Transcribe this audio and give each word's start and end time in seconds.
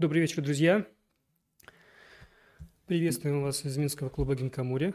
Добрый 0.00 0.22
вечер, 0.22 0.40
друзья. 0.40 0.86
Приветствуем 2.86 3.42
вас 3.42 3.66
из 3.66 3.76
Минского 3.76 4.08
клуба 4.08 4.34
Гинкамури. 4.34 4.94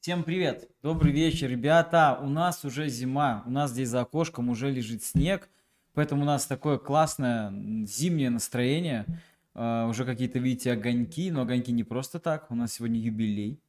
Всем 0.00 0.24
привет! 0.24 0.70
Добрый 0.82 1.12
вечер, 1.12 1.50
ребята! 1.50 2.18
У 2.22 2.26
нас 2.30 2.64
уже 2.64 2.88
зима, 2.88 3.42
у 3.44 3.50
нас 3.50 3.72
здесь 3.72 3.90
за 3.90 4.00
окошком 4.00 4.48
уже 4.48 4.70
лежит 4.70 5.02
снег, 5.02 5.50
поэтому 5.92 6.22
у 6.22 6.24
нас 6.24 6.46
такое 6.46 6.78
классное 6.78 7.52
зимнее 7.84 8.30
настроение. 8.30 9.04
Uh, 9.52 9.90
уже 9.90 10.06
какие-то, 10.06 10.38
видите, 10.38 10.72
огоньки, 10.72 11.30
но 11.30 11.42
огоньки 11.42 11.70
не 11.70 11.84
просто 11.84 12.18
так. 12.18 12.50
У 12.50 12.54
нас 12.54 12.72
сегодня 12.72 12.98
юбилей. 12.98 13.60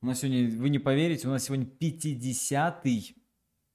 У 0.00 0.06
нас 0.06 0.20
сегодня, 0.20 0.48
вы 0.60 0.70
не 0.70 0.78
поверите, 0.78 1.26
у 1.26 1.32
нас 1.32 1.42
сегодня 1.42 1.66
50-й, 1.66 3.16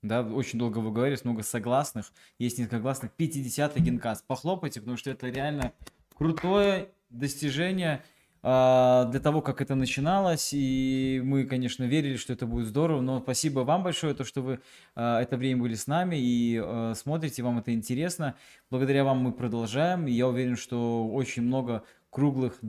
да, 0.04 0.22
очень 0.22 0.58
долго 0.58 0.78
вы 0.78 0.94
говорите, 0.94 1.24
много 1.26 1.44
согласных, 1.44 2.14
есть 2.40 2.60
низкогласных, 2.60 3.12
50-й 3.18 3.82
генкаст. 3.82 4.26
Похлопайте, 4.26 4.80
потому 4.80 4.96
что 4.96 5.10
это 5.10 5.28
реально 5.28 5.74
крутое 6.18 6.90
достижение 7.10 8.04
а, 8.44 9.06
для 9.06 9.20
того, 9.20 9.42
как 9.42 9.62
это 9.62 9.76
начиналось, 9.76 10.50
и 10.54 11.22
мы, 11.24 11.46
конечно, 11.46 11.84
верили, 11.84 12.18
что 12.18 12.34
это 12.34 12.46
будет 12.46 12.68
здорово, 12.68 13.02
но 13.02 13.20
спасибо 13.20 13.62
вам 13.62 13.84
большое, 13.84 14.14
то, 14.14 14.24
что 14.24 14.42
вы 14.42 14.60
а, 14.96 15.22
это 15.22 15.38
время 15.38 15.62
были 15.62 15.76
с 15.76 15.88
нами 15.88 16.16
и 16.18 16.60
а, 16.64 16.94
смотрите, 16.96 17.44
вам 17.44 17.60
это 17.60 17.74
интересно. 17.74 18.36
Благодаря 18.70 19.04
вам 19.04 19.20
мы 19.20 19.32
продолжаем, 19.32 20.08
и 20.08 20.12
я 20.12 20.28
уверен, 20.28 20.56
что 20.56 21.08
очень 21.08 21.44
много 21.44 21.84
круглых 22.10 22.60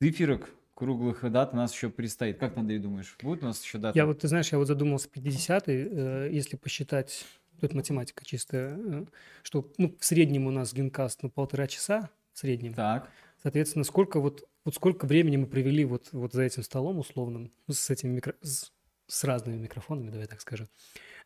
циферок 0.00 0.50
круглых 0.74 1.30
дат 1.32 1.54
у 1.54 1.56
нас 1.56 1.72
еще 1.72 1.88
предстоит. 1.88 2.38
Как 2.38 2.58
Андрей, 2.58 2.78
думаешь, 2.78 3.16
будет 3.22 3.42
у 3.42 3.46
нас 3.46 3.64
еще 3.64 3.78
дата? 3.78 3.98
Я 3.98 4.04
вот, 4.04 4.20
ты 4.20 4.28
знаешь, 4.28 4.52
я 4.52 4.58
вот 4.58 4.66
задумался 4.66 5.08
50-й, 5.08 5.88
э, 5.90 6.28
если 6.30 6.56
посчитать, 6.56 7.24
тут 7.62 7.72
математика 7.72 8.26
чистая, 8.26 8.76
э, 8.76 9.04
что 9.42 9.72
ну, 9.78 9.96
в 9.98 10.04
среднем 10.04 10.46
у 10.46 10.50
нас 10.50 10.74
генкаст 10.74 11.22
ну, 11.22 11.30
полтора 11.30 11.66
часа 11.66 12.10
в 12.36 12.38
среднем. 12.38 12.74
Так. 12.74 13.10
Соответственно, 13.42 13.84
сколько 13.84 14.20
вот, 14.20 14.46
вот 14.64 14.74
сколько 14.74 15.06
времени 15.06 15.38
мы 15.38 15.46
провели 15.46 15.86
вот, 15.86 16.10
вот 16.12 16.34
за 16.34 16.42
этим 16.42 16.62
столом 16.62 16.98
условным, 16.98 17.50
ну, 17.66 17.74
с 17.74 17.88
этими 17.88 18.10
микро... 18.10 18.34
с, 18.42 18.72
с 19.06 19.24
разными 19.24 19.56
микрофонами, 19.56 20.10
давай 20.10 20.26
так 20.26 20.42
скажем. 20.42 20.68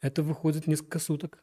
Это 0.00 0.22
выходит 0.22 0.68
несколько 0.68 1.00
суток. 1.00 1.42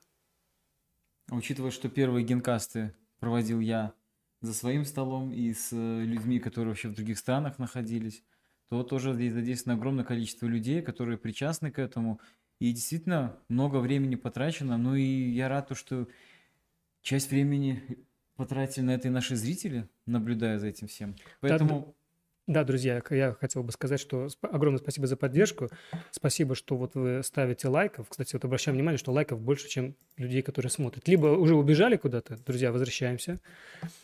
Учитывая, 1.29 1.71
что 1.71 1.89
первые 1.89 2.25
генкасты 2.25 2.95
проводил 3.19 3.59
я 3.59 3.93
за 4.39 4.53
своим 4.53 4.85
столом 4.85 5.33
и 5.33 5.53
с 5.53 5.73
э, 5.73 6.03
людьми, 6.05 6.39
которые 6.39 6.69
вообще 6.69 6.87
в 6.87 6.93
других 6.93 7.17
странах 7.17 7.59
находились, 7.59 8.23
то 8.69 8.83
тоже 8.83 9.13
здесь 9.15 9.33
задействовано 9.33 9.77
огромное 9.77 10.05
количество 10.05 10.45
людей, 10.45 10.81
которые 10.81 11.17
причастны 11.17 11.71
к 11.71 11.79
этому. 11.79 12.21
И 12.59 12.71
действительно 12.71 13.37
много 13.49 13.77
времени 13.77 14.15
потрачено. 14.15 14.77
Ну 14.77 14.95
и 14.95 15.03
я 15.03 15.49
рад, 15.49 15.75
что 15.75 16.07
часть 17.01 17.31
времени 17.31 18.06
потратили 18.37 18.83
на 18.83 18.95
это 18.95 19.07
и 19.07 19.11
наши 19.11 19.35
зрители, 19.35 19.89
наблюдая 20.05 20.59
за 20.59 20.67
этим 20.67 20.87
всем. 20.87 21.15
Поэтому 21.41 21.95
да, 22.47 22.63
друзья, 22.63 23.03
я 23.09 23.33
хотел 23.33 23.61
бы 23.61 23.73
сказать, 23.73 23.99
что 23.99 24.29
огромное 24.41 24.79
спасибо 24.79 25.05
за 25.05 25.17
поддержку. 25.17 25.67
Спасибо, 26.11 26.55
что 26.55 26.77
вот 26.77 26.95
вы 26.95 27.21
ставите 27.21 27.67
лайков. 27.67 28.07
Кстати, 28.07 28.35
вот 28.35 28.45
обращаем 28.45 28.77
внимание, 28.77 28.97
что 28.97 29.11
лайков 29.11 29.41
больше, 29.41 29.67
чем 29.67 29.97
людей, 30.15 30.41
которые 30.41 30.69
смотрят. 30.69 31.09
Либо 31.09 31.27
уже 31.27 31.55
убежали 31.55 31.97
куда-то, 31.97 32.37
друзья, 32.45 32.71
возвращаемся, 32.71 33.41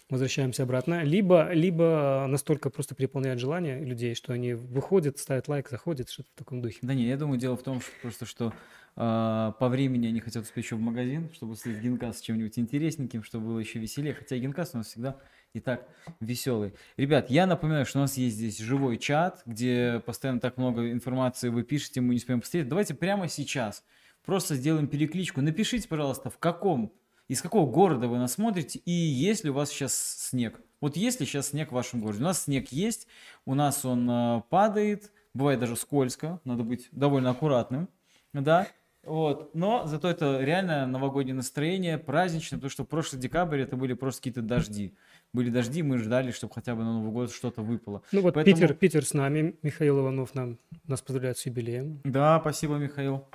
возвращаемся 0.09 0.63
обратно, 0.63 1.03
либо, 1.03 1.53
либо 1.53 2.25
настолько 2.27 2.69
просто 2.69 2.95
переполняют 2.95 3.39
желание 3.39 3.79
людей, 3.79 4.13
что 4.13 4.33
они 4.33 4.55
выходят, 4.55 5.19
ставят 5.19 5.47
лайк, 5.47 5.69
заходят, 5.69 6.09
что-то 6.09 6.27
в 6.35 6.37
таком 6.37 6.61
духе. 6.61 6.79
Да 6.81 6.93
не, 6.93 7.05
я 7.05 7.15
думаю, 7.15 7.39
дело 7.39 7.55
в 7.55 7.63
том, 7.63 7.79
что 7.79 7.91
просто 8.01 8.25
что 8.25 8.53
по 8.95 9.67
времени 9.69 10.07
они 10.07 10.19
хотят 10.19 10.43
успеть 10.43 10.65
еще 10.65 10.75
в 10.75 10.79
магазин, 10.81 11.29
чтобы 11.33 11.55
слить 11.55 11.79
генкас 11.79 12.19
с 12.19 12.21
чем-нибудь 12.21 12.59
интересненьким, 12.59 13.23
чтобы 13.23 13.47
было 13.47 13.59
еще 13.59 13.79
веселее. 13.79 14.13
Хотя 14.13 14.37
генкас 14.37 14.71
у 14.73 14.77
нас 14.77 14.87
всегда 14.87 15.17
и 15.53 15.59
так 15.59 15.87
веселый. 16.19 16.73
Ребят, 16.97 17.29
я 17.29 17.45
напоминаю, 17.45 17.85
что 17.85 17.99
у 17.99 18.01
нас 18.01 18.17
есть 18.17 18.35
здесь 18.35 18.57
живой 18.57 18.97
чат, 18.97 19.41
где 19.45 20.01
постоянно 20.05 20.39
так 20.39 20.57
много 20.57 20.91
информации 20.91 21.49
вы 21.49 21.63
пишете, 21.63 22.01
мы 22.01 22.13
не 22.13 22.17
успеем 22.17 22.41
посмотреть. 22.41 22.67
Давайте 22.67 22.93
прямо 22.93 23.27
сейчас 23.27 23.83
просто 24.25 24.55
сделаем 24.55 24.87
перекличку. 24.87 25.41
Напишите, 25.41 25.87
пожалуйста, 25.87 26.29
в 26.29 26.37
каком, 26.37 26.91
из 27.27 27.41
какого 27.41 27.69
города 27.69 28.07
вы 28.07 28.17
нас 28.17 28.33
смотрите 28.33 28.79
и 28.79 28.91
есть 28.91 29.43
ли 29.43 29.51
у 29.51 29.53
вас 29.53 29.69
сейчас 29.69 29.93
снег. 30.29 30.59
Вот 30.81 30.97
есть 30.97 31.19
ли 31.19 31.25
сейчас 31.25 31.49
снег 31.49 31.69
в 31.69 31.73
вашем 31.73 32.01
городе? 32.01 32.21
У 32.21 32.25
нас 32.25 32.43
снег 32.43 32.71
есть, 32.71 33.07
у 33.45 33.53
нас 33.53 33.85
он 33.85 34.09
э, 34.09 34.41
падает, 34.49 35.11
бывает 35.33 35.59
даже 35.59 35.75
скользко, 35.75 36.41
надо 36.43 36.63
быть 36.63 36.89
довольно 36.91 37.29
аккуратным, 37.29 37.89
да. 38.33 38.67
Вот. 39.03 39.53
Но 39.53 39.85
зато 39.85 40.09
это 40.09 40.39
реально 40.41 40.87
новогоднее 40.87 41.35
настроение, 41.35 41.97
праздничное, 41.97 42.57
потому 42.57 42.69
что 42.69 42.83
в 42.83 42.87
прошлый 42.87 43.21
декабрь 43.21 43.61
это 43.61 43.75
были 43.75 43.93
просто 43.93 44.21
какие-то 44.21 44.41
дожди 44.41 44.93
были 45.33 45.49
дожди, 45.49 45.81
мы 45.81 45.97
ждали, 45.97 46.31
чтобы 46.31 46.53
хотя 46.53 46.75
бы 46.75 46.83
на 46.83 46.93
Новый 46.93 47.11
год 47.11 47.31
что-то 47.31 47.61
выпало. 47.61 48.03
Ну 48.11 48.21
вот 48.21 48.35
Поэтому... 48.35 48.55
Питер, 48.55 48.73
Питер 48.75 49.05
с 49.05 49.13
нами, 49.13 49.55
Михаил 49.63 49.99
Иванов 49.99 50.35
нам, 50.35 50.59
нас 50.87 51.01
поздравляет 51.01 51.39
с 51.39 51.45
юбилеем. 51.47 52.01
Да, 52.03 52.39
спасибо, 52.39 52.75
Михаил. 52.75 53.25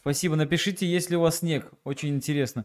Спасибо. 0.00 0.36
Напишите, 0.36 0.86
есть 0.86 1.10
ли 1.10 1.16
у 1.16 1.20
вас 1.20 1.38
снег. 1.38 1.70
Очень 1.84 2.10
интересно. 2.10 2.64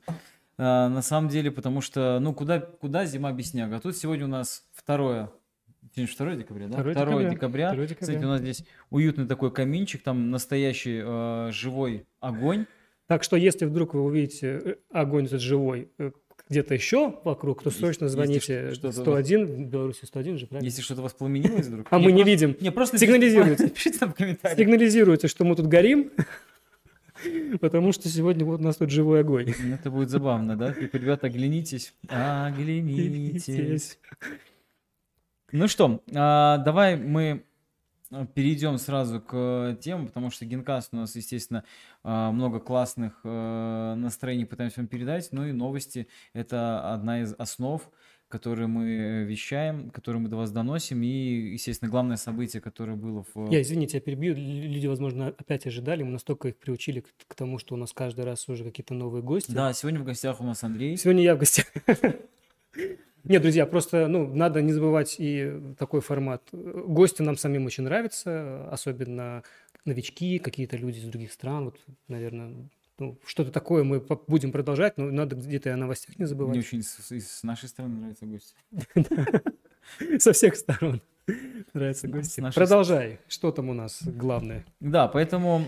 А, 0.58 0.90
на 0.90 1.04
самом 1.04 1.30
деле, 1.30 1.52
потому 1.52 1.82
что, 1.82 2.20
ну, 2.20 2.34
куда, 2.34 2.60
куда 2.60 3.06
зима 3.06 3.32
без 3.32 3.52
снега? 3.52 3.78
А 3.78 3.80
тут 3.80 3.96
сегодня 3.96 4.26
у 4.26 4.30
нас 4.30 4.66
второе, 4.74 5.30
2 5.96 6.36
декабря, 6.36 6.68
да? 6.68 6.82
2 6.82 6.94
декабря. 6.94 7.30
декабря. 7.30 7.74
2 7.74 7.86
декабря. 7.86 7.96
Кстати, 8.00 8.24
у 8.24 8.28
нас 8.28 8.42
здесь 8.42 8.66
уютный 8.90 9.28
такой 9.28 9.52
каминчик, 9.52 10.02
там 10.02 10.32
настоящий 10.32 11.02
э, 11.04 11.52
живой 11.52 12.08
огонь. 12.24 12.66
Так 13.08 13.24
что, 13.24 13.36
если 13.36 13.66
вдруг 13.66 13.94
вы 13.94 14.02
увидите 14.02 14.48
э, 14.48 14.76
огонь 14.92 15.26
этот 15.26 15.42
живой, 15.42 15.90
э, 15.98 16.12
где-то 16.50 16.74
еще 16.74 17.20
вокруг, 17.24 17.64
то 17.64 17.72
срочно 17.72 18.08
звоните 18.08 18.74
101, 18.74 19.46
в 19.46 19.70
Беларуси 19.70 20.06
101 20.06 20.38
же, 20.38 20.48
правильно? 20.48 20.66
Если 20.66 20.82
что-то 20.82 21.02
воспламенилось 21.02 21.68
вдруг. 21.68 21.88
А 21.92 22.00
мы 22.00 22.12
не 22.12 22.24
видим. 22.24 22.56
Не, 22.60 22.72
просто 22.72 22.98
сигнализируйте. 22.98 23.70
Пишите 23.76 24.00
там 24.00 24.12
в 24.12 24.16
комментариях. 24.16 24.58
Сигнализируйте, 24.58 25.28
что 25.28 25.46
мы 25.46 25.56
тут 25.56 25.68
горим, 25.68 26.12
потому 27.62 27.92
что 27.92 28.10
сегодня 28.10 28.46
вот 28.46 28.62
у 28.62 28.64
нас 28.64 28.78
тут 28.78 28.90
живой 28.90 29.22
огонь. 29.22 29.54
Это 29.74 29.92
будет 29.92 30.10
забавно, 30.10 30.56
да? 30.56 30.74
Типа, 30.74 30.98
ребята, 30.98 31.28
оглянитесь. 31.28 31.94
Оглянитесь. 32.08 34.00
Ну 35.52 35.68
что, 35.68 36.02
а, 36.16 36.58
давай 36.58 36.96
мы 36.96 37.44
перейдем 38.34 38.78
сразу 38.78 39.22
к 39.22 39.78
темам, 39.82 40.08
потому 40.08 40.30
что 40.30 40.46
Генкаст 40.46 40.94
у 40.94 40.98
нас, 40.98 41.16
естественно, 41.16 41.64
э, 42.04 42.30
много 42.32 42.60
классных 42.60 43.20
э, 43.24 43.96
настроений 43.96 44.46
пытаемся 44.46 44.80
вам 44.80 44.88
передать, 44.88 45.30
ну 45.32 45.46
и 45.46 45.52
новости– 45.52 46.08
это 46.34 46.94
одна 46.94 47.22
из 47.22 47.34
основ, 47.38 47.82
которые 48.30 48.68
мы 48.68 49.24
вещаем, 49.26 49.92
которые 49.92 50.22
мы 50.22 50.30
до 50.30 50.38
вас 50.38 50.52
доносим, 50.52 51.04
и, 51.04 51.08
естественно, 51.54 51.92
главное 51.92 52.18
событие, 52.18 52.62
которое 52.62 52.96
было 52.96 53.24
в... 53.34 53.52
Я, 53.52 53.62
извините, 53.62 53.98
я 53.98 54.02
перебью, 54.02 54.34
люди, 54.36 54.88
возможно, 54.88 55.28
опять 55.28 55.68
ожидали, 55.68 56.02
мы 56.02 56.10
настолько 56.10 56.48
их 56.48 56.58
приучили 56.58 57.02
к, 57.02 57.08
к 57.28 57.36
тому, 57.36 57.60
что 57.60 57.76
у 57.76 57.78
нас 57.78 57.94
каждый 57.94 58.26
раз 58.26 58.50
уже 58.50 58.64
какие-то 58.64 58.96
новые 58.96 59.22
гости. 59.22 59.52
Да, 59.52 59.72
сегодня 59.74 60.00
в 60.00 60.04
гостях 60.04 60.42
у 60.42 60.44
нас 60.44 60.64
Андрей. 60.64 60.98
Сегодня 60.98 61.22
я 61.22 61.36
в 61.36 61.40
гостях. 61.40 61.68
Нет, 63.34 63.42
друзья, 63.42 63.66
просто 63.66 64.08
ну, 64.08 64.32
надо 64.32 64.62
не 64.62 64.74
забывать 64.74 65.16
и 65.18 65.60
такой 65.80 66.02
формат. 66.02 66.44
Гости 66.52 67.24
нам 67.24 67.36
самим 67.36 67.66
очень 67.66 67.84
нравятся, 67.84 68.70
особенно 68.70 69.42
новички, 69.86 70.38
какие-то 70.38 70.78
люди 70.78 71.00
из 71.00 71.06
других 71.06 71.32
стран. 71.32 71.66
Вот, 71.66 71.80
наверное, 72.08 72.70
ну, 73.00 73.18
что-то 73.26 73.52
такое 73.52 73.84
мы 73.84 74.02
будем 74.28 74.52
продолжать, 74.52 75.00
но 75.00 75.10
надо 75.10 75.36
где-то 75.36 75.70
и 75.70 75.72
о 75.72 75.78
новостях 75.78 76.20
не 76.20 76.26
забывать. 76.26 76.52
Мне 76.52 76.60
очень 76.60 76.84
с, 76.84 77.10
с 77.10 77.42
нашей 77.42 77.70
стороны 77.70 77.96
нравятся 77.96 78.28
гости. 78.28 78.54
Со 80.20 80.32
всех 80.32 80.56
сторон 80.56 81.02
нравятся 81.74 82.08
гости. 82.08 82.40
Продолжай. 82.54 83.18
Что 83.28 83.52
там 83.52 83.70
у 83.70 83.74
нас 83.74 84.04
главное? 84.04 84.64
Да, 84.80 85.08
поэтому 85.08 85.66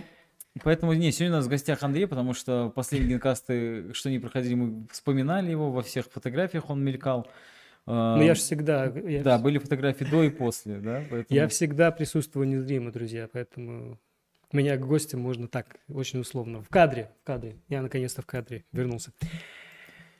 Поэтому, 0.63 0.93
не, 0.93 1.11
сегодня 1.11 1.33
у 1.33 1.37
нас 1.37 1.47
в 1.47 1.49
гостях 1.49 1.81
Андрей, 1.81 2.05
потому 2.05 2.33
что 2.33 2.71
последние 2.73 3.13
генкасты, 3.13 3.91
что 3.93 4.09
не 4.09 4.19
проходили, 4.19 4.53
мы 4.53 4.87
вспоминали 4.89 5.49
его, 5.49 5.71
во 5.71 5.81
всех 5.81 6.05
фотографиях 6.05 6.69
он 6.69 6.83
мелькал. 6.83 7.27
Ну, 7.87 8.21
я 8.21 8.33
же 8.33 8.41
всегда... 8.41 8.85
Я 8.85 9.21
да, 9.21 9.37
были 9.37 9.59
фотографии 9.59 10.05
до 10.05 10.23
и 10.23 10.29
после, 10.29 10.79
да? 10.79 11.03
Поэтому... 11.09 11.25
Я 11.29 11.47
всегда 11.47 11.91
присутствую 11.91 12.47
незримо, 12.47 12.91
друзья, 12.91 13.29
поэтому 13.31 13.99
меня 14.51 14.77
к 14.77 14.87
гостям 14.87 15.21
можно 15.21 15.47
так, 15.47 15.77
очень 15.87 16.19
условно. 16.19 16.63
В 16.63 16.69
кадре, 16.69 17.11
в 17.21 17.25
кадре. 17.25 17.57
Я 17.69 17.81
наконец-то 17.81 18.21
в 18.21 18.25
кадре 18.25 18.65
вернулся. 18.71 19.11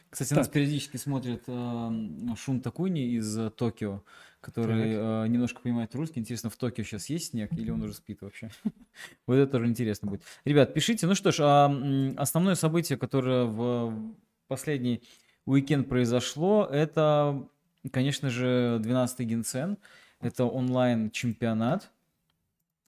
Кстати, 0.09 0.29
так. 0.29 0.38
нас 0.38 0.47
периодически 0.47 0.97
смотрит 0.97 1.44
э, 1.47 1.89
Шун 2.38 2.62
Такуни 2.62 3.15
из 3.15 3.38
э, 3.38 3.50
Токио 3.50 4.03
который 4.45 4.94
э, 4.94 5.27
немножко 5.27 5.59
понимает 5.59 5.95
русский. 5.95 6.19
Интересно, 6.19 6.51
в 6.51 6.56
Токио 6.56 6.83
сейчас 6.83 7.09
есть 7.09 7.31
снег 7.31 7.51
или 7.53 7.71
он 7.71 7.81
уже 7.81 7.95
спит 7.95 8.21
вообще? 8.21 8.51
вот 9.25 9.33
это 9.33 9.53
тоже 9.53 9.65
интересно 9.65 10.07
будет. 10.07 10.21
Ребят, 10.44 10.71
пишите. 10.71 11.07
Ну 11.07 11.15
что 11.15 11.31
ж, 11.31 11.39
а, 11.41 12.13
основное 12.15 12.53
событие, 12.53 12.95
которое 12.95 13.45
в 13.45 14.13
последний 14.47 15.01
уикенд 15.45 15.89
произошло, 15.89 16.69
это, 16.71 17.47
конечно 17.89 18.29
же, 18.29 18.79
12-й 18.83 19.25
Генсен. 19.25 19.77
Это 20.21 20.45
онлайн-чемпионат. 20.45 21.91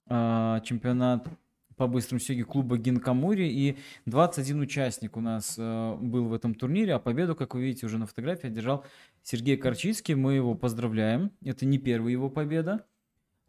А, 0.06 0.60
чемпионат 0.60 1.28
по 1.76 1.86
быстрому 1.86 2.20
сёге 2.20 2.44
клуба 2.44 2.76
Гинкамури. 2.76 3.48
И 3.48 3.78
21 4.06 4.60
участник 4.60 5.16
у 5.16 5.20
нас 5.20 5.54
э, 5.56 5.96
был 6.00 6.26
в 6.26 6.34
этом 6.34 6.54
турнире, 6.54 6.94
а 6.94 6.98
победу, 6.98 7.34
как 7.34 7.54
вы 7.54 7.62
видите 7.62 7.86
уже 7.86 7.98
на 7.98 8.06
фотографии, 8.06 8.48
одержал 8.48 8.84
Сергей 9.22 9.56
Корчицкий. 9.56 10.14
Мы 10.14 10.34
его 10.34 10.54
поздравляем. 10.54 11.30
Это 11.42 11.64
не 11.64 11.78
первая 11.78 12.12
его 12.12 12.28
победа. 12.28 12.84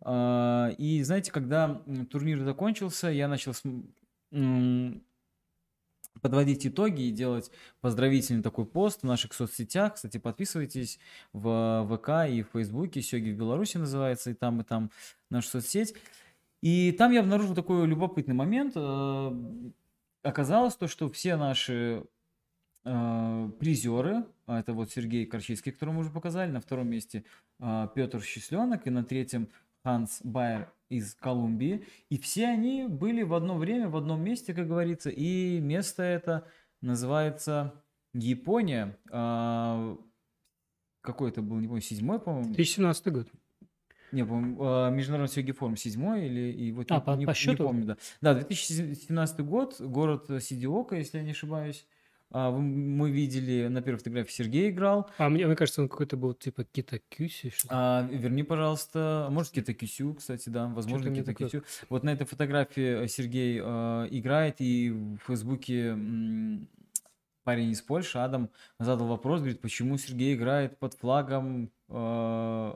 А, 0.02 0.70
и 0.78 1.02
знаете, 1.04 1.32
когда 1.32 1.82
турнир 2.10 2.40
закончился, 2.44 3.08
я 3.10 3.28
начал 3.28 3.54
подводить 6.22 6.66
итоги 6.66 7.04
и 7.04 7.12
делать 7.12 7.52
поздравительный 7.82 8.44
такой 8.44 8.66
пост 8.66 9.02
в 9.02 9.06
наших 9.06 9.34
соцсетях. 9.34 9.96
Кстати, 9.96 10.18
подписывайтесь 10.18 11.00
в 11.34 11.88
ВК 11.90 12.32
и 12.32 12.44
в 12.44 12.50
Фейсбуке. 12.54 13.02
Сёги 13.02 13.32
в 13.32 13.38
Беларуси 13.38 13.78
называется, 13.78 14.32
и 14.32 14.34
там, 14.34 14.62
и 14.62 14.64
там 14.64 14.92
наша 15.30 15.50
соцсеть. 15.50 15.96
И 16.62 16.92
там 16.92 17.12
я 17.12 17.22
обнаружил 17.22 17.56
такой 17.56 17.88
любопытный 17.88 18.36
момент. 18.36 18.74
Э, 18.76 19.32
оказалось 20.24 20.76
то, 20.76 20.88
что 20.88 21.10
все 21.10 21.38
наши 21.38 22.04
э, 22.84 23.52
призеры, 23.60 24.26
а 24.46 24.60
это 24.60 24.74
вот 24.74 24.92
Сергей 24.92 25.26
Корчинский, 25.26 25.72
которого 25.72 25.96
мы 25.96 26.02
уже 26.02 26.12
показали, 26.12 26.52
на 26.52 26.60
втором 26.60 26.90
месте 26.90 27.24
э, 27.60 27.88
Петр 27.96 28.22
Счастленок, 28.22 28.88
и 28.88 28.90
на 28.90 29.04
третьем 29.04 29.50
Ханс 29.84 30.20
Байер 30.24 30.72
из 30.90 31.14
Колумбии. 31.16 31.86
И 32.10 32.18
все 32.18 32.48
они 32.48 32.88
были 32.88 33.22
в 33.24 33.34
одно 33.34 33.58
время, 33.58 33.90
в 33.90 33.98
одном 33.98 34.22
месте, 34.22 34.54
как 34.54 34.68
говорится. 34.68 35.10
И 35.10 35.60
место 35.60 36.04
это 36.04 36.48
называется 36.82 37.84
Япония. 38.14 38.98
А, 39.12 39.98
какой 41.02 41.30
это 41.30 41.42
был, 41.42 41.60
не 41.60 41.68
помню, 41.68 41.82
седьмой, 41.82 42.20
по-моему? 42.20 42.54
2017 42.54 43.08
год. 43.14 43.28
Не, 44.12 44.26
по-моему, 44.26 44.58
а, 44.62 44.90
Международный 44.90 45.32
Сёги 45.32 45.52
форум 45.52 45.76
седьмой 45.76 46.26
или 46.26 46.52
и 46.52 46.72
вот 46.72 46.92
а, 46.92 46.96
не, 46.96 47.02
по, 47.02 47.12
не, 47.12 47.26
по 47.28 47.34
счету? 47.34 47.64
не 47.64 47.68
помню, 47.68 47.86
да. 47.86 47.98
Да, 48.22 48.34
2017 48.34 49.40
год, 49.42 49.80
город 49.80 50.28
Сидиока, 50.42 50.96
если 50.96 51.20
я 51.20 51.24
не 51.24 51.32
ошибаюсь. 51.32 51.86
А, 52.32 52.52
мы 52.52 53.10
видели 53.10 53.68
на 53.68 53.82
первой 53.82 53.98
фотографии 53.98 54.32
Сергей 54.32 54.70
играл. 54.70 55.10
А 55.18 55.30
мне, 55.30 55.48
мне 55.48 55.56
кажется, 55.56 55.82
он 55.82 55.90
какой-то 55.90 56.16
был 56.16 56.34
типа 56.34 56.64
Кита 56.64 57.00
Кюси. 57.00 57.52
А, 57.70 58.08
верни, 58.12 58.44
пожалуйста. 58.44 59.28
Может, 59.32 59.54
Кита 59.54 59.74
Кюсю, 59.74 60.14
кстати, 60.14 60.50
да. 60.50 60.68
Возможно, 60.68 61.14
Кита 61.14 61.34
Кюсю. 61.34 61.64
Вот 61.90 62.04
на 62.04 62.12
этой 62.12 62.26
фотографии 62.28 63.08
Сергей 63.08 63.60
э, 63.62 64.08
играет, 64.12 64.58
и 64.60 64.92
в 64.92 65.18
Фейсбуке 65.28 65.98
парень 67.44 67.72
из 67.72 67.82
Польши, 67.82 68.20
Адам, 68.20 68.52
задал 68.78 69.08
вопрос, 69.08 69.40
говорит, 69.40 69.60
почему 69.60 69.98
Сергей 69.98 70.36
играет 70.36 70.78
под 70.78 70.94
флагом 70.94 71.72
э, 71.88 72.74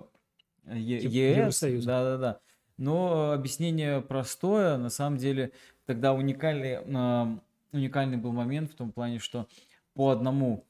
ЕС. 0.65 1.85
Да-да-да. 1.85 2.39
Но 2.77 3.33
объяснение 3.33 4.01
простое, 4.01 4.77
на 4.77 4.89
самом 4.89 5.17
деле, 5.17 5.51
тогда 5.85 6.13
уникальный... 6.13 6.79
Э, 6.83 7.37
уникальный 7.73 8.17
был 8.17 8.31
момент 8.31 8.71
в 8.71 8.75
том 8.75 8.91
плане, 8.91 9.19
что 9.19 9.47
по 9.93 10.09
одному 10.09 10.65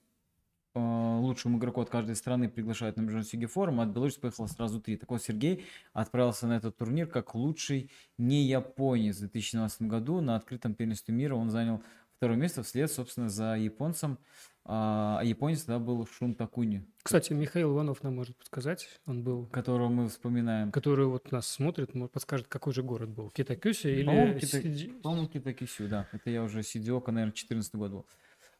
э, 0.73 0.79
лучшему 0.79 1.57
игроку 1.57 1.81
от 1.81 1.89
каждой 1.89 2.15
страны 2.15 2.49
приглашают 2.49 2.97
на 2.97 3.01
международный 3.01 3.45
форум, 3.47 3.79
а 3.79 3.83
от 3.83 3.89
Беларуси 3.89 4.19
поехало 4.19 4.47
сразу 4.47 4.81
три. 4.81 4.97
Так 4.97 5.11
вот, 5.11 5.21
Сергей 5.21 5.65
отправился 5.93 6.47
на 6.47 6.57
этот 6.57 6.77
турнир 6.77 7.07
как 7.07 7.35
лучший 7.35 7.89
не 8.17 8.43
японец 8.43 9.17
в 9.17 9.19
2017 9.19 9.83
году. 9.83 10.21
На 10.21 10.35
открытом 10.35 10.73
первенстве 10.73 11.13
мира 11.13 11.35
он 11.35 11.49
занял 11.49 11.83
второе 12.17 12.37
место 12.37 12.63
вслед, 12.63 12.91
собственно, 12.91 13.29
за 13.29 13.55
японцем. 13.55 14.17
А, 14.17 14.52
а 14.65 15.21
японец 15.23 15.63
тогда 15.63 15.79
был 15.79 16.07
Шун 16.07 16.35
Такуни. 16.35 16.85
Кстати, 17.03 17.33
Михаил 17.33 17.73
Иванов 17.73 18.01
нам 18.01 18.15
может 18.15 18.37
подсказать. 18.37 18.87
Он 19.05 19.21
был... 19.21 19.47
Которого 19.47 19.89
мы 19.89 20.07
вспоминаем. 20.07 20.71
Который 20.71 21.05
вот 21.05 21.31
нас 21.33 21.47
смотрит, 21.47 21.93
может, 21.93 22.13
подскажет, 22.13 22.47
какой 22.47 22.73
же 22.73 22.81
город 22.81 23.09
был. 23.09 23.29
Китакюси 23.29 23.87
или... 23.87 24.05
По-моему, 24.05 24.39
Кита... 24.39 24.61
Сиди... 24.61 24.87
по 24.87 25.25
Китакюсю, 25.27 25.89
да. 25.89 26.07
Это 26.13 26.29
я 26.29 26.43
уже 26.43 26.63
Сидиока, 26.63 27.11
наверное, 27.11 27.33
14 27.33 27.75
год 27.75 27.91
был. 27.91 28.05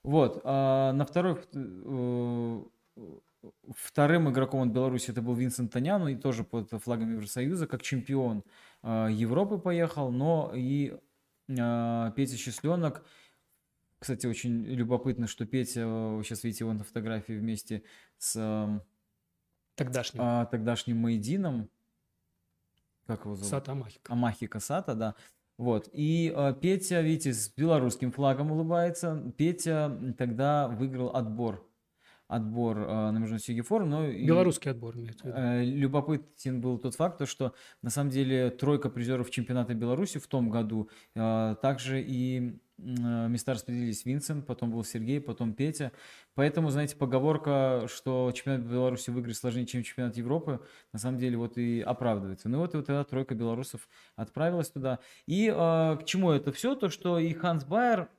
Вот. 0.04 0.42
А 0.44 0.92
на 0.92 1.06
второй... 1.06 1.38
Э, 1.54 2.64
вторым 3.74 4.30
игроком 4.30 4.62
от 4.62 4.74
Беларуси 4.74 5.12
это 5.12 5.22
был 5.22 5.36
Винсент 5.36 5.72
Таняну, 5.72 6.08
и 6.08 6.16
тоже 6.16 6.44
под 6.44 6.70
флагом 6.84 7.14
Евросоюза, 7.14 7.66
как 7.66 7.82
чемпион 7.82 8.44
э, 8.84 9.08
Европы 9.12 9.58
поехал, 9.58 10.12
но 10.12 10.52
и 10.54 10.98
э, 11.48 12.12
Петя 12.16 12.36
Счастленок 12.36 13.06
кстати, 14.04 14.26
очень 14.26 14.66
любопытно, 14.66 15.28
что 15.28 15.46
Петя, 15.46 15.80
сейчас 16.24 16.44
видите 16.44 16.66
его 16.66 16.74
на 16.74 16.84
фотографии 16.84 17.32
вместе 17.32 17.84
с 18.18 18.82
тогдашним, 19.76 20.22
а, 20.22 20.46
тогдашним 20.46 20.98
Майдином. 20.98 21.70
Как 23.08 23.24
его 23.24 23.36
зовут? 23.36 23.50
Сата 23.50 23.72
Амахика. 23.72 24.12
Амахика 24.12 24.60
Сата, 24.60 24.94
да. 24.94 25.16
Вот. 25.58 25.88
И 25.94 26.34
э, 26.36 26.54
Петя, 26.62 27.00
видите, 27.00 27.32
с 27.32 27.48
белорусским 27.56 28.12
флагом 28.12 28.52
улыбается. 28.52 29.34
Петя 29.38 29.98
тогда 30.18 30.68
выиграл 30.68 31.16
отбор. 31.16 31.66
Отбор 32.28 32.80
э, 32.80 33.12
на 33.12 33.18
Международный 33.20 33.62
форум. 33.62 33.90
Но 33.90 34.12
Белорусский 34.12 34.70
и, 34.70 34.74
отбор. 34.74 34.98
Нет, 34.98 35.20
э, 35.24 35.64
любопытен 35.64 36.60
был 36.60 36.78
тот 36.78 36.96
факт, 36.96 37.20
то, 37.20 37.26
что 37.26 37.54
на 37.82 37.90
самом 37.90 38.10
деле 38.10 38.50
тройка 38.50 38.90
призеров 38.90 39.32
чемпионата 39.32 39.74
Беларуси 39.74 40.20
в 40.20 40.28
том 40.28 40.50
году 40.50 40.90
э, 41.16 41.56
также 41.62 42.02
и 42.02 42.60
Э, 42.73 42.73
места 42.84 43.54
распределились 43.54 44.06
Винсент, 44.06 44.46
потом 44.46 44.72
был 44.72 44.84
Сергей, 44.84 45.22
потом 45.22 45.54
Петя. 45.54 45.92
Поэтому, 46.36 46.70
знаете, 46.70 46.96
поговорка, 46.96 47.88
что 47.88 48.32
чемпионат 48.34 48.66
Беларуси 48.66 49.10
выиграть 49.10 49.38
сложнее, 49.38 49.66
чем 49.66 49.84
чемпионат 49.84 50.18
Европы, 50.18 50.60
на 50.92 51.00
самом 51.00 51.18
деле 51.18 51.38
вот 51.38 51.58
и 51.58 51.82
оправдывается. 51.82 52.50
Ну 52.50 52.60
вот 52.60 52.74
и 52.74 52.78
вот 52.78 52.90
эта 52.90 53.04
тройка 53.04 53.36
белорусов 53.36 53.88
отправилась 54.16 54.70
туда. 54.70 55.00
И 55.26 55.48
э, 55.48 55.52
к 55.54 56.04
чему 56.06 56.32
это 56.32 56.52
все? 56.52 56.76
То, 56.76 56.90
что 56.90 57.20
и 57.20 57.34
Ханс 57.34 57.64
Байер, 57.66 58.10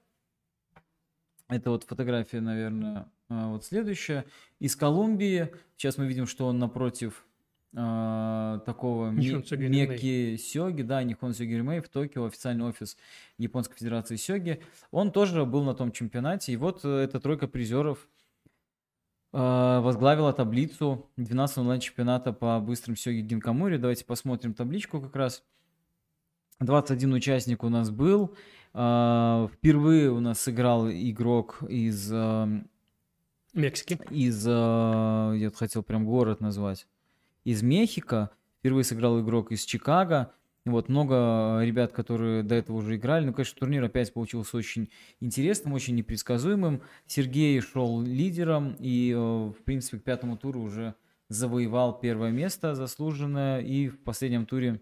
это 1.48 1.70
вот 1.70 1.84
фотография, 1.84 2.40
наверное, 2.40 3.12
э, 3.28 3.46
вот 3.48 3.64
следующая, 3.64 4.24
из 4.58 4.76
Колумбии. 4.76 5.52
Сейчас 5.76 5.98
мы 5.98 6.06
видим, 6.06 6.26
что 6.26 6.46
он 6.46 6.58
напротив 6.58 7.26
э, 7.74 8.60
такого 8.64 9.10
Мекки 9.10 10.36
Сёги, 10.36 10.82
да, 10.82 11.02
Нихон 11.02 11.34
Сёги 11.34 11.54
Римей 11.54 11.80
в 11.80 11.88
Токио, 11.88 12.26
официальный 12.26 12.64
офис 12.64 12.96
Японской 13.38 13.76
Федерации 13.76 14.16
Сёги. 14.16 14.62
Он 14.90 15.10
тоже 15.10 15.44
был 15.44 15.64
на 15.64 15.74
том 15.74 15.92
чемпионате, 15.92 16.52
и 16.52 16.56
вот 16.56 16.84
э, 16.84 16.88
эта 16.88 17.20
тройка 17.20 17.48
призеров 17.48 18.08
э, 19.32 19.80
возглавила 19.82 20.32
таблицу 20.32 21.10
12 21.16 21.58
онлайн-чемпионата 21.58 22.32
по 22.32 22.60
быстрым 22.60 22.96
Сёги 22.96 23.20
Гинкамури. 23.20 23.76
Давайте 23.76 24.04
посмотрим 24.04 24.54
табличку 24.54 25.00
как 25.00 25.16
раз. 25.16 25.42
21 26.60 27.14
участник 27.14 27.64
у 27.64 27.68
нас 27.68 27.90
был. 27.90 28.36
Э, 28.72 29.48
впервые 29.52 30.10
у 30.10 30.20
нас 30.20 30.40
сыграл 30.40 30.88
игрок 30.88 31.62
из... 31.68 32.10
Э, 32.12 32.62
Мексики. 33.52 34.00
Из, 34.10 34.44
я 34.44 35.52
хотел 35.54 35.84
прям 35.84 36.04
город 36.04 36.40
назвать 36.40 36.88
из 37.44 37.62
Мехико, 37.62 38.30
впервые 38.58 38.84
сыграл 38.84 39.20
игрок 39.20 39.52
из 39.52 39.64
Чикаго. 39.64 40.32
Вот, 40.64 40.88
много 40.88 41.60
ребят, 41.62 41.92
которые 41.92 42.42
до 42.42 42.54
этого 42.54 42.78
уже 42.78 42.96
играли. 42.96 43.26
Ну, 43.26 43.34
конечно, 43.34 43.58
турнир 43.58 43.84
опять 43.84 44.14
получился 44.14 44.56
очень 44.56 44.88
интересным, 45.20 45.74
очень 45.74 45.94
непредсказуемым. 45.94 46.80
Сергей 47.06 47.60
шел 47.60 48.00
лидером 48.00 48.74
и, 48.78 49.10
э, 49.10 49.16
в 49.16 49.62
принципе, 49.64 49.98
к 49.98 50.04
пятому 50.04 50.38
туру 50.38 50.62
уже 50.62 50.94
завоевал 51.28 51.98
первое 52.00 52.30
место 52.30 52.74
заслуженное. 52.74 53.60
И 53.60 53.88
в 53.88 54.02
последнем 54.02 54.46
туре 54.46 54.80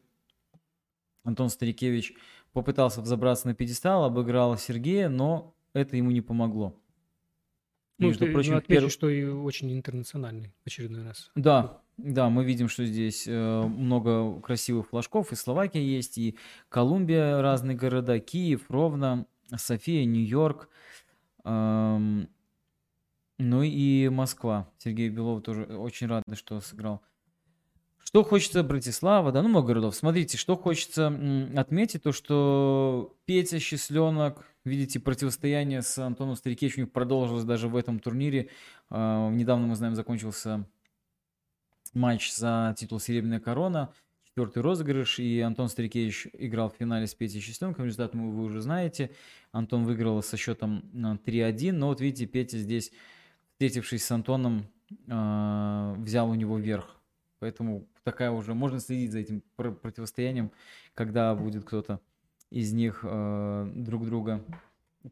Антон 1.25 1.49
Старикевич 1.49 2.15
попытался 2.53 3.01
взобраться 3.01 3.49
на 3.49 3.55
пьедестал, 3.55 4.05
обыграл 4.05 4.57
Сергея, 4.59 5.09
но 5.09 5.57
это 5.73 5.97
ему 5.97 6.13
не 6.13 6.21
помогло. 6.21 6.79
Ну, 7.99 8.09
Между 8.09 8.27
ты, 8.27 8.33
прочим, 8.33 8.53
ну, 8.53 8.59
отмечу, 8.59 8.83
перв... 8.83 8.93
что 8.93 9.09
и 9.09 9.25
очень 9.25 9.73
интернациональный 9.73 10.55
в 10.63 10.67
очередной 10.67 11.05
раз. 11.05 11.31
Да, 11.35 11.82
да, 11.99 12.31
мы 12.31 12.45
видим, 12.45 12.69
что 12.69 12.85
здесь 12.85 13.25
э, 13.27 13.63
много 13.63 14.41
красивых 14.41 14.89
флажков. 14.89 15.33
И 15.33 15.37
Словакия 15.37 15.85
есть, 15.85 16.19
и 16.19 16.37
Колумбия, 16.69 17.41
разные 17.41 17.77
города, 17.77 18.19
Киев, 18.19 18.71
Ровно, 18.71 19.27
София, 19.55 20.05
Нью-Йорк. 20.05 20.69
Эм, 21.45 22.29
ну 23.39 23.63
и 23.63 24.09
Москва. 24.09 24.71
Сергей 24.79 25.11
Белов 25.11 25.43
тоже 25.43 25.65
очень 25.65 26.07
рад, 26.07 26.25
что 26.35 26.61
сыграл. 26.61 27.03
Что 28.05 28.25
хочется 28.25 28.63
Братислава, 28.63 29.33
да, 29.33 29.43
ну 29.43 29.49
много 29.49 29.69
городов. 29.69 29.95
Смотрите, 29.95 30.37
что 30.37 30.57
хочется 30.57 31.07
отметить, 31.57 32.03
то 32.03 32.13
что 32.13 33.17
Петя 33.27 33.59
Счастленок, 33.59 34.47
видите, 34.65 35.01
противостояние 35.01 35.83
с 35.83 35.99
Антоном 35.99 36.37
Старикевичем 36.37 36.89
продолжилось 36.89 37.45
даже 37.45 37.69
в 37.69 37.77
этом 37.77 38.01
турнире. 38.01 38.49
Э, 38.91 39.31
недавно, 39.31 39.67
мы 39.67 39.77
знаем, 39.77 39.95
закончился 39.95 40.67
матч 41.93 42.33
за 42.35 42.75
титул 42.79 43.01
«Серебряная 43.01 43.41
корона», 43.41 43.93
четвертый 44.25 44.63
розыгрыш, 44.63 45.19
и 45.19 45.41
Антон 45.41 45.69
Старикевич 45.69 46.29
играл 46.33 46.71
в 46.71 46.77
финале 46.77 47.07
с 47.07 47.15
Петей 47.15 47.41
Счастленком. 47.41 47.85
Результат 47.85 48.15
мы 48.15 48.31
вы 48.31 48.45
уже 48.45 48.63
знаете. 48.63 49.11
Антон 49.51 49.85
выиграл 49.85 50.23
со 50.23 50.37
счетом 50.39 50.85
3-1, 50.95 51.69
э, 51.69 51.73
но 51.73 51.89
вот 51.89 52.01
видите, 52.01 52.27
Петя 52.27 52.57
здесь, 52.57 52.93
встретившись 53.53 54.05
с 54.05 54.11
Антоном, 54.11 54.67
э, 55.07 55.95
взял 55.99 56.31
у 56.31 56.35
него 56.35 56.59
верх. 56.59 56.97
Поэтому 57.41 57.87
такая 58.05 58.31
уже, 58.31 58.55
можно 58.55 58.81
следить 58.81 59.13
за 59.13 59.19
этим 59.19 59.43
противостоянием, 59.57 60.51
когда 60.95 61.35
будет 61.35 61.65
кто-то 61.65 62.01
из 62.51 62.73
них 62.73 63.01
э, 63.03 63.73
друг 63.75 64.07
друга 64.07 64.45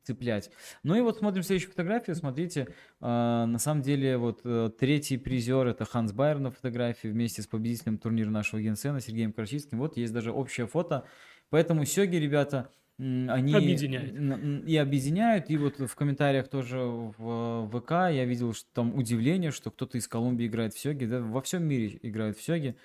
цеплять. 0.03 0.51
Ну 0.83 0.95
и 0.95 1.01
вот 1.01 1.19
смотрим 1.19 1.43
следующую 1.43 1.71
фотографию. 1.71 2.17
Смотрите, 2.17 2.69
э, 3.01 3.05
на 3.05 3.59
самом 3.59 3.83
деле 3.83 4.17
вот 4.17 4.41
э, 4.45 4.71
третий 4.79 5.19
призер 5.19 5.67
это 5.67 5.85
Ханс 5.85 6.13
Байер 6.13 6.39
на 6.39 6.51
фотографии 6.51 7.09
вместе 7.09 7.43
с 7.43 7.47
победителем 7.47 7.99
турнира 7.99 8.31
нашего 8.31 8.61
Генсена 8.61 9.01
Сергеем 9.01 9.33
Корчицким. 9.33 9.79
Вот 9.79 9.97
есть 9.97 10.13
даже 10.13 10.33
общее 10.33 10.67
фото. 10.67 11.05
Поэтому 11.51 11.85
сёги, 11.85 12.17
ребята, 12.17 12.71
они 12.99 13.55
объединяют. 13.55 14.69
и 14.69 14.77
объединяют. 14.77 15.51
И 15.51 15.57
вот 15.57 15.79
в 15.79 15.95
комментариях 15.95 16.49
тоже 16.49 16.79
в 16.79 17.71
ВК 17.73 17.91
я 17.91 18.25
видел, 18.25 18.53
что 18.53 18.69
там 18.75 18.95
удивление, 18.95 19.51
что 19.51 19.71
кто-то 19.71 19.97
из 19.97 20.07
Колумбии 20.07 20.47
играет 20.47 20.75
в 20.75 20.79
сёги. 20.79 21.07
Да, 21.07 21.21
во 21.21 21.41
всем 21.41 21.65
мире 21.65 21.99
играют 22.03 22.37
в 22.37 22.43
сёги. 22.43 22.77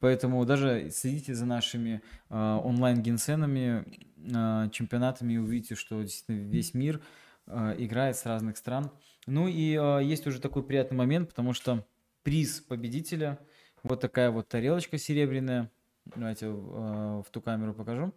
Поэтому 0.00 0.44
даже 0.46 0.90
следите 0.90 1.34
за 1.34 1.44
нашими 1.44 2.02
э, 2.30 2.34
онлайн-генсенами, 2.34 3.84
э, 4.16 4.70
чемпионатами, 4.70 5.34
и 5.34 5.38
увидите, 5.38 5.74
что 5.74 6.00
действительно 6.00 6.48
весь 6.48 6.72
мир 6.72 7.02
э, 7.46 7.74
играет 7.78 8.16
с 8.16 8.24
разных 8.24 8.56
стран. 8.56 8.90
Ну 9.26 9.46
и 9.46 9.76
э, 9.78 10.02
есть 10.02 10.26
уже 10.26 10.40
такой 10.40 10.62
приятный 10.62 10.96
момент, 10.96 11.28
потому 11.28 11.52
что 11.52 11.86
приз 12.22 12.60
победителя, 12.60 13.38
вот 13.82 14.00
такая 14.00 14.30
вот 14.30 14.48
тарелочка 14.48 14.96
серебряная, 14.96 15.70
давайте 16.06 16.46
э, 16.46 16.50
в 16.50 17.26
ту 17.30 17.42
камеру 17.42 17.74
покажу. 17.74 18.14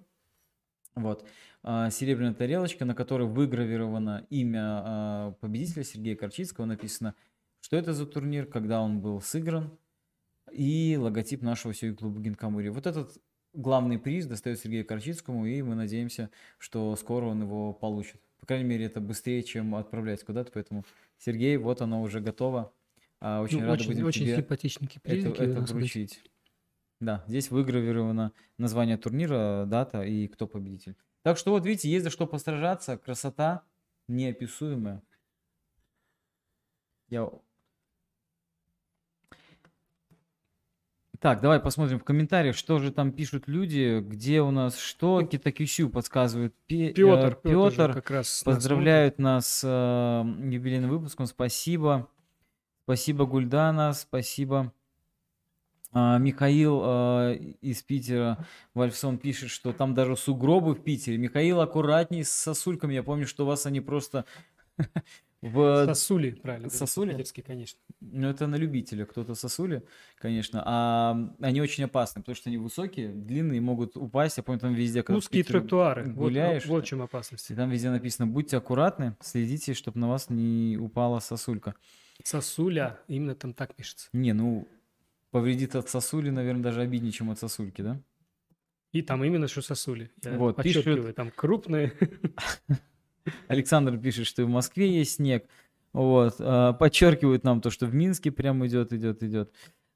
Вот. 0.96 1.28
Серебряная 1.64 2.36
тарелочка, 2.36 2.86
на 2.86 2.94
которой 2.94 3.28
выгравировано 3.28 4.28
имя 4.30 5.34
победителя 5.42 5.84
Сергея 5.84 6.16
Корчицкого, 6.16 6.66
написано, 6.66 7.16
что 7.62 7.78
это 7.78 7.94
за 7.94 8.06
турнир, 8.06 8.46
когда 8.46 8.80
он 8.80 9.00
был 9.00 9.20
сыгран, 9.20 9.72
и 10.54 10.98
логотип 10.98 11.42
нашего 11.42 11.74
сёй 11.74 11.96
клуба 11.96 12.20
Гинкамури. 12.22 12.70
Вот 12.70 12.88
этот 12.88 13.18
главный 13.54 14.00
приз 14.00 14.26
достается 14.26 14.64
Сергею 14.64 14.86
Корчицкому, 14.86 15.46
и 15.46 15.62
мы 15.62 15.76
надеемся, 15.76 16.30
что 16.58 16.96
скоро 16.96 17.26
он 17.26 17.42
его 17.42 17.74
получит. 17.74 18.22
По 18.40 18.46
крайней 18.46 18.66
мере, 18.66 18.86
это 18.86 19.00
быстрее, 19.00 19.42
чем 19.44 19.74
отправлять 19.76 20.24
куда-то, 20.24 20.52
поэтому, 20.52 20.86
Сергей, 21.18 21.58
вот 21.58 21.82
оно 21.82 22.02
уже 22.02 22.20
готово. 22.20 22.74
А, 23.20 23.42
очень 23.42 23.62
ну, 23.62 23.68
рады 23.68 23.84
очень, 23.84 23.94
будем 23.94 24.06
очень 24.06 24.26
тебе 24.26 24.36
симпатичненькие 24.36 25.02
это, 25.04 25.44
это 25.44 25.62
вручить. 25.62 26.22
Да, 27.00 27.24
здесь 27.28 27.52
выгравировано 27.52 28.34
название 28.58 28.98
турнира, 28.98 29.66
дата 29.66 30.04
и 30.04 30.28
кто 30.28 30.48
победитель. 30.48 30.96
Так 31.22 31.38
что 31.38 31.52
вот 31.52 31.66
видите, 31.66 31.90
есть 31.90 32.04
за 32.04 32.10
что 32.10 32.28
постражаться, 32.28 32.98
красота 32.98 33.64
неописуемая. 34.08 35.02
Я 37.10 37.30
Так, 41.24 41.40
давай 41.40 41.62
посмотрим 41.62 42.00
в 42.00 42.04
комментариях, 42.04 42.54
что 42.54 42.80
же 42.80 42.92
там 42.92 43.14
пишут 43.14 43.48
люди, 43.48 44.02
где 44.02 44.42
у 44.42 44.52
нас 44.52 44.78
что. 44.78 45.22
Китакюсю 45.24 45.90
подсказывает. 45.90 46.54
Петр, 46.68 47.40
э, 47.46 47.50
Петр 47.50 47.94
как 47.94 48.12
раз 48.12 48.44
поздравляют 48.44 49.20
нас 49.20 49.48
с 49.48 49.64
э, 49.64 50.50
юбилейным 50.52 50.90
выпуском. 50.90 51.26
Спасибо. 51.26 52.10
Спасибо, 52.84 53.26
Гульдана. 53.26 53.94
Спасибо. 53.94 54.74
Uh, 55.94 56.20
Михаил 56.20 56.82
uh, 56.82 57.38
из 57.38 57.84
Питера, 57.84 58.46
Вальфсон 58.74 59.18
пишет, 59.18 59.50
что 59.50 59.72
там 59.72 59.94
даже 59.94 60.18
сугробы 60.18 60.74
в 60.74 60.84
Питере. 60.84 61.18
Михаил, 61.18 61.62
аккуратней 61.62 62.26
с 62.26 62.32
сосульками. 62.32 62.96
Я 62.96 63.04
помню, 63.04 63.28
что 63.28 63.46
у 63.46 63.48
вас 63.48 63.66
они 63.66 63.80
просто 63.80 64.26
В... 65.44 65.86
Сосули, 65.88 66.32
правильно. 66.32 66.70
Сосули? 66.70 67.12
Питерские, 67.12 67.44
конечно. 67.44 67.78
Ну, 68.00 68.30
это 68.30 68.48
на 68.48 68.56
любителя. 68.56 69.06
Кто-то 69.06 69.36
сосули, 69.36 69.84
конечно. 70.18 70.64
А 70.66 71.18
они 71.42 71.60
очень 71.60 71.84
опасны, 71.84 72.22
потому 72.22 72.38
что 72.38 72.50
они 72.50 72.58
высокие, 72.58 73.10
длинные, 73.10 73.60
могут 73.60 73.98
упасть. 73.98 74.38
Я 74.38 74.44
помню, 74.44 74.62
там 74.62 74.74
везде, 74.74 75.04
когда 75.04 75.18
Узкие 75.18 75.44
тротуары. 75.44 76.06
гуляешь. 76.06 76.66
Вот, 76.66 76.76
вот 76.76 76.86
в 76.86 76.88
чем 76.88 77.02
опасность. 77.02 77.52
И 77.52 77.56
там 77.56 77.70
везде 77.70 77.90
написано, 77.90 78.26
будьте 78.26 78.56
аккуратны, 78.56 79.18
следите, 79.20 79.74
чтобы 79.74 80.00
на 80.00 80.08
вас 80.08 80.30
не 80.30 80.78
упала 80.78 81.20
сосулька. 81.20 81.76
Сосуля, 82.24 83.02
именно 83.10 83.36
там 83.36 83.54
так 83.54 83.76
пишется. 83.76 84.08
Не, 84.14 84.32
ну, 84.32 84.66
повредит 85.32 85.76
от 85.76 85.90
сосули, 85.90 86.30
наверное, 86.30 86.64
даже 86.64 86.80
обиднее, 86.80 87.12
чем 87.12 87.32
от 87.32 87.40
сосульки, 87.40 87.82
да? 87.82 88.02
И 88.94 89.02
там 89.02 89.22
именно 89.26 89.50
что 89.50 89.62
сосули. 89.62 90.10
Я 90.24 90.38
вот, 90.38 90.64
пишут... 90.64 91.16
там 91.16 91.32
крупные. 91.32 91.92
Александр 93.48 93.98
пишет, 93.98 94.28
что 94.28 94.46
в 94.46 94.50
Москве 94.50 94.92
есть 94.92 95.16
снег. 95.16 95.46
Вот. 95.94 96.36
А, 96.40 96.74
подчеркивают 96.74 97.44
нам 97.44 97.62
то, 97.62 97.70
что 97.70 97.86
в 97.86 97.94
Минске 97.94 98.32
прям 98.32 98.66
идет, 98.66 98.94
идет, 98.94 99.24
идет. 99.24 99.52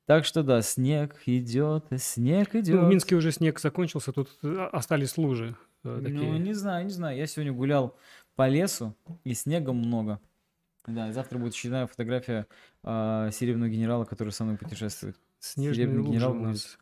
Так 0.06 0.24
что 0.24 0.42
да, 0.42 0.62
снег 0.62 1.18
идет, 1.26 1.86
снег 1.98 2.56
идет. 2.56 2.76
Ну, 2.76 2.86
в 2.86 2.90
Минске 2.90 3.16
уже 3.16 3.34
снег 3.34 3.60
закончился, 3.60 4.14
тут 4.14 4.30
э, 4.42 4.70
остались 4.72 5.18
лужи. 5.18 5.58
Э, 5.84 6.00
такие. 6.02 6.32
Ну, 6.32 6.38
не 6.38 6.54
знаю, 6.54 6.86
не 6.86 6.92
знаю. 6.92 7.18
Я 7.18 7.28
сегодня 7.28 7.52
гулял 7.52 7.98
по 8.36 8.48
лесу, 8.48 8.96
и 9.26 9.34
снега 9.34 9.74
много. 9.74 10.22
Да, 10.86 11.12
завтра 11.12 11.38
будет 11.38 11.52
очередная 11.52 11.88
фотография 11.88 12.48
э, 12.84 13.30
серебряного 13.34 13.70
генерала, 13.70 14.06
который 14.06 14.30
со 14.30 14.46
мной 14.46 14.58
путешествует. 14.58 15.18
Снежный 15.40 15.84
Серебряный 15.84 16.10
генерал 16.10 16.32
у 16.32 16.40
нас. 16.40 16.78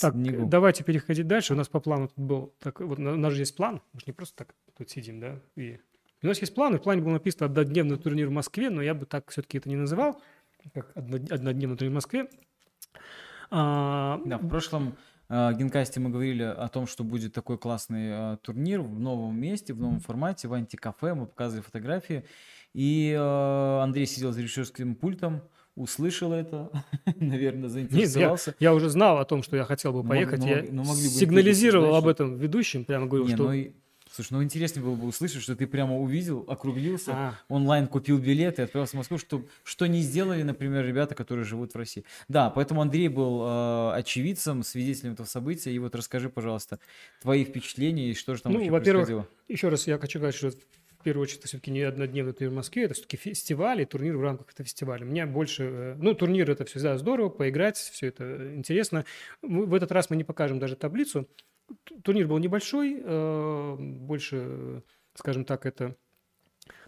Так, 0.00 0.14
снегу. 0.14 0.46
давайте 0.46 0.84
переходить 0.84 1.26
дальше. 1.26 1.54
У 1.54 1.56
нас 1.56 1.68
по 1.68 1.80
плану 1.80 2.08
тут 2.08 2.18
был... 2.18 2.54
Так, 2.60 2.80
вот, 2.80 2.98
у 2.98 3.02
нас 3.02 3.32
же 3.32 3.42
есть 3.42 3.56
план. 3.56 3.80
Мы 3.92 4.00
же 4.00 4.06
не 4.06 4.12
просто 4.12 4.36
так 4.36 4.54
тут 4.76 4.90
сидим, 4.90 5.20
да? 5.20 5.40
И... 5.56 5.78
У 6.22 6.26
нас 6.26 6.38
есть 6.40 6.54
план, 6.54 6.74
и 6.74 6.78
в 6.78 6.82
плане 6.82 7.02
был 7.02 7.10
написано 7.10 7.46
однодневный 7.46 7.98
турнир 7.98 8.28
в 8.28 8.32
Москве, 8.32 8.70
но 8.70 8.80
я 8.80 8.94
бы 8.94 9.04
так 9.04 9.30
все-таки 9.30 9.58
это 9.58 9.68
не 9.68 9.76
называл, 9.76 10.22
как 10.72 10.90
однодневный 10.96 11.76
турнир 11.76 11.90
в 11.90 11.94
Москве. 11.94 12.28
А... 13.50 14.20
Да, 14.24 14.38
в 14.38 14.48
прошлом 14.48 14.96
э, 15.28 15.52
Генкасте 15.54 16.00
мы 16.00 16.10
говорили 16.10 16.42
о 16.42 16.68
том, 16.68 16.86
что 16.86 17.04
будет 17.04 17.34
такой 17.34 17.58
классный 17.58 18.34
э, 18.34 18.36
турнир 18.38 18.80
в 18.80 18.98
новом 18.98 19.38
месте, 19.38 19.74
в 19.74 19.80
новом 19.80 20.00
формате, 20.00 20.48
в 20.48 20.54
антикафе. 20.54 21.14
Мы 21.14 21.26
показывали 21.26 21.62
фотографии. 21.62 22.24
И 22.72 23.12
э, 23.12 23.78
Андрей 23.82 24.06
сидел 24.06 24.32
за 24.32 24.40
режиссерским 24.40 24.94
пультом, 24.94 25.42
услышал 25.76 26.32
это, 26.32 26.70
наверное, 27.16 27.68
заинтересовался. 27.68 28.50
Нет, 28.50 28.56
я, 28.60 28.68
я 28.70 28.74
уже 28.74 28.88
знал 28.88 29.18
о 29.18 29.24
том, 29.24 29.42
что 29.42 29.56
я 29.56 29.64
хотел 29.64 29.92
бы 29.92 30.06
поехать. 30.06 30.40
Но, 30.40 30.48
я 30.48 30.64
но 30.70 30.84
могли 30.84 31.08
бы 31.08 31.14
сигнализировал 31.14 31.94
об 31.94 32.06
этом 32.06 32.36
ведущим, 32.36 32.84
прямо 32.84 33.06
говорил, 33.06 33.26
Не, 33.26 33.34
что... 33.34 33.52
Ну, 33.52 33.72
Слушай, 34.14 34.34
ну 34.34 34.44
интереснее 34.44 34.84
было 34.84 34.94
бы 34.94 35.08
услышать, 35.08 35.42
что 35.42 35.56
ты 35.56 35.66
прямо 35.66 35.98
увидел, 35.98 36.44
округлился, 36.46 37.10
а. 37.12 37.34
онлайн 37.48 37.88
купил 37.88 38.18
билет 38.18 38.60
и 38.60 38.62
отправился 38.62 38.94
в 38.94 38.98
Москву, 38.98 39.18
что, 39.18 39.42
что 39.64 39.86
не 39.86 40.02
сделали, 40.02 40.44
например, 40.44 40.86
ребята, 40.86 41.16
которые 41.16 41.44
живут 41.44 41.74
в 41.74 41.76
России. 41.76 42.04
Да, 42.28 42.48
поэтому 42.48 42.80
Андрей 42.80 43.08
был 43.08 43.42
э, 43.42 43.92
очевидцем, 43.94 44.62
свидетелем 44.62 45.14
этого 45.14 45.26
события. 45.26 45.72
И 45.72 45.78
вот 45.80 45.96
расскажи, 45.96 46.28
пожалуйста, 46.28 46.78
твои 47.22 47.44
впечатления 47.44 48.10
и 48.10 48.14
что 48.14 48.36
же 48.36 48.42
там 48.42 48.52
ну, 48.52 48.58
вообще 48.58 48.70
во-первых, 48.70 49.06
происходило. 49.06 49.28
Еще 49.48 49.68
раз 49.68 49.86
я 49.88 49.98
хочу 49.98 50.20
сказать, 50.20 50.36
что 50.36 50.52
первую 51.04 51.22
очередь, 51.22 51.40
это 51.40 51.48
все-таки 51.48 51.70
не 51.70 51.82
однодневный 51.82 52.32
турнир 52.32 52.50
в 52.50 52.56
Москве, 52.56 52.84
это 52.84 52.94
все-таки 52.94 53.16
фестиваль 53.16 53.82
и 53.82 53.84
турнир 53.84 54.16
в 54.16 54.22
рамках 54.22 54.50
этого 54.52 54.64
фестиваля. 54.64 55.04
Меня 55.04 55.26
больше... 55.26 55.62
Э, 55.64 55.94
ну, 55.98 56.14
турнир– 56.14 56.50
это 56.50 56.64
всегда 56.64 56.98
здорово, 56.98 57.28
поиграть, 57.28 57.76
все 57.76 58.08
это 58.08 58.54
интересно. 58.54 59.04
В 59.42 59.74
этот 59.74 59.92
раз 59.92 60.10
мы 60.10 60.16
не 60.16 60.24
покажем 60.24 60.58
даже 60.58 60.76
таблицу. 60.76 61.28
Турнир 62.02 62.26
был 62.26 62.38
небольшой, 62.38 63.00
э, 63.02 63.76
больше, 63.78 64.82
скажем 65.14 65.44
так, 65.44 65.66
это 65.66 65.94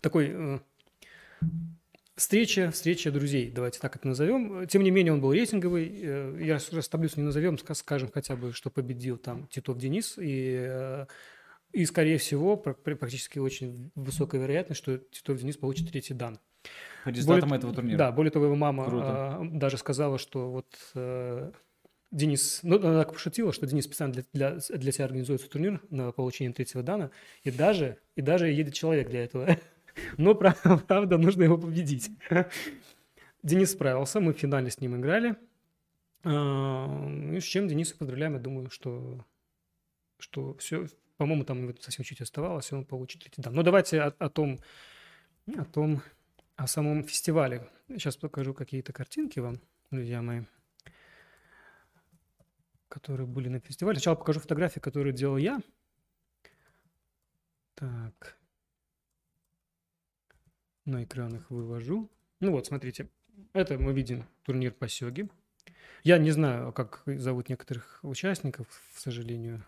такой 0.00 0.30
э, 0.32 0.58
встреча, 2.16 2.70
встреча 2.70 3.12
друзей, 3.12 3.50
давайте 3.50 3.78
так 3.78 3.94
это 3.96 4.08
назовем. 4.08 4.66
Тем 4.66 4.82
не 4.82 4.90
менее, 4.90 5.12
он 5.12 5.20
был 5.20 5.32
рейтинговый. 5.32 6.44
Я 6.44 6.58
раз 6.72 6.88
таблицу 6.88 7.20
не 7.20 7.26
назовем, 7.26 7.58
скажем 7.58 8.10
хотя 8.12 8.34
бы, 8.36 8.52
что 8.52 8.70
победил 8.70 9.18
там 9.18 9.46
Титов 9.48 9.78
Денис 9.78 10.14
и 10.18 11.06
и, 11.76 11.84
скорее 11.84 12.16
всего, 12.16 12.56
практически 12.56 13.38
очень 13.38 13.90
высокая 13.94 14.40
вероятность, 14.40 14.80
что 14.80 14.96
Титов 14.96 15.38
Денис 15.38 15.58
получит 15.58 15.90
третий 15.90 16.14
дан. 16.14 16.38
По 17.04 17.10
результатам 17.10 17.50
более, 17.50 17.58
этого 17.58 17.74
турнира? 17.74 17.98
Да, 17.98 18.12
более 18.12 18.30
того, 18.30 18.46
его 18.46 18.56
мама 18.56 18.86
а, 18.88 19.44
даже 19.44 19.76
сказала, 19.76 20.16
что 20.18 20.50
вот 20.50 20.66
а, 20.94 21.52
Денис, 22.10 22.60
ну, 22.62 22.78
она 22.78 23.00
так 23.04 23.12
пошутила, 23.12 23.52
что 23.52 23.66
Денис 23.66 23.84
специально 23.84 24.14
для, 24.14 24.24
для, 24.32 24.58
для 24.58 24.90
тебя 24.90 25.04
организуется 25.04 25.50
турнир 25.50 25.82
на 25.90 26.12
получение 26.12 26.54
третьего 26.54 26.82
дана, 26.82 27.10
и 27.42 27.50
даже, 27.50 27.98
и 28.14 28.22
даже 28.22 28.48
едет 28.48 28.72
человек 28.72 29.10
для 29.10 29.24
этого. 29.24 29.58
Но, 30.16 30.34
правда, 30.88 31.18
нужно 31.18 31.42
его 31.42 31.58
победить. 31.58 32.10
Денис 33.42 33.70
справился, 33.70 34.20
мы 34.20 34.32
в 34.32 34.38
финале 34.38 34.70
с 34.70 34.80
ним 34.80 34.96
играли. 34.96 35.36
А, 36.24 37.06
и 37.34 37.38
с 37.38 37.44
чем 37.44 37.68
Дениса 37.68 37.94
поздравляем, 37.98 38.32
я 38.32 38.40
думаю, 38.40 38.70
что, 38.70 39.26
что 40.18 40.54
все, 40.54 40.86
по-моему, 41.16 41.44
там 41.44 41.76
совсем 41.80 42.04
чуть 42.04 42.20
оставалось, 42.20 42.70
и 42.70 42.74
он 42.74 42.84
получит 42.84 43.22
третий 43.22 43.42
дан. 43.42 43.54
Но 43.54 43.62
давайте 43.62 44.00
о, 44.00 44.08
о 44.18 44.28
том, 44.28 44.58
о 45.56 45.64
том, 45.64 46.02
о 46.56 46.66
самом 46.66 47.04
фестивале. 47.04 47.68
Сейчас 47.88 48.16
покажу 48.16 48.54
какие-то 48.54 48.92
картинки 48.92 49.40
вам, 49.40 49.60
друзья 49.90 50.20
мои, 50.22 50.44
которые 52.88 53.26
были 53.26 53.48
на 53.48 53.60
фестивале. 53.60 53.98
Сначала 53.98 54.16
покажу 54.16 54.40
фотографии, 54.40 54.80
которые 54.80 55.12
делал 55.12 55.36
я. 55.36 55.60
Так. 57.74 58.36
На 60.84 61.04
экран 61.04 61.36
их 61.36 61.50
вывожу. 61.50 62.10
Ну 62.40 62.52
вот, 62.52 62.66
смотрите. 62.66 63.10
Это 63.52 63.78
мы 63.78 63.92
видим 63.92 64.24
турнир 64.44 64.72
по 64.72 64.88
сёге. 64.88 65.28
Я 66.04 66.18
не 66.18 66.30
знаю, 66.30 66.72
как 66.72 67.02
зовут 67.06 67.48
некоторых 67.48 68.00
участников, 68.02 68.66
к 68.94 68.98
сожалению 68.98 69.64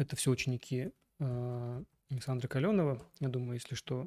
Это 0.00 0.16
все 0.16 0.30
ученики 0.30 0.92
э, 1.18 1.82
Александра 2.10 2.48
Каленова. 2.48 3.06
Я 3.20 3.28
думаю, 3.28 3.54
если 3.54 3.74
что, 3.74 4.06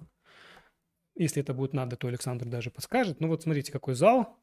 если 1.15 1.43
это 1.43 1.53
будет 1.53 1.73
надо, 1.73 1.95
то 1.97 2.07
Александр 2.07 2.47
даже 2.47 2.71
подскажет. 2.71 3.19
Ну 3.19 3.27
вот 3.27 3.43
смотрите, 3.43 3.71
какой 3.71 3.93
зал. 3.93 4.35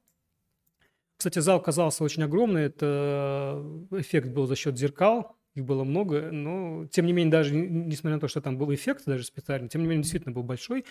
Кстати, 1.16 1.40
зал 1.40 1.60
казался 1.60 2.04
очень 2.04 2.22
огромный. 2.22 2.62
Это 2.62 3.64
эффект 3.90 4.28
был 4.28 4.46
за 4.46 4.54
счет 4.54 4.78
зеркал. 4.78 5.36
Их 5.54 5.64
было 5.64 5.82
много, 5.82 6.30
но 6.30 6.86
тем 6.86 7.06
не 7.06 7.12
менее, 7.12 7.32
даже 7.32 7.52
несмотря 7.52 8.14
на 8.14 8.20
то, 8.20 8.28
что 8.28 8.40
там 8.40 8.56
был 8.56 8.72
эффект 8.72 9.02
даже 9.06 9.24
специальный, 9.24 9.68
тем 9.68 9.82
не 9.82 9.88
менее, 9.88 10.04
действительно 10.04 10.32
был 10.32 10.44
большой. 10.44 10.84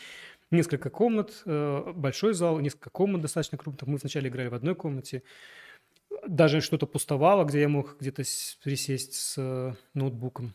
Несколько 0.51 0.89
комнат, 0.89 1.41
э, 1.45 1.93
большой 1.95 2.33
зал, 2.33 2.59
несколько 2.59 2.89
комнат 2.89 3.21
достаточно 3.21 3.57
крупных. 3.57 3.87
Мы 3.87 3.95
вначале 3.95 4.27
играли 4.27 4.49
в 4.49 4.53
одной 4.53 4.75
комнате. 4.75 5.23
Даже 6.27 6.61
что-то 6.61 6.85
пустовало, 6.85 7.43
где 7.45 7.61
я 7.61 7.69
мог 7.69 7.97
где-то 7.99 8.23
присесть 8.63 9.13
с 9.13 9.35
э, 9.37 9.73
ноутбуком. 9.93 10.53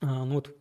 А, 0.00 0.24
ну 0.24 0.34
вот 0.34 0.56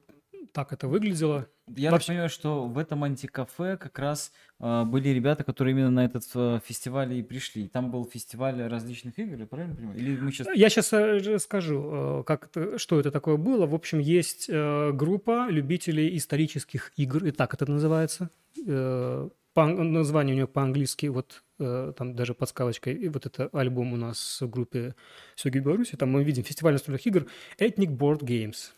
так 0.54 0.74
это 0.74 0.88
выглядело. 0.88 1.48
Я 1.68 1.92
Вообще... 1.92 2.08
так 2.08 2.14
понимаю, 2.14 2.30
что 2.30 2.68
в 2.68 2.78
этом 2.78 3.04
антикафе 3.04 3.78
как 3.78 3.98
раз 4.00 4.32
э, 4.60 4.84
были 4.84 5.10
ребята, 5.10 5.44
которые 5.44 5.74
именно 5.74 5.90
на 5.90 6.06
этот 6.06 6.24
э, 6.36 6.60
фестиваль 6.66 7.14
и 7.14 7.24
пришли. 7.24 7.68
Там 7.68 7.92
был 7.92 8.06
фестиваль 8.06 8.62
различных 8.68 9.18
игр, 9.20 9.46
правильно 9.46 9.76
понимаю? 9.76 9.98
Или 9.98 10.18
мы 10.18 10.32
сейчас... 10.32 10.48
Я 10.54 10.70
сейчас 10.70 10.92
э, 10.92 11.40
скажу, 11.40 11.90
э, 12.22 12.24
как 12.26 12.48
это, 12.48 12.78
что 12.78 13.00
это 13.00 13.12
такое 13.12 13.38
было. 13.38 13.66
В 13.66 13.74
общем, 13.74 14.00
есть 14.00 14.48
э, 14.50 14.92
группа 14.92 15.50
любителей 15.50 16.18
исторических 16.18 16.92
игр, 16.98 17.26
и 17.26 17.32
так 17.32 17.54
это 17.54 17.72
называется. 17.72 18.30
Э, 18.68 19.30
по, 19.53 19.65
название 19.65 20.34
у 20.34 20.36
нее 20.36 20.48
по-английски, 20.48 21.08
вот 21.08 21.43
э, 21.60 21.93
там 21.98 22.15
даже 22.15 22.34
подсказочкой, 22.34 22.93
и 22.93 23.10
вот 23.10 23.25
это 23.25 23.50
альбом 23.53 23.93
у 23.93 23.98
нас 23.98 24.39
в 24.41 24.50
группе 24.50 24.96
Сёги 25.36 25.60
Беларуси, 25.60 25.96
там 25.96 26.10
мы 26.12 26.24
видим 26.24 26.43
фестиваль 26.43 26.74
настольных 26.74 27.05
игр 27.05 27.25
Ethnic 27.60 27.98
Board 27.98 28.20
Games. 28.20 28.72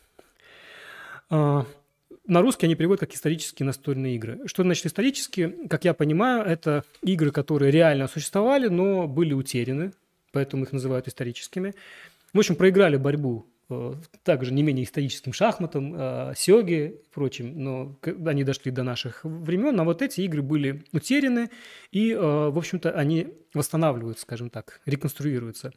А, 1.29 1.65
на 2.25 2.41
русский 2.41 2.65
они 2.65 2.75
переводят 2.75 3.01
как 3.01 3.13
исторические 3.13 3.65
настольные 3.65 4.15
игры. 4.15 4.39
Что 4.47 4.63
значит 4.63 4.85
исторические? 4.85 5.67
Как 5.67 5.83
я 5.85 5.93
понимаю, 5.93 6.43
это 6.43 6.83
игры, 7.01 7.31
которые 7.31 7.71
реально 7.71 8.07
существовали, 8.07 8.67
но 8.67 9.07
были 9.07 9.33
утеряны, 9.33 9.93
поэтому 10.31 10.63
их 10.63 10.71
называют 10.71 11.07
историческими. 11.07 11.73
В 12.33 12.39
общем, 12.39 12.55
проиграли 12.55 12.97
борьбу 12.97 13.45
также 14.23 14.53
не 14.53 14.63
менее 14.63 14.85
историческим 14.85 15.33
шахматам, 15.33 15.93
э, 15.95 16.33
сёге 16.35 16.87
и 16.87 16.95
прочим, 17.13 17.53
но 17.63 17.95
они 18.25 18.43
дошли 18.43 18.71
до 18.71 18.83
наших 18.83 19.23
времен, 19.23 19.79
а 19.79 19.83
вот 19.83 20.01
эти 20.01 20.21
игры 20.21 20.41
были 20.41 20.83
утеряны, 20.91 21.49
и, 21.91 22.11
э, 22.11 22.17
в 22.19 22.57
общем-то, 22.57 22.91
они 22.91 23.33
восстанавливаются, 23.53 24.23
скажем 24.23 24.49
так, 24.49 24.81
реконструируются. 24.85 25.71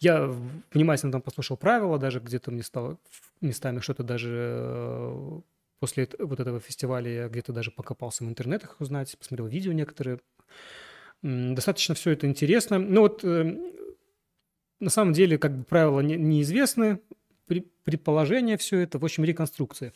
Я 0.00 0.30
внимательно 0.72 1.12
там 1.12 1.22
послушал 1.22 1.56
правила, 1.56 1.98
даже 1.98 2.20
где-то 2.20 2.50
мне 2.50 2.62
стало 2.62 2.98
местами 3.40 3.80
что-то 3.80 4.02
даже 4.02 5.42
После 5.78 6.08
вот 6.18 6.40
этого 6.40 6.58
фестиваля 6.58 7.10
я 7.10 7.28
где-то 7.28 7.52
даже 7.52 7.70
покопался 7.70 8.24
в 8.24 8.28
интернетах 8.28 8.76
узнать, 8.80 9.14
посмотрел 9.18 9.46
видео 9.46 9.72
некоторые. 9.72 10.20
Достаточно 11.22 11.94
все 11.94 12.12
это 12.12 12.26
интересно. 12.26 12.78
Но 12.78 13.02
вот 13.02 13.22
э, 13.24 13.58
на 14.80 14.90
самом 14.90 15.12
деле, 15.12 15.38
как 15.38 15.56
бы 15.56 15.64
правила 15.64 16.00
не, 16.00 16.16
неизвестны, 16.16 17.00
предположение 17.84 18.56
все 18.56 18.80
это, 18.80 18.98
в 18.98 19.04
общем, 19.04 19.24
реконструкция. 19.24 19.92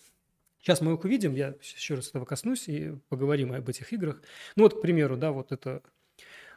Сейчас 0.60 0.80
мы 0.80 0.92
их 0.92 1.04
увидим, 1.04 1.34
я 1.34 1.54
еще 1.60 1.94
раз 1.94 2.08
этого 2.10 2.24
коснусь 2.24 2.68
и 2.68 2.92
поговорим 3.08 3.52
об 3.52 3.68
этих 3.68 3.92
играх. 3.92 4.22
Ну 4.56 4.64
вот, 4.64 4.78
к 4.78 4.80
примеру, 4.82 5.16
да, 5.16 5.32
вот 5.32 5.52
это 5.52 5.82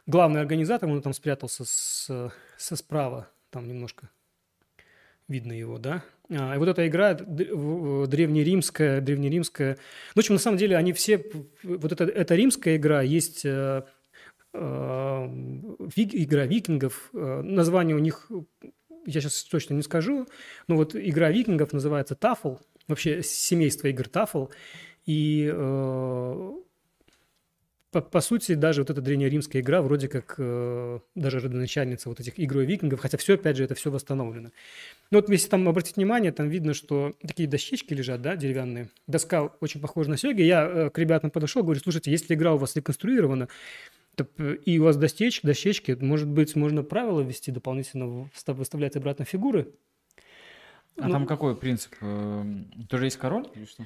главный 0.06 0.40
организатор, 0.40 0.88
он 0.88 1.02
там 1.02 1.14
спрятался 1.14 1.64
с, 1.64 2.30
со 2.56 2.76
справа, 2.76 3.28
там 3.50 3.66
немножко 3.66 4.10
видно 5.26 5.52
его, 5.52 5.78
да. 5.78 6.04
А, 6.30 6.54
и 6.54 6.58
вот 6.58 6.68
эта 6.68 6.86
игра 6.86 7.14
древнеримская, 7.14 9.00
древнеримская. 9.00 9.72
Ну, 9.74 9.78
в 10.14 10.18
общем, 10.18 10.34
на 10.34 10.40
самом 10.40 10.58
деле 10.58 10.76
они 10.76 10.92
все... 10.92 11.24
Вот 11.62 11.92
эта, 11.92 12.04
эта 12.04 12.34
римская 12.34 12.76
игра 12.76 13.02
есть 13.02 13.44
э, 13.44 13.84
игра 14.54 16.46
викингов. 16.46 17.10
Э, 17.12 17.42
название 17.42 17.96
у 17.96 18.00
них 18.00 18.30
я 19.06 19.20
сейчас 19.20 19.44
точно 19.44 19.74
не 19.74 19.82
скажу, 19.82 20.26
но 20.66 20.76
вот 20.76 20.94
игра 20.96 21.30
викингов 21.30 21.72
называется 21.72 22.14
Тафл, 22.14 22.56
вообще 22.88 23.22
семейство 23.22 23.88
игр 23.88 24.08
Тафл. 24.08 24.46
И 25.06 25.50
э, 25.52 26.52
по, 27.94 28.00
по 28.00 28.20
сути, 28.20 28.54
даже 28.54 28.80
вот 28.80 28.90
эта 28.90 29.00
древнеримская 29.00 29.62
игра 29.62 29.80
вроде 29.82 30.08
как 30.08 30.34
э, 30.38 30.98
даже 31.14 31.38
родоначальница 31.38 32.08
вот 32.08 32.18
этих 32.18 32.38
игр 32.38 32.58
викингов, 32.60 33.00
хотя 33.00 33.18
все, 33.18 33.34
опять 33.34 33.56
же, 33.56 33.64
это 33.64 33.74
все 33.74 33.90
восстановлено. 33.90 34.50
Ну 35.10 35.18
вот 35.18 35.28
если 35.28 35.48
там 35.48 35.68
обратить 35.68 35.96
внимание, 35.96 36.32
там 36.32 36.48
видно, 36.48 36.74
что 36.74 37.14
такие 37.24 37.48
дощечки 37.48 37.94
лежат, 37.94 38.20
да, 38.20 38.34
деревянные. 38.34 38.88
Доска 39.06 39.44
очень 39.60 39.80
похожа 39.80 40.10
на 40.10 40.16
сёги. 40.16 40.42
Я 40.42 40.66
э, 40.66 40.90
к 40.90 40.98
ребятам 40.98 41.30
подошел, 41.30 41.62
говорю, 41.62 41.78
слушайте, 41.80 42.10
если 42.10 42.34
игра 42.34 42.54
у 42.54 42.58
вас 42.58 42.74
реконструирована, 42.74 43.48
и 44.64 44.78
у 44.78 44.84
вас 44.84 44.96
дощечки, 44.96 45.46
дощечки, 45.46 45.96
может 46.00 46.28
быть, 46.28 46.54
можно 46.56 46.82
правила 46.82 47.20
ввести 47.20 47.50
дополнительно, 47.50 48.28
выставлять 48.46 48.96
обратно 48.96 49.24
фигуры. 49.24 49.72
А 50.96 51.06
ну, 51.06 51.12
там 51.12 51.26
какой 51.26 51.56
принцип? 51.56 51.92
Э, 52.00 52.44
тоже 52.88 53.06
есть 53.06 53.16
король 53.16 53.48
или 53.54 53.64
что? 53.64 53.84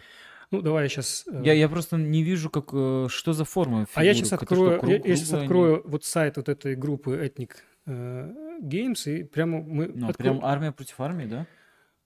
Ну, 0.51 0.63
давай 0.63 0.85
я 0.85 0.89
сейчас... 0.89 1.25
Э, 1.31 1.43
я, 1.45 1.53
я 1.53 1.69
просто 1.69 1.97
не 1.97 2.23
вижу, 2.23 2.51
как, 2.51 2.71
э, 2.73 3.07
что 3.09 3.33
за 3.33 3.45
форма 3.45 3.87
фигуры. 3.87 3.91
А 3.95 4.05
я 4.05 4.15
сейчас 4.15 4.33
открою, 4.33 4.73
что, 4.73 4.81
круг, 4.81 4.93
я, 4.93 5.01
я 5.05 5.17
сейчас 5.17 5.33
открою 5.33 5.75
они... 5.75 5.83
вот 5.87 6.05
сайт 6.05 6.37
вот 6.37 6.49
этой 6.49 6.75
группы 6.75 7.13
Ethnic 7.13 7.53
э, 7.87 8.59
Games, 8.63 9.11
и 9.11 9.25
прямо 9.25 9.61
мы... 9.63 9.87
Ну, 9.89 10.09
откро... 10.09 10.23
прям 10.23 10.45
армия 10.45 10.73
против 10.73 11.01
армии, 11.01 11.27
да? 11.27 11.47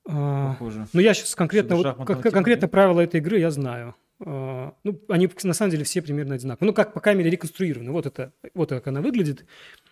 А, 0.09 0.53
Похоже. 0.53 0.87
Ну, 0.93 1.01
я 1.01 1.15
сейчас 1.15 1.35
конкретно, 1.35 1.77
вот, 1.77 2.05
как, 2.05 2.23
конкретно 2.23 2.67
правила 2.67 3.01
этой 3.01 3.21
игры 3.21 3.39
я 3.39 3.51
знаю. 3.51 3.95
Uh, 4.25 4.73
ну, 4.85 5.01
они 5.09 5.29
на 5.43 5.53
самом 5.53 5.73
деле 5.73 5.83
все 5.83 6.01
примерно 6.01 6.37
одинаковые. 6.37 6.69
Ну, 6.71 6.75
как 6.75 6.93
по 6.93 7.01
камере 7.01 7.29
реконструированы. 7.29 7.91
Вот 7.91 8.07
это, 8.07 8.33
вот 8.55 8.69
как 8.69 8.87
она 8.87 9.01
выглядит. 9.01 9.45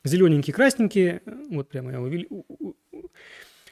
Зелененькие, 0.04 0.54
красненькие. 0.54 1.22
Вот 1.50 1.68
прямо 1.68 1.90
я 1.90 2.00
увидел. 2.00 2.46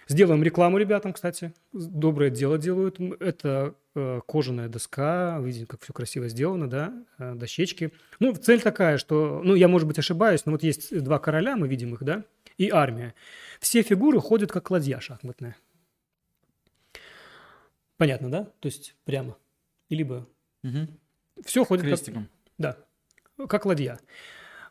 Сделаем 0.08 0.42
рекламу 0.42 0.78
ребятам, 0.78 1.12
кстати. 1.12 1.52
Доброе 1.72 2.30
дело 2.30 2.58
делают. 2.58 2.98
Это 3.20 3.74
э, 3.94 4.20
кожаная 4.26 4.68
доска. 4.68 5.38
Видите, 5.40 5.66
как 5.66 5.82
все 5.82 5.92
красиво 5.92 6.28
сделано, 6.28 6.68
да? 6.68 6.94
Э, 7.18 7.34
дощечки. 7.34 7.92
Ну, 8.18 8.34
цель 8.34 8.62
такая, 8.62 8.96
что... 8.96 9.42
Ну, 9.44 9.54
я, 9.54 9.68
может 9.68 9.86
быть, 9.86 9.98
ошибаюсь, 9.98 10.46
но 10.46 10.52
вот 10.52 10.62
есть 10.62 10.98
два 11.04 11.18
короля, 11.18 11.56
мы 11.56 11.68
видим 11.68 11.92
их, 11.92 12.02
да? 12.02 12.24
И 12.56 12.70
армия. 12.70 13.14
Все 13.60 13.82
фигуры 13.82 14.18
ходят 14.18 14.50
как 14.50 14.70
ладья 14.70 14.98
шахматная. 14.98 15.56
Понятно, 17.98 18.30
да? 18.30 18.44
То 18.60 18.66
есть 18.66 18.96
прямо. 19.04 19.36
Либо... 19.90 20.26
Угу. 20.64 21.42
Все 21.44 21.64
ходит 21.64 21.84
Крестиком. 21.84 22.24
как... 22.24 22.76
Да. 23.38 23.46
Как 23.46 23.66
ладья. 23.66 23.98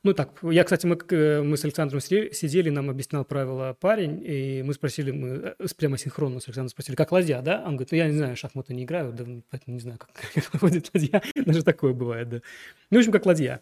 Ну 0.04 0.14
так, 0.14 0.32
я, 0.44 0.64
кстати, 0.64 0.86
мы, 0.86 0.98
э, 1.10 1.42
мы 1.42 1.58
с 1.58 1.66
Александром 1.66 2.00
сидели, 2.00 2.70
нам 2.70 2.90
объяснял 2.90 3.26
правила 3.26 3.76
парень, 3.80 4.22
и 4.24 4.64
мы 4.64 4.74
спросили, 4.74 5.12
мы 5.12 5.56
э, 5.60 5.66
прямо 5.76 5.98
синхронно 5.98 6.40
с 6.40 6.48
Александром 6.48 6.70
спросили, 6.70 6.96
как 6.96 7.12
ладья, 7.12 7.42
да? 7.42 7.64
Он 7.66 7.76
говорит, 7.76 7.92
ну 7.92 7.98
я 7.98 8.08
не 8.08 8.18
знаю, 8.18 8.38
шахматы 8.38 8.74
не 8.74 8.84
играю, 8.84 9.12
да, 9.12 9.26
поэтому 9.50 9.76
не 9.76 9.82
знаю, 9.82 9.98
как, 9.98 10.12
ходит 10.62 10.92
ладья. 10.94 11.22
Даже 11.36 11.64
такое 11.64 11.94
бывает, 11.94 12.30
да. 12.30 12.42
Ну, 12.90 12.98
в 12.98 13.00
общем, 13.00 13.12
как 13.12 13.26
ладья. 13.26 13.62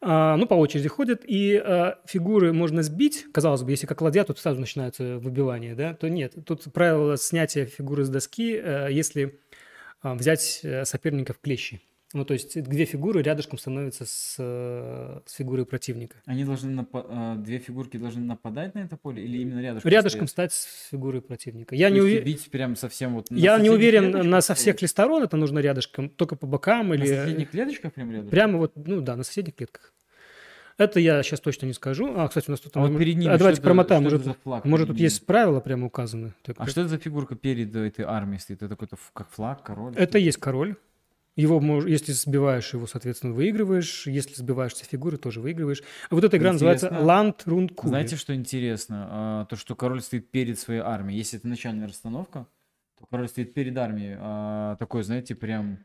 А, 0.00 0.36
ну, 0.36 0.46
по 0.46 0.54
очереди 0.54 0.88
ходят, 0.88 1.22
и 1.26 1.56
а, 1.56 1.98
фигуры 2.06 2.52
можно 2.52 2.82
сбить. 2.82 3.26
Казалось 3.32 3.62
бы, 3.62 3.70
если 3.70 3.86
как 3.86 4.00
ладья, 4.02 4.24
тут 4.24 4.38
сразу 4.38 4.60
начинается 4.60 5.18
выбивание, 5.18 5.74
да, 5.74 5.94
то 5.94 6.08
нет. 6.08 6.34
Тут 6.46 6.64
правило 6.72 7.16
снятия 7.16 7.66
фигуры 7.66 8.04
с 8.04 8.08
доски, 8.08 8.56
а, 8.56 8.88
если 8.88 9.40
взять 10.12 10.60
э, 10.62 10.84
соперника 10.84 11.32
в 11.32 11.40
клещи. 11.40 11.80
Ну, 12.12 12.24
то 12.24 12.32
есть 12.32 12.62
две 12.62 12.84
фигуры 12.84 13.22
рядышком 13.22 13.58
становятся 13.58 14.06
с, 14.06 14.36
э, 14.38 15.20
с 15.26 15.32
фигурой 15.32 15.66
противника. 15.66 16.22
Они 16.26 16.44
должны, 16.44 16.70
напа- 16.70 17.34
э, 17.36 17.42
две 17.42 17.58
фигурки 17.58 17.96
должны 17.96 18.22
нападать 18.22 18.72
на 18.76 18.80
это 18.80 18.96
поле 18.96 19.24
или 19.24 19.38
именно 19.38 19.60
рядышком? 19.60 19.90
Рядышком 19.90 20.28
стать 20.28 20.52
с 20.52 20.88
фигурой 20.90 21.22
противника. 21.22 21.74
Я 21.74 21.88
то 21.88 21.94
не 21.94 22.00
уверен. 22.02 22.24
Бить 22.24 22.48
прям 22.52 22.76
совсем 22.76 23.14
вот. 23.14 23.26
Я 23.30 23.58
не 23.58 23.68
уверен, 23.68 24.12
на 24.30 24.40
со 24.42 24.54
всех 24.54 24.80
ли 24.80 24.86
сторон 24.86 25.24
это 25.24 25.36
нужно 25.36 25.58
рядышком, 25.58 26.08
только 26.08 26.36
по 26.36 26.46
бокам 26.46 26.94
или. 26.94 27.00
На 27.00 27.24
соседних 27.24 27.50
клеточках 27.50 27.92
прям 27.92 28.10
рядышком? 28.10 28.30
Прямо 28.30 28.58
вот, 28.58 28.72
ну 28.76 29.00
да, 29.00 29.16
на 29.16 29.24
соседних 29.24 29.56
клетках. 29.56 29.92
Это 30.76 30.98
я 30.98 31.22
сейчас 31.22 31.40
точно 31.40 31.66
не 31.66 31.72
скажу. 31.72 32.12
А, 32.16 32.26
кстати, 32.28 32.46
у 32.48 32.50
нас 32.50 32.60
тут... 32.60 32.76
А 32.76 32.80
вот 32.80 32.98
перед 32.98 33.16
ним. 33.16 33.30
А 33.30 33.38
давайте 33.38 33.62
промотаем. 33.62 34.02
Может, 34.02 34.36
флаг 34.42 34.64
может 34.64 34.88
тут 34.88 34.98
есть 34.98 35.24
правила 35.24 35.60
прямо 35.60 35.86
указаны. 35.86 36.34
Так, 36.42 36.56
а 36.58 36.66
что 36.66 36.80
это 36.80 36.90
за 36.90 36.98
фигурка 36.98 37.36
перед 37.36 37.74
этой 37.74 38.04
армией 38.04 38.40
стоит? 38.40 38.62
Это 38.62 38.70
какой-то 38.70 38.96
как 39.12 39.28
флаг, 39.30 39.62
король? 39.62 39.94
Это 39.96 40.18
есть 40.18 40.38
король. 40.38 40.76
Его, 41.36 41.60
если 41.84 42.12
сбиваешь 42.12 42.72
его, 42.72 42.86
соответственно, 42.86 43.32
выигрываешь. 43.32 44.06
Если 44.06 44.34
сбиваешься 44.34 44.84
фигуры, 44.84 45.16
тоже 45.16 45.40
выигрываешь. 45.40 45.82
А 46.08 46.14
вот 46.14 46.22
эта 46.22 46.36
игра 46.36 46.52
интересно. 46.52 46.90
называется 46.90 47.04
Land 47.04 47.44
Rund 47.44 47.74
Kugel. 47.74 47.88
Знаете, 47.88 48.16
что 48.16 48.34
интересно? 48.34 49.08
А, 49.10 49.44
то, 49.46 49.56
что 49.56 49.74
король 49.74 50.00
стоит 50.00 50.30
перед 50.30 50.60
своей 50.60 50.80
армией. 50.80 51.18
Если 51.18 51.38
это 51.38 51.48
начальная 51.48 51.88
расстановка, 51.88 52.46
то 52.98 53.06
король 53.06 53.28
стоит 53.28 53.52
перед 53.52 53.76
армией. 53.76 54.16
А, 54.16 54.76
такой, 54.76 55.02
знаете, 55.02 55.34
прям 55.34 55.80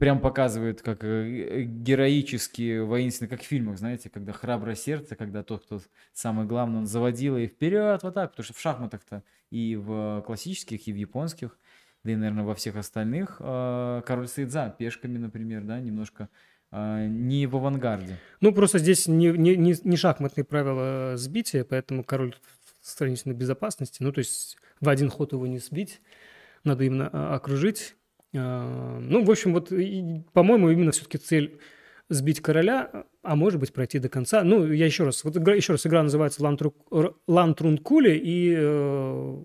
прям 0.00 0.20
показывает, 0.20 0.82
как 0.82 1.04
э, 1.04 1.62
героически, 1.62 2.80
воинственно, 2.80 3.28
как 3.28 3.42
в 3.42 3.46
фильмах, 3.46 3.78
знаете, 3.78 4.10
когда 4.10 4.32
храброе 4.32 4.74
сердце, 4.74 5.14
когда 5.14 5.44
тот, 5.44 5.64
кто 5.64 5.80
самый 6.12 6.46
главный, 6.46 6.78
он 6.78 6.86
заводил 6.86 7.36
и 7.36 7.46
вперед, 7.46 8.02
вот 8.02 8.14
так, 8.14 8.30
потому 8.30 8.44
что 8.44 8.54
в 8.54 8.60
шахматах-то 8.60 9.22
и 9.50 9.76
в 9.76 10.22
классических, 10.26 10.88
и 10.88 10.92
в 10.92 10.96
японских 10.96 11.56
да 12.02 12.12
и, 12.12 12.16
наверное, 12.16 12.44
во 12.44 12.54
всех 12.54 12.76
остальных. 12.76 13.36
А, 13.40 14.00
король 14.02 14.28
стоит 14.28 14.50
за 14.50 14.74
пешками, 14.76 15.18
например, 15.18 15.62
да, 15.64 15.80
немножко 15.80 16.28
а, 16.70 17.06
не 17.06 17.46
в 17.46 17.56
авангарде. 17.56 18.18
Ну, 18.40 18.52
просто 18.52 18.78
здесь 18.78 19.06
не, 19.06 19.28
не, 19.28 19.56
не, 19.56 19.96
шахматные 19.96 20.44
правила 20.44 21.16
сбития, 21.16 21.64
поэтому 21.64 22.04
король 22.04 22.34
в 22.80 22.88
сравнительной 22.88 23.36
безопасности. 23.36 24.02
Ну, 24.02 24.12
то 24.12 24.20
есть 24.20 24.56
в 24.80 24.88
один 24.88 25.10
ход 25.10 25.32
его 25.32 25.46
не 25.46 25.58
сбить, 25.58 26.00
надо 26.64 26.84
именно 26.84 27.10
а, 27.12 27.34
окружить. 27.34 27.96
А, 28.34 28.98
ну, 29.00 29.24
в 29.24 29.30
общем, 29.30 29.52
вот, 29.52 29.68
по-моему, 30.32 30.70
именно 30.70 30.92
все-таки 30.92 31.18
цель 31.18 31.58
сбить 32.08 32.40
короля, 32.40 33.06
а 33.22 33.36
может 33.36 33.60
быть 33.60 33.72
пройти 33.72 33.98
до 33.98 34.08
конца. 34.08 34.42
Ну, 34.42 34.66
я 34.66 34.86
еще 34.86 35.04
раз, 35.04 35.22
вот 35.24 35.36
игра, 35.36 35.54
еще 35.54 35.72
раз, 35.72 35.86
игра 35.86 36.02
называется 36.02 36.42
Лантрункули, 37.26 38.20
и 38.22 38.54
э, 38.56 39.42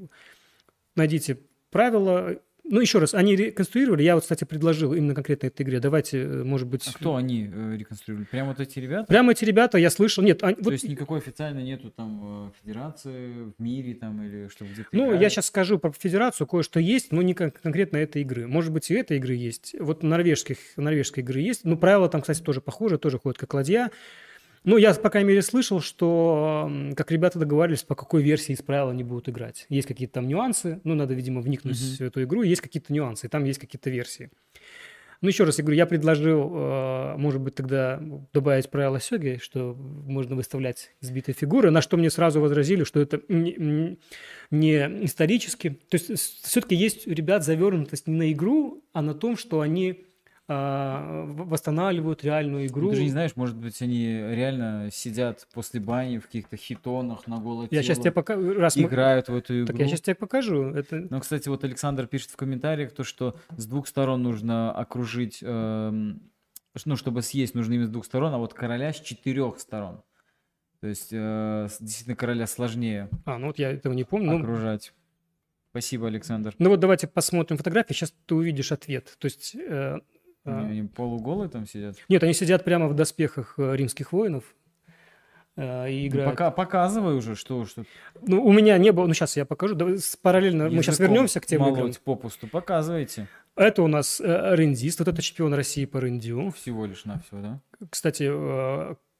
найдите 0.95 1.39
правила, 1.69 2.37
ну, 2.67 2.79
еще 2.79 2.99
раз, 2.99 3.13
они 3.13 3.35
реконструировали. 3.35 4.03
Я 4.03 4.15
вот, 4.15 4.23
кстати, 4.23 4.43
предложил 4.43 4.93
именно 4.93 5.13
конкретно 5.13 5.47
этой 5.47 5.61
игре. 5.61 5.79
Давайте, 5.79 6.23
э, 6.23 6.43
может 6.43 6.67
быть... 6.67 6.87
А 6.87 6.93
кто 6.97 7.15
они 7.15 7.49
э, 7.51 7.75
реконструировали? 7.77 8.27
Прямо 8.29 8.49
вот 8.49 8.59
эти 8.59 8.79
ребята? 8.79 9.05
Прямо 9.07 9.31
эти 9.31 9.45
ребята, 9.45 9.77
я 9.77 9.89
слышал. 9.91 10.23
Нет, 10.23 10.43
они, 10.43 10.55
То 10.55 10.63
вот... 10.63 10.73
есть 10.73 10.87
никакой 10.87 11.19
официально 11.19 11.59
нету 11.59 11.91
там 11.91 12.47
э, 12.47 12.51
федерации 12.61 13.53
в 13.57 13.61
мире 13.61 13.93
там 13.93 14.23
или 14.23 14.47
что 14.47 14.65
где-то 14.65 14.89
Ну, 14.91 15.07
играли? 15.07 15.23
я 15.23 15.29
сейчас 15.29 15.45
скажу 15.47 15.77
про 15.77 15.91
федерацию. 15.91 16.47
Кое-что 16.47 16.79
есть, 16.79 17.11
но 17.11 17.21
не 17.21 17.33
конкретно 17.33 17.97
этой 17.97 18.23
игры. 18.23 18.47
Может 18.47 18.71
быть, 18.71 18.89
и 18.89 18.95
этой 18.95 19.17
игры 19.17 19.35
есть. 19.35 19.75
Вот 19.79 20.01
норвежских, 20.01 20.57
норвежской 20.75 21.23
игры 21.23 21.41
есть. 21.41 21.65
Ну, 21.65 21.77
правила 21.77 22.09
там, 22.09 22.21
кстати, 22.21 22.41
тоже 22.41 22.61
похожи, 22.61 22.97
тоже 22.97 23.19
ходят 23.19 23.37
как 23.37 23.53
ладья. 23.53 23.91
Ну, 24.65 24.77
я, 24.77 24.93
по 24.95 25.09
крайней 25.11 25.29
мере, 25.29 25.41
слышал, 25.43 25.79
что 25.79 26.69
как 26.97 27.11
ребята 27.11 27.37
договаривались, 27.37 27.83
по 27.83 27.95
какой 27.95 28.23
версии 28.23 28.53
из 28.53 28.63
правил 28.63 28.89
они 28.89 29.03
будут 29.03 29.29
играть. 29.29 29.67
Есть 29.69 29.87
какие-то 29.87 30.15
там 30.15 30.27
нюансы, 30.27 30.81
ну, 30.83 30.95
надо, 30.95 31.13
видимо, 31.13 31.41
вникнуть 31.41 31.77
mm-hmm. 31.77 31.97
в 31.97 32.01
эту 32.01 32.23
игру, 32.23 32.41
есть 32.41 32.61
какие-то 32.61 32.91
нюансы, 32.91 33.27
и 33.27 33.29
там 33.29 33.43
есть 33.43 33.59
какие-то 33.59 33.91
версии. 33.91 34.31
Ну, 35.21 35.29
еще 35.29 35.43
раз 35.43 35.57
я 35.59 35.63
говорю, 35.63 35.77
я 35.77 35.85
предложил, 35.85 36.51
э, 36.53 37.15
может 37.17 37.41
быть, 37.41 37.55
тогда 37.55 38.01
добавить 38.33 38.69
правила 38.69 38.99
Сёги, 38.99 39.39
что 39.41 39.73
можно 39.75 40.35
выставлять 40.35 40.91
сбитые 40.99 41.35
фигуры, 41.35 41.71
на 41.71 41.81
что 41.81 41.97
мне 41.97 42.09
сразу 42.09 42.41
возразили, 42.41 42.83
что 42.83 42.99
это 42.99 43.21
не, 43.29 43.97
не 44.51 45.05
исторически. 45.05 45.79
То 45.89 45.97
есть 45.97 46.43
все-таки 46.43 46.75
есть 46.75 47.07
у 47.07 47.11
ребят 47.11 47.45
завернутость 47.45 48.07
не 48.07 48.15
на 48.15 48.31
игру, 48.31 48.83
а 48.93 49.01
на 49.01 49.13
том, 49.13 49.37
что 49.37 49.61
они 49.61 50.05
а, 50.47 51.25
восстанавливают 51.25 52.23
реальную 52.23 52.67
игру. 52.67 52.91
Ты 52.91 52.97
же 52.97 53.03
не 53.03 53.09
знаешь, 53.09 53.35
может 53.35 53.57
быть, 53.57 53.81
они 53.81 54.05
реально 54.05 54.89
сидят 54.91 55.47
после 55.53 55.79
бани 55.79 56.19
в 56.19 56.27
каких-то 56.27 56.55
хитонах 56.55 57.25
на 57.25 57.39
голое 57.39 57.67
Я 57.71 57.81
сейчас 57.81 57.97
тебе 57.97 58.11
покажу. 58.11 58.53
Раз 58.53 58.77
играют 58.77 59.27
мы... 59.27 59.35
в 59.35 59.37
эту 59.39 59.57
игру. 59.57 59.67
Так 59.67 59.79
я 59.79 59.87
сейчас 59.87 60.01
тебе 60.01 60.15
покажу. 60.15 60.65
Это... 60.65 61.07
Ну, 61.09 61.19
кстати, 61.19 61.49
вот 61.49 61.63
Александр 61.63 62.05
пишет 62.05 62.29
в 62.29 62.35
комментариях 62.35 62.91
то, 62.91 63.03
что 63.03 63.35
с 63.57 63.65
двух 63.65 63.87
сторон 63.87 64.21
нужно 64.21 64.71
окружить, 64.71 65.39
эм, 65.41 66.21
ну, 66.85 66.95
чтобы 66.95 67.23
съесть, 67.23 67.55
нужно 67.55 67.73
именно 67.73 67.87
с 67.87 67.91
двух 67.91 68.05
сторон, 68.05 68.31
а 68.31 68.37
вот 68.37 68.53
короля 68.53 68.93
с 68.93 68.99
четырех 68.99 69.59
сторон. 69.59 70.03
То 70.79 70.87
есть, 70.87 71.09
э, 71.11 71.67
действительно, 71.79 72.15
короля 72.15 72.45
сложнее. 72.45 73.09
А, 73.25 73.39
ну 73.39 73.47
вот 73.47 73.57
я 73.57 73.71
этого 73.71 73.93
не 73.93 74.03
помню. 74.03 74.37
Окружать. 74.37 74.93
Ну... 74.95 75.01
Спасибо, 75.71 76.07
Александр. 76.07 76.53
Ну 76.59 76.69
вот 76.69 76.79
давайте 76.79 77.07
посмотрим 77.07 77.57
фотографии, 77.57 77.93
сейчас 77.93 78.13
ты 78.27 78.35
увидишь 78.35 78.71
ответ. 78.71 79.15
То 79.17 79.25
есть 79.25 79.55
э, 79.55 79.99
они, 80.45 80.79
они 80.79 80.87
полуголые 80.87 81.49
там 81.49 81.65
сидят? 81.65 81.95
Нет, 82.07 82.23
они 82.23 82.33
сидят 82.33 82.63
прямо 82.63 82.87
в 82.87 82.93
доспехах 82.93 83.55
э, 83.57 83.75
римских 83.75 84.11
воинов 84.11 84.43
э, 85.55 85.91
и 85.91 86.01
ну, 86.03 86.07
играют. 86.07 86.31
Пока, 86.31 86.51
показывай 86.51 87.15
уже, 87.15 87.35
что, 87.35 87.65
что. 87.65 87.83
Ну, 88.21 88.43
у 88.43 88.51
меня 88.51 88.77
не 88.77 88.91
было, 88.91 89.07
ну, 89.07 89.13
сейчас 89.13 89.37
я 89.37 89.45
покажу, 89.45 89.75
Давай, 89.75 89.97
параллельно, 90.21 90.63
Языком 90.63 90.77
мы 90.77 90.83
сейчас 90.83 90.99
вернемся 90.99 91.39
к 91.39 91.45
тем 91.45 91.67
играм. 91.67 91.91
попусту, 92.03 92.47
показывайте. 92.47 93.27
Это 93.55 93.81
у 93.81 93.87
нас 93.87 94.21
э, 94.21 94.55
рендист, 94.55 94.99
вот 94.99 95.07
это 95.07 95.21
чемпион 95.21 95.53
России 95.53 95.85
по 95.85 95.97
рендю. 95.97 96.51
Всего 96.51 96.85
лишь 96.85 97.05
на 97.05 97.19
все, 97.19 97.41
да? 97.41 97.61
Кстати, 97.89 98.29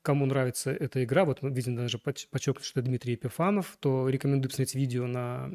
кому 0.02 0.28
нравится 0.28 0.72
эта 0.72 1.04
игра, 1.04 1.26
вот 1.26 1.40
видно 1.42 1.78
даже 1.78 1.98
подчеркнуть, 1.98 2.66
что 2.66 2.82
Дмитрий 2.82 3.14
Епифанов, 3.14 3.76
то 3.80 4.08
рекомендую 4.08 4.50
посмотреть 4.50 4.76
видео 4.76 5.08
на 5.08 5.50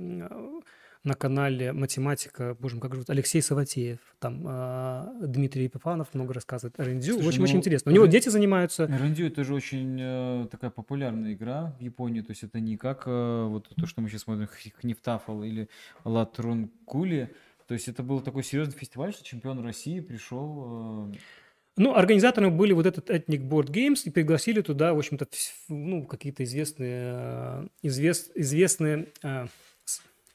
на 1.02 1.14
канале 1.14 1.72
«Математика», 1.72 2.56
боже 2.60 2.76
мой, 2.76 2.82
как 2.82 2.92
зовут, 2.92 3.08
Алексей 3.08 3.40
Саватеев, 3.40 3.98
там 4.18 4.44
э, 4.46 5.26
Дмитрий 5.26 5.64
Епифанов 5.64 6.12
много 6.12 6.34
рассказывает. 6.34 6.78
О 6.78 6.84
рендю, 6.84 7.14
Слушай, 7.14 7.28
очень, 7.28 7.38
ну, 7.38 7.44
очень 7.44 7.56
интересно. 7.56 7.90
У 7.90 7.94
него 7.94 8.06
дети 8.06 8.28
занимаются. 8.28 8.86
Рендю 8.86 9.26
это 9.26 9.42
же 9.42 9.54
очень 9.54 9.98
э, 9.98 10.46
такая 10.50 10.70
популярная 10.70 11.32
игра 11.32 11.74
в 11.78 11.82
Японии, 11.82 12.20
то 12.20 12.30
есть 12.30 12.42
это 12.42 12.60
не 12.60 12.76
как 12.76 13.04
э, 13.06 13.44
вот 13.48 13.70
то, 13.74 13.86
что 13.86 14.02
мы 14.02 14.10
сейчас 14.10 14.22
смотрим, 14.22 14.48
Хнифтафл 14.80 15.42
или 15.42 15.68
Латрункули, 16.04 17.30
то 17.66 17.74
есть 17.74 17.88
это 17.88 18.02
был 18.02 18.20
такой 18.20 18.42
серьезный 18.42 18.74
фестиваль, 18.74 19.12
что 19.12 19.24
чемпион 19.24 19.64
России 19.64 20.00
пришел... 20.00 21.12
Э... 21.12 21.16
Ну, 21.76 21.94
организаторами 21.94 22.50
были 22.50 22.72
вот 22.72 22.84
этот 22.84 23.08
Ethnic 23.08 23.48
Board 23.48 23.68
Games 23.68 24.02
и 24.04 24.10
пригласили 24.10 24.60
туда, 24.60 24.92
в 24.92 24.98
общем-то, 24.98 25.26
ну, 25.68 26.04
какие-то 26.04 26.44
известные, 26.44 27.12
э, 27.14 27.66
извест, 27.82 28.32
известные 28.34 29.06
э, 29.22 29.46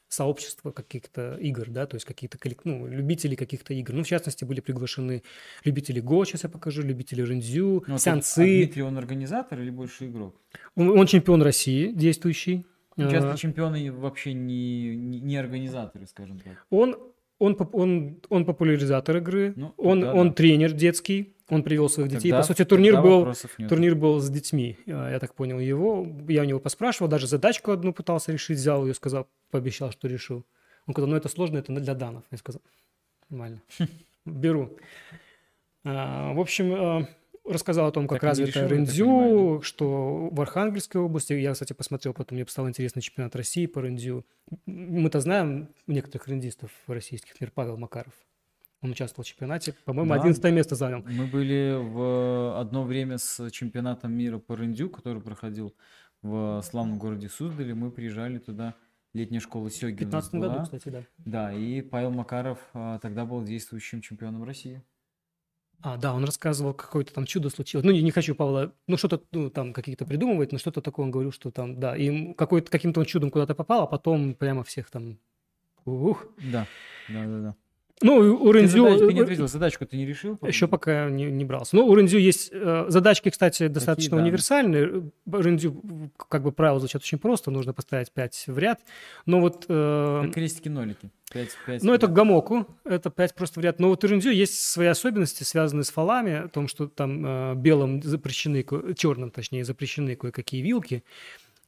сообщества 0.08 0.72
каких-то 0.72 1.36
игр, 1.36 1.70
да, 1.70 1.86
то 1.86 1.96
есть 1.96 2.06
какие-то 2.06 2.38
ну, 2.64 2.88
любители 2.88 3.36
каких-то 3.36 3.74
игр. 3.74 3.94
Ну, 3.94 4.04
в 4.04 4.08
частности, 4.08 4.46
были 4.46 4.62
приглашены 4.62 5.24
любители 5.64 6.00
Го, 6.00 6.26
сейчас 6.26 6.44
я 6.44 6.50
покажу, 6.50 6.82
любители 6.82 7.22
Рензю, 7.22 7.84
ну, 7.88 7.98
Сянцы. 7.98 8.40
А 8.40 8.44
Дмитрий, 8.44 8.84
он 8.84 8.98
организатор 8.98 9.60
или 9.60 9.70
больше 9.70 10.08
игрок? 10.08 10.40
Он, 10.76 10.90
он 10.90 11.08
чемпион 11.08 11.42
России 11.42 11.92
действующий. 11.92 12.66
Ну, 12.98 13.12
часто 13.12 13.34
а, 13.34 13.38
чемпионы 13.38 13.92
вообще 13.92 14.34
не, 14.34 14.96
не, 14.96 15.20
не 15.20 15.36
организаторы, 15.36 16.08
скажем 16.08 16.40
так. 16.40 16.66
Он, 16.70 16.98
он, 17.40 17.58
он, 17.74 18.22
он 18.30 18.46
популяризатор 18.46 19.18
игры, 19.18 19.54
ну, 19.56 19.74
он, 19.78 20.02
да, 20.02 20.14
он 20.14 20.30
да. 20.30 20.34
тренер 20.36 20.72
детский, 20.72 21.36
он 21.50 21.64
привел 21.64 21.90
своих 21.90 22.10
детей. 22.10 22.30
Тогда, 22.30 22.38
По 22.40 22.48
сути, 22.48 22.66
турнир 22.66 23.02
был, 23.02 23.34
турнир 23.70 23.96
был 23.96 24.20
с 24.20 24.30
детьми. 24.30 24.78
А, 24.88 25.12
я 25.12 25.20
так 25.20 25.36
понял 25.36 25.60
его. 25.60 26.08
Я 26.28 26.42
у 26.42 26.46
него 26.46 26.60
поспрашивал, 26.60 27.08
даже 27.08 27.28
задачку 27.28 27.72
одну 27.72 27.94
пытался 27.94 28.32
решить, 28.32 28.58
взял 28.58 28.86
ее, 28.86 28.94
сказал, 28.94 29.28
пообещал, 29.52 29.92
что 29.92 30.08
решил. 30.08 30.46
Он 30.88 30.94
сказал, 30.94 31.10
ну 31.10 31.16
это 31.16 31.30
сложно, 31.30 31.58
это 31.58 31.74
для 31.74 31.94
данов. 31.94 32.24
Я 32.32 32.38
сказал, 32.38 32.62
нормально, 33.30 33.62
беру. 34.26 34.78
А, 35.84 36.34
в 36.34 36.40
общем, 36.40 36.74
а, 36.74 37.08
рассказал 37.46 37.88
о 37.88 37.92
том, 37.92 38.08
как 38.08 38.22
так 38.22 38.30
развито 38.30 38.68
рендзю, 38.68 39.62
что 39.62 40.30
в 40.32 40.42
Архангельской 40.42 41.02
области, 41.02 41.34
я, 41.34 41.54
кстати, 41.54 41.74
посмотрел, 41.74 42.14
потом 42.14 42.38
мне 42.38 42.48
стало 42.48 42.70
интересно 42.70 43.02
чемпионат 43.02 43.36
России 43.36 43.66
по 43.66 43.80
рендзю. 43.82 44.26
Мы-то 44.66 45.20
знаем 45.20 45.70
некоторых 45.88 46.28
рендистов 46.28 46.72
российских, 46.88 47.34
например, 47.34 47.52
Павел 47.54 47.78
Макаров. 47.78 48.14
Он 48.82 48.92
участвовал 48.92 49.24
в 49.24 49.28
чемпионате, 49.28 49.74
по-моему, 49.86 50.14
да. 50.14 50.22
11 50.22 50.44
место 50.52 50.76
занял. 50.76 51.04
Мы 51.08 51.26
были 51.26 51.76
в 51.76 52.60
одно 52.60 52.84
время 52.84 53.18
с 53.18 53.50
чемпионатом 53.50 54.14
мира 54.14 54.38
по 54.38 54.54
рендю, 54.54 54.90
который 54.90 55.22
проходил 55.22 55.74
в 56.22 56.62
славном 56.62 57.00
городе 57.00 57.30
Суздале. 57.30 57.74
Мы 57.74 57.90
приезжали 57.90 58.38
туда, 58.38 58.76
летняя 59.14 59.40
школа 59.40 59.72
Сёги 59.72 59.96
В 59.96 60.00
15 60.00 60.34
году, 60.36 60.64
кстати, 60.64 60.90
да. 60.90 61.04
Да, 61.18 61.54
и 61.54 61.82
Павел 61.82 62.12
Макаров 62.12 62.60
а, 62.74 63.00
тогда 63.00 63.26
был 63.26 63.44
действующим 63.44 64.02
чемпионом 64.02 64.44
России. 64.44 64.84
А, 65.82 65.98
да, 65.98 66.14
он 66.14 66.26
рассказывал, 66.26 66.74
какое-то 66.74 67.14
там 67.14 67.26
чудо 67.26 67.50
случилось. 67.50 67.86
Ну, 67.86 67.92
не, 67.92 68.02
не 68.02 68.12
хочу 68.12 68.36
Павла, 68.36 68.74
ну, 68.88 68.98
что-то 68.98 69.22
ну, 69.32 69.50
там 69.50 69.74
какие-то 69.74 70.06
придумывать, 70.06 70.52
но 70.52 70.58
что-то 70.58 70.82
такое 70.82 71.06
он 71.06 71.12
говорил, 71.12 71.32
что 71.32 71.52
там, 71.52 71.80
да, 71.80 71.96
и 71.96 72.34
какой-то, 72.34 72.72
каким-то 72.72 73.00
он 73.02 73.06
чудом 73.06 73.30
куда-то 73.30 73.56
попал, 73.56 73.84
а 73.84 73.88
потом 73.88 74.34
прямо 74.34 74.64
всех 74.64 74.90
там, 74.90 75.20
ух. 75.86 76.26
Да, 76.52 76.68
да, 77.10 77.26
да, 77.26 77.40
да. 77.40 77.56
Ну, 78.02 78.18
у 78.18 78.52
Рензю... 78.52 78.86
Ты, 78.86 78.92
задач, 78.92 79.08
ты 79.08 79.14
не 79.14 79.22
ответил, 79.22 79.48
задачку 79.48 79.86
ты 79.86 79.96
не 79.96 80.06
решил? 80.06 80.38
Еще 80.42 80.68
пока 80.68 81.10
не, 81.10 81.26
не 81.26 81.46
брался. 81.46 81.78
Но 81.78 81.86
у 81.86 81.96
Рензю 81.96 82.18
есть... 82.18 82.50
Э, 82.52 82.86
задачки, 82.90 83.30
кстати, 83.30 83.68
достаточно 83.68 84.10
Какие, 84.10 84.20
да. 84.20 84.24
универсальные. 84.24 85.12
Рензю, 85.26 86.12
как 86.18 86.44
бы, 86.44 86.52
правило 86.52 86.80
звучат 86.80 87.04
очень 87.04 87.20
просто. 87.20 87.52
Нужно 87.52 87.72
поставить 87.72 88.12
5 88.12 88.46
в 88.48 88.58
ряд. 88.58 88.82
Но 89.26 89.40
вот... 89.40 89.66
Э, 89.70 90.24
как 90.26 90.34
крестики-нолики. 90.34 91.10
5, 91.32 91.50
5, 91.66 91.84
ну, 91.84 91.94
это 91.94 92.08
гамоку. 92.08 92.68
Это 92.84 93.10
5 93.10 93.34
просто 93.34 93.62
в 93.62 93.64
ряд. 93.64 93.80
Но 93.80 93.88
вот 93.88 94.04
у 94.04 94.08
Рензю 94.08 94.30
есть 94.30 94.62
свои 94.62 94.88
особенности, 94.88 95.44
связанные 95.44 95.86
с 95.86 95.90
фалами. 95.90 96.34
О 96.34 96.48
том, 96.50 96.68
что 96.68 96.88
там 96.88 97.26
э, 97.26 97.56
белым 97.56 98.04
запрещены... 98.04 98.66
Черным, 98.98 99.32
точнее, 99.32 99.64
запрещены 99.64 100.18
кое-какие 100.18 100.62
вилки. 100.62 101.06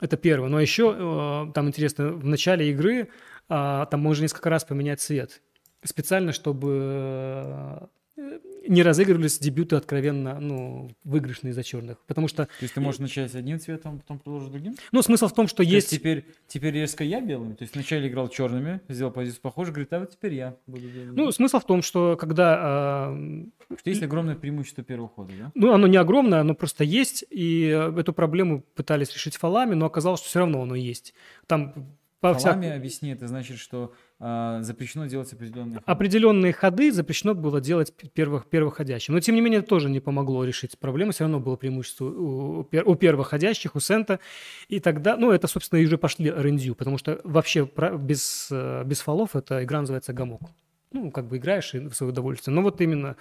Это 0.02 0.18
первое. 0.18 0.50
Но 0.50 0.60
еще 0.60 0.94
э, 0.94 1.54
там 1.54 1.70
интересно, 1.70 2.10
в 2.10 2.26
начале 2.26 2.70
игры 2.70 3.08
э, 3.48 3.86
там 3.90 4.02
можно 4.02 4.24
несколько 4.24 4.50
раз 4.50 4.66
поменять 4.66 5.00
цвет 5.00 5.42
специально, 5.84 6.32
чтобы 6.32 7.88
э, 8.18 8.28
не 8.68 8.84
разыгрывались 8.84 9.40
дебюты 9.40 9.76
откровенно, 9.76 10.40
ну, 10.40 10.92
выигрышные 11.04 11.54
за 11.54 11.64
черных. 11.64 12.00
Потому 12.08 12.28
что... 12.28 12.46
То 12.46 12.52
есть 12.62 12.74
ты 12.74 12.82
можешь 12.82 13.00
начать 13.00 13.34
одним 13.36 13.60
цветом, 13.60 14.00
потом 14.00 14.20
продолжить 14.20 14.52
другим? 14.52 14.76
Ну, 14.92 15.02
смысл 15.02 15.28
в 15.28 15.34
том, 15.34 15.48
что 15.48 15.58
То 15.58 15.64
есть... 15.64 15.92
есть 15.92 16.02
теперь, 16.02 16.26
теперь 16.48 16.74
резко 16.74 17.04
я 17.04 17.22
белым? 17.22 17.56
То 17.56 17.64
есть 17.64 17.76
вначале 17.76 18.10
играл 18.10 18.28
черными, 18.28 18.82
сделал 18.90 19.12
позицию 19.12 19.42
похожую, 19.42 19.74
говорит, 19.74 19.94
а 19.94 20.00
вот 20.00 20.12
теперь 20.12 20.34
я 20.34 20.56
буду 20.66 20.88
белым. 20.88 21.16
Ну, 21.16 21.32
смысл 21.32 21.60
в 21.60 21.66
том, 21.66 21.82
что 21.82 22.18
когда... 22.18 23.10
Э... 23.12 23.46
Что 23.78 23.90
есть 23.90 24.04
огромное 24.04 24.36
преимущество 24.36 24.84
первого 24.84 25.10
хода, 25.10 25.34
да? 25.38 25.52
Ну, 25.54 25.74
оно 25.74 25.88
не 25.88 25.98
огромное, 25.98 26.42
оно 26.42 26.56
просто 26.56 26.84
есть, 26.84 27.24
и 27.30 27.66
эту 27.66 28.14
проблему 28.14 28.64
пытались 28.76 29.14
решить 29.14 29.38
фалами, 29.38 29.76
но 29.76 29.86
оказалось, 29.86 30.22
что 30.22 30.30
все 30.30 30.40
равно 30.40 30.62
оно 30.62 30.76
есть. 30.76 31.14
Там 31.46 31.74
Фалами, 32.20 32.66
вся... 32.66 32.76
объясни, 32.76 33.12
это 33.12 33.28
значит, 33.28 33.60
что 33.60 33.94
запрещено 34.20 35.06
делать 35.06 35.32
определенные 35.32 35.76
ходы. 35.76 35.84
Определенные 35.86 36.54
ходы 36.54 36.92
запрещено 36.92 37.36
было 37.36 37.62
делать 37.62 37.94
первых, 38.14 38.48
первоходящим. 38.48 39.14
Но, 39.14 39.20
тем 39.20 39.36
не 39.36 39.42
менее, 39.42 39.60
это 39.60 39.70
тоже 39.70 39.90
не 39.90 40.00
помогло 40.00 40.44
решить 40.44 40.78
проблему. 40.80 41.12
Все 41.12 41.26
равно 41.26 41.40
было 41.40 41.56
преимущество 41.56 42.06
у, 42.06 42.60
у 42.60 42.64
пер- 42.64 42.84
у 42.84 42.96
первоходящих, 42.96 43.76
у 43.76 43.80
Сента. 43.80 44.20
И 44.70 44.80
тогда, 44.80 45.18
ну, 45.18 45.32
это, 45.32 45.48
собственно, 45.48 45.80
и 45.80 45.86
уже 45.86 46.00
пошли 46.00 46.32
рендью, 46.36 46.74
потому 46.74 46.98
что 46.98 47.22
вообще 47.24 47.70
без, 48.00 48.48
э, 48.52 48.84
без 48.86 49.02
фолов 49.02 49.36
эта 49.36 49.64
игра 49.64 49.82
называется 49.82 50.14
гамок. 50.14 50.42
Ну, 50.92 51.12
как 51.12 51.28
бы 51.28 51.38
играешь 51.38 51.76
и 51.76 51.80
в 51.80 51.94
свое 51.94 52.12
удовольствие. 52.12 52.56
Но 52.56 52.64
вот 52.64 52.82
именно 52.82 53.18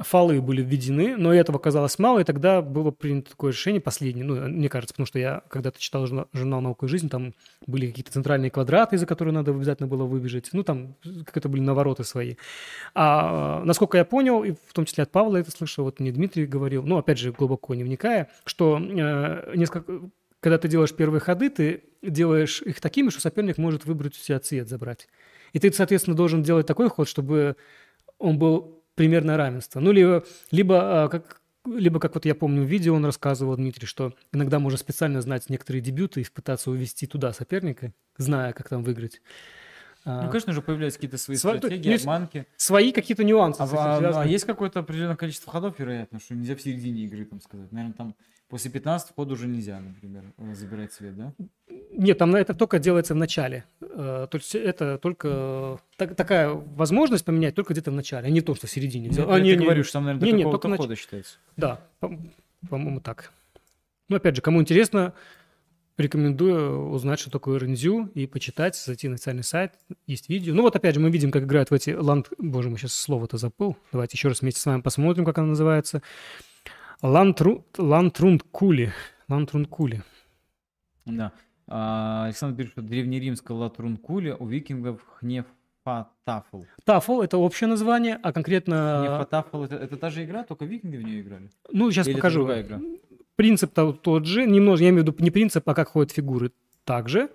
фолы 0.00 0.40
были 0.40 0.62
введены, 0.62 1.16
но 1.16 1.32
этого 1.32 1.58
оказалось 1.58 1.98
мало, 1.98 2.20
и 2.20 2.24
тогда 2.24 2.62
было 2.62 2.90
принято 2.90 3.30
такое 3.30 3.52
решение, 3.52 3.80
последнее, 3.80 4.24
ну, 4.24 4.48
мне 4.48 4.68
кажется, 4.68 4.94
потому 4.94 5.06
что 5.06 5.18
я 5.18 5.42
когда-то 5.48 5.78
читал 5.80 6.06
журнал, 6.06 6.60
«Наука 6.60 6.86
и 6.86 6.88
жизнь», 6.88 7.08
там 7.08 7.34
были 7.66 7.88
какие-то 7.88 8.12
центральные 8.12 8.50
квадраты, 8.50 8.98
за 8.98 9.06
которые 9.06 9.34
надо 9.34 9.52
обязательно 9.52 9.86
было 9.86 10.04
выбежать, 10.04 10.50
ну, 10.52 10.62
там 10.62 10.94
как 11.24 11.36
это 11.36 11.48
были 11.48 11.60
навороты 11.60 12.04
свои. 12.04 12.36
А 12.94 13.62
насколько 13.64 13.98
я 13.98 14.04
понял, 14.04 14.44
и 14.44 14.52
в 14.52 14.72
том 14.72 14.84
числе 14.84 15.04
от 15.04 15.10
Павла 15.10 15.38
это 15.38 15.50
слышал, 15.50 15.84
вот 15.84 16.00
мне 16.00 16.12
Дмитрий 16.12 16.46
говорил, 16.46 16.82
ну, 16.82 16.98
опять 16.98 17.18
же, 17.18 17.32
глубоко 17.32 17.74
не 17.74 17.84
вникая, 17.84 18.30
что 18.44 18.78
э, 18.78 19.52
несколько, 19.54 20.10
когда 20.40 20.58
ты 20.58 20.68
делаешь 20.68 20.92
первые 20.92 21.20
ходы, 21.20 21.50
ты 21.50 21.84
делаешь 22.02 22.62
их 22.62 22.80
такими, 22.80 23.10
что 23.10 23.20
соперник 23.20 23.58
может 23.58 23.84
выбрать 23.84 24.18
у 24.18 24.22
тебя 24.22 24.40
цвет, 24.40 24.68
забрать. 24.68 25.08
И 25.52 25.58
ты, 25.58 25.72
соответственно, 25.72 26.16
должен 26.16 26.42
делать 26.42 26.66
такой 26.66 26.88
ход, 26.88 27.08
чтобы 27.08 27.56
он 28.18 28.38
был 28.38 28.81
примерно 28.94 29.36
равенство. 29.36 29.80
Ну, 29.80 29.92
либо, 29.92 30.24
либо, 30.50 31.04
а, 31.04 31.08
как, 31.08 31.40
либо, 31.66 32.00
как 32.00 32.14
вот 32.14 32.24
я 32.24 32.34
помню 32.34 32.62
в 32.62 32.66
видео, 32.66 32.94
он 32.94 33.04
рассказывал, 33.04 33.56
Дмитрий, 33.56 33.86
что 33.86 34.14
иногда 34.32 34.58
можно 34.58 34.78
специально 34.78 35.20
знать 35.20 35.48
некоторые 35.48 35.80
дебюты 35.82 36.20
и 36.20 36.24
пытаться 36.24 36.70
увести 36.70 37.06
туда 37.06 37.32
соперника, 37.32 37.92
зная, 38.16 38.52
как 38.52 38.68
там 38.68 38.82
выиграть. 38.82 39.20
А, 40.04 40.22
Ну, 40.24 40.30
конечно 40.30 40.52
же, 40.52 40.62
появляются 40.62 40.98
какие-то 40.98 41.16
свои 41.16 41.36
Сва- 41.36 41.58
стратегии, 41.58 41.90
есть- 41.90 42.04
обманки. 42.04 42.46
Свои 42.56 42.90
какие-то 42.90 43.22
нюансы. 43.22 43.60
А, 43.60 43.68
а- 43.70 44.22
а 44.22 44.26
есть 44.26 44.44
какое-то 44.44 44.80
определенное 44.80 45.14
количество 45.14 45.52
ходов, 45.52 45.78
вероятно, 45.78 46.18
что 46.18 46.34
нельзя 46.34 46.56
в 46.56 46.60
середине 46.60 47.02
игры 47.04 47.24
там 47.24 47.40
сказать. 47.40 47.70
Наверное, 47.70 47.94
там 47.94 48.14
после 48.52 48.70
15 48.70 49.14
хода 49.16 49.32
уже 49.32 49.46
нельзя, 49.48 49.80
например, 49.80 50.24
э, 50.36 50.54
забирать 50.54 50.92
цвет, 50.92 51.16
да? 51.16 51.32
Нет, 51.90 52.18
там 52.18 52.34
это 52.34 52.52
только 52.52 52.78
делается 52.78 53.14
в 53.14 53.16
начале. 53.16 53.64
Э, 53.80 54.26
То 54.30 54.36
есть 54.38 54.54
это 54.54 54.98
только 54.98 55.78
так- 55.96 56.14
такая 56.14 56.50
возможность 56.50 57.24
поменять 57.24 57.54
только 57.54 57.72
где-то 57.72 57.90
в 57.90 57.94
начале, 57.94 58.26
а 58.26 58.30
не 58.30 58.42
то, 58.42 58.54
что 58.54 58.66
в 58.66 58.70
середине. 58.70 59.06
Я, 59.06 59.10
взял. 59.12 59.28
я 59.28 59.34
А, 59.36 59.40
не, 59.40 59.56
не, 59.56 59.56
говорю, 59.64 59.84
что 59.84 59.94
там, 59.94 60.04
наверное, 60.04 60.26
не, 60.32 60.32
до 60.44 60.50
какого-то 60.50 60.68
нач- 60.68 60.76
хода 60.76 60.96
считается. 60.96 61.38
Да, 61.56 61.80
по- 61.98 62.18
по-моему, 62.68 63.00
так. 63.00 63.32
Ну, 64.10 64.16
опять 64.16 64.36
же, 64.36 64.42
кому 64.42 64.60
интересно, 64.60 65.14
рекомендую 65.96 66.90
узнать, 66.90 67.20
что 67.20 67.30
такое 67.30 67.58
рензю, 67.58 68.10
и 68.14 68.26
почитать, 68.26 68.76
зайти 68.76 69.08
на 69.08 69.14
официальный 69.14 69.44
сайт, 69.44 69.72
есть 70.06 70.28
видео. 70.28 70.52
Ну, 70.54 70.60
вот 70.62 70.76
опять 70.76 70.94
же, 70.94 71.00
мы 71.00 71.10
видим, 71.10 71.30
как 71.30 71.44
играют 71.44 71.70
в 71.70 71.74
эти 71.74 71.90
ланд... 71.90 72.28
Боже 72.38 72.68
мой, 72.68 72.78
сейчас 72.78 72.92
слово-то 72.94 73.38
запыл. 73.38 73.76
Давайте 73.92 74.16
еще 74.16 74.28
раз 74.28 74.42
вместе 74.42 74.60
с 74.60 74.66
вами 74.66 74.82
посмотрим, 74.82 75.24
как 75.24 75.38
оно 75.38 75.48
называется. 75.48 76.02
Лантру... 77.02 77.64
Лантрункули. 77.78 78.92
Лантрункули. 79.28 80.02
Да. 81.04 81.32
А, 81.66 82.24
Александр 82.26 82.56
пишет, 82.56 82.72
что 82.72 82.82
древнеримская 82.82 83.56
латрункуля 83.56 84.36
у 84.36 84.46
викингов 84.46 85.00
хнефатафл. 85.18 86.62
Тафл– 86.84 87.20
это 87.22 87.38
общее 87.38 87.68
название, 87.68 88.18
а 88.22 88.32
конкретно... 88.32 89.04
Хнефатафл 89.06 89.62
это, 89.64 89.76
это 89.76 89.96
та 89.96 90.10
же 90.10 90.24
игра, 90.24 90.44
только 90.44 90.64
викинги 90.64 90.96
в 90.96 91.02
нее 91.02 91.20
играли? 91.22 91.50
Ну, 91.72 91.90
сейчас 91.90 92.06
Или 92.06 92.14
покажу. 92.14 92.44
игра? 92.44 92.80
Принцип 93.36 93.72
то- 93.72 93.92
тот 93.92 94.26
же, 94.26 94.46
немножко, 94.46 94.84
я 94.84 94.90
имею 94.90 95.04
в 95.04 95.08
виду 95.08 95.16
не 95.22 95.30
принцип, 95.30 95.68
а 95.68 95.74
как 95.74 95.88
ходят 95.88 96.12
фигуры 96.12 96.52
также, 96.84 97.30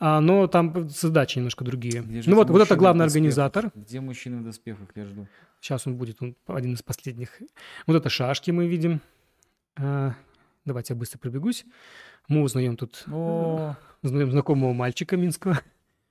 а, 0.00 0.20
но 0.20 0.46
там 0.46 0.88
задачи 0.88 1.38
немножко 1.38 1.64
другие. 1.64 2.02
Где 2.02 2.22
Ну 2.28 2.36
вот, 2.36 2.50
вот 2.50 2.62
это 2.62 2.74
главный 2.76 3.04
доспехах? 3.04 3.16
организатор. 3.16 3.70
Где 3.74 4.00
мужчины 4.00 4.38
в 4.38 4.44
доспехах, 4.44 4.88
я 4.94 5.04
жду. 5.04 5.26
Сейчас 5.60 5.86
он 5.86 5.96
будет, 5.96 6.22
он 6.22 6.36
один 6.46 6.74
из 6.74 6.82
последних. 6.82 7.40
Вот 7.86 7.96
это 7.96 8.08
шашки 8.08 8.50
мы 8.50 8.66
видим. 8.66 9.00
А, 9.76 10.14
давайте 10.64 10.94
я 10.94 10.98
быстро 10.98 11.18
пробегусь. 11.18 11.64
Мы 12.28 12.42
узнаем 12.42 12.76
тут, 12.76 13.04
О, 13.10 13.76
узнаем 14.02 14.30
знакомого 14.30 14.72
мальчика 14.72 15.16
минского. 15.16 15.60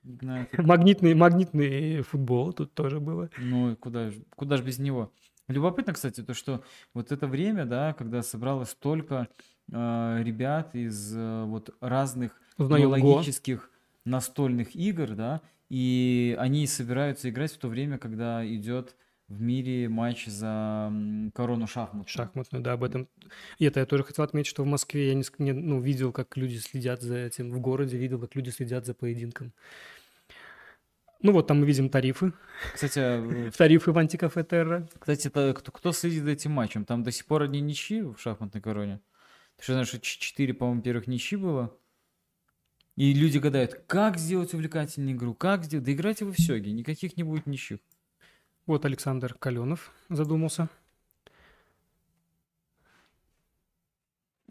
Магнитный, 0.58 1.14
магнитный 1.14 2.02
футбол 2.02 2.52
тут 2.52 2.72
тоже 2.72 3.00
было. 3.00 3.30
Ну, 3.36 3.72
и 3.72 3.74
куда 3.74 4.10
же, 4.10 4.22
куда 4.36 4.56
же 4.56 4.62
без 4.62 4.78
него? 4.78 5.12
Любопытно, 5.48 5.94
кстати, 5.94 6.22
то, 6.22 6.34
что 6.34 6.62
вот 6.92 7.10
это 7.10 7.26
время, 7.26 7.64
да, 7.64 7.94
когда 7.94 8.22
собралось 8.22 8.70
столько 8.70 9.28
э, 9.72 10.22
ребят 10.22 10.74
из 10.74 11.14
э, 11.16 11.44
вот 11.44 11.74
разных 11.80 12.38
Узнаем 12.58 12.90
логических 12.90 13.70
настольных 14.04 14.74
игр, 14.76 15.14
да, 15.14 15.40
и 15.70 16.36
они 16.38 16.66
собираются 16.66 17.30
играть 17.30 17.52
в 17.52 17.58
то 17.58 17.68
время, 17.68 17.98
когда 17.98 18.46
идет 18.46 18.94
в 19.28 19.40
мире 19.42 19.88
матч 19.88 20.26
за 20.26 20.92
корону 21.34 21.66
шахмат. 21.66 22.08
Шахматную, 22.08 22.62
да, 22.62 22.72
об 22.72 22.84
этом. 22.84 23.08
И 23.58 23.64
это 23.66 23.80
я 23.80 23.86
тоже 23.86 24.02
хотел 24.04 24.24
отметить, 24.24 24.48
что 24.48 24.62
в 24.62 24.66
Москве 24.66 25.08
я 25.08 25.14
не, 25.14 25.24
не- 25.38 25.52
ну, 25.52 25.80
видел, 25.80 26.12
как 26.12 26.36
люди 26.36 26.56
следят 26.56 27.02
за 27.02 27.16
этим. 27.16 27.50
В 27.50 27.60
городе 27.60 27.98
видел, 27.98 28.18
как 28.18 28.34
люди 28.34 28.50
следят 28.50 28.86
за 28.86 28.94
поединком. 28.94 29.52
Ну 31.20 31.32
вот 31.32 31.46
там 31.48 31.60
мы 31.60 31.66
видим 31.66 31.90
тарифы. 31.90 32.32
Кстати, 32.72 33.00
э, 33.00 33.50
Тарифы 33.56 33.92
в 33.92 33.98
антикафе 33.98 34.44
Терра. 34.44 34.88
кстати, 34.98 35.28
кто, 35.28 35.72
кто 35.72 35.92
следит 35.92 36.22
за 36.22 36.30
этим 36.30 36.52
матчем? 36.52 36.84
Там 36.84 37.02
до 37.02 37.10
сих 37.10 37.26
пор 37.26 37.42
одни 37.42 37.60
ничьи 37.60 38.02
в 38.02 38.16
шахматной 38.18 38.60
короне. 38.60 39.00
Ты 39.56 39.64
что 39.64 39.72
знаешь, 39.72 39.88
что 39.88 39.98
ч- 40.00 40.20
четыре, 40.20 40.54
по-моему, 40.54 40.80
первых 40.80 41.08
ничьи 41.08 41.36
было? 41.36 41.76
И 42.94 43.12
люди 43.14 43.38
гадают, 43.38 43.74
как 43.86 44.16
сделать 44.16 44.54
увлекательную 44.54 45.14
игру, 45.16 45.34
как 45.34 45.64
сделать... 45.64 45.84
Да 45.84 45.92
играйте 45.92 46.24
вы 46.24 46.32
в 46.32 46.38
сёги, 46.40 46.68
никаких 46.70 47.16
не 47.16 47.24
будет 47.24 47.46
ничьих. 47.46 47.80
Вот 48.68 48.84
Александр 48.84 49.32
Каленов 49.32 49.90
задумался. 50.10 50.68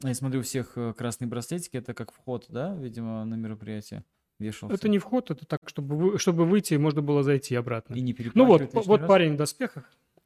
Я 0.03 0.15
смотрю, 0.15 0.39
у 0.39 0.43
всех 0.43 0.71
э, 0.75 0.93
красные 0.97 1.27
браслетики, 1.27 1.77
это 1.77 1.93
как 1.93 2.11
вход, 2.11 2.47
да, 2.49 2.73
видимо, 2.75 3.23
на 3.25 3.35
мероприятие 3.35 4.03
вешался. 4.39 4.75
Это 4.75 4.89
не 4.89 4.97
вход, 4.97 5.29
это 5.29 5.45
так, 5.45 5.59
чтобы, 5.67 5.95
вы- 5.95 6.17
чтобы 6.17 6.45
выйти, 6.45 6.73
можно 6.73 7.03
было 7.03 7.21
зайти 7.21 7.53
обратно. 7.53 7.93
И 7.93 8.01
не 8.01 8.15
Ну 8.33 8.45
вот, 8.45 8.73
вот 8.73 9.01
раз. 9.01 9.07
парень 9.07 9.35
в 9.35 9.37
доспехах. 9.37 9.83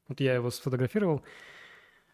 Вот 0.08 0.22
я 0.22 0.36
его 0.36 0.52
сфотографировал. 0.52 1.22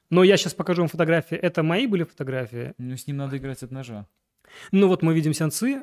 Но 0.09 0.23
я 0.23 0.35
сейчас 0.37 0.55
покажу 0.55 0.81
вам 0.81 0.89
фотографии. 0.89 1.37
Это 1.37 1.61
мои 1.61 1.85
были 1.85 2.05
фотографии. 2.05 2.73
Ну, 2.79 2.97
с 2.97 3.05
ним 3.05 3.17
надо 3.17 3.37
играть 3.37 3.61
от 3.61 3.69
ножа. 3.69 4.07
Ну 4.71 4.87
вот 4.87 5.03
мы 5.03 5.13
видим 5.13 5.33
сеансы. 5.33 5.79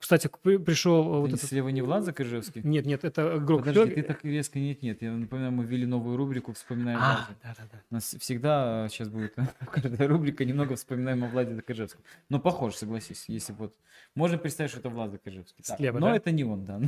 Э, 0.00 0.02
Кстати, 0.02 0.28
пришел 0.28 1.02
э, 1.02 1.20
вот 1.20 1.30
Ты 1.30 1.36
этот... 1.36 1.48
слева 1.48 1.68
не 1.68 1.82
Влад 1.82 2.04
Закрыжевский? 2.04 2.62
Нет, 2.64 2.86
нет, 2.86 3.04
это 3.04 3.38
Грок 3.38 3.64
Подожди, 3.64 3.92
Фёг- 3.92 3.94
ты 3.94 4.02
так 4.02 4.24
резко 4.24 4.58
нет-нет. 4.58 5.02
Я 5.02 5.12
напоминаю, 5.12 5.52
мы 5.52 5.64
ввели 5.64 5.86
новую 5.86 6.16
рубрику 6.16 6.52
«Вспоминаем 6.52 6.98
А, 7.00 7.26
Влади». 7.26 7.38
да-да-да. 7.42 7.82
У 7.90 7.94
нас 7.94 8.16
всегда 8.18 8.88
сейчас 8.88 9.08
будет 9.08 9.34
каждая 9.72 10.08
рубрика 10.08 10.44
немного 10.44 10.76
вспоминаем 10.76 11.22
о 11.24 11.28
Владе 11.28 11.54
Закрыжевском. 11.54 12.02
Но 12.28 12.40
похож, 12.40 12.74
согласись, 12.74 13.24
если 13.28 13.52
вот... 13.52 13.74
Можно 14.14 14.38
представить, 14.38 14.70
что 14.70 14.80
это 14.80 14.88
Влад 14.88 15.12
Закрыжевский. 15.12 15.62
Так, 15.62 15.76
Слева, 15.76 15.98
но 15.98 16.06
да? 16.08 16.16
это 16.16 16.30
не 16.30 16.44
он, 16.44 16.64
да. 16.64 16.80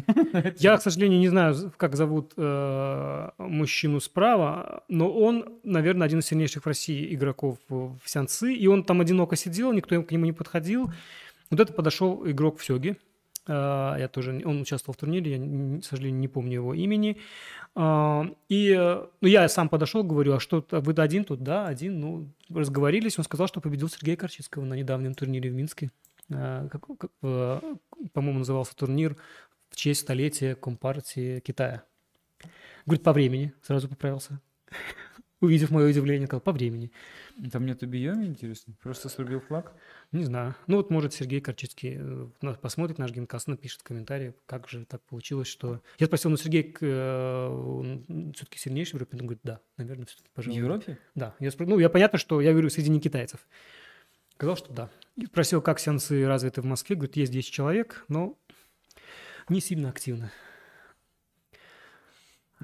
Я, 0.58 0.76
к 0.78 0.82
сожалению, 0.82 1.20
не 1.20 1.28
знаю, 1.28 1.54
как 1.76 1.94
зовут 1.96 2.32
э, 2.36 3.28
мужчину 3.38 4.00
справа, 4.00 4.84
но 4.88 5.12
он, 5.12 5.60
наверное, 5.62 6.06
один 6.06 6.20
из 6.20 6.26
сильнейших 6.26 6.64
в 6.64 6.66
России 6.66 7.14
игроков 7.14 7.58
в 7.68 7.82
в 8.02 8.08
сеансы, 8.08 8.54
и 8.54 8.66
он 8.66 8.84
там 8.84 9.00
одиноко 9.00 9.36
сидел, 9.36 9.72
никто 9.72 10.02
к 10.02 10.10
нему 10.10 10.24
не 10.24 10.32
подходил. 10.32 10.90
Вот 11.52 11.60
это 11.60 11.72
подошел 11.72 12.26
игрок 12.28 12.58
в 12.58 12.64
Сёге. 12.64 12.96
Э, 13.46 13.94
я 13.98 14.08
тоже, 14.08 14.40
он 14.44 14.62
участвовал 14.62 14.94
в 14.94 14.96
турнире, 14.96 15.36
я, 15.36 15.80
к 15.80 15.84
сожалению, 15.84 16.18
не 16.18 16.28
помню 16.28 16.54
его 16.54 16.74
имени. 16.74 17.18
А, 17.74 18.24
И 18.48 18.74
ну, 19.20 19.28
я 19.28 19.48
сам 19.48 19.68
подошел, 19.68 20.02
говорю, 20.02 20.32
а 20.32 20.40
что, 20.40 20.64
а 20.70 20.80
вы 20.80 20.92
один 20.94 21.24
тут? 21.24 21.42
Да, 21.42 21.66
один. 21.66 22.00
Ну, 22.00 22.28
разговорились, 22.48 23.18
он 23.18 23.24
сказал, 23.24 23.48
что 23.48 23.60
победил 23.60 23.88
Сергея 23.88 24.16
Корчицкого 24.16 24.64
на 24.64 24.74
недавнем 24.74 25.14
турнире 25.14 25.50
в 25.50 25.54
Минске. 25.54 25.90
А, 26.32 26.68
как- 26.68 26.86
как, 26.98 27.10
По-моему, 27.20 28.38
назывался 28.38 28.74
турнир 28.74 29.16
в 29.68 29.76
честь 29.76 30.00
столетия 30.00 30.54
Компартии 30.54 31.40
Китая. 31.40 31.82
Говорит, 32.86 33.04
по 33.04 33.12
времени. 33.12 33.52
Сразу 33.62 33.88
поправился. 33.88 34.40
Увидев 35.40 35.70
мое 35.70 35.88
удивление, 35.90 36.26
сказал, 36.26 36.40
по 36.40 36.52
времени. 36.52 36.92
Там 37.50 37.66
нету 37.66 37.86
биоми, 37.86 38.26
интересно? 38.26 38.74
Просто 38.82 39.08
срубил 39.08 39.40
флаг? 39.40 39.72
Не 40.12 40.24
знаю. 40.24 40.54
Ну 40.66 40.76
вот, 40.76 40.90
может, 40.90 41.14
Сергей 41.14 41.40
Корчицкий 41.40 41.96
э, 41.98 42.54
посмотрит 42.60 42.98
наш 42.98 43.10
генкаст, 43.12 43.48
напишет 43.48 43.80
в 43.80 43.84
комментарии, 43.84 44.34
как 44.44 44.68
же 44.68 44.84
так 44.84 45.00
получилось, 45.04 45.48
что... 45.48 45.80
Я 45.98 46.06
спросил, 46.06 46.30
ну, 46.30 46.36
Сергей 46.36 46.70
все-таки 48.34 48.58
сильнейший 48.58 48.92
в 48.92 48.94
Европе? 48.96 49.16
Он 49.18 49.26
говорит, 49.26 49.40
да, 49.42 49.60
наверное, 49.78 50.04
все-таки, 50.06 50.28
В 50.28 50.32
пожалуй. 50.32 50.58
Европе? 50.58 50.98
Да. 51.14 51.34
Я 51.40 51.48
спро- 51.48 51.66
Ну, 51.66 51.78
я 51.78 51.88
понятно, 51.88 52.18
что 52.18 52.40
я 52.42 52.52
говорю, 52.52 52.68
среди 52.68 52.90
не 52.90 53.00
китайцев. 53.00 53.40
Сказал, 54.34 54.56
что 54.56 54.72
да. 54.72 54.90
И 55.16 55.24
спросил, 55.26 55.62
как 55.62 55.78
сеансы 55.78 56.26
развиты 56.26 56.60
в 56.60 56.66
Москве. 56.66 56.96
Говорит, 56.96 57.16
есть 57.16 57.32
10 57.32 57.50
человек, 57.50 58.04
но 58.08 58.38
не 59.48 59.60
сильно 59.60 59.88
активно. 59.88 60.30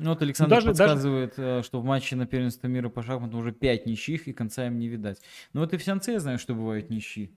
Ну 0.01 0.11
вот 0.11 0.23
Александр 0.23 0.51
даже- 0.57 0.67
даже- 0.69 0.79
подсказывает, 0.79 1.35
э, 1.39 1.63
что 1.63 1.81
в 1.81 1.85
матче 1.85 2.17
на 2.17 2.27
первенство 2.27 2.67
мира 2.69 2.89
по 2.89 3.03
шахматам 3.03 3.41
уже 3.41 3.53
5 3.53 3.87
ничьих, 3.87 4.29
и 4.29 4.33
конца 4.33 4.67
им 4.67 4.79
не 4.79 4.89
видать. 4.89 5.21
Ну 5.53 5.61
вот 5.61 5.73
и 5.75 5.77
в 5.77 5.83
сеансе 5.83 6.13
я 6.13 6.21
знаю, 6.21 6.39
что 6.39 6.55
бывают 6.55 6.91
ничьи. 6.91 7.31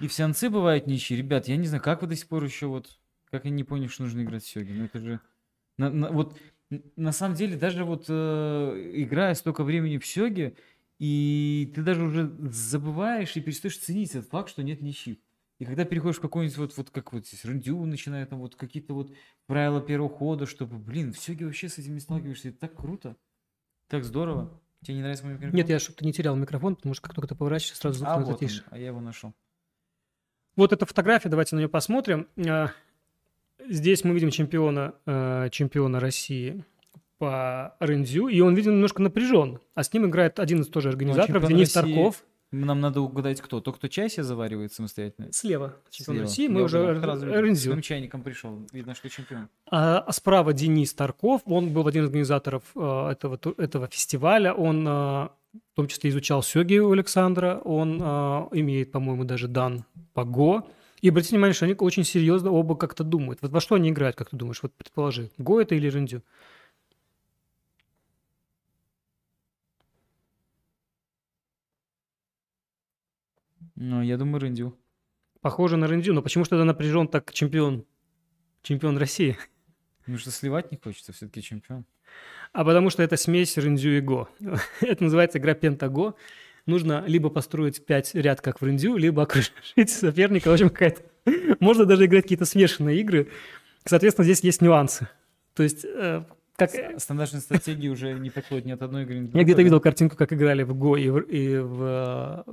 И 0.00 0.06
в 0.08 0.12
сеансе 0.12 0.48
бывают 0.48 0.86
ничьи. 0.86 1.16
Ребят, 1.16 1.48
я 1.48 1.56
не 1.56 1.66
знаю, 1.66 1.82
как 1.82 2.02
вы 2.02 2.08
до 2.08 2.16
сих 2.16 2.28
пор 2.28 2.44
еще 2.44 2.66
вот 2.66 2.98
Как 3.30 3.44
они 3.44 3.54
не 3.56 3.64
поняли, 3.64 3.88
что 3.88 4.04
нужно 4.04 4.22
играть 4.22 4.44
Сёги? 4.44 4.72
Ну 4.72 4.84
это 4.86 4.98
же... 5.00 5.20
на- 5.76 5.90
на- 5.90 6.10
вот 6.10 6.38
на 6.96 7.12
самом 7.12 7.34
деле, 7.34 7.56
даже 7.56 7.84
вот 7.84 8.06
э, 8.08 8.90
играя 8.94 9.34
столько 9.34 9.64
времени 9.64 9.98
в 9.98 10.06
Сёге, 10.06 10.54
и 10.98 11.70
ты 11.74 11.82
даже 11.82 12.02
уже 12.04 12.30
забываешь 12.50 13.36
и 13.36 13.40
перестаешь 13.40 13.78
ценить 13.78 14.10
этот 14.14 14.28
факт, 14.30 14.50
что 14.50 14.62
нет 14.62 14.80
ничьих. 14.82 15.18
И 15.58 15.64
когда 15.64 15.84
переходишь 15.84 16.18
в 16.18 16.20
какой-нибудь 16.20 16.56
вот, 16.56 16.76
вот 16.76 16.90
как 16.90 17.12
вот 17.12 17.26
здесь 17.26 17.44
Рындю 17.44 17.84
начинает 17.84 18.30
там 18.30 18.38
вот 18.38 18.54
какие-то 18.54 18.94
вот 18.94 19.12
правила 19.46 19.80
первого 19.80 20.08
хода, 20.08 20.46
чтобы, 20.46 20.78
блин, 20.78 21.12
в 21.12 21.18
Сёге 21.18 21.46
вообще 21.46 21.68
с 21.68 21.78
этим 21.78 21.94
не 21.94 22.00
сталкиваешься, 22.00 22.50
это 22.50 22.58
так 22.58 22.76
круто, 22.76 23.16
так 23.88 24.04
здорово. 24.04 24.60
Тебе 24.82 24.94
не 24.94 25.00
нравится 25.00 25.24
мой 25.24 25.34
микрофон? 25.34 25.56
Нет, 25.56 25.68
я 25.68 25.80
чтобы 25.80 25.96
ты 25.98 26.04
не 26.04 26.12
терял 26.12 26.36
микрофон, 26.36 26.76
потому 26.76 26.94
что 26.94 27.02
как 27.02 27.14
только 27.14 27.28
ты 27.28 27.34
поворачиваешься, 27.34 27.76
сразу 27.76 27.98
звук 27.98 28.08
А 28.08 28.18
вот 28.20 28.42
он, 28.42 28.48
а 28.70 28.78
я 28.78 28.86
его 28.86 29.00
нашел. 29.00 29.34
Вот 30.54 30.72
эта 30.72 30.86
фотография, 30.86 31.28
давайте 31.28 31.56
на 31.56 31.60
нее 31.60 31.68
посмотрим. 31.68 32.28
А, 32.46 32.70
Здесь 33.66 34.04
мы 34.04 34.14
видим 34.14 34.30
чемпиона, 34.30 34.94
э, 35.04 35.48
чемпиона 35.50 36.00
России 36.00 36.64
по 37.18 37.76
рендзю, 37.80 38.28
и 38.28 38.40
он, 38.40 38.54
видимо, 38.54 38.74
немножко 38.74 39.02
напряжен. 39.02 39.58
А 39.74 39.82
с 39.82 39.92
ним 39.92 40.06
играет 40.06 40.38
один 40.38 40.60
из 40.60 40.68
тоже 40.68 40.88
организаторов, 40.90 41.42
чемпион 41.42 41.48
Денис 41.48 41.76
России 41.76 41.94
Тарков. 41.94 42.24
Нам 42.50 42.80
надо 42.80 43.02
угадать, 43.02 43.42
кто. 43.42 43.60
Тот, 43.60 43.76
кто 43.76 43.88
чай 43.88 44.08
себе 44.08 44.22
заваривает 44.22 44.72
самостоятельно. 44.72 45.32
Слева 45.32 45.76
чемпион. 45.90 46.20
России, 46.20 46.48
мы 46.48 46.62
уже 46.62 46.78
видел. 46.78 47.54
С 47.54 47.84
чайником 47.84 48.22
пришел. 48.22 48.66
Видно, 48.72 48.94
что 48.94 49.10
чемпион. 49.10 49.48
А 49.70 49.98
а 49.98 50.12
справа 50.12 50.54
Денис 50.54 50.94
Тарков, 50.94 51.42
он 51.44 51.72
был 51.74 51.86
один 51.86 52.04
из 52.04 52.06
организаторов 52.06 52.62
э, 52.74 53.08
этого, 53.10 53.38
этого 53.58 53.86
фестиваля, 53.88 54.54
он 54.54 54.86
э, 54.88 54.90
в 54.90 55.30
том 55.74 55.88
числе 55.88 56.08
изучал 56.10 56.42
сёги 56.42 56.78
у 56.78 56.92
Александра, 56.92 57.60
он 57.64 58.00
э, 58.00 58.04
имеет, 58.52 58.92
по-моему, 58.92 59.24
даже 59.24 59.48
дан 59.48 59.84
по 60.14 60.24
Го. 60.24 60.66
И 61.02 61.10
обратите 61.10 61.36
внимание, 61.36 61.54
что 61.54 61.66
они 61.66 61.74
очень 61.78 62.04
серьезно 62.04 62.50
оба 62.50 62.76
как-то 62.76 63.04
думают. 63.04 63.40
Вот 63.42 63.52
во 63.52 63.60
что 63.60 63.74
они 63.74 63.90
играют, 63.90 64.16
как 64.16 64.30
ты 64.30 64.36
думаешь? 64.36 64.62
Вот 64.62 64.72
предположи, 64.74 65.30
Го 65.36 65.60
это 65.60 65.74
или 65.74 65.88
рендю? 65.88 66.22
Ну, 73.80 74.02
я 74.02 74.16
думаю, 74.16 74.40
Рындю. 74.40 74.76
Похоже 75.40 75.76
на 75.76 75.86
рендю, 75.86 76.12
но 76.12 76.20
почему 76.20 76.44
тогда 76.44 76.64
напряжен 76.64 77.06
так 77.06 77.32
чемпион? 77.32 77.84
Чемпион 78.62 78.98
России. 78.98 79.38
Потому 80.00 80.18
что 80.18 80.32
сливать 80.32 80.72
не 80.72 80.78
хочется, 80.82 81.12
все-таки 81.12 81.42
чемпион. 81.42 81.84
А 82.52 82.64
потому 82.64 82.90
что 82.90 83.04
это 83.04 83.16
смесь 83.16 83.56
рендю 83.56 83.90
и 83.90 84.00
го. 84.00 84.28
это 84.80 85.04
называется 85.04 85.38
игра 85.38 85.54
пентаго. 85.54 86.14
Нужно 86.66 87.04
либо 87.06 87.30
построить 87.30 87.86
пять 87.86 88.16
ряд, 88.16 88.40
как 88.40 88.60
в 88.60 88.66
рендю, 88.66 88.96
либо 88.96 89.22
окружить 89.24 89.90
соперника. 89.90 90.48
В 90.48 90.54
общем, 90.54 90.70
какая-то... 90.70 91.02
Можно 91.60 91.84
даже 91.84 92.06
играть 92.06 92.24
какие-то 92.24 92.46
смешанные 92.46 93.00
игры. 93.00 93.28
Соответственно, 93.84 94.24
здесь 94.24 94.40
есть 94.40 94.60
нюансы. 94.60 95.08
То 95.54 95.62
есть, 95.62 95.84
э, 95.84 96.24
как... 96.56 96.70
Стандартные 96.96 97.42
стратегии 97.42 97.88
уже 97.88 98.14
не 98.14 98.30
подходят 98.30 98.64
ни 98.64 98.72
от 98.72 98.82
одной 98.82 99.04
игры, 99.04 99.30
Я 99.32 99.44
где-то 99.44 99.62
видел 99.62 99.78
картинку, 99.78 100.16
как 100.16 100.32
играли 100.32 100.64
в 100.64 100.74
Го 100.74 100.96
и 100.96 101.10
в, 101.10 101.20
и 101.20 101.58
в, 101.58 102.44
э, 102.48 102.52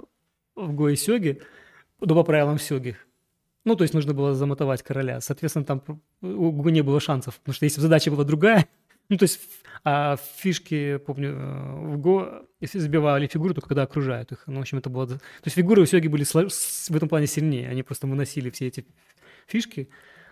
в 0.55 0.73
Го 0.73 0.89
и 0.89 0.95
Сёге, 0.95 1.41
ну, 1.99 2.15
по 2.15 2.23
правилам 2.23 2.59
Сёги. 2.59 2.97
Ну, 3.63 3.75
то 3.75 3.83
есть 3.83 3.93
нужно 3.93 4.13
было 4.13 4.35
замотовать 4.35 4.83
короля. 4.83 5.21
Соответственно, 5.21 5.65
там 5.65 5.81
у 6.21 6.51
Го 6.51 6.69
не 6.69 6.81
было 6.81 6.99
шансов, 6.99 7.39
потому 7.39 7.53
что 7.55 7.65
если 7.65 7.77
бы 7.79 7.83
задача 7.83 8.11
была 8.11 8.23
другая, 8.23 8.67
ну, 9.09 9.17
то 9.17 9.23
есть 9.23 9.41
а 9.83 10.17
фишки, 10.37 10.97
помню, 10.97 11.29
э, 11.29 11.85
в 11.93 11.97
Го 11.97 12.47
если 12.59 12.79
забивали 12.79 13.27
фигуры 13.27 13.53
только 13.53 13.69
когда 13.69 13.83
окружают 13.83 14.31
их. 14.31 14.43
Ну, 14.47 14.57
в 14.57 14.61
общем, 14.61 14.79
это 14.79 14.89
было... 14.89 15.07
То 15.07 15.19
есть 15.45 15.55
фигуры 15.55 15.83
у 15.83 15.85
Сёги 15.85 16.07
были 16.07 16.23
в 16.23 16.95
этом 16.95 17.07
плане 17.07 17.27
сильнее. 17.27 17.69
Они 17.69 17.83
просто 17.83 18.07
выносили 18.07 18.49
все 18.49 18.67
эти 18.67 18.85
фишки. 19.45 19.89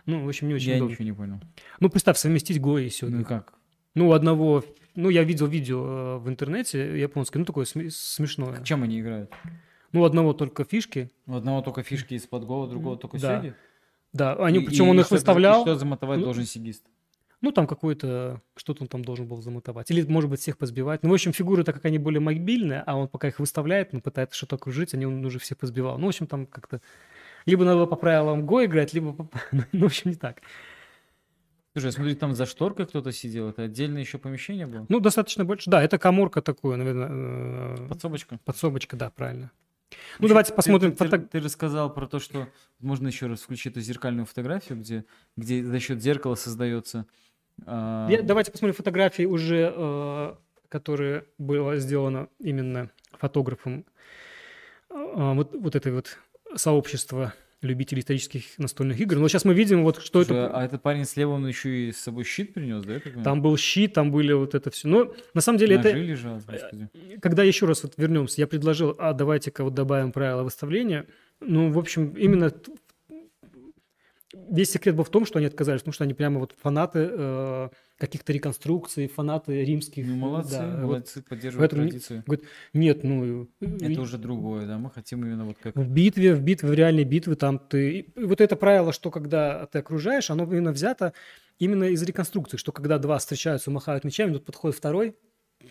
Ну, 0.08 0.26
в 0.26 0.28
общем, 0.28 0.48
не 0.48 0.56
очень 0.56 0.72
Я 0.72 0.78
удобно. 0.78 0.92
ничего 0.94 1.06
не 1.06 1.14
понял. 1.14 1.42
Ну, 1.80 1.90
представь, 1.90 2.18
совместить 2.18 2.60
Го 2.60 2.80
и 2.80 2.90
Сёги. 2.90 3.12
Ну 3.14 3.22
и 3.22 3.24
как? 3.24 3.54
Ну, 3.94 4.10
у 4.10 4.14
одного... 4.14 4.64
Ну, 4.96 5.10
я 5.10 5.24
видел 5.24 5.46
видео 5.46 5.86
э, 5.86 6.18
в 6.18 6.30
интернете 6.30 7.00
японское, 7.00 7.38
ну, 7.40 7.46
такое 7.46 7.66
сме- 7.66 7.92
смешное. 7.92 8.64
Чем 8.64 8.82
они 8.82 9.00
играют? 9.00 9.32
Ну, 9.93 10.01
у 10.01 10.03
одного 10.03 10.34
только 10.34 10.63
фишки. 10.65 11.10
У 11.27 11.36
одного 11.36 11.62
только 11.62 11.84
фишки 11.84 12.15
из-под 12.15 12.43
гола, 12.45 12.67
другого 12.67 12.97
только 12.97 13.19
Да. 13.19 13.38
сёги? 13.41 13.56
Да, 14.12 14.34
они, 14.36 14.60
И- 14.60 14.65
причем 14.65 14.86
и 14.86 14.89
он 14.89 14.99
их 14.99 15.06
что- 15.06 15.15
выставлял. 15.15 15.62
и 15.62 15.63
что 15.63 15.75
замотовать 15.75 16.19
Ну, 16.19 16.25
должен 16.25 16.45
сигист? 16.45 16.84
Ну, 17.41 17.51
там 17.51 17.67
какой-то... 17.67 18.41
Что-то 18.56 18.84
он 18.84 18.88
там 18.88 19.03
должен 19.03 19.27
был 19.27 19.41
замотовать. 19.41 19.91
Или, 19.91 20.01
может 20.03 20.29
быть, 20.29 20.39
всех 20.39 20.58
позбивать. 20.58 21.03
Ну, 21.03 21.10
в 21.10 21.13
общем, 21.13 21.34
фигуры, 21.34 21.63
так 21.63 21.75
как 21.75 21.86
они 21.86 21.97
более 21.99 22.21
мобильные, 22.21 22.82
а 22.86 22.95
он 22.95 23.08
пока 23.10 23.27
их 23.27 23.39
выставляет, 23.39 23.91
ну, 23.91 24.01
пытается 24.01 24.38
что-то 24.38 24.56
окружить, 24.56 24.93
они 24.93 25.06
он 25.06 25.25
уже 25.25 25.39
всех 25.39 25.58
позбивал. 25.58 25.97
Ну, 25.97 26.06
в 26.06 26.10
общем, 26.10 26.25
там 26.27 26.45
как-то... 26.45 26.79
Либо 27.45 27.65
надо 27.65 27.77
было 27.79 27.86
по 27.86 27.97
правилам 27.97 28.45
Го 28.45 28.63
играть, 28.65 28.93
либо... 28.93 29.12
по- 29.13 29.29
Ну, 29.73 29.82
в 29.82 29.86
общем, 29.86 30.12
не 30.12 30.15
так. 30.15 30.41
Слушай, 31.73 31.88
я 31.88 31.91
смотрю, 31.91 32.15
там 32.15 32.34
за 32.36 32.45
шторкой 32.45 32.86
кто-то 32.86 33.12
сидел. 33.12 33.49
Это 33.49 33.63
отдельное 33.63 34.01
еще 34.01 34.19
помещение 34.19 34.65
было? 34.67 34.86
Ну, 34.89 34.99
достаточно 34.99 35.43
больше. 35.43 35.69
Да, 35.69 35.84
это 35.84 35.97
коморка 35.97 36.41
такое, 36.41 36.77
наверное, 36.77 37.10
э, 37.12 37.88
Подсобочка? 37.89 38.39
подсобочка, 38.45 38.95
да, 38.95 39.10
правильно. 39.10 39.51
Ну, 40.19 40.27
давайте 40.27 40.51
ты- 40.51 40.56
посмотрим. 40.56 40.91
Ты, 40.91 40.97
ты- 40.97 41.06
фото- 41.10 41.27
ты 41.27 41.39
рассказал 41.39 41.93
про 41.93 42.08
то, 42.08 42.19
что 42.19 42.47
можно 42.79 43.08
еще 43.08 43.27
раз 43.27 43.41
включить 43.41 43.73
эту 43.73 43.82
зеркальную 43.82 44.25
фотографию, 44.25 44.79
где, 44.79 45.06
где 45.38 45.63
за 45.63 45.79
счет 45.79 46.01
зеркала 46.01 46.36
создается. 46.36 47.06
а, 47.65 48.08
Я- 48.10 48.21
давайте 48.21 48.51
посмотрим 48.51 48.75
фотографии 48.75 49.25
уже, 49.25 49.71
э, 49.75 50.36
которые 50.69 51.25
было 51.38 51.77
сделано 51.77 52.27
именно 52.39 52.89
фотографом 53.12 53.86
э, 54.89 55.34
вот, 55.36 55.56
вот 55.56 55.75
этой 55.75 55.91
вот 55.91 56.17
сообщества 56.56 57.34
любителей 57.63 58.02
исторических 58.02 58.43
настольных 58.58 58.99
игр. 58.99 59.17
Но 59.17 59.28
сейчас 59.28 59.45
мы 59.45 59.54
видим 59.54 59.84
вот, 59.84 60.02
что 60.02 60.23
слушай, 60.23 60.38
это... 60.38 60.56
А 60.56 60.65
этот 60.65 60.82
парень 60.82 61.06
слева, 61.06 61.32
он 61.32 61.47
еще 61.47 61.88
и 61.88 61.91
с 61.91 61.97
собой 61.97 62.23
щит 62.23 62.54
принес, 62.54 62.84
да? 62.84 62.99
Там 63.23 63.41
был 63.41 63.58
щит, 63.58 63.93
там 63.93 64.12
были 64.12 64.34
вот 64.34 64.56
это 64.56 64.69
все. 64.69 64.88
Но 64.88 65.13
на 65.34 65.41
самом 65.41 65.60
деле 65.60 65.78
Ножи 65.78 65.89
это... 65.89 65.97
лежат, 65.97 66.45
господи. 66.45 66.89
Когда 67.21 67.43
еще 67.43 67.65
раз 67.65 67.84
вот 67.84 67.93
вернемся, 67.97 68.41
я 68.41 68.47
предложил, 68.47 68.95
а 68.99 69.13
давайте-ка 69.13 69.63
вот 69.63 69.73
добавим 69.73 70.12
правила 70.12 70.43
выставления. 70.43 71.08
Ну, 71.39 71.71
в 71.71 71.78
общем, 71.78 72.10
именно 72.12 72.54
весь 74.34 74.72
секрет 74.72 74.96
был 74.96 75.04
в 75.04 75.10
том, 75.10 75.26
что 75.26 75.39
они 75.39 75.48
отказались, 75.48 75.82
потому 75.82 75.93
что 75.93 76.04
они 76.04 76.13
прямо 76.13 76.39
вот 76.39 76.56
фанаты 76.62 77.08
э, 77.12 77.69
каких-то 77.98 78.34
реконструкций, 78.34 79.08
фанаты 79.08 79.63
римских. 79.63 80.06
Ну, 80.06 80.15
молодцы, 80.15 80.58
да, 80.58 80.76
вот. 80.78 80.84
молодцы, 80.84 81.22
поддерживают 81.22 81.72
поэтому 81.72 81.89
традицию. 81.89 82.24
Нет, 82.74 83.04
ну... 83.04 83.48
Это 83.60 84.02
уже 84.02 84.17
другое, 84.17 84.65
да, 84.65 84.78
мы 84.78 84.89
хотим 84.89 85.24
именно 85.24 85.46
вот 85.46 85.58
как... 85.62 85.76
В 85.76 85.88
битве, 85.88 86.34
в 86.36 86.41
битве, 86.41 86.69
в 86.69 86.74
реальной 86.74 87.04
битве 87.04 87.36
там 87.36 87.60
ты... 87.60 88.00
и 88.00 88.26
вот 88.26 88.41
это 88.41 88.56
правило, 88.56 88.91
что 88.91 89.12
когда 89.12 89.67
ты 89.67 89.80
окружаешь, 89.80 90.30
оно 90.30 90.43
именно 90.43 90.72
взято 90.72 91.13
именно 91.60 91.86
из 91.86 92.02
реконструкции, 92.04 92.58
что 92.58 92.72
когда 92.72 92.98
два 92.98 93.17
встречаются, 93.19 93.72
махают 93.72 94.04
мечами, 94.04 94.34
тут 94.34 94.46
подходит 94.46 94.78
второй, 94.78 95.15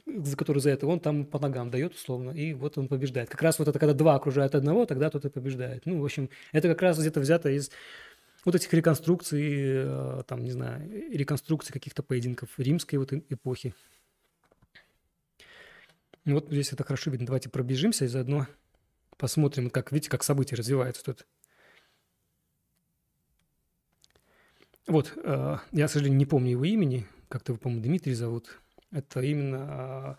за 0.06 0.36
который 0.36 0.60
за 0.60 0.70
это, 0.70 0.86
он 0.86 1.00
там 1.00 1.26
по 1.26 1.38
ногам 1.38 1.70
дает 1.70 1.94
условно, 1.94 2.30
и 2.30 2.54
вот 2.54 2.78
он 2.78 2.88
побеждает. 2.88 3.28
Как 3.28 3.42
раз 3.42 3.58
вот 3.58 3.68
это, 3.68 3.78
когда 3.78 3.92
два 3.94 4.14
окружают 4.14 4.54
одного, 4.54 4.86
тогда 4.86 5.10
тот 5.10 5.24
и 5.24 5.28
побеждает. 5.28 5.82
Ну, 5.84 6.00
в 6.00 6.04
общем, 6.04 6.30
это 6.52 6.68
как 6.68 6.80
раз 6.82 6.98
где-то 6.98 7.20
взято 7.20 7.50
из 7.50 7.70
вот 8.44 8.54
этих 8.54 8.72
реконструкций, 8.72 9.42
э, 9.44 10.22
там, 10.26 10.42
не 10.42 10.50
знаю, 10.50 10.88
реконструкций 11.12 11.72
каких-то 11.72 12.02
поединков 12.02 12.58
римской 12.58 12.98
вот 12.98 13.12
эпохи. 13.12 13.74
Вот 16.24 16.48
здесь 16.48 16.72
это 16.72 16.84
хорошо 16.84 17.10
видно. 17.10 17.26
Давайте 17.26 17.50
пробежимся 17.50 18.04
и 18.04 18.08
заодно 18.08 18.46
посмотрим, 19.16 19.70
как, 19.70 19.92
видите, 19.92 20.10
как 20.10 20.22
события 20.22 20.56
развиваются 20.56 21.04
тут. 21.04 21.26
Вот, 24.86 25.12
э, 25.16 25.58
я, 25.70 25.86
к 25.86 25.90
сожалению, 25.90 26.18
не 26.18 26.26
помню 26.26 26.50
его 26.52 26.64
имени, 26.64 27.06
как-то 27.28 27.52
его, 27.52 27.60
по-моему, 27.60 27.84
Дмитрий 27.84 28.14
зовут. 28.14 28.60
Это 28.90 29.20
именно 29.20 30.18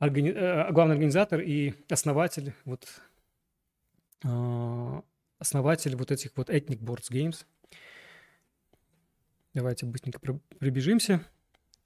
э, 0.00 0.04
органи- 0.04 0.72
главный 0.72 0.94
организатор 0.94 1.40
и 1.40 1.74
основатель, 1.88 2.52
вот, 2.64 2.88
основатель 5.38 5.96
вот 5.96 6.10
этих 6.10 6.30
вот 6.36 6.50
Ethnic 6.50 6.78
Boards 6.78 7.10
Games. 7.10 7.44
Давайте 9.52 9.86
быстренько 9.86 10.18
пробежимся. 10.58 11.24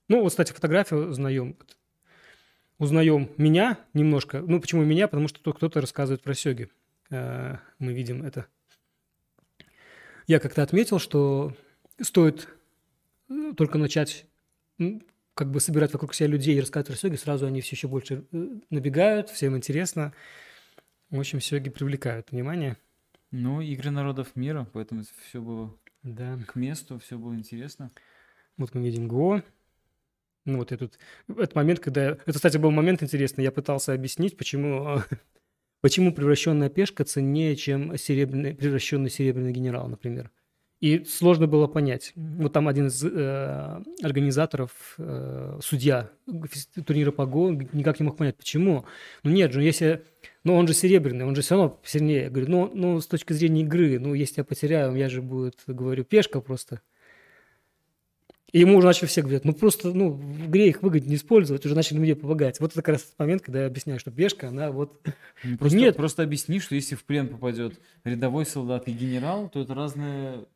Ну, 0.09 0.23
вот, 0.23 0.31
кстати, 0.31 0.53
фотографию 0.53 1.09
узнаем. 1.11 1.57
Узнаем 2.79 3.31
меня 3.37 3.79
немножко. 3.93 4.41
Ну, 4.41 4.61
почему 4.61 4.85
меня? 4.85 5.09
Потому 5.09 5.29
что 5.29 5.53
кто-то 5.53 5.81
рассказывает 5.81 6.23
про 6.23 6.35
сёги. 6.35 6.71
Э, 7.11 7.57
Мы 7.79 7.93
видим 7.93 8.23
это. 8.23 8.47
Я 10.27 10.41
как-то 10.41 10.63
отметил, 10.63 10.99
что 10.99 11.55
стоит 12.01 12.49
э, 13.29 13.53
только 13.57 13.79
начать 13.79 14.27
как 15.35 15.51
бы 15.51 15.61
собирать 15.61 15.93
вокруг 15.93 16.15
себя 16.15 16.29
людей 16.29 16.57
и 16.57 16.61
рассказывать 16.61 16.89
про 16.89 16.97
сёги, 16.97 17.17
сразу 17.17 17.47
они 17.47 17.61
все 17.61 17.77
еще 17.77 17.89
больше 17.89 18.25
э, 18.33 18.47
набегают, 18.71 19.31
всем 19.31 19.57
интересно. 19.57 20.13
В 21.11 21.19
общем, 21.19 21.41
сёги 21.41 21.71
привлекают 21.71 22.31
внимание. 22.31 22.77
Ну, 23.31 23.61
игры 23.61 23.91
народов 23.91 24.37
мира, 24.37 24.67
поэтому 24.73 25.03
все 25.29 25.41
было 25.41 25.77
Да. 26.03 26.39
к 26.47 26.57
месту, 26.57 26.99
все 26.99 27.19
было 27.19 27.35
интересно. 27.35 27.91
Вот 28.57 28.75
мы 28.75 28.83
видим 28.83 29.09
Го. 29.09 29.43
Ну 30.45 30.59
вот 30.59 30.71
я 30.71 30.79
тут... 30.79 30.99
Это 31.29 31.55
момент, 31.55 31.81
когда... 31.81 32.03
Это, 32.13 32.33
кстати, 32.33 32.57
был 32.57 32.71
момент 32.71 33.03
интересный. 33.03 33.45
Я 33.45 33.53
пытался 33.53 33.93
объяснить, 33.93 34.37
почему, 34.37 34.99
э, 34.99 35.01
почему 35.83 36.13
превращенная 36.13 36.71
пешка 36.71 37.05
ценнее, 37.05 37.55
чем 37.55 37.97
серебряный, 37.99 38.55
превращенный 38.55 39.11
серебряный 39.11 39.53
генерал, 39.53 39.89
например. 39.89 40.31
И 40.81 41.05
сложно 41.05 41.49
было 41.49 41.67
понять. 41.67 42.13
Вот 42.15 42.53
там 42.53 42.69
один 42.69 42.87
из 42.87 43.05
э, 43.05 43.83
организаторов, 44.01 44.95
э, 44.99 45.59
судья 45.61 46.11
турнира 46.87 47.11
по 47.11 47.27
ГО, 47.27 47.51
никак 47.73 47.99
не 47.99 48.07
мог 48.07 48.17
понять, 48.17 48.37
почему. 48.37 48.85
Ну 49.25 49.31
нет 49.31 49.53
же, 49.53 49.63
если... 49.63 50.05
Ну 50.45 50.55
он 50.55 50.69
же 50.69 50.75
серебряный, 50.75 51.25
он 51.25 51.35
же 51.35 51.43
все 51.43 51.57
равно 51.57 51.81
сильнее. 51.85 52.25
Я 52.25 52.31
говорю, 52.31 52.51
ну, 52.51 52.71
ну 52.73 53.01
с 53.01 53.09
точки 53.09 53.33
зрения 53.33 53.63
игры, 53.63 53.99
ну 53.99 54.15
если 54.15 54.41
я 54.41 54.45
потеряю, 54.45 54.95
я 54.95 55.09
же 55.09 55.21
будет, 55.21 55.63
говорю, 55.67 56.05
пешка 56.05 56.41
просто. 56.41 56.81
И 58.53 58.61
ему 58.61 58.79
уже 58.79 58.87
начали 58.87 59.07
все 59.07 59.21
говорить, 59.21 59.45
ну 59.45 59.53
просто, 59.53 59.93
ну, 59.93 60.11
в 60.13 60.47
игре 60.47 60.69
их 60.69 60.83
выгоднее 60.83 61.17
использовать, 61.17 61.67
уже 61.67 61.75
начали 61.75 61.99
мне 61.99 62.17
помогать. 62.17 62.61
Вот 62.61 62.73
это 62.73 62.81
как 62.81 62.95
раз 62.95 63.13
момент, 63.19 63.43
когда 63.43 63.61
я 63.63 63.67
объясняю, 63.67 64.01
что 64.01 64.11
пешка, 64.11 64.49
она 64.49 64.71
вот... 64.71 65.03
Ну, 65.45 65.57
просто, 65.59 65.77
Нет. 65.79 65.97
Просто 65.97 66.23
объясни, 66.23 66.59
что 66.59 66.75
если 66.75 66.95
в 66.95 67.05
плен 67.05 67.29
попадет 67.29 67.79
рядовой 68.05 68.45
солдат 68.45 68.89
и 68.89 68.93
генерал, 68.93 69.49
то 69.51 69.61
это 69.61 69.75
разные... 69.75 70.47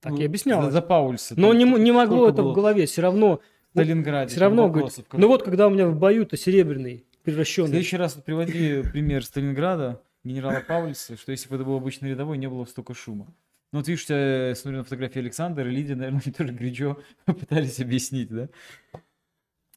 Так 0.00 0.12
ну, 0.12 0.18
я 0.18 0.26
объяснял. 0.26 0.62
За, 0.62 0.70
за 0.70 0.82
Паульса. 0.82 1.34
Но 1.36 1.52
не, 1.52 1.64
не 1.64 1.92
могло 1.92 2.28
это 2.28 2.42
было? 2.42 2.52
в 2.52 2.54
голове, 2.54 2.86
все 2.86 3.02
равно... 3.02 3.40
В 3.72 3.80
Сталинграде. 3.80 4.30
Все 4.30 4.40
равно, 4.40 4.68
говорит, 4.68 4.92
ну 5.12 5.28
вот 5.28 5.42
когда 5.42 5.66
у 5.66 5.70
меня 5.70 5.86
в 5.86 5.96
бою-то 5.96 6.36
серебряный, 6.36 7.04
превращенный. 7.22 7.68
В 7.68 7.70
следующий 7.70 7.96
раз 7.96 8.14
приводи 8.14 8.82
пример 8.82 9.24
Сталинграда, 9.24 10.00
генерала 10.24 10.62
Паульса, 10.66 11.16
что 11.16 11.32
если 11.32 11.48
бы 11.48 11.56
это 11.56 11.64
был 11.64 11.76
обычный 11.76 12.10
рядовой, 12.10 12.38
не 12.38 12.48
было 12.48 12.64
столько 12.64 12.94
шума. 12.94 13.26
Ну, 13.72 13.80
вот 13.80 13.88
видишь, 13.88 14.06
я 14.08 14.54
смотрю 14.54 14.78
на 14.78 14.84
фотографии 14.84 15.18
Александра 15.18 15.68
и 15.68 15.70
Лидия, 15.70 15.94
наверное, 15.94 16.22
они 16.24 16.32
тоже 16.32 16.52
горячо 16.52 16.98
пытались 17.26 17.80
объяснить, 17.80 18.30
да? 18.30 18.48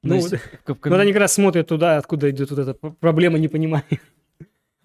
Ну, 0.04 0.16
есть, 0.16 0.34
в, 0.66 0.90
в... 0.90 0.94
они 0.94 1.12
как 1.12 1.22
раз 1.22 1.34
смотрят 1.34 1.68
туда, 1.68 1.98
откуда 1.98 2.30
идет 2.30 2.52
вот 2.52 2.60
эта 2.60 2.74
проблема 2.74 3.40
непонимания. 3.40 4.00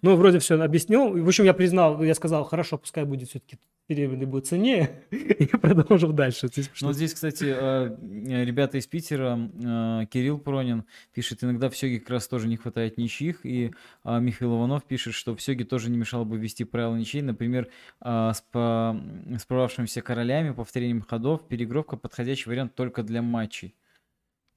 Ну, 0.03 0.14
вроде 0.14 0.39
все 0.39 0.61
объяснил. 0.61 1.11
В 1.24 1.26
общем, 1.26 1.45
я 1.45 1.55
признал, 1.55 2.01
я 2.03 2.14
сказал, 2.14 2.45
хорошо, 2.45 2.76
пускай 2.76 3.05
будет 3.05 3.30
все-таки 3.30 3.59
серебряный 3.89 4.26
будет 4.26 4.47
ценнее, 4.47 5.05
и 5.11 5.47
продолжил 5.47 6.12
дальше. 6.12 6.49
Ну, 6.80 6.93
здесь, 6.93 7.14
кстати, 7.14 7.45
э, 7.47 8.45
ребята 8.45 8.78
из 8.78 8.87
Питера, 8.87 9.39
э, 9.39 10.07
Кирилл 10.07 10.39
Пронин 10.39 10.84
пишет, 11.12 11.45
иногда 11.45 11.70
в 11.70 11.76
Сёге 11.76 12.01
как 12.01 12.11
раз 12.11 12.26
тоже 12.26 12.49
не 12.49 12.57
хватает 12.57 12.99
ничьих, 12.99 13.47
и 13.47 13.72
э, 14.05 14.20
Михаил 14.20 14.57
Иванов 14.57 14.84
пишет, 14.84 15.14
что 15.14 15.37
в 15.37 15.43
Сёге 15.43 15.64
тоже 15.64 15.91
не 15.91 15.99
мешало 15.99 16.24
бы 16.24 16.37
ввести 16.37 16.64
правила 16.64 16.97
ничей, 16.97 17.22
например, 17.22 17.68
с 18.01 18.43
справавшимися 19.39 20.03
королями, 20.03 20.53
повторением 20.53 21.03
ходов, 21.03 21.47
переигровка 21.49 21.97
подходящий 21.97 22.49
вариант 22.49 22.74
только 22.74 23.03
для 23.03 23.22
матчей. 23.22 23.74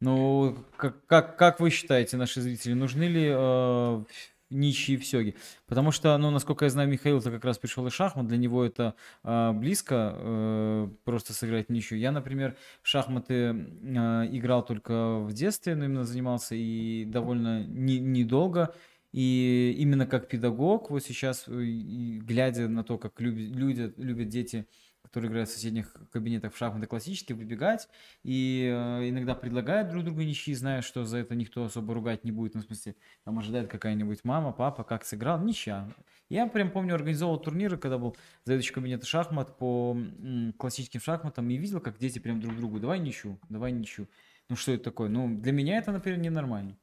Ну, 0.01 0.57
как, 0.77 1.05
как, 1.05 1.37
как 1.37 1.59
вы 1.59 1.69
считаете, 1.69 2.17
наши 2.17 2.41
зрители, 2.41 2.73
нужны 2.73 3.03
ли 3.03 4.05
ничьи 4.49 4.97
в 4.97 5.05
сёге. 5.05 5.35
Потому 5.67 5.91
что, 5.91 6.17
ну, 6.17 6.31
насколько 6.31 6.65
я 6.65 6.71
знаю, 6.71 6.89
Михаил-то 6.89 7.31
как 7.31 7.45
раз 7.45 7.57
пришел 7.57 7.85
из 7.87 7.93
шахмат, 7.93 8.27
для 8.27 8.37
него 8.37 8.65
это 8.65 8.95
э, 9.23 9.51
близко 9.53 10.13
э, 10.15 10.89
просто 11.03 11.33
сыграть 11.33 11.69
ничью. 11.69 11.97
Я, 11.97 12.11
например, 12.11 12.55
в 12.81 12.87
шахматы 12.87 13.33
э, 13.33 14.27
играл 14.31 14.65
только 14.65 15.19
в 15.19 15.33
детстве, 15.33 15.75
но 15.75 15.85
именно 15.85 16.03
занимался 16.03 16.55
и 16.55 17.05
довольно 17.05 17.63
не, 17.63 17.99
недолго. 17.99 18.73
И 19.11 19.75
именно 19.79 20.05
как 20.05 20.27
педагог, 20.27 20.91
вот 20.91 21.03
сейчас, 21.03 21.45
э, 21.47 21.51
глядя 21.51 22.67
на 22.67 22.83
то, 22.83 22.97
как 22.97 23.19
любят, 23.21 23.55
люди, 23.55 23.93
любят 23.97 24.29
дети 24.29 24.67
которые 25.09 25.29
играют 25.29 25.49
в 25.49 25.53
соседних 25.53 25.93
кабинетах 26.11 26.53
в 26.53 26.57
шахматы 26.57 26.87
классические, 26.87 27.35
выбегать 27.35 27.87
и 28.23 28.69
э, 28.71 29.09
иногда 29.09 29.35
предлагают 29.35 29.89
друг 29.89 30.03
другу 30.05 30.21
ничьи, 30.21 30.53
зная, 30.53 30.81
что 30.81 31.03
за 31.05 31.17
это 31.17 31.35
никто 31.35 31.65
особо 31.65 31.93
ругать 31.93 32.23
не 32.23 32.31
будет, 32.31 32.55
ну, 32.55 32.61
в 32.61 32.65
смысле, 32.65 32.95
там 33.25 33.37
ожидает 33.39 33.69
какая-нибудь 33.69 34.23
мама, 34.23 34.51
папа, 34.51 34.83
как 34.83 35.05
сыграл, 35.05 35.39
ничья. 35.39 35.87
Я 36.29 36.47
прям 36.47 36.71
помню, 36.71 36.95
организовал 36.95 37.39
турниры, 37.39 37.77
когда 37.77 37.97
был 37.97 38.15
заведующий 38.45 38.73
кабинета 38.73 39.05
шахмат 39.05 39.57
по 39.57 39.95
м, 39.95 40.53
классическим 40.57 41.01
шахматам 41.01 41.49
и 41.49 41.57
видел, 41.57 41.81
как 41.81 41.97
дети 41.97 42.19
прям 42.19 42.39
друг 42.39 42.55
другу, 42.55 42.79
давай 42.79 42.99
ничью, 42.99 43.39
давай 43.49 43.71
ничью. 43.71 44.07
Ну, 44.47 44.55
что 44.55 44.71
это 44.71 44.83
такое? 44.85 45.09
Ну, 45.09 45.39
для 45.39 45.51
меня 45.51 45.77
это, 45.77 45.91
например, 45.91 46.19
ненормально. 46.19 46.77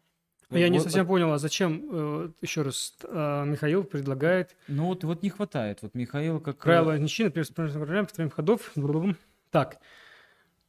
Я 0.51 0.67
вот, 0.67 0.73
не 0.73 0.81
совсем 0.81 1.07
вот, 1.07 1.15
понял, 1.15 1.33
а 1.33 1.39
зачем, 1.39 1.89
э, 1.91 2.31
еще 2.41 2.63
раз, 2.63 2.97
а, 3.05 3.45
Михаил 3.45 3.83
предлагает... 3.83 4.57
Ну 4.69 4.87
вот, 4.87 5.03
вот 5.03 5.23
не 5.23 5.31
хватает, 5.31 5.83
вот 5.83 5.95
Михаил 5.95 6.41
как... 6.41 6.59
Правило 6.59 6.97
ничьи, 6.97 7.25
например, 7.25 7.47
с 7.47 7.51
повторяем 7.51 8.31
ходов. 8.31 8.73
Так, 9.51 9.79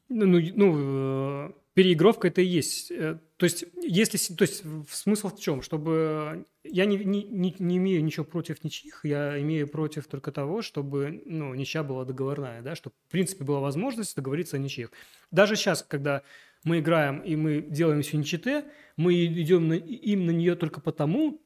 ну, 0.10 0.26
ну, 0.26 0.42
ну 0.56 1.56
переигровка 1.78 2.30
это 2.30 2.42
и 2.42 2.46
есть. 2.46 2.90
Э, 2.90 3.20
то 3.38 3.44
есть, 3.44 3.66
если, 3.84 4.34
то 4.34 4.44
есть 4.44 4.64
смысл 4.90 5.30
в 5.30 5.40
чем? 5.40 5.62
Чтобы 5.62 6.48
я 6.64 6.86
не, 6.86 6.98
не, 6.98 7.56
не 7.60 7.78
имею 7.78 8.04
ничего 8.04 8.26
против 8.26 8.64
ничьих, 8.64 9.02
я 9.04 9.40
имею 9.42 9.68
против 9.68 10.08
только 10.08 10.32
того, 10.32 10.64
чтобы 10.64 11.22
ну, 11.26 11.54
ничья 11.54 11.84
была 11.84 12.04
договорная, 12.04 12.64
да, 12.64 12.76
чтобы 12.76 12.96
в 13.08 13.12
принципе 13.12 13.44
была 13.44 13.60
возможность 13.60 14.16
договориться 14.16 14.58
о 14.58 14.60
ничьих. 14.60 14.92
Даже 15.30 15.56
сейчас, 15.56 15.84
когда 15.84 16.24
мы 16.68 16.80
играем 16.80 17.20
и 17.22 17.36
мы 17.36 17.62
делаем 17.62 18.02
все 18.02 18.18
ничите, 18.18 18.66
мы 18.98 19.26
идем 19.26 19.68
на, 19.70 19.74
им 19.74 20.26
на 20.26 20.32
нее 20.32 20.56
только 20.56 20.82
потому, 20.82 21.42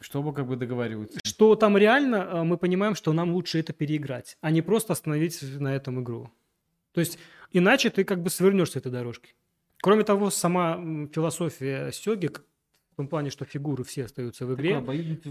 чтобы 0.00 0.34
как 0.34 0.46
бы 0.46 0.56
договариваться. 0.56 1.18
Что 1.24 1.54
там 1.56 1.76
реально 1.78 2.40
а, 2.40 2.44
мы 2.44 2.58
понимаем, 2.58 2.94
что 2.94 3.12
нам 3.12 3.32
лучше 3.32 3.58
это 3.58 3.72
переиграть, 3.72 4.36
а 4.40 4.50
не 4.50 4.62
просто 4.62 4.92
остановить 4.92 5.42
на 5.58 5.74
этом 5.74 6.02
игру. 6.02 6.30
То 6.92 7.00
есть 7.00 7.18
иначе 7.52 7.90
ты 7.90 8.04
как 8.04 8.22
бы 8.22 8.30
свернешь 8.30 8.72
с 8.72 8.76
этой 8.76 8.92
дорожки. 8.92 9.34
Кроме 9.80 10.04
того, 10.04 10.30
сама 10.30 10.76
философия 11.12 11.90
сёги, 11.92 12.30
в 12.92 12.96
том 12.96 13.08
плане, 13.08 13.30
что 13.30 13.44
фигуры 13.44 13.84
все 13.84 14.04
остаются 14.04 14.46
в 14.46 14.54
игре, 14.54 14.76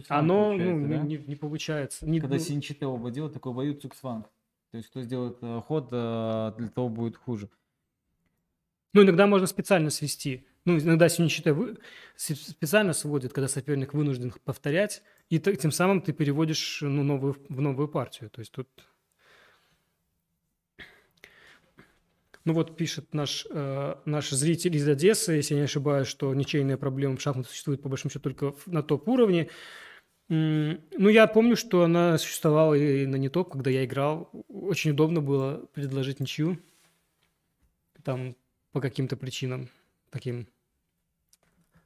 оно 0.10 0.54
ну, 0.54 0.88
да? 0.88 0.98
не, 0.98 1.18
не 1.18 1.36
получается. 1.36 2.08
Не, 2.08 2.20
Когда 2.20 2.36
ну... 2.36 2.42
синчите 2.42 2.86
оба 2.86 3.12
делают, 3.12 3.34
такой 3.34 3.54
бою 3.54 3.74
цуксванг. 3.76 4.28
То 4.72 4.78
есть 4.78 4.90
кто 4.90 5.02
сделает 5.02 5.38
э, 5.42 5.62
ход, 5.66 5.88
э, 5.92 6.52
для 6.58 6.68
того 6.68 6.90
будет 6.90 7.16
хуже. 7.16 7.50
Ну, 8.96 9.04
иногда 9.04 9.28
можно 9.28 9.46
специально 9.46 9.90
свести. 9.90 10.48
Ну, 10.64 10.80
иногда 10.80 11.10
синичита 11.10 11.54
вы... 11.54 11.78
специально 12.16 12.94
сводит, 12.94 13.34
когда 13.34 13.50
соперник 13.50 13.94
вынужден 13.94 14.32
повторять, 14.46 15.04
и 15.30 15.38
ты, 15.38 15.58
тем 15.58 15.72
самым 15.74 16.02
ты 16.02 16.14
переводишь 16.14 16.80
ну, 16.82 17.04
новую, 17.04 17.36
в 17.50 17.60
новую 17.60 17.90
партию. 17.90 18.30
То 18.30 18.40
есть 18.40 18.54
тут... 18.54 18.70
Ну 22.46 22.54
вот 22.54 22.78
пишет 22.78 23.14
наш, 23.14 23.46
э, 23.50 23.96
наш 24.06 24.30
зритель 24.30 24.78
из 24.78 24.88
Одессы, 24.88 25.34
если 25.34 25.56
я 25.56 25.60
не 25.60 25.66
ошибаюсь, 25.66 26.08
что 26.08 26.34
ничейная 26.34 26.78
проблема 26.78 27.18
в 27.18 27.22
шахматах 27.22 27.52
существует 27.52 27.82
по 27.82 27.90
большому 27.90 28.12
счету 28.12 28.22
только 28.24 28.56
на 28.66 28.82
топ-уровне. 28.82 29.50
Ну, 30.30 31.10
я 31.10 31.28
помню, 31.28 31.58
что 31.58 31.84
она 31.84 32.18
существовала 32.18 32.76
и 32.76 33.06
на 33.06 33.18
не 33.18 33.28
топ, 33.28 33.52
когда 33.52 33.70
я 33.72 33.84
играл. 33.84 34.30
Очень 34.48 34.92
удобно 34.92 35.20
было 35.20 35.66
предложить 35.74 36.22
ничью. 36.22 36.60
Там 38.02 38.38
по 38.76 38.82
каким-то 38.82 39.16
причинам 39.16 39.70
таким 40.10 40.50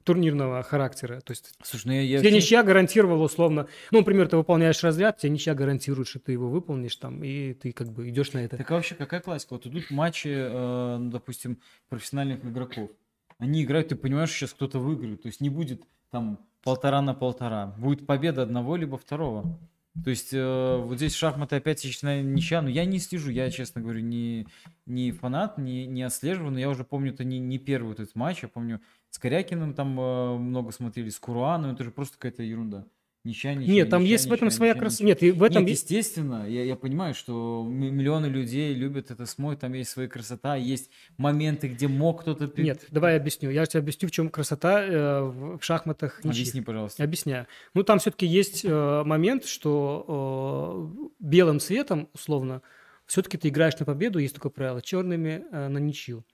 турнирного 0.02 0.60
характера. 0.64 1.20
То 1.20 1.30
есть 1.30 1.54
Слушай, 1.62 1.86
ну 1.86 1.92
я, 1.92 2.00
я 2.00 2.18
тебе 2.18 2.32
ничья 2.32 2.64
гарантировала 2.64 3.22
условно. 3.22 3.68
Ну, 3.92 3.98
например, 3.98 4.26
ты 4.26 4.36
выполняешь 4.36 4.82
разряд, 4.82 5.18
тебе 5.18 5.30
ничья 5.30 5.54
гарантирует, 5.54 6.08
что 6.08 6.18
ты 6.18 6.32
его 6.32 6.48
выполнишь 6.48 6.96
там, 6.96 7.22
и 7.22 7.54
ты 7.54 7.70
как 7.70 7.92
бы 7.92 8.08
идешь 8.08 8.32
на 8.32 8.40
это. 8.40 8.56
Так 8.56 8.68
а 8.72 8.74
вообще 8.74 8.96
какая 8.96 9.20
классика? 9.20 9.52
Вот 9.52 9.66
идут 9.66 9.88
матчи, 9.92 10.30
э, 10.34 10.96
ну, 10.98 11.12
допустим, 11.12 11.60
профессиональных 11.88 12.44
игроков. 12.44 12.90
Они 13.38 13.62
играют, 13.62 13.86
ты 13.86 13.94
понимаешь, 13.94 14.30
что 14.30 14.38
сейчас 14.38 14.54
кто-то 14.54 14.80
выиграет. 14.80 15.22
То 15.22 15.28
есть 15.28 15.40
не 15.40 15.48
будет 15.48 15.84
там 16.10 16.40
полтора 16.64 17.02
на 17.02 17.14
полтора. 17.14 17.68
Будет 17.78 18.04
победа 18.04 18.42
одного 18.42 18.74
либо 18.74 18.98
второго. 18.98 19.60
То 20.04 20.10
есть 20.10 20.32
э, 20.32 20.76
вот 20.84 20.96
здесь 20.96 21.14
шахматы 21.14 21.56
опять 21.56 21.84
начинает 21.84 22.24
ничья, 22.24 22.62
но 22.62 22.68
я 22.68 22.84
не 22.84 23.00
слежу, 23.00 23.30
я, 23.30 23.50
честно 23.50 23.80
говорю, 23.80 24.00
не, 24.00 24.46
не 24.86 25.10
фанат, 25.10 25.58
не, 25.58 25.84
не 25.86 26.04
отслеживаю, 26.04 26.52
но 26.52 26.60
я 26.60 26.70
уже 26.70 26.84
помню, 26.84 27.12
это 27.12 27.24
не, 27.24 27.40
не 27.40 27.58
первый 27.58 27.94
этот 27.94 28.14
матч, 28.14 28.42
я 28.42 28.48
помню, 28.48 28.80
с 29.10 29.18
Корякиным 29.18 29.74
там 29.74 29.98
э, 29.98 30.38
много 30.38 30.70
смотрели, 30.70 31.08
с 31.08 31.18
Куруаном, 31.18 31.72
это 31.72 31.82
же 31.82 31.90
просто 31.90 32.16
какая-то 32.18 32.44
ерунда. 32.44 32.86
Ничья, 33.22 33.54
ничья, 33.54 33.74
Нет, 33.74 33.90
там 33.90 34.00
ничья, 34.00 34.12
есть 34.12 34.24
ничья, 34.24 34.30
в 34.30 34.34
этом 34.34 34.46
ничья, 34.48 34.56
своя 34.56 34.74
красота. 34.74 35.04
Нет, 35.04 35.22
и 35.22 35.30
в 35.30 35.42
этом... 35.42 35.62
Нет, 35.62 35.72
естественно, 35.72 36.48
я, 36.48 36.64
я 36.64 36.74
понимаю, 36.74 37.12
что 37.14 37.62
миллионы 37.68 38.26
людей 38.26 38.72
любят 38.72 39.10
это 39.10 39.26
смотрят, 39.26 39.60
там 39.60 39.74
есть 39.74 39.90
своя 39.90 40.08
красота, 40.08 40.56
есть 40.56 40.90
моменты, 41.18 41.68
где 41.68 41.86
мог 41.86 42.22
кто-то... 42.22 42.50
Нет, 42.56 42.86
давай 42.90 43.14
я 43.14 43.20
объясню. 43.20 43.50
Я 43.50 43.66
тебе 43.66 43.80
объясню, 43.80 44.08
в 44.08 44.10
чем 44.10 44.30
красота 44.30 44.82
э, 44.82 45.22
в 45.22 45.60
шахматах. 45.60 46.24
Ничьих. 46.24 46.40
Объясни, 46.40 46.60
пожалуйста. 46.62 47.04
Объясняю. 47.04 47.46
Ну, 47.74 47.82
там 47.82 47.98
все-таки 47.98 48.24
есть 48.24 48.64
э, 48.64 49.02
момент, 49.04 49.44
что 49.44 50.90
э, 50.96 51.08
белым 51.18 51.60
цветом, 51.60 52.08
условно, 52.14 52.62
все-таки 53.04 53.36
ты 53.36 53.48
играешь 53.48 53.78
на 53.78 53.84
победу, 53.84 54.18
есть 54.18 54.34
такое 54.34 54.50
правило, 54.50 54.80
черными 54.80 55.44
э, 55.52 55.68
на 55.68 55.76
ничью. 55.76 56.24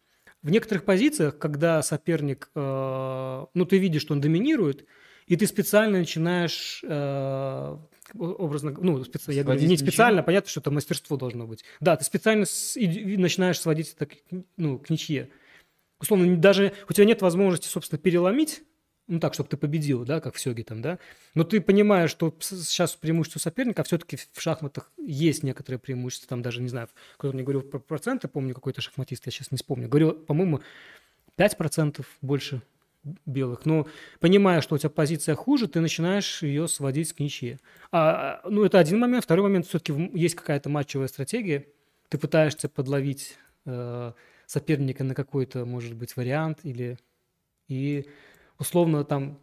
В 0.42 0.50
некоторых 0.50 0.84
позициях, 0.84 1.36
когда 1.36 1.82
соперник, 1.82 2.48
э, 2.54 3.46
ну, 3.54 3.64
ты 3.64 3.78
видишь, 3.78 4.02
что 4.02 4.14
он 4.14 4.20
доминирует, 4.20 4.86
и 5.26 5.36
ты 5.36 5.46
специально 5.46 5.98
начинаешь 5.98 6.82
э, 6.86 7.76
образно, 8.14 8.74
ну, 8.78 9.02
специ... 9.04 9.32
я 9.32 9.42
говорю, 9.42 9.60
не 9.66 9.76
специально, 9.76 10.18
ничего? 10.18 10.26
понятно, 10.26 10.50
что 10.50 10.60
это 10.60 10.70
мастерство 10.70 11.16
должно 11.16 11.46
быть. 11.46 11.64
Да, 11.80 11.96
ты 11.96 12.04
специально 12.04 12.44
с... 12.44 12.76
и 12.76 13.16
начинаешь 13.16 13.60
сводить 13.60 13.94
это 13.94 14.06
к, 14.06 14.16
ну, 14.56 14.78
к 14.78 14.90
ничье. 14.90 15.30
Условно, 16.00 16.36
даже 16.36 16.72
у 16.88 16.92
тебя 16.92 17.06
нет 17.06 17.22
возможности, 17.22 17.68
собственно, 17.68 17.98
переломить 17.98 18.62
ну 19.08 19.20
так, 19.20 19.34
чтобы 19.34 19.48
ты 19.48 19.56
победил, 19.56 20.04
да, 20.04 20.20
как 20.20 20.34
в 20.34 20.40
Сёге 20.40 20.64
там, 20.64 20.82
да, 20.82 20.98
но 21.34 21.44
ты 21.44 21.60
понимаешь, 21.60 22.10
что 22.10 22.36
сейчас 22.40 22.96
преимущество 22.96 23.38
соперника, 23.38 23.82
а 23.82 23.84
все-таки 23.84 24.16
в 24.16 24.40
шахматах 24.40 24.90
есть 24.98 25.42
некоторые 25.42 25.78
преимущества, 25.78 26.28
там 26.28 26.42
даже, 26.42 26.60
не 26.60 26.68
знаю, 26.68 26.88
кто-то 27.16 27.34
мне 27.34 27.44
говорил 27.44 27.62
про 27.62 27.78
проценты, 27.78 28.26
помню, 28.26 28.54
какой-то 28.54 28.80
шахматист, 28.80 29.26
я 29.26 29.32
сейчас 29.32 29.52
не 29.52 29.58
вспомню, 29.58 29.88
говорил, 29.88 30.12
по-моему, 30.12 30.60
5% 31.38 32.04
больше 32.20 32.62
белых, 33.24 33.66
но 33.66 33.86
понимая, 34.20 34.60
что 34.60 34.74
у 34.74 34.78
тебя 34.78 34.90
позиция 34.90 35.34
хуже, 35.34 35.68
ты 35.68 35.80
начинаешь 35.80 36.42
ее 36.42 36.68
сводить 36.68 37.12
к 37.12 37.20
ничье. 37.20 37.58
А, 37.92 38.40
ну, 38.44 38.64
это 38.64 38.78
один 38.78 38.98
момент. 38.98 39.24
Второй 39.24 39.44
момент, 39.44 39.66
все-таки 39.66 40.10
есть 40.14 40.34
какая-то 40.34 40.68
матчевая 40.68 41.08
стратегия, 41.08 41.66
ты 42.08 42.18
пытаешься 42.18 42.68
подловить 42.68 43.36
э, 43.64 44.12
соперника 44.46 45.04
на 45.04 45.14
какой-то, 45.14 45.64
может 45.64 45.94
быть, 45.94 46.16
вариант 46.16 46.60
или... 46.62 46.98
И 47.68 48.06
условно 48.58 49.04
там 49.04 49.40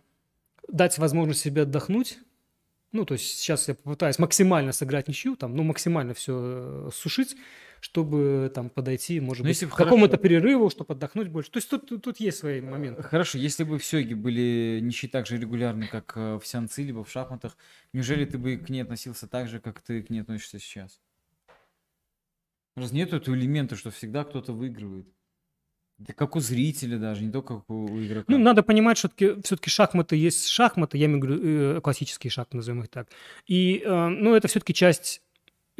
дать 0.67 0.97
возможность 0.97 1.41
себе 1.41 1.63
отдохнуть. 1.63 2.19
Ну, 2.93 3.05
то 3.05 3.15
есть 3.15 3.39
сейчас 3.39 3.67
я 3.67 3.75
попытаюсь 3.75 4.19
максимально 4.19 4.71
сыграть 4.71 5.07
ничью, 5.07 5.35
там, 5.35 5.55
ну, 5.55 5.63
максимально 5.63 6.13
все 6.13 6.35
э, 6.37 6.89
сушить, 6.93 7.35
чтобы 7.83 8.49
там 8.55 8.69
подойти, 8.69 9.19
может 9.19 9.43
Но 9.43 9.49
ну, 9.49 9.59
быть, 9.59 9.73
к 9.73 9.75
какому-то 9.75 10.15
перерыву, 10.15 10.69
чтобы 10.69 10.93
отдохнуть 10.93 11.27
больше. 11.27 11.51
То 11.51 11.57
есть 11.57 11.69
тут, 11.69 12.01
тут, 12.01 12.17
есть 12.21 12.37
свои 12.37 12.61
моменты. 12.61 13.03
Хорошо, 13.03 13.37
если 13.37 13.65
бы 13.65 13.77
в 13.77 13.83
Сёге 13.83 14.15
были 14.15 14.79
ничьи 14.81 15.09
так 15.09 15.27
же 15.27 15.37
регулярны, 15.37 15.87
как 15.87 16.13
э, 16.15 16.39
в 16.41 16.47
Сянцы, 16.47 16.81
либо 16.81 17.03
в 17.03 17.11
шахматах, 17.11 17.57
неужели 17.91 18.23
ты 18.23 18.37
бы 18.37 18.55
к 18.55 18.69
ней 18.69 18.83
относился 18.83 19.27
так 19.27 19.49
же, 19.49 19.59
как 19.59 19.81
ты 19.81 20.01
к 20.01 20.09
ней 20.09 20.21
относишься 20.21 20.59
сейчас? 20.59 21.01
Раз 22.77 22.93
нет 22.93 23.11
этого 23.11 23.35
элемента, 23.35 23.75
что 23.75 23.91
всегда 23.91 24.23
кто-то 24.23 24.53
выигрывает. 24.53 25.05
Да 25.97 26.13
как 26.13 26.37
у 26.37 26.39
зрителя 26.39 26.97
даже, 26.97 27.25
не 27.25 27.33
только 27.33 27.57
как 27.57 27.69
у 27.69 28.01
игрока. 28.01 28.25
Ну, 28.29 28.37
надо 28.37 28.63
понимать, 28.63 28.97
что 28.97 29.09
все-таки 29.17 29.69
шахматы 29.69 30.15
есть 30.15 30.47
шахматы, 30.47 30.97
я 30.97 31.07
имею 31.07 31.19
в 31.19 31.25
виду 31.25 31.41
э, 31.43 31.81
классические 31.81 32.31
шахматы, 32.31 32.55
назовем 32.55 32.83
их 32.83 32.87
так. 32.87 33.09
И, 33.45 33.83
э, 33.85 34.07
ну, 34.07 34.35
это 34.35 34.47
все-таки 34.47 34.73
часть, 34.73 35.21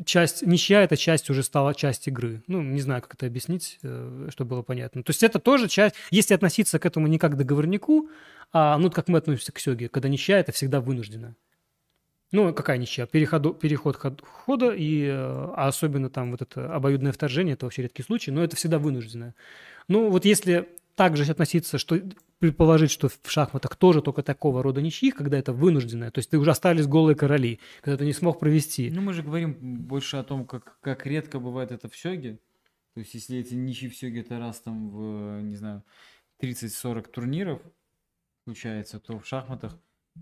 часть, 0.05 0.41
ничья 0.41 0.83
эта 0.83 0.97
часть 0.97 1.29
уже 1.29 1.43
стала 1.43 1.73
часть 1.73 2.07
игры. 2.07 2.43
Ну, 2.47 2.61
не 2.61 2.81
знаю, 2.81 3.01
как 3.01 3.13
это 3.15 3.25
объяснить, 3.25 3.79
э, 3.83 4.27
чтобы 4.31 4.51
было 4.51 4.61
понятно. 4.61 5.03
То 5.03 5.11
есть 5.11 5.23
это 5.23 5.39
тоже 5.39 5.67
часть, 5.67 5.95
если 6.11 6.33
относиться 6.33 6.79
к 6.79 6.85
этому 6.85 7.07
не 7.07 7.19
как 7.19 7.37
договорнику, 7.37 8.09
а, 8.51 8.77
ну, 8.77 8.89
как 8.89 9.07
мы 9.07 9.19
относимся 9.19 9.51
к 9.51 9.59
сёге, 9.59 9.89
когда 9.89 10.09
ничья, 10.09 10.39
это 10.39 10.51
всегда 10.51 10.81
вынуждено. 10.81 11.35
Ну, 12.31 12.51
какая 12.53 12.77
ничья? 12.79 13.05
Переходу, 13.05 13.53
переход 13.53 13.97
хода, 14.21 14.71
и, 14.75 15.07
а 15.07 15.67
особенно 15.67 16.09
там 16.09 16.31
вот 16.31 16.41
это 16.41 16.73
обоюдное 16.73 17.11
вторжение, 17.11 17.53
это 17.53 17.65
вообще 17.65 17.83
редкий 17.83 18.01
случай, 18.01 18.31
но 18.31 18.43
это 18.43 18.55
всегда 18.55 18.79
вынужденное. 18.79 19.35
Ну, 19.87 20.09
вот 20.09 20.25
если 20.25 20.67
также 20.95 21.29
относиться, 21.31 21.77
что 21.77 21.99
предположить, 22.43 22.91
что 22.91 23.07
в 23.07 23.31
шахматах 23.31 23.77
тоже 23.77 24.01
только 24.01 24.21
такого 24.21 24.61
рода 24.61 24.81
ничьих, 24.81 25.15
когда 25.15 25.37
это 25.37 25.53
вынужденное, 25.53 26.11
то 26.11 26.19
есть 26.19 26.29
ты 26.29 26.37
уже 26.37 26.51
остались 26.51 26.87
голые 26.87 27.15
короли, 27.15 27.61
когда 27.79 27.95
ты 27.95 28.05
не 28.05 28.11
смог 28.11 28.37
провести. 28.37 28.91
Ну, 28.91 28.99
мы 28.99 29.13
же 29.13 29.23
говорим 29.23 29.53
больше 29.87 30.17
о 30.17 30.23
том, 30.25 30.45
как, 30.45 30.77
как 30.81 31.05
редко 31.05 31.39
бывает 31.39 31.71
это 31.71 31.87
в 31.87 31.95
сёге. 31.95 32.39
То 32.95 32.99
есть, 32.99 33.13
если 33.13 33.37
эти 33.37 33.53
ничьи 33.53 33.87
в 33.87 33.95
сёге 33.95 34.19
это 34.19 34.39
раз 34.39 34.59
там 34.59 34.89
в, 34.89 35.41
не 35.41 35.55
знаю, 35.55 35.83
30-40 36.41 37.09
турниров 37.11 37.61
случается, 38.43 38.99
то 38.99 39.19
в 39.19 39.25
шахматах 39.25 39.79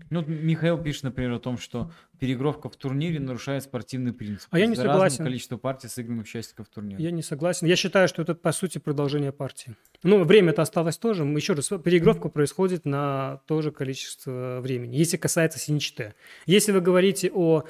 ну, 0.08 0.24
Михаил 0.26 0.78
пишет, 0.78 1.02
например, 1.04 1.32
о 1.32 1.38
том, 1.38 1.58
что 1.58 1.92
переигровка 2.18 2.68
в 2.68 2.76
турнире 2.76 3.20
нарушает 3.20 3.62
спортивный 3.62 4.12
принцип. 4.12 4.48
А 4.50 4.58
я 4.58 4.66
не 4.66 4.76
согласен. 4.76 5.24
количество 5.24 5.58
партий 5.58 5.88
сыгранных 5.88 6.24
участников 6.24 6.68
турнира. 6.68 7.00
Я 7.00 7.10
не 7.10 7.22
согласен. 7.22 7.66
Я 7.66 7.76
считаю, 7.76 8.08
что 8.08 8.22
это, 8.22 8.34
по 8.34 8.52
сути, 8.52 8.78
продолжение 8.78 9.32
партии. 9.32 9.74
Ну, 10.02 10.24
время-то 10.24 10.62
осталось 10.62 10.96
тоже. 10.96 11.24
Еще 11.24 11.52
раз, 11.52 11.68
переигровка 11.68 12.28
происходит 12.28 12.86
на 12.86 13.40
то 13.46 13.60
же 13.60 13.70
количество 13.70 14.60
времени, 14.60 14.96
если 14.96 15.16
касается 15.18 15.58
синичте. 15.58 16.14
Если 16.46 16.72
вы 16.72 16.80
говорите 16.80 17.30
о 17.32 17.64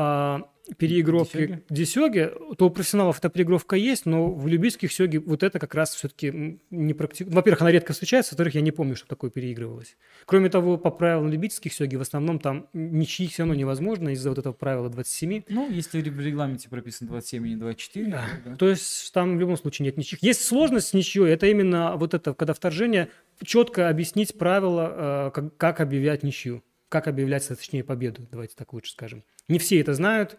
а, 0.00 0.48
переигровки 0.76 1.62
десёги, 1.70 2.30
то 2.56 2.66
у 2.66 2.70
профессионалов 2.70 3.18
эта 3.18 3.28
переигровка 3.28 3.76
есть, 3.76 4.06
но 4.06 4.32
в 4.32 4.46
любительских 4.46 4.92
сёге 4.92 5.18
вот 5.18 5.42
это 5.42 5.58
как 5.58 5.74
раз 5.74 5.94
все-таки 5.94 6.60
не 6.70 6.94
практикуется. 6.94 7.34
Во-первых, 7.34 7.62
она 7.62 7.72
редко 7.72 7.92
встречается, 7.92 8.34
во-вторых, 8.34 8.54
я 8.54 8.60
не 8.60 8.70
помню, 8.70 8.96
что 8.96 9.08
такое 9.08 9.30
переигрывалось. 9.30 9.96
Кроме 10.26 10.50
того, 10.50 10.76
по 10.76 10.90
правилам 10.90 11.30
любительских 11.30 11.72
сёги 11.72 11.96
в 11.96 12.00
основном 12.00 12.38
там 12.38 12.68
ничьи 12.72 13.26
все 13.28 13.42
равно 13.42 13.54
невозможно 13.54 14.10
из-за 14.10 14.28
вот 14.28 14.38
этого 14.38 14.52
правила 14.52 14.88
27. 14.88 15.42
Ну, 15.48 15.70
если 15.70 16.00
в 16.00 16.20
регламенте 16.20 16.68
прописано 16.68 17.08
27 17.10 17.46
и 17.46 17.50
не 17.50 17.56
24. 17.56 18.06
Да. 18.06 18.24
да. 18.44 18.56
То 18.56 18.68
есть 18.68 19.12
там 19.12 19.36
в 19.36 19.40
любом 19.40 19.56
случае 19.56 19.86
нет 19.86 19.96
ничьих. 19.96 20.22
Есть 20.22 20.44
сложность 20.44 20.88
с 20.88 20.92
ничьей, 20.92 21.30
это 21.30 21.46
именно 21.46 21.96
вот 21.96 22.14
это, 22.14 22.34
когда 22.34 22.54
вторжение, 22.54 23.08
четко 23.42 23.88
объяснить 23.88 24.36
правила, 24.36 25.28
э, 25.28 25.30
как, 25.32 25.56
как 25.56 25.80
объявлять 25.80 26.22
ничью 26.22 26.62
как 26.88 27.08
объявлять, 27.08 27.46
точнее, 27.46 27.84
победу, 27.84 28.26
давайте 28.30 28.54
так 28.56 28.72
лучше 28.72 28.92
скажем. 28.92 29.24
Не 29.48 29.58
все 29.58 29.80
это 29.80 29.94
знают, 29.94 30.38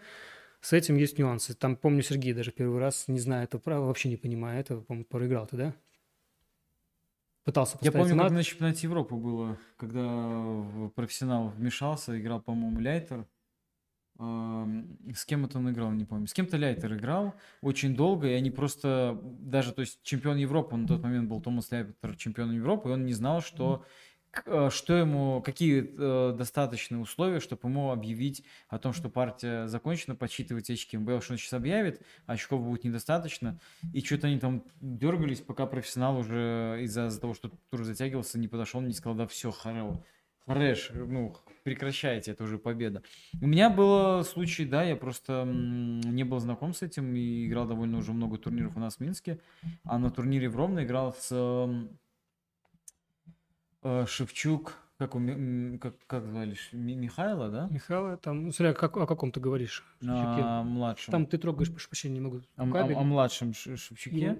с 0.61 0.73
этим 0.73 0.97
есть 0.97 1.17
нюансы. 1.17 1.53
Там, 1.53 1.75
помню, 1.75 2.01
Сергей 2.01 2.33
даже 2.33 2.51
первый 2.51 2.79
раз, 2.79 3.07
не 3.07 3.19
зная 3.19 3.45
этого 3.45 3.61
правила, 3.61 3.85
вообще 3.85 4.09
не 4.09 4.17
понимая 4.17 4.59
этого, 4.59 4.81
помню, 4.81 5.05
проиграл 5.05 5.47
ты, 5.47 5.57
да? 5.57 5.75
Пытался 7.45 7.77
Я 7.81 7.91
помню, 7.91 8.15
над... 8.15 8.27
как 8.27 8.33
на 8.33 8.43
чемпионате 8.43 8.81
Европы 8.83 9.15
было, 9.15 9.57
когда 9.77 10.89
профессионал 10.95 11.49
вмешался, 11.49 12.19
играл, 12.19 12.41
по-моему, 12.41 12.79
Ляйтер. 12.79 13.25
С 14.17 15.25
кем 15.25 15.45
это 15.45 15.59
он 15.59 15.71
играл, 15.71 15.91
не 15.91 16.03
помню. 16.03 16.27
С 16.27 16.33
кем-то 16.33 16.57
Ляйтер 16.57 16.93
играл 16.93 17.33
очень 17.61 17.95
долго, 17.95 18.27
и 18.27 18.33
они 18.33 18.51
просто, 18.51 19.17
даже, 19.23 19.71
то 19.71 19.79
есть 19.79 20.03
чемпион 20.03 20.35
Европы, 20.35 20.75
на 20.75 20.85
тот 20.85 21.01
момент 21.01 21.29
был 21.29 21.41
Томас 21.41 21.71
Ляйтер 21.71 22.17
чемпионом 22.17 22.57
Европы, 22.57 22.89
и 22.89 22.91
он 22.91 23.05
не 23.05 23.13
знал, 23.13 23.41
что 23.41 23.85
mm 23.85 24.08
что 24.31 24.93
ему, 24.93 25.41
какие 25.41 25.93
э, 25.97 26.35
достаточные 26.37 26.99
условия, 26.99 27.39
чтобы 27.39 27.67
ему 27.67 27.91
объявить 27.91 28.43
о 28.67 28.77
том, 28.77 28.93
что 28.93 29.09
партия 29.09 29.67
закончена, 29.67 30.15
подсчитывать 30.15 30.69
очки. 30.69 30.97
Он 30.97 31.05
боялся, 31.05 31.25
что 31.25 31.33
он 31.33 31.37
сейчас 31.39 31.53
объявит, 31.53 32.01
а 32.25 32.33
очков 32.33 32.63
будет 32.63 32.83
недостаточно. 32.83 33.59
И 33.93 34.01
что-то 34.01 34.27
они 34.27 34.39
там 34.39 34.63
дергались, 34.81 35.41
пока 35.41 35.65
профессионал 35.65 36.17
уже 36.17 36.79
из-за 36.81 37.07
из 37.07 37.19
того, 37.19 37.33
что 37.33 37.51
тур 37.69 37.83
затягивался, 37.83 38.39
не 38.39 38.47
подошел, 38.47 38.81
не 38.81 38.93
сказал, 38.93 39.17
да 39.17 39.27
все, 39.27 39.51
харево. 39.51 40.03
Хареш, 40.45 40.91
ну, 40.95 41.35
прекращайте, 41.63 42.31
это 42.31 42.43
уже 42.43 42.57
победа. 42.57 43.03
У 43.39 43.45
меня 43.45 43.69
был 43.69 44.23
случай, 44.23 44.65
да, 44.65 44.83
я 44.83 44.95
просто 44.95 45.43
не 45.45 46.23
был 46.23 46.39
знаком 46.39 46.73
с 46.73 46.81
этим 46.81 47.15
и 47.15 47.45
играл 47.45 47.67
довольно 47.67 47.99
уже 47.99 48.13
много 48.13 48.39
турниров 48.39 48.75
у 48.75 48.79
нас 48.79 48.95
в 48.95 48.99
Минске, 48.99 49.39
а 49.83 49.99
на 49.99 50.09
турнире 50.09 50.49
в 50.49 50.55
Ровно 50.55 50.83
играл 50.83 51.13
с 51.13 51.29
э, 51.31 51.87
Шевчук, 53.83 54.77
как, 54.97 55.15
у, 55.15 55.21
как, 55.79 55.95
как 56.07 56.25
звали, 56.25 56.57
Михайла, 56.73 57.49
да? 57.49 57.67
Михайла, 57.71 58.17
там, 58.17 58.45
ну, 58.45 58.51
смотря 58.51 58.73
как, 58.73 58.97
о 58.97 59.07
каком 59.07 59.31
ты 59.31 59.39
говоришь. 59.39 59.85
Шевчуке. 60.01 60.41
А, 60.43 60.63
младшем. 60.63 61.11
Там 61.11 61.25
ты 61.25 61.37
трогаешь, 61.37 61.71
прошу 61.71 61.87
прощения, 61.87 62.15
не 62.15 62.19
могу. 62.19 62.41
О, 62.57 62.63
о, 62.63 62.99
о 62.99 63.03
младшем 63.03 63.53
Шевчуке. 63.53 64.17
И... 64.17 64.39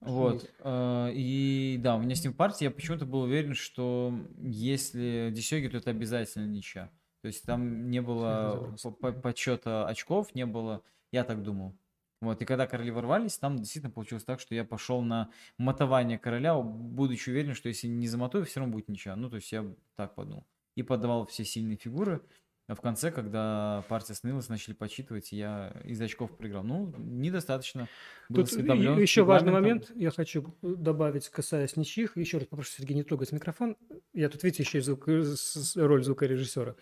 Вот. 0.00 0.50
Э, 0.60 1.10
и 1.12 1.78
да, 1.80 1.96
у 1.96 2.00
меня 2.00 2.14
с 2.14 2.24
ним 2.24 2.32
партия, 2.32 2.66
я 2.66 2.70
почему-то 2.70 3.06
был 3.06 3.20
уверен, 3.22 3.54
что 3.54 4.12
если 4.38 5.30
Десёги, 5.32 5.68
то 5.68 5.76
это 5.76 5.90
обязательно 5.90 6.46
ничья. 6.46 6.90
То 7.20 7.28
есть 7.28 7.44
там 7.44 7.88
не 7.88 8.02
было 8.02 8.74
подсчета 9.22 9.86
очков, 9.86 10.34
не 10.34 10.44
было, 10.44 10.82
я 11.12 11.22
так 11.22 11.42
думал. 11.42 11.76
Вот, 12.22 12.40
и 12.40 12.44
когда 12.44 12.68
короли 12.68 12.92
ворвались, 12.92 13.36
там 13.36 13.58
действительно 13.58 13.90
получилось 13.90 14.22
так, 14.22 14.38
что 14.38 14.54
я 14.54 14.64
пошел 14.64 15.02
на 15.02 15.30
мотование 15.58 16.20
короля, 16.20 16.56
будучи 16.56 17.30
уверен, 17.30 17.54
что 17.54 17.68
если 17.68 17.88
не 17.88 18.06
замотаю, 18.06 18.44
все 18.44 18.60
равно 18.60 18.72
будет 18.72 18.88
ничего. 18.88 19.16
Ну, 19.16 19.28
то 19.28 19.36
есть 19.36 19.50
я 19.50 19.66
так 19.96 20.14
подумал. 20.14 20.46
И 20.76 20.84
подавал 20.84 21.26
все 21.26 21.44
сильные 21.44 21.76
фигуры. 21.76 22.22
А 22.68 22.76
в 22.76 22.80
конце, 22.80 23.10
когда 23.10 23.84
партия 23.88 24.14
снылась, 24.14 24.48
начали 24.48 24.72
подсчитывать, 24.72 25.32
я 25.32 25.74
из 25.82 26.00
очков 26.00 26.36
проиграл. 26.36 26.62
Ну, 26.62 26.94
недостаточно. 26.96 27.88
Тут 28.32 28.52
еще 28.52 29.24
важный 29.24 29.50
момент, 29.50 29.90
я 29.96 30.12
хочу 30.12 30.54
добавить, 30.62 31.28
касаясь 31.28 31.76
ничьих. 31.76 32.16
Еще 32.16 32.38
раз 32.38 32.46
попрошу 32.46 32.70
Сергей 32.70 32.94
не 32.94 33.02
трогать 33.02 33.32
микрофон. 33.32 33.76
Я 34.14 34.28
тут, 34.28 34.44
видите, 34.44 34.62
еще 34.62 34.78
и 34.78 34.80
звук, 34.80 35.08
роль 35.08 36.04
звукорежиссера. 36.04 36.76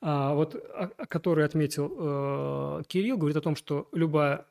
А, 0.00 0.32
вот, 0.32 0.56
который 1.10 1.44
отметил 1.44 2.78
э, 2.80 2.82
Кирилл, 2.86 3.18
говорит 3.18 3.36
о 3.36 3.42
том, 3.42 3.54
что 3.54 3.86
любая 3.92 4.46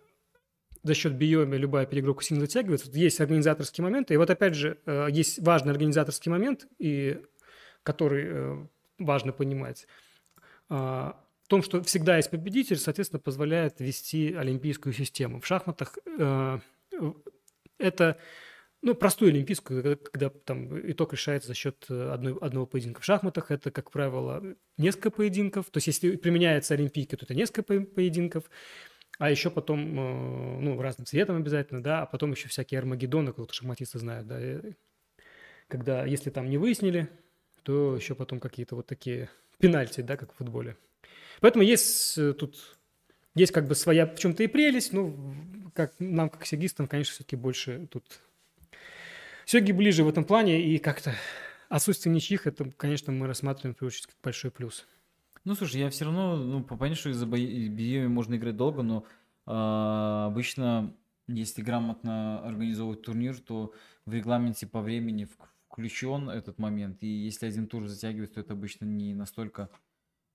за 0.83 0.93
счет 0.93 1.13
биоми 1.13 1.57
любая 1.57 1.85
перегрузка 1.85 2.23
сильно 2.23 2.41
затягивается. 2.41 2.89
Есть 2.91 3.19
организаторские 3.19 3.83
моменты. 3.83 4.13
И 4.13 4.17
вот 4.17 4.29
опять 4.29 4.55
же, 4.55 4.77
э, 4.85 5.07
есть 5.11 5.39
важный 5.39 5.71
организаторский 5.71 6.31
момент, 6.31 6.67
и, 6.77 7.21
который 7.83 8.23
э, 8.25 8.67
важно 8.97 9.33
понимать. 9.33 9.87
А, 10.69 11.21
в 11.43 11.47
том, 11.47 11.63
что 11.63 11.81
всегда 11.83 12.17
есть 12.17 12.29
победитель, 12.29 12.77
соответственно, 12.77 13.19
позволяет 13.19 13.79
вести 13.79 14.33
олимпийскую 14.33 14.93
систему. 14.93 15.41
В 15.41 15.47
шахматах 15.47 15.97
э, 16.05 16.59
это 17.77 18.17
ну, 18.81 18.95
простую 18.95 19.31
олимпийскую, 19.31 19.97
когда 19.97 20.29
там 20.29 20.79
итог 20.89 21.11
решается 21.11 21.49
за 21.49 21.53
счет 21.53 21.85
одной, 21.89 22.37
одного 22.39 22.65
поединка. 22.65 23.01
В 23.01 23.05
шахматах 23.05 23.51
это, 23.51 23.71
как 23.71 23.91
правило, 23.91 24.41
несколько 24.77 25.11
поединков. 25.11 25.69
То 25.71 25.77
есть, 25.77 25.87
если 25.87 26.15
применяется 26.15 26.75
олимпийка, 26.75 27.17
то 27.17 27.25
это 27.25 27.35
несколько 27.35 27.63
поединков 27.63 28.49
а 29.19 29.29
еще 29.29 29.51
потом, 29.51 29.79
э, 29.79 30.59
ну, 30.61 30.81
разным 30.81 31.05
цветом 31.05 31.37
обязательно, 31.37 31.83
да, 31.83 32.01
а 32.01 32.05
потом 32.07 32.31
еще 32.31 32.47
всякие 32.47 32.79
армагеддоны, 32.79 33.31
кто-то 33.31 33.53
шахматисты 33.53 33.99
знают, 33.99 34.27
да, 34.27 34.39
когда, 35.67 36.05
если 36.05 36.31
там 36.31 36.49
не 36.49 36.57
выяснили, 36.57 37.07
то 37.61 37.95
еще 37.95 38.15
потом 38.15 38.39
какие-то 38.39 38.75
вот 38.75 38.87
такие 38.87 39.29
пенальти, 39.59 40.01
да, 40.01 40.17
как 40.17 40.33
в 40.33 40.37
футболе. 40.37 40.75
Поэтому 41.41 41.63
есть 41.63 42.17
э, 42.17 42.33
тут 42.33 42.79
есть 43.35 43.51
как 43.51 43.67
бы 43.67 43.75
своя 43.75 44.07
в 44.07 44.17
чем-то 44.17 44.41
и 44.41 44.47
прелесть, 44.47 44.93
но 44.93 45.13
как 45.75 45.93
нам, 45.99 46.29
как 46.29 46.47
сегистам, 46.47 46.87
конечно, 46.87 47.13
все-таки 47.13 47.35
больше 47.35 47.87
тут 47.91 48.03
Сёги 49.49 49.71
ближе 49.71 50.03
в 50.03 50.07
этом 50.07 50.25
плане, 50.25 50.61
и 50.61 50.77
как-то 50.77 51.15
отсутствие 51.69 52.13
ничьих, 52.13 52.45
это, 52.45 52.69
конечно, 52.77 53.11
мы 53.11 53.25
рассматриваем, 53.25 53.73
в 53.73 53.79
первую 53.79 53.89
очередь, 53.89 54.05
как 54.05 54.15
большой 54.21 54.51
плюс. 54.51 54.85
Ну, 55.49 55.55
слушай, 55.55 55.81
я 55.81 55.89
все 55.89 56.05
равно, 56.05 56.35
ну, 56.35 56.63
понятно, 56.63 56.95
что 56.95 57.09
из-за 57.09 57.25
биями 57.25 58.05
можно 58.05 58.35
играть 58.35 58.55
долго, 58.55 58.83
но 58.83 59.03
э, 59.47 59.51
обычно, 60.27 60.95
если 61.25 61.63
грамотно 61.63 62.39
организовывать 62.45 63.01
турнир, 63.01 63.35
то 63.39 63.73
в 64.05 64.13
регламенте 64.13 64.67
по 64.67 64.79
времени 64.79 65.27
включен 65.67 66.29
этот 66.29 66.59
момент, 66.59 67.01
и 67.01 67.07
если 67.07 67.47
один 67.47 67.65
тур 67.65 67.87
затягивается, 67.87 68.35
то 68.35 68.41
это 68.41 68.53
обычно 68.53 68.85
не 68.85 69.15
настолько 69.15 69.71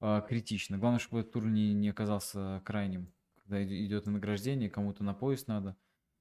э, 0.01 0.21
критично. 0.29 0.79
Главное, 0.79 0.99
чтобы 0.99 1.21
этот 1.21 1.35
тур 1.35 1.47
не, 1.47 1.75
не 1.75 1.91
оказался 1.91 2.61
крайним, 2.65 3.13
когда 3.45 3.63
идет 3.63 4.07
награждение, 4.07 4.69
кому-то 4.69 5.05
на 5.05 5.15
поезд 5.15 5.47
надо 5.47 5.77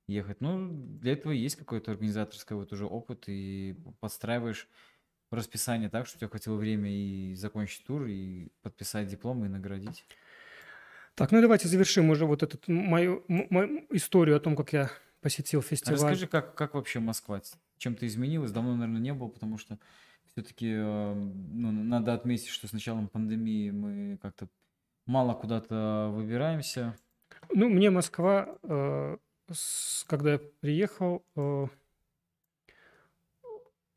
ехать. 0.06 0.40
Ну, 0.40 0.70
для 1.00 1.14
этого 1.14 1.32
есть 1.32 1.56
какой-то 1.56 1.90
организаторский 1.90 2.56
вот 2.56 2.72
уже 2.72 2.86
опыт, 2.86 3.24
и 3.26 3.76
подстраиваешь 4.00 4.68
расписание 5.36 5.90
так, 5.90 6.08
что 6.08 6.18
у 6.18 6.20
тебя 6.20 6.30
хватило 6.30 6.56
время 6.56 6.90
и 6.92 7.36
закончить 7.36 7.86
тур, 7.86 8.06
и 8.06 8.50
подписать 8.62 9.08
диплом, 9.08 9.46
и 9.46 9.50
наградить. 9.50 10.06
Так, 11.16 11.32
ну 11.32 11.42
давайте 11.42 11.68
завершим 11.68 12.10
уже 12.10 12.26
вот 12.26 12.42
эту 12.42 12.60
мою, 12.72 13.24
мою 13.28 13.86
историю 13.92 14.38
о 14.38 14.40
том, 14.40 14.56
как 14.56 14.74
я 14.74 14.92
посетил 15.22 15.62
фестиваль. 15.62 15.96
Расскажи, 15.96 16.28
как, 16.28 16.56
как 16.56 16.74
вообще 16.74 17.00
Москва? 17.00 17.42
Чем-то 17.78 18.08
изменилась? 18.08 18.52
Давно, 18.52 18.76
наверное, 18.76 19.02
не 19.02 19.14
было, 19.14 19.28
потому 19.28 19.58
что 19.58 19.78
все-таки 20.32 20.72
э, 20.72 21.14
ну, 21.14 21.72
надо 21.72 22.14
отметить, 22.14 22.48
что 22.48 22.68
с 22.68 22.74
началом 22.74 23.08
пандемии 23.08 23.70
мы 23.72 24.18
как-то 24.22 24.48
мало 25.06 25.34
куда-то 25.34 26.10
выбираемся. 26.12 26.96
Ну, 27.54 27.70
мне 27.70 27.90
Москва, 27.92 28.58
э, 28.64 29.18
когда 30.08 30.34
я 30.34 30.40
приехал, 30.60 31.24
э, 31.36 31.68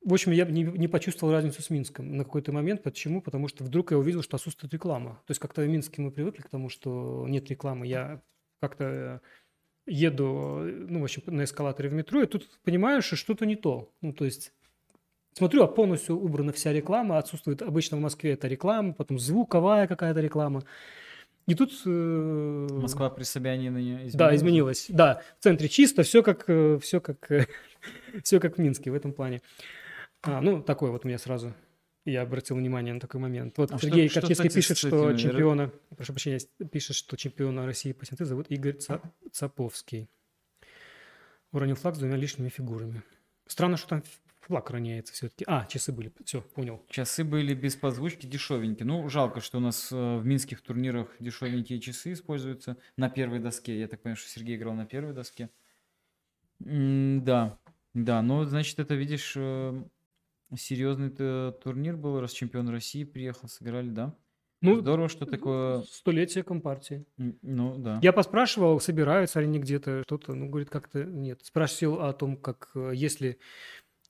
в 0.06 0.12
общем, 0.12 0.30
я 0.30 0.44
не, 0.44 0.62
не 0.62 0.86
почувствовал 0.86 1.32
разницу 1.32 1.60
с 1.60 1.68
Минском 1.68 2.16
на 2.16 2.22
какой-то 2.22 2.52
момент. 2.52 2.84
Почему? 2.84 3.20
Потому 3.20 3.48
что 3.48 3.64
вдруг 3.64 3.90
я 3.90 3.98
увидел, 3.98 4.22
что 4.22 4.36
отсутствует 4.36 4.72
реклама. 4.72 5.20
То 5.26 5.32
есть 5.32 5.40
как-то 5.40 5.62
в 5.62 5.68
Минске 5.68 6.00
мы 6.00 6.12
привыкли 6.12 6.42
к 6.42 6.48
тому, 6.48 6.68
что 6.68 7.26
нет 7.28 7.50
рекламы. 7.50 7.88
Я 7.88 8.22
как-то 8.60 9.20
еду, 9.84 10.60
ну, 10.62 11.00
в 11.00 11.04
общем, 11.04 11.22
на 11.26 11.42
эскалаторе 11.42 11.88
в 11.88 11.92
метро, 11.92 12.22
и 12.22 12.26
тут 12.26 12.48
понимаю, 12.62 13.02
что 13.02 13.16
что-то 13.16 13.46
не 13.46 13.56
то. 13.56 13.92
Ну, 14.00 14.12
то 14.12 14.24
есть 14.24 14.52
смотрю, 15.32 15.64
а 15.64 15.66
полностью 15.66 16.16
убрана 16.16 16.52
вся 16.52 16.72
реклама, 16.72 17.18
отсутствует 17.18 17.62
обычно 17.62 17.96
в 17.96 18.00
Москве 18.00 18.32
эта 18.32 18.46
реклама, 18.46 18.92
потом 18.92 19.18
звуковая 19.18 19.88
какая-то 19.88 20.20
реклама. 20.20 20.62
И 21.48 21.56
тут... 21.56 21.72
Э, 21.84 22.68
Москва 22.70 23.10
при 23.10 23.24
Собянине 23.24 23.68
изменилась? 23.68 24.14
Да, 24.14 24.34
изменилась. 24.36 24.86
Да, 24.88 25.22
в 25.40 25.42
центре 25.42 25.68
чисто, 25.68 26.04
все 26.04 26.22
как, 26.22 26.44
э, 26.48 26.78
все 26.80 27.00
как, 27.00 27.28
все 28.22 28.38
как 28.38 28.56
в 28.56 28.60
Минске 28.60 28.92
в 28.92 28.94
этом 28.94 29.12
плане. 29.12 29.42
А, 30.26 30.40
ну, 30.40 30.62
такой 30.62 30.90
вот 30.90 31.04
у 31.04 31.08
меня 31.08 31.18
сразу 31.18 31.54
я 32.06 32.22
обратил 32.22 32.56
внимание 32.56 32.94
на 32.94 33.00
такой 33.00 33.20
момент. 33.20 33.58
Вот 33.58 33.72
а 33.72 33.78
Сергей 33.78 34.08
что, 34.08 34.20
Корчевский 34.20 34.48
что, 34.48 34.58
пишет, 34.58 34.78
что 34.78 35.12
чемпиона, 35.14 35.72
прошу 35.96 36.12
прощения, 36.12 36.40
пишет, 36.70 36.96
что 36.96 37.16
чемпиона 37.16 37.66
России 37.66 37.92
по 37.92 38.06
синтезу 38.06 38.30
зовут 38.30 38.46
Игорь 38.48 38.78
Цаповский. 39.32 40.08
Уронил 41.52 41.74
флаг 41.74 41.96
с 41.96 41.98
двумя 41.98 42.16
лишними 42.16 42.48
фигурами. 42.48 43.02
Странно, 43.46 43.76
что 43.76 43.88
там 43.88 44.02
флаг 44.40 44.70
роняется 44.70 45.12
все-таки. 45.14 45.44
А, 45.48 45.66
часы 45.66 45.92
были. 45.92 46.12
Все, 46.24 46.42
понял. 46.42 46.84
Часы 46.88 47.24
были 47.24 47.54
без 47.54 47.74
подзвучки, 47.74 48.26
дешевенькие. 48.26 48.86
Ну, 48.86 49.08
жалко, 49.08 49.40
что 49.40 49.58
у 49.58 49.60
нас 49.60 49.90
э, 49.90 50.16
в 50.18 50.24
минских 50.24 50.60
турнирах 50.60 51.08
дешевенькие 51.18 51.80
часы 51.80 52.12
используются 52.12 52.76
на 52.96 53.10
первой 53.10 53.40
доске. 53.40 53.78
Я 53.78 53.88
так 53.88 54.02
понимаю, 54.02 54.16
что 54.16 54.28
Сергей 54.28 54.56
играл 54.56 54.74
на 54.74 54.86
первой 54.86 55.12
доске. 55.12 55.50
М 56.64 57.24
да, 57.24 57.58
да, 57.94 58.22
ну, 58.22 58.44
значит, 58.44 58.78
это, 58.78 58.94
видишь, 58.94 59.32
э, 59.36 59.82
серьезный 60.54 61.10
турнир 61.10 61.96
был, 61.96 62.20
раз 62.20 62.32
чемпион 62.32 62.68
России 62.68 63.04
приехал, 63.04 63.48
сыграли, 63.48 63.88
да? 63.88 64.14
Ну, 64.62 64.80
Здорово, 64.80 65.08
что 65.08 65.26
такое... 65.26 65.82
Столетие 65.82 66.42
Компартии. 66.42 67.04
Ну, 67.16 67.76
да. 67.76 68.00
Я 68.02 68.12
поспрашивал, 68.12 68.80
собираются 68.80 69.40
ли 69.40 69.46
они 69.46 69.58
где-то 69.58 70.02
что-то. 70.06 70.34
Ну, 70.34 70.48
говорит, 70.48 70.70
как-то 70.70 71.04
нет. 71.04 71.40
Спросил 71.44 72.00
о 72.00 72.12
том, 72.12 72.36
как 72.36 72.70
э, 72.74 72.92
если... 72.94 73.38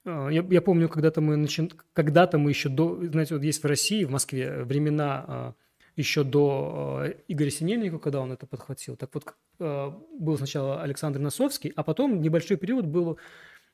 Э, 0.04 0.28
я, 0.30 0.46
я 0.48 0.62
помню, 0.62 0.88
когда-то 0.88 1.20
мы 1.20 1.36
начи... 1.36 1.68
когда-то 1.92 2.38
мы 2.38 2.50
еще 2.50 2.68
до... 2.68 2.96
Знаете, 3.06 3.34
вот 3.34 3.42
есть 3.42 3.62
в 3.62 3.66
России, 3.66 4.04
в 4.04 4.10
Москве 4.10 4.62
времена 4.62 5.24
э, 5.28 5.52
еще 5.96 6.22
до 6.22 7.06
Игоря 7.26 7.50
Синельникова, 7.50 7.98
когда 7.98 8.20
он 8.20 8.30
это 8.30 8.46
подхватил. 8.46 8.96
Так 8.96 9.10
вот, 9.14 9.34
был 9.58 10.36
сначала 10.36 10.82
Александр 10.82 11.18
Носовский, 11.18 11.72
а 11.74 11.82
потом 11.82 12.20
небольшой 12.20 12.58
период 12.58 12.86
был, 12.86 13.18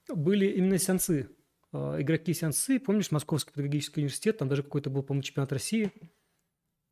были 0.09 0.47
именно 0.47 0.79
сеансы 0.79 1.29
Э, 1.29 1.42
игроки 1.73 2.35
Сенсы, 2.35 2.79
помнишь, 2.79 3.11
Московский 3.11 3.53
педагогический 3.53 4.01
университет, 4.01 4.39
там 4.39 4.49
даже 4.49 4.63
какой-то 4.63 4.91
был, 4.91 5.03
по-моему, 5.03 5.23
чемпионат 5.23 5.53
России. 5.53 5.91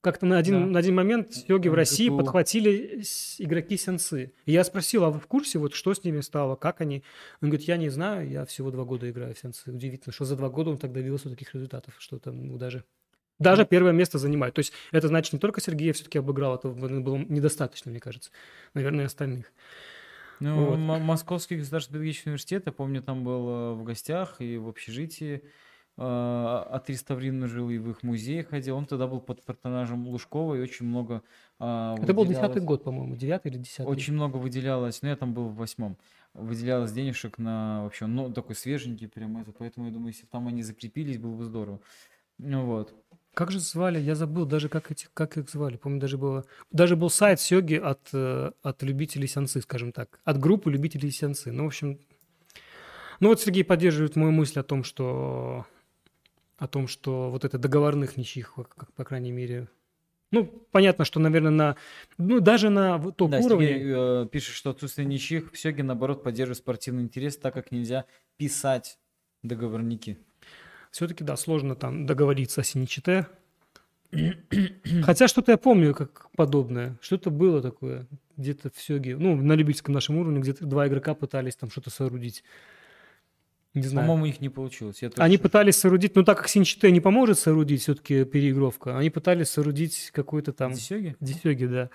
Как-то 0.02 0.24
на 0.24 0.38
один, 0.38 0.60
да. 0.60 0.66
на 0.66 0.78
один 0.78 0.94
момент 0.94 1.34
йоги 1.46 1.68
в 1.68 1.74
России 1.74 2.08
подхватили 2.08 3.02
игроки 3.38 3.76
Сенсы. 3.76 4.32
И 4.46 4.52
я 4.52 4.64
спросил, 4.64 5.04
а 5.04 5.10
вы 5.10 5.20
в 5.20 5.26
курсе, 5.26 5.58
вот 5.58 5.74
что 5.74 5.92
с 5.92 6.02
ними 6.04 6.22
стало, 6.22 6.56
как 6.56 6.80
они? 6.80 7.02
Он 7.42 7.50
говорит, 7.50 7.68
я 7.68 7.76
не 7.76 7.90
знаю, 7.90 8.26
я 8.30 8.46
всего 8.46 8.70
два 8.70 8.84
года 8.84 9.10
играю 9.10 9.34
в 9.34 9.38
Сенсы. 9.38 9.70
Удивительно, 9.70 10.14
что 10.14 10.24
за 10.24 10.36
два 10.36 10.48
года 10.48 10.70
он 10.70 10.78
так 10.78 10.92
добился 10.92 11.28
таких 11.28 11.52
результатов, 11.54 11.94
что 11.98 12.18
там 12.18 12.42
ну, 12.46 12.56
даже 12.56 12.84
даже 13.38 13.64
первое 13.66 13.92
место 13.92 14.18
занимает. 14.18 14.54
То 14.54 14.60
есть 14.60 14.72
это 14.92 15.08
значит 15.08 15.32
не 15.32 15.38
только 15.38 15.60
Сергея 15.60 15.92
все-таки 15.92 16.18
обыграл, 16.18 16.56
это 16.56 16.68
было 16.68 17.16
недостаточно, 17.16 17.90
мне 17.90 18.00
кажется. 18.00 18.30
Наверное, 18.74 19.06
остальных. 19.06 19.52
Ну, 20.40 20.70
вот. 20.70 20.76
Московский 21.00 21.56
государственный 21.56 21.94
педагогический 21.94 22.30
университет, 22.30 22.62
я 22.66 22.72
помню, 22.72 23.02
там 23.02 23.24
был 23.24 23.48
э, 23.48 23.72
в 23.74 23.84
гостях 23.84 24.40
и 24.40 24.56
в 24.56 24.68
общежитии 24.68 25.42
э, 25.98 26.64
отреставрирован 26.70 27.46
жил 27.46 27.68
и 27.68 27.78
в 27.78 27.90
их 27.90 28.02
музее 28.02 28.42
ходил. 28.42 28.76
Он 28.76 28.86
тогда 28.86 29.06
был 29.06 29.20
под 29.20 29.44
патронажем 29.44 30.06
Лужкова 30.08 30.54
и 30.54 30.60
очень 30.60 30.86
много 30.86 31.22
э, 31.58 31.96
Это 32.02 32.14
был 32.14 32.24
десятый 32.24 32.62
год, 32.62 32.84
по-моему, 32.84 33.16
девятый 33.16 33.52
или 33.52 33.58
десятый. 33.58 33.86
Очень 33.86 34.14
много 34.14 34.36
выделялось, 34.36 35.02
ну 35.02 35.08
я 35.10 35.16
там 35.16 35.34
был 35.34 35.48
в 35.48 35.56
восьмом, 35.56 35.98
выделялось 36.32 36.92
денежек 36.92 37.38
на 37.38 37.82
вообще, 37.84 38.06
ну 38.06 38.32
такой 38.32 38.54
свеженький 38.54 39.08
прям 39.08 39.36
это, 39.36 39.52
поэтому 39.52 39.86
я 39.86 39.92
думаю, 39.92 40.08
если 40.08 40.26
там 40.26 40.48
они 40.48 40.62
закрепились, 40.62 41.18
было 41.18 41.36
бы 41.36 41.44
здорово. 41.44 41.80
Ну 42.38 42.64
вот. 42.64 42.94
Как 43.34 43.50
же 43.50 43.60
звали? 43.60 44.00
Я 44.00 44.14
забыл 44.14 44.44
даже, 44.44 44.68
как, 44.68 44.90
эти, 44.90 45.06
как 45.14 45.36
их 45.36 45.48
звали. 45.48 45.76
Помню, 45.76 46.00
даже, 46.00 46.18
было, 46.18 46.44
даже 46.72 46.96
был 46.96 47.10
сайт 47.10 47.40
Сёги 47.40 47.74
от, 47.74 48.08
э, 48.12 48.50
от 48.62 48.82
любителей 48.82 49.28
сенсы, 49.28 49.60
скажем 49.60 49.92
так. 49.92 50.20
От 50.24 50.38
группы 50.38 50.70
любителей 50.70 51.10
сенсы. 51.10 51.52
Ну, 51.52 51.64
в 51.64 51.66
общем... 51.68 52.00
Ну, 53.20 53.28
вот 53.28 53.40
Сергей 53.40 53.64
поддерживает 53.64 54.16
мою 54.16 54.32
мысль 54.32 54.58
о 54.58 54.62
том, 54.62 54.82
что 54.82 55.66
о 56.56 56.66
том, 56.66 56.88
что 56.88 57.30
вот 57.30 57.44
это 57.44 57.56
договорных 57.56 58.18
ничьих, 58.18 58.54
как, 58.54 58.92
по 58.92 59.04
крайней 59.04 59.32
мере, 59.32 59.68
ну, 60.30 60.44
понятно, 60.70 61.04
что, 61.04 61.18
наверное, 61.18 61.50
на, 61.50 61.76
ну, 62.18 62.40
даже 62.40 62.70
на 62.70 62.98
топ 63.12 63.30
да, 63.30 63.38
уровне... 63.38 63.68
Сергей, 63.68 63.92
э, 63.96 64.26
пишет, 64.30 64.54
что 64.54 64.70
отсутствие 64.70 65.06
ничьих 65.06 65.52
в 65.52 65.58
Сёге, 65.58 65.82
наоборот, 65.82 66.22
поддерживает 66.22 66.58
спортивный 66.58 67.02
интерес, 67.02 67.36
так 67.36 67.54
как 67.54 67.72
нельзя 67.72 68.04
писать 68.36 68.98
договорники 69.42 70.18
все-таки, 70.90 71.24
да, 71.24 71.36
сложно 71.36 71.74
там 71.74 72.06
договориться 72.06 72.60
о 72.60 72.64
Синичите. 72.64 73.26
Хотя 75.02 75.28
что-то 75.28 75.52
я 75.52 75.58
помню 75.58 75.94
как 75.94 76.30
подобное. 76.36 76.96
Что-то 77.00 77.30
было 77.30 77.62
такое 77.62 78.06
где-то 78.36 78.70
в 78.74 78.80
Сёге. 78.80 79.16
Ну, 79.16 79.36
на 79.36 79.52
любительском 79.52 79.94
нашем 79.94 80.16
уровне 80.16 80.40
где-то 80.40 80.66
два 80.66 80.88
игрока 80.88 81.14
пытались 81.14 81.56
там 81.56 81.70
что-то 81.70 81.90
соорудить. 81.90 82.42
Не 83.74 83.82
знаю. 83.82 84.08
По-моему, 84.08 84.26
их 84.26 84.40
не 84.40 84.48
получилось. 84.48 85.00
Я 85.00 85.10
они 85.18 85.38
пытались 85.38 85.76
соорудить, 85.76 86.16
ну 86.16 86.24
так 86.24 86.38
как 86.38 86.48
Синчите 86.48 86.90
не 86.90 87.00
поможет 87.00 87.38
соорудить 87.38 87.82
все-таки 87.82 88.24
переигровка, 88.24 88.98
они 88.98 89.10
пытались 89.10 89.50
соорудить 89.50 90.10
какой-то 90.12 90.52
там... 90.52 90.72
Десёги? 90.72 91.14
Десёги, 91.20 91.66
да. 91.66 91.90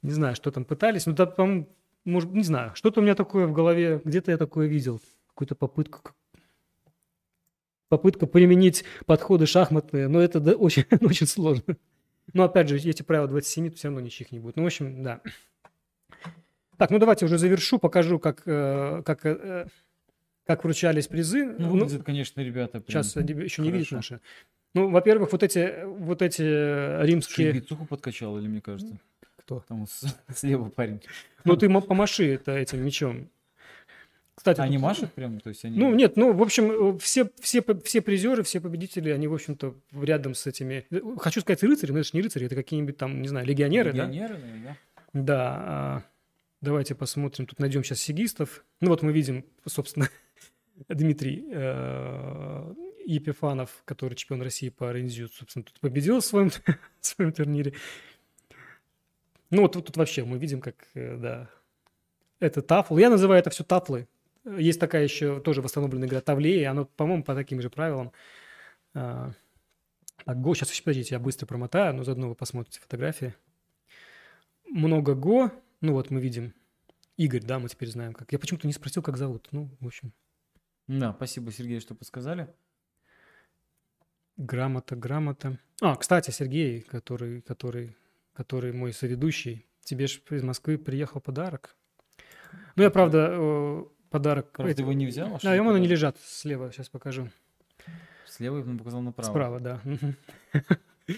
Не 0.00 0.12
знаю, 0.12 0.34
что 0.34 0.50
там 0.50 0.64
пытались. 0.64 1.04
Ну, 1.04 1.12
да, 1.12 1.26
по 1.26 1.66
может, 2.06 2.32
не 2.32 2.42
знаю. 2.42 2.72
Что-то 2.74 3.00
у 3.00 3.02
меня 3.02 3.14
такое 3.14 3.46
в 3.46 3.52
голове, 3.52 4.00
где-то 4.02 4.30
я 4.30 4.38
такое 4.38 4.66
видел. 4.66 5.00
Какую-то 5.28 5.54
попытку 5.54 6.14
попытка 7.94 8.26
применить 8.26 8.84
подходы 9.06 9.46
шахматные, 9.46 10.08
но 10.08 10.20
это 10.20 10.40
да, 10.40 10.52
очень, 10.56 10.84
очень 11.00 11.26
сложно. 11.26 11.76
Но 12.32 12.44
опять 12.44 12.68
же, 12.68 12.76
эти 12.76 13.02
правила 13.02 13.28
27, 13.28 13.70
то 13.70 13.76
все 13.76 13.88
равно 13.88 14.00
ничьих 14.00 14.32
не 14.32 14.40
будет. 14.40 14.56
Ну, 14.56 14.64
в 14.64 14.66
общем, 14.66 15.02
да. 15.04 15.20
Так, 16.76 16.90
ну 16.90 16.98
давайте 16.98 17.24
уже 17.24 17.38
завершу, 17.38 17.78
покажу, 17.78 18.18
как, 18.18 18.42
э, 18.46 19.02
как, 19.04 19.24
э, 19.24 19.68
как 20.44 20.64
вручались 20.64 21.06
призы. 21.06 21.44
Ну, 21.44 21.54
ну 21.58 21.70
выглядят, 21.84 22.02
конечно, 22.02 22.40
ребята. 22.40 22.80
Прям 22.80 23.04
сейчас 23.04 23.16
еще 23.16 23.62
не 23.62 23.70
видят 23.70 23.92
наши. 23.92 24.20
Ну, 24.74 24.90
во-первых, 24.90 25.30
вот 25.30 25.44
эти, 25.44 25.84
вот 25.84 26.20
эти 26.20 26.42
римские... 27.04 27.52
Слушай, 27.52 27.60
бицуху 27.60 27.86
подкачал, 27.86 28.36
или 28.38 28.48
мне 28.48 28.60
кажется? 28.60 28.98
Кто? 29.36 29.62
Там 29.68 29.86
слева 30.34 30.68
парень. 30.68 31.00
Ну, 31.44 31.56
ты 31.56 31.68
помаши 31.68 32.34
это 32.34 32.52
этим 32.52 32.84
мечом. 32.84 33.30
Кстати, 34.34 34.60
Они 34.60 34.76
тут- 34.76 34.82
машут 34.82 35.12
прям, 35.12 35.38
то 35.40 35.48
есть 35.50 35.64
они... 35.64 35.78
Ну, 35.78 35.94
нет, 35.94 36.16
ну, 36.16 36.32
в 36.32 36.42
общем, 36.42 36.94
э, 36.96 36.98
все, 36.98 37.30
все, 37.40 37.62
все 37.84 38.00
призеры, 38.02 38.42
все 38.42 38.60
победители, 38.60 39.10
они, 39.10 39.28
в 39.28 39.34
общем-то, 39.34 39.76
рядом 39.92 40.34
с 40.34 40.46
этими... 40.46 40.86
э, 40.90 41.00
Хочу 41.18 41.40
сказать 41.40 41.62
рыцари, 41.62 41.92
но 41.92 41.98
это 42.00 42.08
же 42.08 42.10
не 42.14 42.22
рыцари, 42.22 42.46
это 42.46 42.56
какие-нибудь 42.56 42.96
там, 42.96 43.22
не 43.22 43.28
знаю, 43.28 43.46
легионеры, 43.46 43.92
да? 43.92 44.06
Легионеры, 44.06 44.38
да? 44.64 44.76
Да. 45.12 45.54
а, 45.56 46.02
Давайте 46.60 46.94
посмотрим, 46.94 47.46
тут 47.46 47.58
найдем 47.60 47.84
сейчас 47.84 48.00
сигистов. 48.00 48.64
Ну, 48.80 48.88
вот 48.88 49.02
мы 49.02 49.12
видим, 49.12 49.44
собственно, 49.66 50.08
Дмитрий 50.88 51.44
э, 51.52 52.74
Епифанов, 53.06 53.82
который 53.84 54.14
чемпион 54.14 54.42
России 54.42 54.70
по 54.70 54.90
рензю, 54.90 55.28
собственно, 55.28 55.62
тут 55.64 55.78
победил 55.78 56.20
в 56.20 56.24
своем, 56.24 56.50
в 57.00 57.06
своем 57.06 57.32
турнире. 57.32 57.74
Ну, 59.50 59.62
вот 59.62 59.72
тут, 59.72 59.86
тут 59.86 59.96
вообще 59.96 60.24
мы 60.24 60.38
видим, 60.38 60.60
как, 60.60 60.74
да, 60.94 61.48
это 62.40 62.62
тафл. 62.62 62.96
Я 62.98 63.10
называю 63.10 63.38
это 63.38 63.50
все 63.50 63.62
тафлы. 63.62 64.08
Есть 64.44 64.78
такая 64.80 65.02
еще 65.04 65.40
тоже 65.40 65.62
восстановленная 65.62 66.06
игра 66.08 66.20
Тавлея, 66.20 66.70
оно, 66.70 66.84
по-моему, 66.84 67.24
по 67.24 67.34
таким 67.34 67.60
же 67.62 67.70
правилам. 67.70 68.12
А, 68.94 69.32
Так, 70.24 70.40
Го, 70.40 70.54
сейчас, 70.54 70.78
подождите, 70.80 71.14
я 71.14 71.18
быстро 71.18 71.46
промотаю, 71.46 71.94
но 71.94 72.04
заодно 72.04 72.28
вы 72.28 72.34
посмотрите 72.34 72.80
фотографии. 72.80 73.34
Много 74.68 75.14
Го, 75.14 75.50
ну 75.80 75.92
вот 75.92 76.10
мы 76.10 76.20
видим 76.20 76.52
Игорь, 77.16 77.42
да, 77.42 77.58
мы 77.58 77.68
теперь 77.68 77.88
знаем 77.90 78.12
как. 78.12 78.32
Я 78.32 78.38
почему-то 78.38 78.66
не 78.66 78.72
спросил, 78.72 79.02
как 79.02 79.16
зовут. 79.16 79.48
Ну, 79.52 79.70
в 79.80 79.86
общем, 79.86 80.12
Да, 80.88 81.12
спасибо, 81.14 81.50
Сергей, 81.52 81.80
что 81.80 81.94
подсказали. 81.94 82.48
грамота, 84.36 84.96
грамота. 84.96 85.58
А, 85.80 85.96
кстати, 85.96 86.30
Сергей, 86.30 86.80
который, 86.80 87.40
который, 87.42 87.96
который 88.32 88.72
мой 88.72 88.92
соведущий, 88.92 89.66
тебе 89.82 90.06
же 90.06 90.20
из 90.30 90.42
Москвы 90.42 90.76
приехал 90.78 91.20
подарок. 91.20 91.76
Ну, 92.76 92.82
я, 92.82 92.90
правда, 92.90 93.84
подарок... 94.14 94.60
Эти- 94.60 94.80
его 94.80 94.92
не 94.92 95.06
взял? 95.06 95.34
а 95.34 95.38
что 95.40 95.50
А, 95.50 95.56
ему 95.56 95.72
они 95.72 95.88
лежат 95.88 96.16
слева, 96.24 96.70
сейчас 96.70 96.88
покажу. 96.88 97.28
Слева 98.28 98.60
он 98.60 98.78
показал 98.78 99.02
направо. 99.02 99.28
Справа, 99.28 99.60
да. 99.60 99.80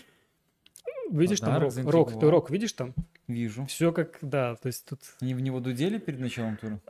Видишь 1.11 1.41
там 1.41 1.61
рок? 1.63 1.75
Рок, 1.77 2.19
ты 2.19 2.31
рок, 2.31 2.51
видишь 2.51 2.73
там? 2.73 2.95
Вижу. 3.29 3.67
Все 3.67 3.93
как, 3.93 4.19
да, 4.23 4.57
то 4.57 4.69
есть 4.69 4.87
тут, 4.87 5.01
Они 5.21 5.35
в 5.35 5.41
него 5.41 5.61
дудели 5.61 5.99
перед 5.99 6.21
началом 6.21 6.57
тура? 6.57 6.81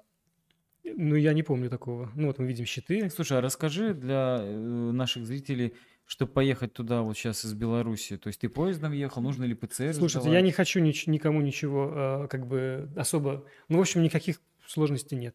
ну, 0.84 1.16
я 1.16 1.32
не 1.32 1.42
помню 1.42 1.68
такого. 1.68 2.10
Ну, 2.14 2.28
вот 2.28 2.38
мы 2.38 2.46
видим 2.46 2.66
щиты. 2.66 3.10
Слушай, 3.10 3.38
а 3.38 3.40
расскажи 3.40 3.92
для 3.94 4.38
э, 4.40 4.90
наших 4.92 5.26
зрителей, 5.26 5.74
чтобы 6.06 6.30
поехать 6.32 6.72
туда 6.72 7.02
вот 7.02 7.16
сейчас 7.18 7.44
из 7.44 7.52
Беларуси. 7.52 8.16
То 8.16 8.28
есть 8.28 8.40
ты 8.40 8.48
поездом 8.48 8.92
ехал, 8.92 9.20
нужно 9.20 9.42
ли 9.44 9.54
ПЦР 9.54 9.92
сдавать? 9.92 10.24
я 10.26 10.40
не 10.40 10.52
хочу 10.52 10.80
нич- 10.80 11.10
никому 11.10 11.40
ничего, 11.40 12.24
э, 12.24 12.28
как 12.28 12.46
бы, 12.46 12.88
особо... 12.96 13.44
Ну, 13.68 13.78
в 13.78 13.80
общем, 13.80 14.02
никаких 14.02 14.40
сложностей 14.66 15.18
нет. 15.18 15.34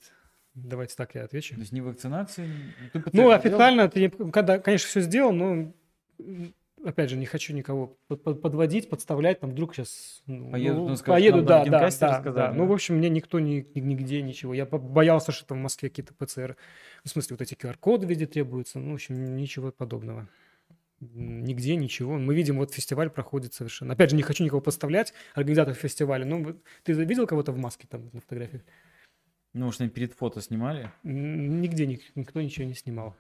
Давайте 0.54 0.96
так 0.96 1.16
я 1.16 1.24
отвечу. 1.24 1.56
То 1.56 1.62
есть 1.62 1.72
ни 1.72 1.80
вакцинации, 1.80 2.48
ты 2.92 3.00
Ну, 3.00 3.10
сделал? 3.10 3.32
официально, 3.32 3.90
ты, 3.90 4.02
не- 4.02 4.32
когда, 4.32 4.60
конечно, 4.60 4.88
все 4.90 5.00
сделал, 5.00 5.32
но, 5.32 5.74
опять 6.84 7.10
же, 7.10 7.16
не 7.16 7.26
хочу 7.26 7.54
никого 7.54 7.98
под- 8.10 8.22
под- 8.24 8.42
подводить, 8.42 8.90
подставлять, 8.90 9.40
там, 9.40 9.52
вдруг 9.52 9.74
сейчас... 9.74 10.22
Ну, 10.26 10.52
Поедут, 10.52 10.78
ну, 10.78 10.88
ну, 10.90 10.96
скажут, 10.98 11.16
поеду, 11.22 11.42
да, 11.44 11.64
да, 11.64 11.90
да, 11.90 12.20
да. 12.22 12.52
Ну, 12.54 12.66
в 12.66 12.74
общем, 12.74 12.98
мне 12.98 13.10
никто 13.10 13.40
ни, 13.40 13.66
ни- 13.76 13.80
нигде 13.80 14.22
ничего. 14.22 14.54
Я 14.54 14.66
боялся, 14.66 15.32
что 15.32 15.46
там 15.46 15.60
в 15.60 15.62
Москве 15.62 15.90
какие-то 15.90 16.14
ПЦР, 16.14 16.58
в 17.06 17.10
смысле, 17.10 17.38
вот 17.40 17.42
эти 17.42 17.54
QR-коды 17.54 18.06
везде 18.06 18.28
требуются, 18.28 18.78
ну, 18.80 18.92
в 18.92 18.96
общем, 18.96 19.36
ничего 19.38 19.72
подобного. 19.72 20.28
Нигде 21.00 21.76
ничего. 21.78 22.18
Мы 22.20 22.36
видим, 22.36 22.58
вот 22.58 22.74
фестиваль 22.74 23.10
проходит 23.10 23.54
совершенно. 23.54 23.94
Опять 23.94 24.12
же, 24.12 24.16
не 24.18 24.22
хочу 24.22 24.44
никого 24.44 24.62
подставлять, 24.62 25.14
организатор 25.34 25.74
фестиваля. 25.74 26.26
Ну, 26.26 26.58
ты 26.84 26.92
видел 26.94 27.26
кого-то 27.26 27.52
в 27.54 27.58
маске 27.58 27.88
там 27.90 28.10
на 28.14 28.20
фотографии? 28.22 28.62
Ну, 29.54 29.66
может, 29.66 29.82
они 29.82 29.90
перед 29.90 30.14
фото 30.14 30.42
снимали? 30.42 30.92
Нигде 31.04 31.86
ник- 31.86 32.12
никто 32.16 32.42
ничего 32.42 32.66
не 32.66 32.74
снимал. 32.74 33.16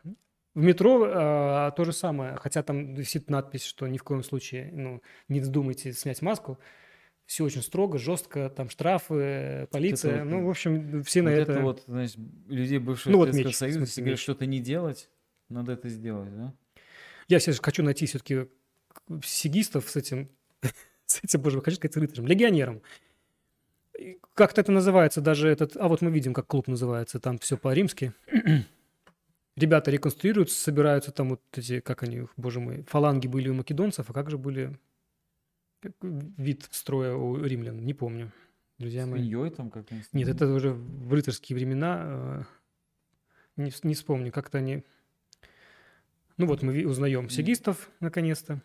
В 0.53 0.61
метро 0.61 1.05
а, 1.07 1.71
то 1.71 1.85
же 1.85 1.93
самое, 1.93 2.35
хотя 2.35 2.61
там 2.63 2.93
висит 2.93 3.29
надпись, 3.29 3.63
что 3.63 3.87
ни 3.87 3.97
в 3.97 4.03
коем 4.03 4.23
случае 4.23 4.69
ну, 4.73 5.01
не 5.29 5.39
вздумайте 5.39 5.93
снять 5.93 6.21
маску. 6.21 6.59
Все 7.25 7.45
очень 7.45 7.61
строго, 7.61 7.97
жестко, 7.97 8.49
там 8.49 8.69
штрафы, 8.69 9.67
полиция. 9.71 10.23
вот, 10.23 10.31
ну, 10.31 10.45
в 10.45 10.49
общем, 10.49 11.03
все 11.03 11.21
на 11.21 11.29
вот 11.31 11.39
это... 11.39 11.51
это 11.53 11.61
вот, 11.61 11.83
знаешь, 11.87 12.15
людей 12.47 12.79
бывшего 12.79 13.13
Ну, 13.13 13.17
вот 13.19 13.29
Советского 13.29 13.47
меч, 13.47 13.55
Союза, 13.55 13.77
смысле, 13.77 13.89
если 13.89 14.01
говорят, 14.01 14.19
что-то 14.19 14.45
не 14.45 14.59
делать, 14.59 15.09
надо 15.47 15.71
это 15.71 15.87
сделать, 15.87 16.35
да? 16.35 16.53
Я 17.29 17.39
все 17.39 17.53
же 17.53 17.61
хочу 17.61 17.83
найти 17.83 18.05
все-таки 18.05 18.47
сигистов 19.23 19.89
с 19.89 19.95
этим, 19.95 20.29
с 21.05 21.23
этим, 21.23 21.41
боже, 21.41 21.61
хочу 21.61 21.77
сказать, 21.77 21.95
рыцарем, 21.95 22.27
легионером. 22.27 22.81
Как-то 24.33 24.61
это 24.61 24.71
называется 24.71 25.21
даже 25.21 25.49
этот... 25.49 25.77
А 25.77 25.87
вот 25.87 26.01
мы 26.01 26.11
видим, 26.11 26.33
как 26.33 26.47
клуб 26.47 26.67
называется, 26.67 27.19
там 27.19 27.37
все 27.39 27.57
по-римски. 27.57 28.13
Ребята 29.55 29.91
реконструируются, 29.91 30.59
собираются 30.59 31.11
там 31.11 31.29
вот 31.29 31.41
эти, 31.53 31.81
как 31.81 32.03
они, 32.03 32.23
боже 32.37 32.59
мой, 32.59 32.83
фаланги 32.87 33.27
были 33.27 33.49
у 33.49 33.53
македонцев, 33.53 34.09
а 34.09 34.13
как 34.13 34.29
же 34.29 34.37
были 34.37 34.77
вид 36.01 36.67
строя 36.71 37.15
у 37.15 37.43
римлян, 37.43 37.83
не 37.83 37.93
помню. 37.93 38.31
Друзья 38.77 39.05
мои. 39.05 39.21
Свиньей 39.21 39.51
там 39.51 39.69
как 39.69 39.91
они 39.91 40.01
Нет, 40.13 40.27
это 40.27 40.47
уже 40.51 40.71
в 40.71 41.13
рыцарские 41.13 41.55
времена. 41.55 42.01
э, 42.05 42.43
Не, 43.57 43.71
не 43.83 43.93
вспомню, 43.93 44.31
как-то 44.31 44.57
они... 44.57 44.83
Ну 46.37 46.47
вот 46.47 46.63
мы 46.63 46.85
узнаем 46.87 47.29
сигистов, 47.29 47.91
наконец-то. 47.99 48.61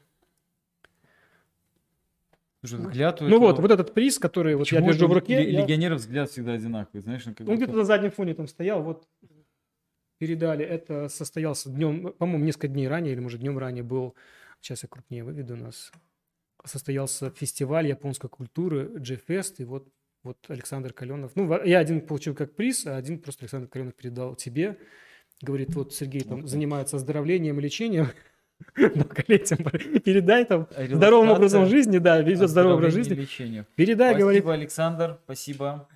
Слушай, 2.66 2.86
взгляд 2.86 3.22
у 3.22 3.24
Ну 3.28 3.38
вот, 3.38 3.58
вот 3.58 3.70
этот 3.70 3.94
приз, 3.94 4.18
который 4.18 4.54
вот 4.56 4.68
я 4.68 4.80
держу 4.80 5.08
в 5.08 5.12
руке. 5.12 5.38
ле- 5.38 5.52
я- 5.52 5.62
Легионеров 5.62 6.00
взгляд 6.00 6.30
всегда 6.30 6.52
одинаковый, 6.54 7.00
знаешь, 7.02 7.24
ну, 7.26 7.32
Он 7.40 7.44
будто- 7.46 7.56
где-то 7.56 7.72
на 7.78 7.84
заднем 7.84 8.10
фоне 8.10 8.34
там 8.34 8.46
стоял, 8.48 8.82
вот 8.82 9.06
передали. 10.18 10.64
Это 10.64 11.08
состоялся 11.08 11.70
днем, 11.70 12.12
по-моему, 12.18 12.44
несколько 12.44 12.68
дней 12.68 12.88
ранее, 12.88 13.12
или, 13.12 13.20
может, 13.20 13.40
днем 13.40 13.58
ранее 13.58 13.82
был, 13.82 14.14
сейчас 14.60 14.82
я 14.82 14.88
крупнее 14.88 15.24
выведу 15.24 15.54
у 15.54 15.56
нас, 15.58 15.92
состоялся 16.64 17.30
фестиваль 17.30 17.86
японской 17.86 18.28
культуры 18.28 18.88
G-Fest, 18.98 19.56
и 19.58 19.64
вот, 19.64 19.86
вот 20.24 20.38
Александр 20.48 20.92
Каленов, 20.92 21.32
ну, 21.34 21.62
я 21.64 21.78
один 21.78 22.00
получил 22.00 22.34
как 22.34 22.54
приз, 22.56 22.86
а 22.86 22.96
один 22.96 23.18
просто 23.20 23.44
Александр 23.44 23.68
Каленов 23.68 23.94
передал 23.94 24.34
тебе. 24.34 24.78
Говорит, 25.42 25.74
вот 25.74 25.92
Сергей 25.92 26.22
там 26.22 26.46
занимается 26.48 26.96
оздоровлением 26.96 27.58
и 27.60 27.62
лечением, 27.62 28.06
долголетием, 28.76 30.00
передай 30.00 30.44
там 30.44 30.68
А 30.76 30.86
здоровым 30.86 31.30
образом 31.30 31.66
жизни, 31.66 31.98
да, 31.98 32.20
ведет 32.20 32.48
здоровый 32.48 32.76
образ 32.78 32.94
жизни. 32.94 33.14
лечение. 33.14 33.66
Передай, 33.74 34.10
спасибо, 34.12 34.22
говорит, 34.22 34.46
Александр, 34.46 35.18
спасибо. 35.24 35.88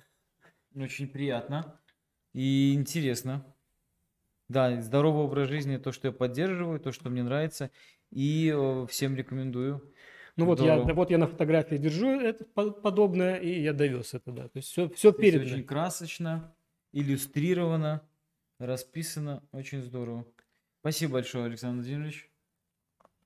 Очень 0.75 1.07
приятно 1.07 1.79
и 2.33 2.73
интересно. 2.73 3.45
Да, 4.47 4.81
здоровый 4.81 5.23
образ 5.23 5.47
жизни, 5.49 5.77
то, 5.77 5.91
что 5.91 6.07
я 6.09 6.11
поддерживаю, 6.11 6.79
то, 6.79 6.91
что 6.91 7.09
мне 7.09 7.23
нравится, 7.23 7.71
и 8.09 8.53
э, 8.53 8.85
всем 8.89 9.15
рекомендую. 9.15 9.93
Ну 10.37 10.45
вот 10.45 10.59
я, 10.61 10.77
вот 10.79 11.09
я 11.09 11.17
на 11.17 11.27
фотографии 11.27 11.75
держу 11.75 12.09
это 12.19 12.45
по- 12.45 12.71
подобное, 12.71 13.35
и 13.37 13.61
я 13.61 13.73
довез 13.73 14.13
это, 14.13 14.31
да. 14.31 14.43
То 14.49 14.57
есть 14.57 14.69
все, 14.69 14.89
все 14.89 15.11
Здесь 15.11 15.21
передано. 15.21 15.51
очень 15.53 15.63
красочно, 15.65 16.53
иллюстрировано, 16.93 18.01
расписано, 18.59 19.43
очень 19.51 19.81
здорово. 19.83 20.25
Спасибо 20.81 21.13
большое, 21.13 21.45
Александр 21.45 21.77
Владимирович. 21.83 22.30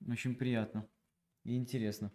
Очень 0.08 0.34
приятно 0.34 0.88
и 1.44 1.56
интересно. 1.56 2.10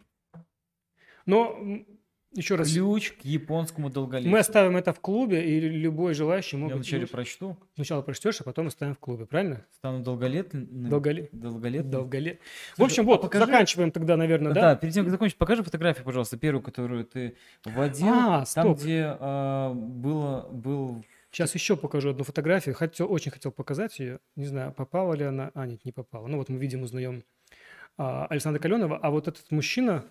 Но 1.25 1.86
еще 2.34 2.55
раз, 2.55 2.71
Ключ 2.71 3.11
к 3.11 3.25
японскому 3.25 3.89
долголетию. 3.89 4.32
мы 4.32 4.39
оставим 4.39 4.77
это 4.77 4.93
в 4.93 5.01
клубе, 5.01 5.45
и 5.45 5.59
любой 5.59 6.13
желающий 6.13 6.55
Я 6.55 6.61
может... 6.63 6.77
вначале 6.77 7.01
ну, 7.01 7.07
прочту. 7.09 7.57
Сначала 7.75 8.01
прочтешь, 8.01 8.39
а 8.39 8.45
потом 8.45 8.67
оставим 8.67 8.95
в 8.95 8.99
клубе, 8.99 9.25
правильно? 9.25 9.65
Стану 9.71 10.01
долголетным. 10.01 10.89
Долголе... 10.89 11.27
Долголетным. 11.34 11.91
Долголе... 11.91 12.39
В 12.77 12.84
общем, 12.84 13.03
а 13.03 13.05
вот, 13.07 13.21
покажи- 13.23 13.45
заканчиваем 13.45 13.91
тогда, 13.91 14.15
наверное, 14.15 14.53
Да, 14.53 14.61
да? 14.61 14.75
перед 14.77 14.93
тем, 14.93 15.03
как 15.03 15.11
закончить, 15.11 15.38
покажи 15.38 15.61
фотографию, 15.61 16.05
пожалуйста, 16.05 16.38
первую, 16.38 16.63
которую 16.63 17.03
ты 17.03 17.36
вводил. 17.65 18.07
А, 18.07 18.45
там, 18.45 18.45
стоп. 18.45 18.79
где 18.79 19.17
а, 19.19 19.73
было, 19.73 20.47
был... 20.49 21.03
Сейчас 21.32 21.53
еще 21.53 21.75
покажу 21.75 22.11
одну 22.11 22.23
фотографию. 22.23 22.75
Хотел, 22.75 23.11
очень 23.11 23.32
хотел 23.32 23.51
показать 23.51 23.99
ее. 23.99 24.19
Не 24.38 24.45
знаю, 24.45 24.73
попала 24.73 25.13
ли 25.13 25.25
она. 25.25 25.51
А, 25.53 25.65
нет, 25.65 25.84
не 25.84 25.91
попала. 25.91 26.27
Ну 26.27 26.38
вот 26.38 26.49
мы 26.49 26.57
видим, 26.57 26.84
узнаем 26.84 27.23
Александра 27.97 28.59
Каленова. 28.61 28.97
А 28.97 29.09
вот 29.09 29.27
этот 29.27 29.49
мужчина 29.51 30.05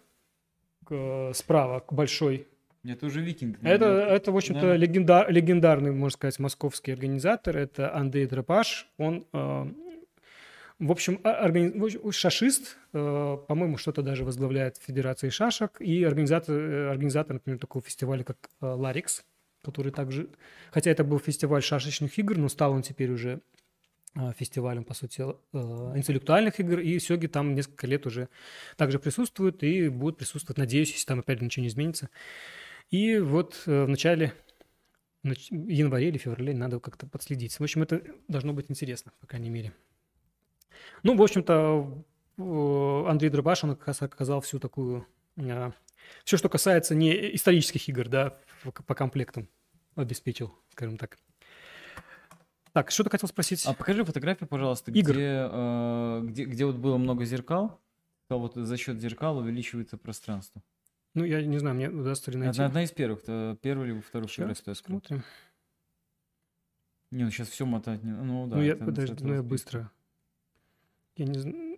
справа, 1.32 1.84
большой, 1.90 2.46
Это 2.82 3.06
уже 3.06 3.20
викинг. 3.20 3.58
Это, 3.62 3.84
это 3.84 4.32
в 4.32 4.36
общем-то, 4.36 4.60
Да. 4.68 4.76
легенда- 4.76 5.26
легендарный, 5.28 5.92
можно 5.92 6.14
сказать, 6.16 6.38
московский 6.38 6.92
организатор. 6.92 7.56
Это 7.56 7.94
Андрей 7.94 8.26
Тропаш. 8.26 8.88
Он, 8.96 9.26
э, 9.34 9.66
в 10.78 10.90
общем, 10.90 11.20
а- 11.22 11.44
органи- 11.46 12.10
шашист, 12.10 12.78
э, 12.94 13.36
по-моему, 13.46 13.76
что-то 13.76 14.00
даже 14.02 14.24
возглавляет 14.24 14.78
Федерации 14.78 15.28
шашек. 15.28 15.76
И 15.80 16.02
организатор, 16.04 16.54
э, 16.56 16.88
организатор 16.90 17.34
например, 17.34 17.58
такого 17.58 17.84
фестиваля, 17.84 18.24
как 18.24 18.38
э, 18.62 18.66
Ларикс, 18.66 19.24
который 19.62 19.92
также... 19.92 20.30
Хотя 20.72 20.90
это 20.90 21.04
был 21.04 21.18
фестиваль 21.18 21.62
шашечных 21.62 22.18
игр, 22.18 22.38
но 22.38 22.48
стал 22.48 22.72
он 22.72 22.80
теперь 22.80 23.10
уже 23.12 23.40
фестивалем, 24.36 24.84
по 24.84 24.94
сути, 24.94 25.22
э, 25.22 25.96
интеллектуальных 25.96 26.58
игр, 26.60 26.80
и 26.80 26.98
Сёги 26.98 27.26
там 27.26 27.54
несколько 27.54 27.86
лет 27.86 28.06
уже 28.06 28.28
также 28.76 28.98
присутствует 28.98 29.62
и 29.62 29.88
будут 29.88 30.18
присутствовать, 30.18 30.58
надеюсь, 30.58 30.92
если 30.92 31.06
там 31.06 31.20
опять 31.20 31.40
ничего 31.40 31.62
не 31.62 31.68
изменится. 31.68 32.10
И 32.90 33.18
вот 33.18 33.62
э, 33.66 33.84
в 33.84 33.88
начале 33.88 34.34
нач- 35.22 35.50
январе 35.50 36.08
или 36.08 36.18
феврале 36.18 36.54
надо 36.54 36.80
как-то 36.80 37.06
подследить. 37.06 37.58
В 37.58 37.62
общем, 37.62 37.82
это 37.82 38.02
должно 38.26 38.52
быть 38.52 38.66
интересно, 38.68 39.12
по 39.20 39.26
крайней 39.26 39.50
мере. 39.50 39.72
Ну, 41.02 41.16
в 41.16 41.22
общем-то, 41.22 42.04
э, 42.36 43.04
Андрей 43.08 43.30
Дробашин 43.30 43.76
как 43.76 43.86
раз 43.86 44.02
оказал 44.02 44.40
всю 44.40 44.58
такую... 44.58 45.06
Все, 46.24 46.36
что 46.36 46.48
касается 46.48 46.94
не 46.94 47.36
исторических 47.36 47.88
игр, 47.88 48.08
да, 48.08 48.38
по 48.64 48.94
комплектам 48.94 49.48
обеспечил, 49.94 50.52
скажем 50.70 50.98
так. 50.98 51.16
Так, 52.72 52.90
что 52.90 53.04
ты 53.04 53.10
хотел 53.10 53.28
спросить? 53.28 53.64
А 53.66 53.72
покажи 53.72 54.04
фотографию, 54.04 54.48
пожалуйста, 54.48 54.90
Игр. 54.92 55.12
где, 55.12 55.48
э, 55.50 56.20
где, 56.24 56.44
где 56.44 56.66
вот 56.66 56.76
было 56.76 56.96
много 56.98 57.24
зеркал. 57.24 57.80
То 58.28 58.38
вот 58.38 58.54
за 58.54 58.76
счет 58.76 59.00
зеркал 59.00 59.38
увеличивается 59.38 59.96
пространство. 59.96 60.62
Ну, 61.14 61.24
я 61.24 61.42
не 61.42 61.58
знаю, 61.58 61.74
мне 61.74 61.90
удастся 61.90 62.30
ли 62.30 62.38
найти. 62.38 62.58
Это 62.58 62.66
одна 62.66 62.84
из 62.84 62.92
первых, 62.92 63.22
то 63.22 63.58
первую 63.60 63.88
либо 63.88 64.00
Щас 64.00 64.06
фотографию 64.10 64.64
я. 64.66 64.74
Смотрим. 64.74 65.24
Не, 67.10 67.24
ну 67.24 67.30
сейчас 67.30 67.48
все 67.48 67.66
мотать 67.66 68.04
не... 68.04 68.12
Ну 68.12 68.46
да. 68.46 68.56
ну, 68.56 68.62
я, 68.62 68.76
подожди, 68.76 69.16
ну, 69.24 69.34
я 69.34 69.42
быстро. 69.42 69.90
Я 71.16 71.26
не 71.26 71.38
знаю. 71.38 71.69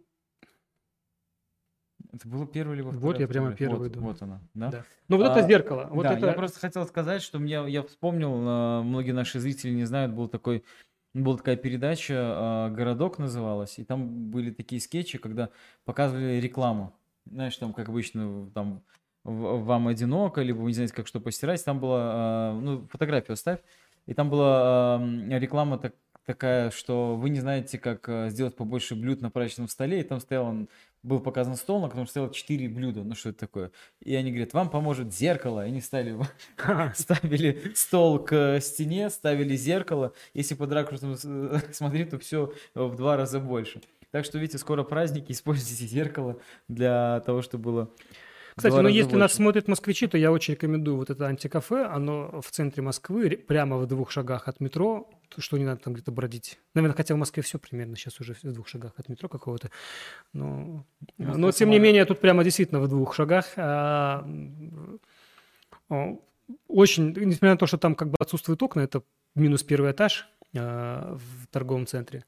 Это 2.12 2.28
было 2.28 2.46
первое 2.46 2.76
либо 2.76 2.88
Вот 2.88 2.98
вторая 2.98 3.20
я 3.20 3.28
прямо 3.28 3.52
первую 3.52 3.80
вот, 3.80 3.88
иду. 3.88 4.00
Вот 4.00 4.22
она, 4.22 4.40
да? 4.52 4.70
Да. 4.70 4.84
Ну, 5.08 5.16
вот 5.16 5.28
А, 5.28 5.38
это 5.38 5.48
зеркало. 5.48 5.88
Вот 5.90 6.02
да, 6.02 6.12
это... 6.12 6.26
я 6.26 6.32
просто 6.34 6.60
хотел 6.60 6.86
сказать, 6.86 7.22
что 7.22 7.38
мне, 7.38 7.64
я 7.68 7.82
вспомнил, 7.82 8.32
а, 8.36 8.82
многие 8.82 9.12
наши 9.12 9.40
зрители 9.40 9.70
не 9.72 9.84
знают, 9.84 10.12
был 10.12 10.28
такой, 10.28 10.62
была 11.14 11.38
такая 11.38 11.56
передача 11.56 12.14
а, 12.18 12.70
«Городок» 12.70 13.18
называлась, 13.18 13.78
и 13.78 13.84
там 13.84 14.30
были 14.30 14.50
такие 14.50 14.80
скетчи, 14.80 15.16
когда 15.16 15.48
показывали 15.86 16.38
рекламу. 16.38 16.94
Знаешь, 17.24 17.56
там, 17.56 17.72
как 17.72 17.88
обычно, 17.88 18.50
там, 18.50 18.82
вам 19.24 19.88
одиноко, 19.88 20.42
либо 20.42 20.58
вы 20.58 20.70
не 20.70 20.74
знаете, 20.74 20.94
как 20.94 21.06
что 21.06 21.18
постирать, 21.18 21.64
там 21.64 21.80
была, 21.80 22.00
а, 22.02 22.60
ну, 22.60 22.86
фотографию 22.88 23.34
оставь, 23.34 23.60
и 24.04 24.12
там 24.12 24.28
была 24.28 25.00
реклама 25.30 25.78
так- 25.78 25.94
такая, 26.26 26.70
что 26.70 27.16
вы 27.16 27.30
не 27.30 27.40
знаете, 27.40 27.78
как 27.78 28.30
сделать 28.30 28.54
побольше 28.54 28.96
блюд 28.96 29.22
на 29.22 29.30
праздничном 29.30 29.68
столе, 29.68 30.00
и 30.00 30.04
там 30.04 30.20
стоял, 30.20 30.44
он- 30.46 30.68
был 31.03 31.20
показан 31.20 31.57
стол, 31.57 31.80
на 31.80 31.88
котором 31.88 32.07
стояло 32.07 32.32
4 32.32 32.68
блюда, 32.68 33.03
ну 33.03 33.14
что 33.14 33.30
это 33.30 33.38
такое? 33.40 33.70
И 34.00 34.14
они 34.14 34.30
говорят, 34.30 34.53
вам 34.53 34.70
поможет 34.70 35.12
зеркало, 35.12 35.64
и 35.64 35.68
они 35.68 35.80
стали 35.80 36.16
ставили 36.94 37.72
стол 37.74 38.18
к 38.18 38.61
стене, 38.61 39.11
ставили 39.11 39.57
зеркало. 39.57 40.12
Если 40.34 40.55
под 40.55 40.72
ракурсом 40.72 41.16
с- 41.16 41.64
смотреть, 41.72 42.11
то 42.11 42.18
все 42.18 42.53
в 42.74 42.94
два 42.96 43.16
раза 43.16 43.40
больше. 43.40 43.80
Так 44.11 44.24
что, 44.24 44.38
видите, 44.38 44.59
скоро 44.59 44.82
праздники, 44.84 45.32
используйте 45.32 45.86
зеркало 45.86 46.38
для 46.68 47.20
того, 47.26 47.42
чтобы 47.42 47.64
было 47.64 47.90
Кстати, 48.57 48.74
ну 48.74 48.88
если 48.88 49.12
нас 49.16 49.30
больше. 49.32 49.36
смотрят 49.36 49.68
москвичи, 49.68 50.07
то 50.07 50.18
я 50.18 50.30
очень 50.30 50.55
рекомендую 50.55 50.96
вот 50.98 51.11
это 51.11 51.26
антикафе. 51.26 51.84
Оно 51.84 52.40
в 52.42 52.50
центре 52.50 52.82
Москвы, 52.82 53.30
прямо 53.30 53.78
в 53.78 53.86
двух 53.86 54.11
шагах 54.11 54.48
от 54.48 54.61
метро, 54.61 55.09
что 55.41 55.57
не 55.59 55.64
надо 55.64 55.80
там 55.80 55.95
где-то 55.95 56.12
бродить. 56.12 56.59
Наверное, 56.74 56.97
хотя 56.97 57.14
в 57.14 57.18
Москве 57.18 57.43
все 57.43 57.59
примерно 57.59 57.97
сейчас 57.97 58.20
уже 58.20 58.35
в 58.35 58.53
двух 58.53 58.68
шагах 58.68 58.93
от 58.97 59.09
метро 59.09 59.28
какого-то. 59.28 59.70
Но, 60.33 60.85
Москва 61.18 61.39
но 61.39 61.53
тем 61.53 61.70
не 61.70 61.78
менее, 61.78 62.05
тут 62.05 62.20
прямо 62.20 62.45
действительно 62.45 62.80
в 62.80 62.89
двух 62.89 63.14
шагах. 63.14 63.47
а, 63.57 64.26
Очень, 66.68 67.12
несмотря 67.12 67.51
на 67.51 67.57
то, 67.59 67.66
что 67.66 67.78
там 67.78 67.95
как 67.95 68.11
бы 68.11 68.16
отсутствуют 68.18 68.62
окна, 68.62 68.80
это 68.80 69.03
минус 69.35 69.62
первый 69.62 69.93
этаж 69.93 70.28
а, 70.57 71.16
в 71.16 71.47
торговом 71.49 71.87
центре. 71.87 72.24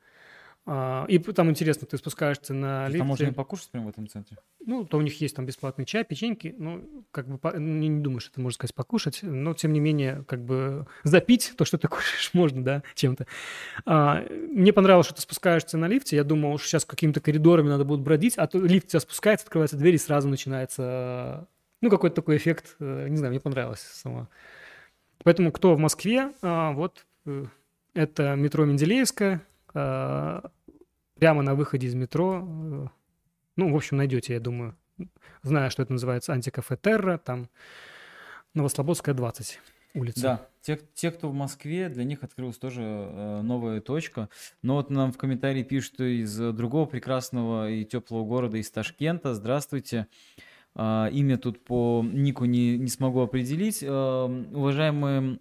А, 0.67 1.05
И 1.09 1.19
там 1.19 1.51
интересно, 1.51 1.87
ты 1.87 1.99
спускаешься 1.99 2.55
на 2.55 2.89
Там 2.91 3.07
можно 3.07 3.25
и 3.25 3.27
лифте. 3.27 3.37
покушать 3.37 3.69
прямо 3.71 3.87
в 3.87 3.89
этом 3.91 4.09
центре. 4.09 4.39
Ну, 4.65 4.87
то 4.87 4.97
у 4.97 5.03
них 5.03 5.21
есть 5.21 5.37
там 5.37 5.45
бесплатный 5.45 5.85
чай, 5.85 6.05
печеньки. 6.05 6.55
Ну, 6.57 7.05
как 7.11 7.29
бы, 7.29 7.37
по- 7.37 7.55
не, 7.59 7.89
не 7.89 8.01
думаю, 8.01 8.21
что 8.21 8.31
это 8.31 8.41
можно 8.41 8.55
сказать 8.55 8.75
покушать, 8.75 9.19
но, 9.23 9.53
тем 9.53 9.75
не 9.75 9.81
менее, 9.81 10.25
как 10.27 10.43
бы 10.43 10.87
запить 11.03 11.53
то, 11.59 11.67
что 11.67 11.77
ты 11.77 11.87
кушаешь, 11.89 12.31
можно, 12.33 12.65
да, 12.65 12.83
чем-то. 12.95 13.27
А, 13.85 14.25
мне 14.31 14.73
понравилось, 14.73 15.05
что 15.07 15.15
ты 15.17 15.21
спускаешься 15.21 15.77
на 15.77 15.87
лифте. 15.87 16.17
Я 16.17 16.25
думал, 16.25 16.57
что 16.59 16.67
сейчас 16.69 16.87
какими-то 16.87 17.21
коридорами 17.21 17.69
надо 17.69 17.85
будет 17.85 18.01
бродить, 18.01 18.39
а 18.39 18.47
то 18.47 18.59
лифт 18.59 18.87
тебя 18.87 19.01
спускается, 19.01 19.45
открывается 19.45 19.77
дверь, 19.77 19.97
и 19.97 19.99
сразу 19.99 20.29
начинается, 20.29 21.47
ну, 21.83 21.91
какой-то 21.91 22.17
такой 22.17 22.39
эффект. 22.39 22.77
э, 22.81 23.09
Не 23.09 23.19
знаю, 23.19 23.33
мне 23.33 23.41
понравилось 23.41 23.81
само. 23.81 24.29
Поэтому, 25.25 25.53
кто 25.53 25.75
в 25.75 25.79
Москве, 25.79 26.33
а, 26.41 26.73
вот 26.73 27.05
э, 27.27 27.45
это 27.93 28.35
метро 28.35 28.65
Менделеевская, 28.65 29.43
прямо 29.75 31.43
на 31.43 31.55
выходе 31.55 31.87
из 31.87 31.95
метро, 31.95 32.43
э, 32.45 32.87
ну, 33.57 33.73
в 33.73 33.77
общем, 33.77 33.97
найдете, 33.97 34.35
я 34.35 34.41
думаю. 34.41 34.77
Знаю, 35.43 35.71
что 35.71 35.83
это 35.83 35.93
называется 35.93 36.33
антикафе 36.33 36.77
Терра, 36.77 37.19
там 37.19 37.49
Новослободская, 38.55 39.15
20 39.15 39.61
улица. 39.95 40.21
Да, 40.21 40.49
те, 40.61 40.81
те, 40.95 41.11
кто 41.11 41.29
в 41.29 41.35
Москве, 41.35 41.89
для 41.89 42.05
них 42.05 42.23
открылась 42.23 42.59
тоже 42.59 42.83
э, 42.83 43.41
новая 43.43 43.81
точка. 43.81 44.29
Но 44.63 44.75
вот 44.75 44.91
нам 44.91 45.13
в 45.13 45.19
комментарии 45.19 45.63
пишут 45.63 46.01
из 46.01 46.41
э, 46.41 46.53
другого 46.53 46.87
прекрасного 46.87 47.71
и 47.71 47.85
теплого 47.85 48.25
города, 48.25 48.59
из 48.59 48.71
Ташкента. 48.71 49.35
Здравствуйте. 49.35 50.07
А, 50.77 51.09
имя 51.09 51.39
тут 51.39 51.65
по 51.65 52.05
нику 52.05 52.45
не, 52.45 52.77
не 52.79 52.89
смогу 52.89 53.21
определить. 53.21 53.85
А, 53.87 54.27
уважаемые... 54.27 55.39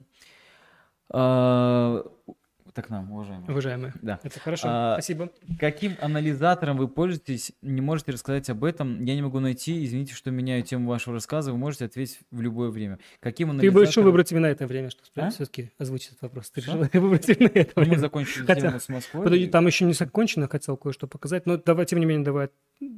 а, 2.74 2.76
так 2.76 2.90
нам, 2.90 3.12
уважаемые. 3.12 3.50
Уважаемые. 3.52 3.94
Да. 4.02 4.20
Это 4.24 4.40
хорошо. 4.40 4.68
А, 4.70 4.94
Спасибо. 4.96 5.30
Каким 5.60 5.94
анализатором 6.02 6.78
вы 6.78 6.88
пользуетесь? 6.88 7.52
Не 7.62 7.82
можете 7.82 8.12
рассказать 8.12 8.50
об 8.50 8.64
этом? 8.64 9.04
Я 9.04 9.16
не 9.16 9.22
могу 9.22 9.40
найти. 9.40 9.84
Извините, 9.86 10.14
что 10.14 10.32
меняю 10.32 10.64
тему 10.64 10.90
вашего 10.90 11.14
рассказа. 11.16 11.52
Вы 11.52 11.58
можете 11.58 11.86
ответить 11.86 12.20
в 12.32 12.42
любое 12.42 12.70
время. 12.70 13.00
Каким 13.20 13.50
Ты 13.50 13.54
анализатором... 13.56 13.88
решил 13.88 14.04
выбрать 14.04 14.32
именно 14.32 14.46
это 14.48 14.68
время, 14.68 14.90
что 14.90 15.02
А? 15.16 15.30
все-таки 15.30 15.72
озвучить 15.78 16.10
этот 16.10 16.24
вопрос. 16.24 16.50
Ты 16.52 16.62
Что? 16.62 16.84
решил 16.84 16.90
выбрать 17.02 17.30
именно 17.30 17.52
это 17.54 17.72
Ну, 17.76 17.82
Мы 17.82 17.84
время. 17.90 18.00
закончили 18.00 18.46
Хотя- 18.46 18.62
тему 18.62 18.80
с 18.80 18.90
Москвой. 18.90 19.24
Подожди, 19.24 19.48
там 19.48 19.68
еще 19.68 19.86
не 19.86 19.94
закончено, 19.94 20.48
хотел 20.48 20.78
кое-что 20.78 21.08
показать. 21.08 21.46
Но 21.46 21.58
давай, 21.58 21.86
тем 21.86 22.00
не 22.00 22.06
менее, 22.06 22.26
давай, 22.26 22.50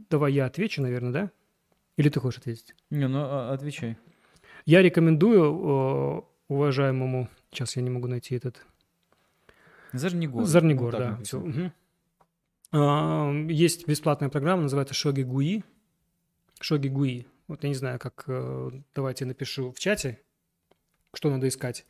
давай 0.09 0.33
я 0.33 0.45
отвечу, 0.45 0.81
наверное, 0.81 1.11
да? 1.11 1.31
Или 1.97 2.09
ты 2.09 2.19
хочешь 2.19 2.39
ответить? 2.39 2.75
Не, 2.89 3.07
ну 3.07 3.19
а, 3.21 3.53
отвечай. 3.53 3.97
Я 4.65 4.81
рекомендую 4.81 6.25
уважаемому, 6.47 7.27
сейчас 7.51 7.75
я 7.75 7.81
не 7.81 7.89
могу 7.89 8.07
найти 8.07 8.35
этот, 8.35 8.65
Зарнигор. 9.99 10.45
Зарнигор, 10.45 10.91
Вот 10.91 10.99
да. 10.99 11.17
всё, 11.23 11.39
мгм. 11.39 11.71
А, 12.71 13.31
Есть 13.49 13.87
бесплатная 13.87 14.29
программа, 14.29 14.63
называется 14.63 14.93
Шоги 14.93 15.21
Гуи. 15.21 15.63
Шоги 16.59 16.87
Гуи. 16.87 17.27
Вот 17.47 17.63
я 17.63 17.69
не 17.69 17.75
знаю, 17.75 17.99
как... 17.99 18.23
э, 18.27 18.71
Давайте 18.95 19.25
напишу 19.25 19.71
в 19.71 19.79
чате, 19.79 20.19
что 21.13 21.29
надо 21.29 21.47
искать. 21.47 21.85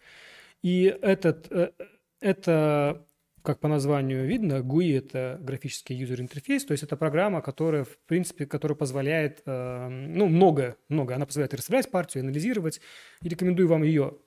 И 0.61 0.83
этот, 1.01 1.51
э, 1.51 1.71
это, 2.19 3.05
как 3.41 3.59
по 3.59 3.67
названию 3.67 4.25
видно, 4.27 4.59
GUI– 4.59 4.97
это 4.97 5.37
графический 5.41 5.95
юзер-интерфейс, 5.95 6.65
то 6.65 6.71
есть 6.73 6.83
это 6.83 6.97
программа, 6.97 7.41
которая, 7.41 7.83
в 7.83 7.97
принципе, 8.07 8.45
которая 8.45 8.75
позволяет, 8.75 9.41
э, 9.45 9.87
ну, 9.89 10.27
много, 10.27 10.75
много, 10.89 11.15
она 11.15 11.25
позволяет 11.25 11.53
расставлять 11.53 11.89
партию, 11.89 12.23
анализировать, 12.23 12.81
и 13.21 13.29
рекомендую 13.29 13.67
вам 13.69 13.83
ее 13.83 14.17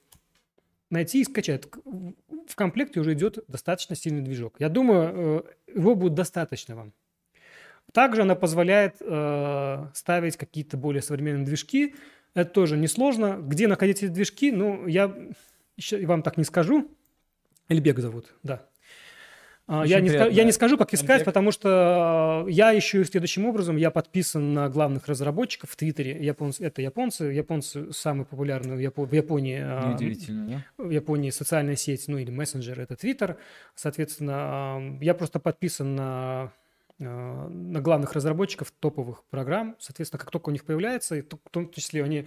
найти 0.90 1.20
и 1.20 1.24
скачать. 1.24 1.64
В 2.48 2.56
комплекте 2.56 3.00
уже 3.00 3.12
идет 3.12 3.44
достаточно 3.46 3.94
сильный 3.94 4.22
движок. 4.22 4.56
Я 4.58 4.68
думаю, 4.68 5.44
э, 5.66 5.72
его 5.74 5.94
будет 5.94 6.14
достаточно 6.14 6.74
вам. 6.74 6.92
Также 7.92 8.22
она 8.22 8.34
позволяет 8.34 8.96
э, 9.00 9.86
ставить 9.94 10.36
какие-то 10.36 10.76
более 10.76 11.02
современные 11.02 11.44
движки. 11.44 11.94
Это 12.34 12.50
тоже 12.50 12.76
несложно. 12.76 13.38
Где 13.40 13.68
находить 13.68 13.98
эти 13.98 14.10
движки, 14.10 14.50
ну, 14.50 14.86
я 14.86 15.14
вам 16.02 16.22
так 16.22 16.36
не 16.38 16.44
скажу. 16.44 16.90
Эльбек 17.68 17.98
зовут, 17.98 18.34
да. 18.42 18.66
А, 19.70 19.82
Очень 19.82 19.90
Я 19.90 20.00
не, 20.00 20.08
ска- 20.08 20.30
я 20.32 20.44
не 20.44 20.52
скажу, 20.52 20.78
как 20.78 20.94
искать, 20.94 21.10
Эльбек. 21.20 21.26
потому 21.26 21.52
что 21.52 22.44
э, 22.48 22.50
я 22.50 22.76
ищу 22.76 23.00
их 23.00 23.06
следующим 23.08 23.44
образом. 23.44 23.76
Я 23.76 23.90
подписан 23.90 24.54
на 24.54 24.70
главных 24.70 25.06
разработчиков 25.08 25.70
в 25.70 25.76
Твиттере. 25.76 26.12
Японцы, 26.24 26.64
это 26.64 26.80
японцы. 26.80 27.24
Японцы 27.24 27.92
самые 27.92 28.24
популярные 28.24 28.76
в 28.76 28.80
Япо- 28.80 29.04
в 29.06 29.12
Японии. 29.12 29.60
э, 29.62 29.88
Неудивительно, 29.90 30.64
да? 30.78 30.84
в 30.84 30.88
Японии 30.90 31.28
социальная 31.28 31.76
сеть, 31.76 32.04
ну 32.08 32.16
или 32.16 32.30
мессенджер, 32.30 32.80
это 32.80 32.96
Твиттер. 32.96 33.36
Соответственно, 33.74 34.32
а, 34.36 34.98
я 35.02 35.12
просто 35.12 35.38
подписан 35.38 35.94
на, 35.94 36.52
а, 37.00 37.48
на 37.48 37.80
главных 37.82 38.14
разработчиков 38.14 38.72
топовых 38.80 39.22
программ. 39.30 39.76
Соответственно, 39.78 40.18
как 40.18 40.30
только 40.30 40.48
у 40.48 40.52
них 40.52 40.64
появляется, 40.64 41.14
и 41.16 41.20
в 41.20 41.50
том 41.50 41.70
числе 41.72 42.02
они, 42.02 42.26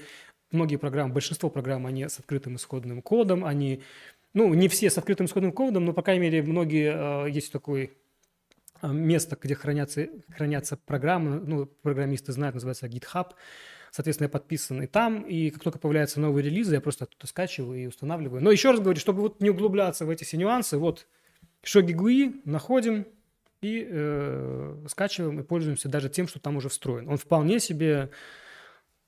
многие 0.52 0.76
программы, 0.78 1.12
большинство 1.14 1.50
программ, 1.50 1.88
они 1.88 2.08
с 2.08 2.20
открытым 2.20 2.56
исходным 2.58 3.02
кодом, 3.02 3.44
они, 3.46 3.82
ну, 4.34 4.54
не 4.54 4.68
все 4.68 4.90
с 4.90 4.98
открытым 4.98 5.26
исходным 5.26 5.52
кодом, 5.52 5.86
но, 5.86 5.94
по 5.94 6.02
крайней 6.02 6.22
мере, 6.22 6.44
многие, 6.44 6.92
а, 6.94 7.26
есть 7.26 7.52
такой 7.52 7.98
а, 8.80 8.88
место, 8.88 9.38
где 9.40 9.56
хранятся, 9.56 10.10
хранятся 10.30 10.78
программы, 10.78 11.40
ну, 11.40 11.66
программисты 11.66 12.32
знают, 12.32 12.56
называется 12.56 12.88
GitHub. 12.88 13.32
Соответственно, 13.92 14.26
я 14.26 14.30
подписан 14.30 14.82
и 14.82 14.88
там, 14.88 15.24
и 15.24 15.50
как 15.50 15.64
только 15.64 15.80
появляются 15.80 16.22
новые 16.22 16.46
релизы, 16.46 16.76
я 16.76 16.82
просто 16.82 17.04
оттуда 17.04 17.28
скачиваю 17.28 17.78
и 17.78 17.88
устанавливаю. 17.88 18.42
Но 18.42 18.50
еще 18.50 18.72
раз 18.72 18.80
говорю, 18.80 19.00
чтобы 19.00 19.22
вот 19.22 19.42
не 19.42 19.50
углубляться 19.50 20.06
в 20.06 20.10
эти 20.10 20.24
все 20.24 20.38
нюансы, 20.38 20.78
вот 20.78 21.08
Shogi 21.62 21.94
GUI 21.94 22.42
находим 22.46 23.06
и 23.62 23.86
э, 23.88 24.86
скачиваем 24.88 25.42
и 25.42 25.44
пользуемся 25.44 25.90
даже 25.90 26.10
тем, 26.10 26.30
что 26.30 26.40
там 26.40 26.56
уже 26.56 26.70
встроен. 26.70 27.10
Он 27.10 27.18
вполне 27.18 27.60
себе 27.60 28.12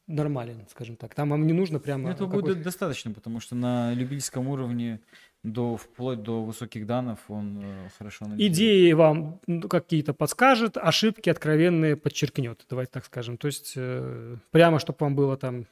нормален, 0.07 0.65
скажем 0.69 0.95
так. 0.95 1.15
Там 1.15 1.29
вам 1.29 1.47
не 1.47 1.53
нужно 1.53 1.79
прямо... 1.79 2.11
Этого 2.11 2.27
будет 2.27 2.61
достаточно, 2.61 3.11
потому 3.11 3.39
что 3.39 3.55
на 3.55 3.93
любительском 3.93 4.47
уровне 4.47 4.99
до 5.43 5.77
вплоть 5.77 6.21
до 6.23 6.43
высоких 6.43 6.85
данных 6.85 7.19
он 7.27 7.61
э, 7.61 7.89
хорошо 7.97 8.25
анализирует. 8.25 8.53
Идеи 8.53 8.91
вам 8.93 9.39
какие-то 9.69 10.13
подскажет, 10.13 10.77
ошибки 10.77 11.29
откровенные 11.29 11.97
подчеркнет, 11.97 12.65
давайте 12.69 12.91
так 12.91 13.05
скажем. 13.05 13.37
То 13.37 13.47
есть 13.47 13.73
э, 13.75 14.37
прямо, 14.51 14.79
чтобы 14.79 14.97
вам 14.99 15.15
было 15.15 15.37
там 15.37 15.65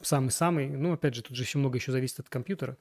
самый-самый, 0.00 0.68
ну, 0.68 0.92
опять 0.92 1.14
же, 1.14 1.22
тут 1.22 1.36
же 1.36 1.42
еще 1.42 1.58
много 1.58 1.78
еще 1.78 1.92
зависит 1.92 2.20
от 2.20 2.28
компьютера. 2.28 2.76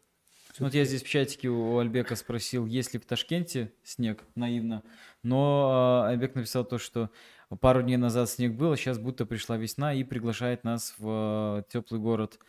Вот 0.59 0.73
я 0.73 0.85
здесь 0.85 1.03
в 1.03 1.07
чатике 1.07 1.49
у 1.49 1.77
Альбека 1.77 2.15
спросил, 2.15 2.65
есть 2.65 2.93
ли 2.93 2.99
в 2.99 3.05
Ташкенте 3.05 3.71
снег, 3.83 4.23
наивно. 4.35 4.83
Но 5.23 6.03
э, 6.05 6.11
Альбек 6.11 6.35
написал 6.35 6.65
то, 6.65 6.77
что 6.77 7.11
пару 7.59 7.81
дней 7.83 7.97
назад 7.97 8.29
снег 8.29 8.53
был, 8.53 8.71
а 8.71 8.77
сейчас 8.77 8.97
будто 8.97 9.25
пришла 9.25 9.57
весна 9.57 9.93
и 9.93 10.03
приглашает 10.03 10.63
нас 10.63 10.95
в 10.97 11.65
теплый 11.69 11.99
город 11.99 12.39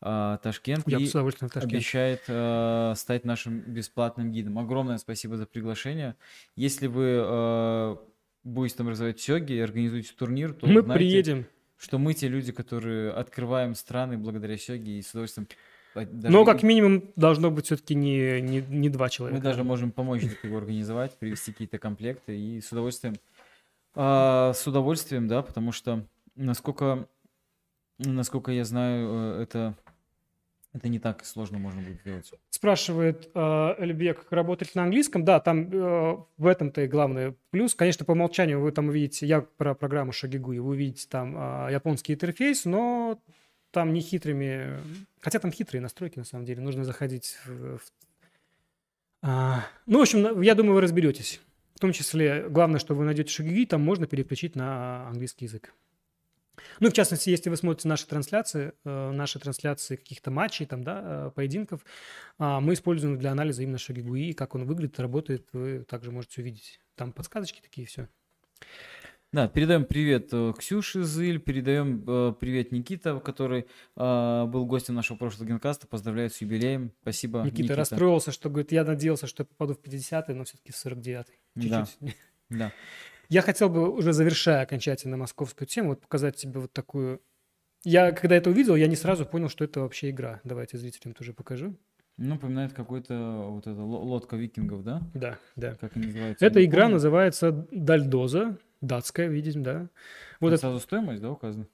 э, 0.00 0.38
Ташкент. 0.42 0.88
Я 0.88 0.98
и 0.98 1.06
в 1.06 1.12
Ташкент. 1.12 1.64
обещает 1.64 2.22
э, 2.26 2.94
стать 2.96 3.24
нашим 3.24 3.60
бесплатным 3.60 4.32
гидом. 4.32 4.58
Огромное 4.58 4.98
спасибо 4.98 5.36
за 5.36 5.46
приглашение. 5.46 6.16
Если 6.56 6.86
вы 6.86 7.22
э, 7.24 7.96
будете 8.44 8.76
там 8.76 8.88
развивать 8.88 9.20
сёги 9.20 9.52
и 9.52 9.60
организуете 9.60 10.12
турнир, 10.16 10.52
то 10.52 10.66
Мы 10.66 10.82
знайте, 10.82 10.92
приедем. 10.92 11.46
что 11.78 11.98
мы 11.98 12.14
те 12.14 12.28
люди, 12.28 12.52
которые 12.52 13.12
открываем 13.12 13.74
страны 13.74 14.18
благодаря 14.18 14.56
сёге 14.58 14.98
и 14.98 15.02
с 15.02 15.10
удовольствием... 15.10 15.48
даже 15.94 16.32
Но 16.32 16.44
как 16.44 16.62
минимум 16.62 17.04
должно 17.16 17.50
быть 17.50 17.66
все-таки 17.66 17.94
не, 17.94 18.40
не, 18.40 18.62
не 18.62 18.88
два 18.88 19.08
человека. 19.08 19.38
мы 19.38 19.44
даже 19.44 19.64
можем 19.64 19.92
помочь 19.92 20.22
его 20.42 20.58
организовать, 20.58 21.16
привести 21.18 21.52
какие-то 21.52 21.78
комплекты 21.78 22.38
и 22.38 22.60
с 22.60 22.72
удовольствием, 22.72 23.14
а, 23.94 24.52
с 24.54 24.66
удовольствием, 24.66 25.28
да, 25.28 25.42
потому 25.42 25.72
что 25.72 26.04
насколько, 26.34 27.06
насколько 27.98 28.52
я 28.52 28.64
знаю, 28.64 29.08
э, 29.38 29.42
это 29.42 29.76
это 30.74 30.88
не 30.88 30.98
так 30.98 31.24
сложно 31.26 31.58
можно 31.58 31.82
будет 31.82 32.00
сделать. 32.00 32.32
Спрашивает 32.48 33.30
э, 33.34 33.74
Эльбек, 33.78 34.26
работать 34.30 34.74
на 34.74 34.84
английском. 34.84 35.22
Да, 35.22 35.38
там 35.38 35.68
э, 35.70 36.16
в 36.38 36.46
этом-то 36.46 36.80
и 36.80 36.86
главный 36.86 37.36
плюс. 37.50 37.74
Конечно, 37.74 38.06
по 38.06 38.12
умолчанию 38.12 38.58
вы 38.58 38.72
там 38.72 38.88
увидите, 38.88 39.26
я 39.26 39.42
про 39.42 39.74
программу 39.74 40.12
Шагигуи, 40.12 40.58
вы 40.58 40.70
увидите 40.70 41.06
там 41.10 41.36
э, 41.36 41.72
японский 41.72 42.14
интерфейс, 42.14 42.64
но 42.64 43.18
там 43.72 43.92
не 43.92 44.00
хитрыми, 44.00 44.80
хотя 45.20 45.38
там 45.38 45.50
хитрые 45.50 45.82
настройки 45.82 46.18
на 46.18 46.24
самом 46.24 46.44
деле, 46.44 46.60
нужно 46.60 46.84
заходить 46.84 47.38
в... 47.46 47.80
А, 49.22 49.64
ну, 49.86 49.98
в 49.98 50.02
общем, 50.02 50.40
я 50.42 50.54
думаю, 50.54 50.74
вы 50.74 50.80
разберетесь. 50.82 51.40
В 51.74 51.80
том 51.80 51.92
числе, 51.92 52.48
главное, 52.48 52.78
что 52.78 52.94
вы 52.94 53.04
найдете 53.04 53.32
Шагигуи, 53.32 53.64
там 53.64 53.82
можно 53.82 54.06
переключить 54.06 54.54
на 54.54 55.08
английский 55.08 55.46
язык. 55.46 55.72
Ну, 56.80 56.90
в 56.90 56.92
частности, 56.92 57.30
если 57.30 57.48
вы 57.50 57.56
смотрите 57.56 57.88
наши 57.88 58.06
трансляции, 58.06 58.72
э, 58.84 59.10
наши 59.10 59.38
трансляции 59.38 59.96
каких-то 59.96 60.30
матчей, 60.30 60.66
там, 60.66 60.84
да, 60.84 61.02
э, 61.04 61.30
поединков, 61.34 61.80
а, 62.38 62.60
мы 62.60 62.74
используем 62.74 63.18
для 63.18 63.32
анализа 63.32 63.62
именно 63.62 63.78
Шагигуи, 63.78 64.32
как 64.32 64.54
он 64.54 64.64
выглядит, 64.64 65.00
работает, 65.00 65.48
вы 65.52 65.84
также 65.84 66.12
можете 66.12 66.42
увидеть. 66.42 66.78
Там 66.94 67.12
подсказочки 67.12 67.60
такие, 67.62 67.86
все. 67.86 68.08
Да, 69.32 69.48
передаем 69.48 69.86
привет 69.86 70.28
э, 70.32 70.52
Ксюше 70.58 71.04
Зыль, 71.04 71.40
передаем 71.40 72.04
э, 72.06 72.34
привет 72.38 72.70
Никита, 72.70 73.18
который 73.18 73.64
э, 73.96 74.44
был 74.46 74.66
гостем 74.66 74.94
нашего 74.94 75.16
прошлого 75.16 75.48
генкаста, 75.48 75.86
поздравляет 75.86 76.34
с 76.34 76.42
юбилеем. 76.42 76.92
Спасибо, 77.00 77.40
Никита, 77.42 77.74
расстроился, 77.74 78.30
что, 78.30 78.50
говорит, 78.50 78.72
я 78.72 78.84
надеялся, 78.84 79.26
что 79.26 79.44
я 79.44 79.46
попаду 79.46 79.72
в 79.72 79.80
50-й, 79.80 80.34
но 80.34 80.44
все-таки 80.44 80.70
в 80.70 80.74
49-й. 80.74 81.38
Да, 81.54 81.86
Чуть-чуть. 81.86 82.16
да. 82.50 82.72
Я 83.30 83.40
хотел 83.40 83.70
бы, 83.70 83.90
уже 83.90 84.12
завершая 84.12 84.60
окончательно 84.60 85.16
московскую 85.16 85.66
тему, 85.66 85.90
вот 85.90 86.02
показать 86.02 86.36
тебе 86.36 86.60
вот 86.60 86.74
такую... 86.74 87.22
Я, 87.84 88.12
когда 88.12 88.36
это 88.36 88.50
увидел, 88.50 88.76
я 88.76 88.86
не 88.86 88.96
сразу 88.96 89.24
понял, 89.24 89.48
что 89.48 89.64
это 89.64 89.80
вообще 89.80 90.10
игра. 90.10 90.42
Давайте 90.44 90.76
зрителям 90.76 91.14
тоже 91.14 91.32
покажу. 91.32 91.74
Ну, 92.18 92.34
напоминает 92.34 92.74
какой-то 92.74 93.46
вот 93.48 93.66
ло- 93.66 94.04
лодка 94.04 94.36
викингов, 94.36 94.84
да? 94.84 95.00
Да, 95.14 95.38
да. 95.56 95.74
Как 95.76 95.96
они 95.96 96.08
называются? 96.08 96.44
я 96.44 96.50
Эта 96.50 96.62
игра 96.62 96.82
помню. 96.82 96.96
называется 96.96 97.66
Дальдоза, 97.70 98.58
датская, 98.82 99.28
видим, 99.28 99.62
да. 99.62 99.88
Вот 100.40 100.48
Тут 100.50 100.52
это, 100.52 100.60
сразу 100.60 100.80
стоимость, 100.80 101.22
да, 101.22 101.30
указана? 101.30 101.66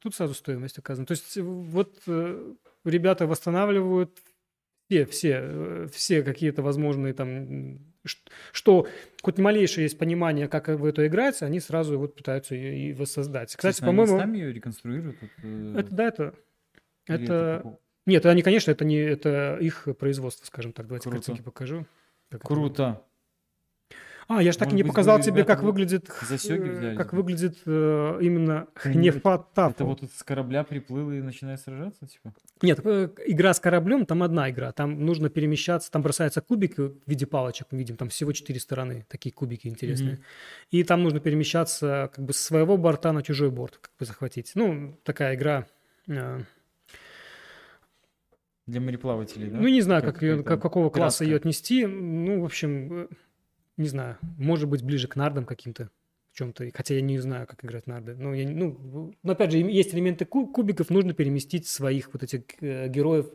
тут 0.00 0.14
сразу 0.14 0.34
стоимость 0.34 0.78
указана. 0.78 1.06
То 1.06 1.12
есть 1.12 1.36
э, 1.36 1.42
вот 1.42 2.02
э, 2.06 2.54
ребята 2.84 3.26
восстанавливают 3.26 4.18
все, 4.88 5.04
все, 5.06 5.38
э, 5.42 5.88
все 5.92 6.22
какие-то 6.22 6.62
возможные 6.62 7.12
там, 7.12 7.78
что 8.52 8.86
хоть 9.22 9.38
малейшее 9.38 9.84
есть 9.84 9.98
понимание, 9.98 10.48
как 10.48 10.68
в 10.68 10.84
это 10.84 11.06
играть, 11.06 11.42
они 11.42 11.60
сразу 11.60 11.98
вот 11.98 12.14
пытаются 12.14 12.54
ее 12.54 12.90
и 12.90 12.92
воссоздать. 12.92 13.50
Кстати, 13.50 13.66
Естественно, 13.72 13.90
они 13.90 13.98
по-моему, 13.98 14.18
сами 14.18 14.38
ее 14.38 14.52
реконструируют? 14.52 15.16
вот, 15.20 15.30
э, 15.42 15.74
это 15.78 15.94
да, 15.94 16.06
это... 16.06 16.34
или 17.08 17.24
Это... 17.24 17.54
какого- 17.58 17.78
Нет, 18.06 18.26
они, 18.26 18.42
конечно, 18.42 18.70
это 18.70 18.84
не 18.84 18.96
это 18.96 19.58
их 19.60 19.88
производство, 19.98 20.46
скажем 20.46 20.72
так. 20.72 20.86
Давайте 20.86 21.08
Круто. 21.10 21.24
картинки 21.26 21.42
покажу. 21.44 21.86
Как 22.30 22.40
это 22.40 22.46
Круто. 22.46 23.02
А, 24.28 24.42
я 24.42 24.50
же 24.50 24.58
так 24.58 24.72
и 24.72 24.74
не 24.74 24.82
быть, 24.82 24.90
показал 24.90 25.20
тебе, 25.20 25.44
как 25.44 25.62
выглядит, 25.62 26.08
как 26.08 27.12
выглядит 27.12 27.58
э, 27.64 28.18
именно 28.20 28.66
Это 28.74 28.88
не- 28.88 29.10
хнефатаф. 29.12 29.72
Это 29.72 29.84
вот 29.84 30.00
с 30.12 30.22
корабля 30.24 30.64
приплыл 30.64 31.12
и 31.12 31.20
начинает 31.20 31.60
сражаться, 31.60 32.06
типа? 32.08 32.32
Нет, 32.60 32.80
э, 32.84 33.08
игра 33.26 33.54
с 33.54 33.60
кораблем, 33.60 34.04
там 34.04 34.24
одна 34.24 34.50
игра. 34.50 34.72
Там 34.72 35.04
нужно 35.06 35.28
перемещаться, 35.28 35.90
там 35.92 36.02
бросается 36.02 36.40
кубик 36.40 36.76
в 36.78 36.94
виде 37.06 37.24
палочек, 37.26 37.68
мы 37.70 37.78
видим, 37.78 37.96
там 37.96 38.08
всего 38.08 38.32
четыре 38.32 38.58
стороны, 38.58 39.06
такие 39.08 39.32
кубики 39.32 39.68
интересные. 39.68 40.18
И 40.72 40.82
там 40.82 41.04
нужно 41.04 41.20
перемещаться 41.20 42.10
как 42.14 42.24
бы 42.24 42.32
с 42.32 42.40
своего 42.40 42.76
борта 42.76 43.12
на 43.12 43.22
чужой 43.22 43.50
борт, 43.50 43.78
как 43.80 43.92
бы 43.98 44.06
захватить. 44.06 44.52
Ну, 44.56 44.98
такая 45.04 45.36
игра... 45.36 45.66
э, 46.08 46.40
Для 48.66 48.80
мореплавателей, 48.80 49.50
да? 49.50 49.58
Ну, 49.58 49.68
не 49.68 49.80
знаю, 49.82 50.02
как, 50.02 50.20
ее, 50.22 50.32
какая-то 50.38 50.48
как 50.48 50.62
какого 50.62 50.90
класса 50.90 51.18
пиратская. 51.24 51.28
ее 51.28 51.36
отнести. 51.36 51.86
Ну, 51.86 52.40
в 52.40 52.44
общем, 52.44 53.08
не 53.76 53.88
знаю. 53.88 54.18
Может 54.38 54.68
быть, 54.68 54.82
ближе 54.82 55.08
к 55.08 55.16
нардам 55.16 55.44
каким-то 55.44 55.90
в 56.32 56.38
чем-то. 56.38 56.68
Хотя 56.74 56.94
я 56.94 57.00
не 57.00 57.18
знаю, 57.18 57.46
как 57.46 57.64
играть 57.64 57.86
нарды. 57.86 58.14
Но, 58.14 58.34
я, 58.34 58.48
ну, 58.48 59.14
но 59.22 59.32
опять 59.32 59.52
же, 59.52 59.58
есть 59.58 59.94
элементы 59.94 60.24
ку- 60.24 60.46
кубиков. 60.46 60.90
Нужно 60.90 61.14
переместить 61.14 61.66
своих 61.66 62.12
вот 62.12 62.22
этих 62.22 62.42
э, 62.60 62.88
героев 62.88 63.26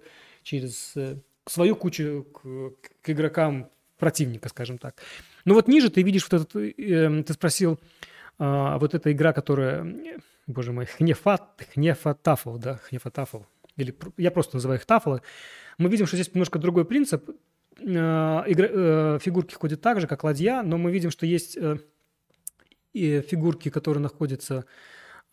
через 0.43 0.93
э, 0.95 1.17
свою 1.45 1.75
кучу 1.75 2.25
к, 2.33 2.71
к 3.01 3.09
игрокам 3.09 3.69
противника, 3.97 4.49
скажем 4.49 4.77
так. 4.77 4.95
Ну 5.45 5.53
вот 5.53 5.67
ниже 5.67 5.89
ты 5.89 6.01
видишь 6.01 6.27
вот 6.29 6.41
этот... 6.41 6.55
э, 6.55 7.23
ты 7.23 7.33
спросил, 7.33 7.79
а, 8.39 8.79
вот 8.79 8.93
эта 8.93 9.11
игра, 9.11 9.33
которая... 9.33 9.85
э, 9.85 10.17
Боже 10.47 10.71
мой, 10.73 10.85
Хнефат, 10.85 11.63
Хнефатафл, 11.73 12.57
да, 12.57 12.77
Хнефатафл. 12.77 13.43
Или 13.77 13.95
я 14.17 14.31
просто 14.31 14.57
называю 14.57 14.79
их 14.79 14.85
тафлы. 14.85 15.21
Мы 15.77 15.89
видим, 15.89 16.07
что 16.07 16.15
здесь 16.17 16.33
немножко 16.33 16.59
другой 16.59 16.85
принцип. 16.85 17.29
Э, 17.86 18.43
э, 18.47 19.19
фигурки 19.21 19.53
ходят 19.55 19.82
так 19.82 19.99
же, 20.01 20.07
как 20.07 20.23
ладья, 20.23 20.61
но 20.61 20.77
мы 20.77 20.91
видим, 20.91 21.11
что 21.11 21.25
есть 21.25 21.57
э, 21.57 21.77
и 22.93 23.21
фигурки, 23.21 23.69
которые 23.69 24.01
находятся 24.01 24.65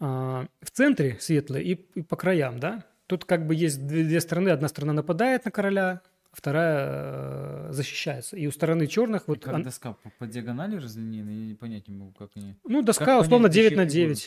в 0.00 0.70
центре 0.72 1.16
светлые 1.18 1.64
и, 1.64 1.72
и 1.72 2.02
по 2.02 2.14
краям, 2.14 2.60
да. 2.60 2.84
Тут 3.08 3.24
как 3.24 3.48
бы 3.48 3.54
есть 3.56 3.84
две, 3.84 4.04
две 4.04 4.20
стороны. 4.20 4.50
Одна 4.50 4.68
сторона 4.68 4.92
нападает 4.92 5.44
на 5.44 5.50
короля, 5.50 6.02
вторая 6.30 7.72
защищается. 7.72 8.36
И 8.36 8.46
у 8.46 8.52
стороны 8.52 8.86
черных 8.86 9.22
И 9.22 9.24
вот... 9.26 9.40
как 9.42 9.54
он- 9.54 9.62
доска 9.64 9.94
по, 9.94 10.10
по 10.18 10.26
диагонали 10.28 10.76
разлинейна, 10.76 11.30
я 11.30 11.46
не 11.46 11.54
понять 11.54 11.88
не 11.88 11.96
могу, 11.96 12.12
как 12.12 12.30
они... 12.36 12.54
ну, 12.64 12.82
доска 12.82 13.06
понять, 13.06 13.26
условно 13.26 13.48
где 13.48 13.62
9 13.70 13.76
на 13.76 13.90
чьи 13.90 14.02
фигуры? 14.02 14.20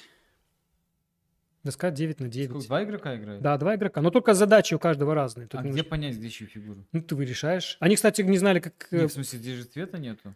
9. 1.63 1.65
Доска 1.65 1.91
9 1.91 2.19
на 2.19 2.27
9. 2.27 2.49
Сколько, 2.49 2.67
Два 2.67 2.83
игрока 2.83 3.15
играют? 3.15 3.41
Да, 3.41 3.57
два 3.57 3.75
игрока. 3.75 4.01
Но 4.01 4.09
только 4.09 4.33
задачи 4.33 4.73
у 4.73 4.79
каждого 4.79 5.13
разные. 5.13 5.47
Тут 5.47 5.59
А 5.59 5.63
немножко- 5.63 5.81
где 5.81 5.89
понять, 5.89 6.15
где 6.17 6.29
чью 6.29 6.47
фигуру? 6.47 6.85
Ну, 6.91 7.01
ты 7.01 7.15
решаешь. 7.23 7.77
Они, 7.79 7.95
кстати, 7.95 8.21
не 8.21 8.37
знали, 8.37 8.59
как... 8.59 8.87
э, 8.91 9.01
Не, 9.01 9.07
в 9.07 9.11
смысле, 9.11 9.39
здесь 9.39 9.57
же 9.57 9.63
цвета 9.65 9.97
нету? 9.97 10.35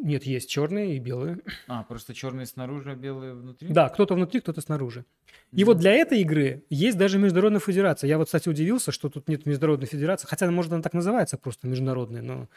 Нет, 0.00 0.22
есть 0.24 0.48
черные 0.48 0.94
и 0.96 1.00
белые. 1.00 1.38
А, 1.66 1.82
просто 1.82 2.14
черные 2.14 2.46
снаружи, 2.46 2.92
а 2.92 2.94
белые 2.94 3.34
внутри? 3.34 3.68
Да, 3.68 3.88
кто-то 3.88 4.14
внутри, 4.14 4.40
кто-то 4.40 4.60
снаружи. 4.60 5.04
И 5.52 5.56
Мгм. 5.64 5.66
вот 5.66 5.78
для 5.78 5.92
этой 5.92 6.20
игры 6.20 6.62
есть 6.70 6.96
даже 6.96 7.18
международная 7.18 7.58
федерация. 7.60 8.06
Я 8.06 8.16
вот, 8.18 8.26
кстати, 8.26 8.48
удивился, 8.48 8.92
что 8.92 9.08
тут 9.08 9.28
нет 9.28 9.44
международной 9.46 9.88
федерации. 9.88 10.28
Хотя, 10.28 10.48
может, 10.52 10.72
она 10.72 10.82
так 10.82 10.92
называется 10.94 11.36
просто 11.36 11.66
международная, 11.66 12.22
но 12.22 12.48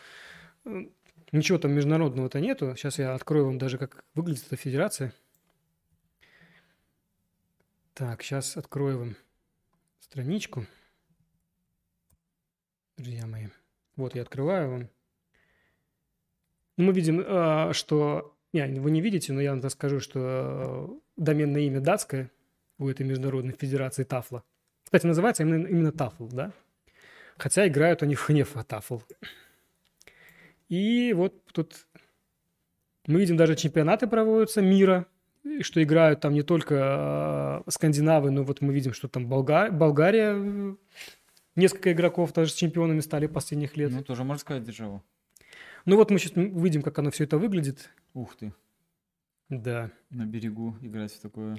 э, 0.66 0.86
ничего 1.32 1.58
там 1.58 1.72
международного-то 1.72 2.40
нету. 2.40 2.76
Сейчас 2.78 3.00
я 3.00 3.16
открою 3.16 3.46
вам 3.46 3.58
даже, 3.58 3.80
как 3.80 4.04
выглядит 4.14 4.44
эта 4.46 4.56
федерация. 4.56 5.12
Так, 7.94 8.24
сейчас 8.24 8.56
открою 8.56 9.00
вам 9.00 9.16
страничку. 10.00 10.66
Друзья 12.96 13.28
мои. 13.28 13.48
Вот 13.98 14.16
я 14.16 14.22
открываю 14.22 14.72
вам. 14.72 14.90
Мы 16.78 16.94
видим, 16.94 17.20
э, 17.20 17.74
что... 17.74 18.38
Не, 18.54 18.80
вы 18.80 18.92
не 18.92 19.02
видите, 19.02 19.34
но 19.34 19.42
я 19.42 19.52
вам 19.52 19.60
так 19.60 19.72
скажу, 19.72 20.00
что 20.00 20.20
э, 20.20 20.88
доменное 21.18 21.64
имя 21.64 21.82
датское 21.82 22.32
у 22.78 22.88
этой 22.88 23.06
международной 23.06 23.54
федерации 23.54 24.06
Тафла. 24.06 24.44
Кстати, 24.86 25.06
называется 25.06 25.44
именно, 25.44 25.68
именно 25.68 25.92
Тафл, 25.92 26.28
да? 26.28 26.54
Хотя 27.38 27.68
играют 27.68 28.04
они 28.04 28.16
в 28.16 28.22
Хнефа 28.22 28.64
Тафл. 28.64 29.00
И 30.70 31.12
вот 31.12 31.46
тут 31.48 31.88
мы 33.06 33.20
видим, 33.20 33.36
даже 33.36 33.58
чемпионаты 33.58 34.08
проводятся 34.08 34.62
мира 34.62 35.08
что 35.62 35.82
играют 35.82 36.22
там 36.22 36.34
не 36.34 36.44
только 36.44 37.64
э, 37.66 37.72
скандинавы, 37.72 38.32
но 38.32 38.44
вот 38.44 38.62
мы 38.62 38.74
видим, 38.74 38.94
что 38.94 39.08
там 39.08 39.28
Болга... 39.28 39.72
Болгария, 39.72 40.36
э, 40.36 40.76
несколько 41.56 41.92
игроков 41.92 42.32
тоже 42.32 42.52
с 42.52 42.56
чемпионами 42.56 43.00
стали 43.00 43.28
последних 43.28 43.76
лет. 43.78 43.92
Ну, 43.92 44.04
тоже 44.04 44.24
можно 44.24 44.40
сказать 44.40 44.64
державу. 44.64 45.04
Ну 45.86 45.96
вот 45.96 46.12
мы 46.12 46.20
сейчас 46.20 46.34
увидим, 46.36 46.84
как 46.84 47.00
оно 47.00 47.10
все 47.10 47.24
это 47.24 47.38
выглядит. 47.38 47.90
Ух 48.14 48.36
ты. 48.36 48.54
Да. 49.50 49.92
На 50.12 50.26
берегу 50.26 50.78
играть 50.82 51.12
в 51.12 51.20
такое. 51.20 51.58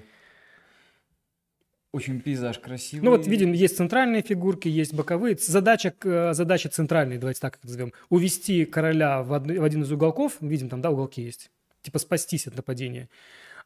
Очень 1.93 2.21
пейзаж 2.21 2.59
красивый. 2.59 3.05
Ну 3.05 3.11
вот 3.11 3.27
видим, 3.27 3.53
есть 3.53 3.77
центральные 3.77 4.23
фигурки, 4.23 4.67
есть 4.67 4.95
боковые. 4.95 5.37
Задача, 5.37 5.93
э, 6.05 6.33
задача 6.33 6.71
центральной, 6.71 7.19
давайте 7.19 7.41
так 7.41 7.57
это 7.57 7.67
назовем, 7.67 7.93
увести 8.09 8.65
короля 8.65 9.23
в, 9.23 9.33
од... 9.33 9.47
в 9.47 9.63
один 9.63 9.83
из 9.83 9.93
уголков. 9.93 10.37
Видим, 10.41 10.71
там, 10.71 10.81
да, 10.81 10.91
уголки 10.91 11.21
есть. 11.21 11.51
Типа 11.83 11.99
спастись 11.99 12.47
от 12.47 12.57
нападения. 12.57 13.11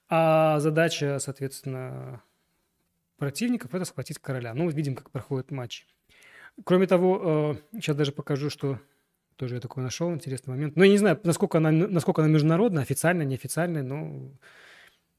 А 0.08 0.60
задача, 0.60 1.18
соответственно, 1.18 2.22
противников– 3.16 3.74
это 3.74 3.84
схватить 3.84 4.18
короля. 4.18 4.54
Ну, 4.54 4.68
видим, 4.68 4.94
как 4.94 5.10
проходит 5.10 5.50
матч. 5.50 5.86
Кроме 6.64 6.86
того, 6.86 7.56
сейчас 7.72 7.94
э, 7.94 7.98
даже 7.98 8.12
покажу, 8.12 8.48
что 8.50 8.78
тоже 9.36 9.56
я 9.56 9.60
такой 9.60 9.82
нашел 9.82 10.12
интересный 10.12 10.50
момент. 10.50 10.76
Но 10.76 10.80
ну, 10.80 10.84
я 10.84 10.90
не 10.90 10.98
знаю, 10.98 11.20
насколько 11.24 11.58
она, 11.58 11.70
насколько 11.70 12.22
она 12.22 12.30
международная, 12.30 12.82
официальная, 12.82 13.26
неофициальная, 13.26 13.82
но 13.82 14.30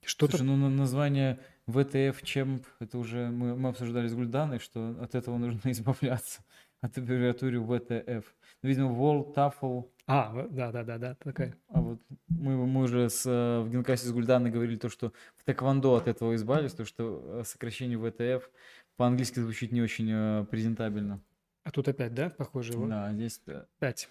что-то... 0.04 0.38
Слушай, 0.38 0.48
ну 0.48 0.70
название 0.70 1.40
ВТФ 1.68 2.24
Чемп, 2.24 2.66
это 2.80 2.98
уже 2.98 3.30
мы, 3.30 3.56
мы 3.56 3.70
обсуждали 3.70 4.08
с 4.08 4.16
Гульданой, 4.16 4.60
что 4.60 4.96
от 5.02 5.16
этого 5.16 5.38
нужно 5.38 5.60
избавляться, 5.72 6.42
от 6.82 6.98
аббревиатуры 6.98 7.62
ВТФ. 7.62 8.34
Видимо, 8.64 8.92
World 8.92 9.34
TAFL. 9.36 9.90
А, 10.08 10.48
да-да-да, 10.50 11.16
такая. 11.16 11.56
А 11.68 11.82
вот 11.82 12.00
мы, 12.30 12.66
мы 12.66 12.84
уже 12.84 13.10
с, 13.10 13.26
э, 13.26 13.62
в 13.62 13.70
Генкасе 13.70 14.08
с 14.08 14.12
Гульданой 14.12 14.52
говорили 14.52 14.78
то, 14.78 14.90
что 14.90 15.12
в 15.36 15.44
Тэквондо 15.44 15.96
от 15.96 16.08
этого 16.08 16.34
избавились, 16.36 16.74
то, 16.74 16.86
что 16.86 17.42
э, 17.42 17.44
сокращение 17.46 17.98
ВТФ 17.98 18.50
по-английски 18.96 19.40
звучит 19.40 19.72
не 19.74 19.82
очень 19.82 20.10
э, 20.10 20.46
презентабельно. 20.50 21.22
А 21.64 21.72
тут 21.72 21.90
опять, 21.90 22.14
да, 22.14 22.30
похоже? 22.30 22.74
Да, 22.88 23.12
здесь... 23.14 23.42
Пять. 23.80 24.08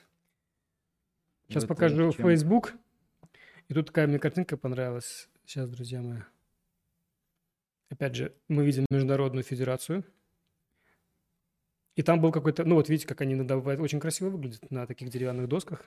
Сейчас 1.48 1.64
ВТФ, 1.64 1.68
покажу 1.68 2.12
чем... 2.12 2.26
Facebook. 2.26 2.74
И 3.68 3.74
тут 3.74 3.86
такая 3.86 4.06
мне 4.06 4.18
картинка 4.18 4.56
понравилась. 4.56 5.28
Сейчас, 5.46 5.70
друзья 5.70 6.02
мои. 6.02 6.20
Опять 7.88 8.14
же, 8.16 8.34
мы 8.48 8.66
видим 8.66 8.84
Международную 8.90 9.44
Федерацию. 9.44 10.04
И 11.96 12.02
там 12.02 12.20
был 12.20 12.30
какой-то... 12.30 12.64
Ну, 12.64 12.76
вот 12.76 12.88
видите, 12.88 13.08
как 13.08 13.22
они 13.22 13.34
иногда 13.34 13.56
бывают 13.56 13.80
очень 13.80 13.98
красиво 13.98 14.28
выглядят 14.28 14.70
на 14.70 14.86
таких 14.86 15.08
деревянных 15.08 15.48
досках. 15.48 15.84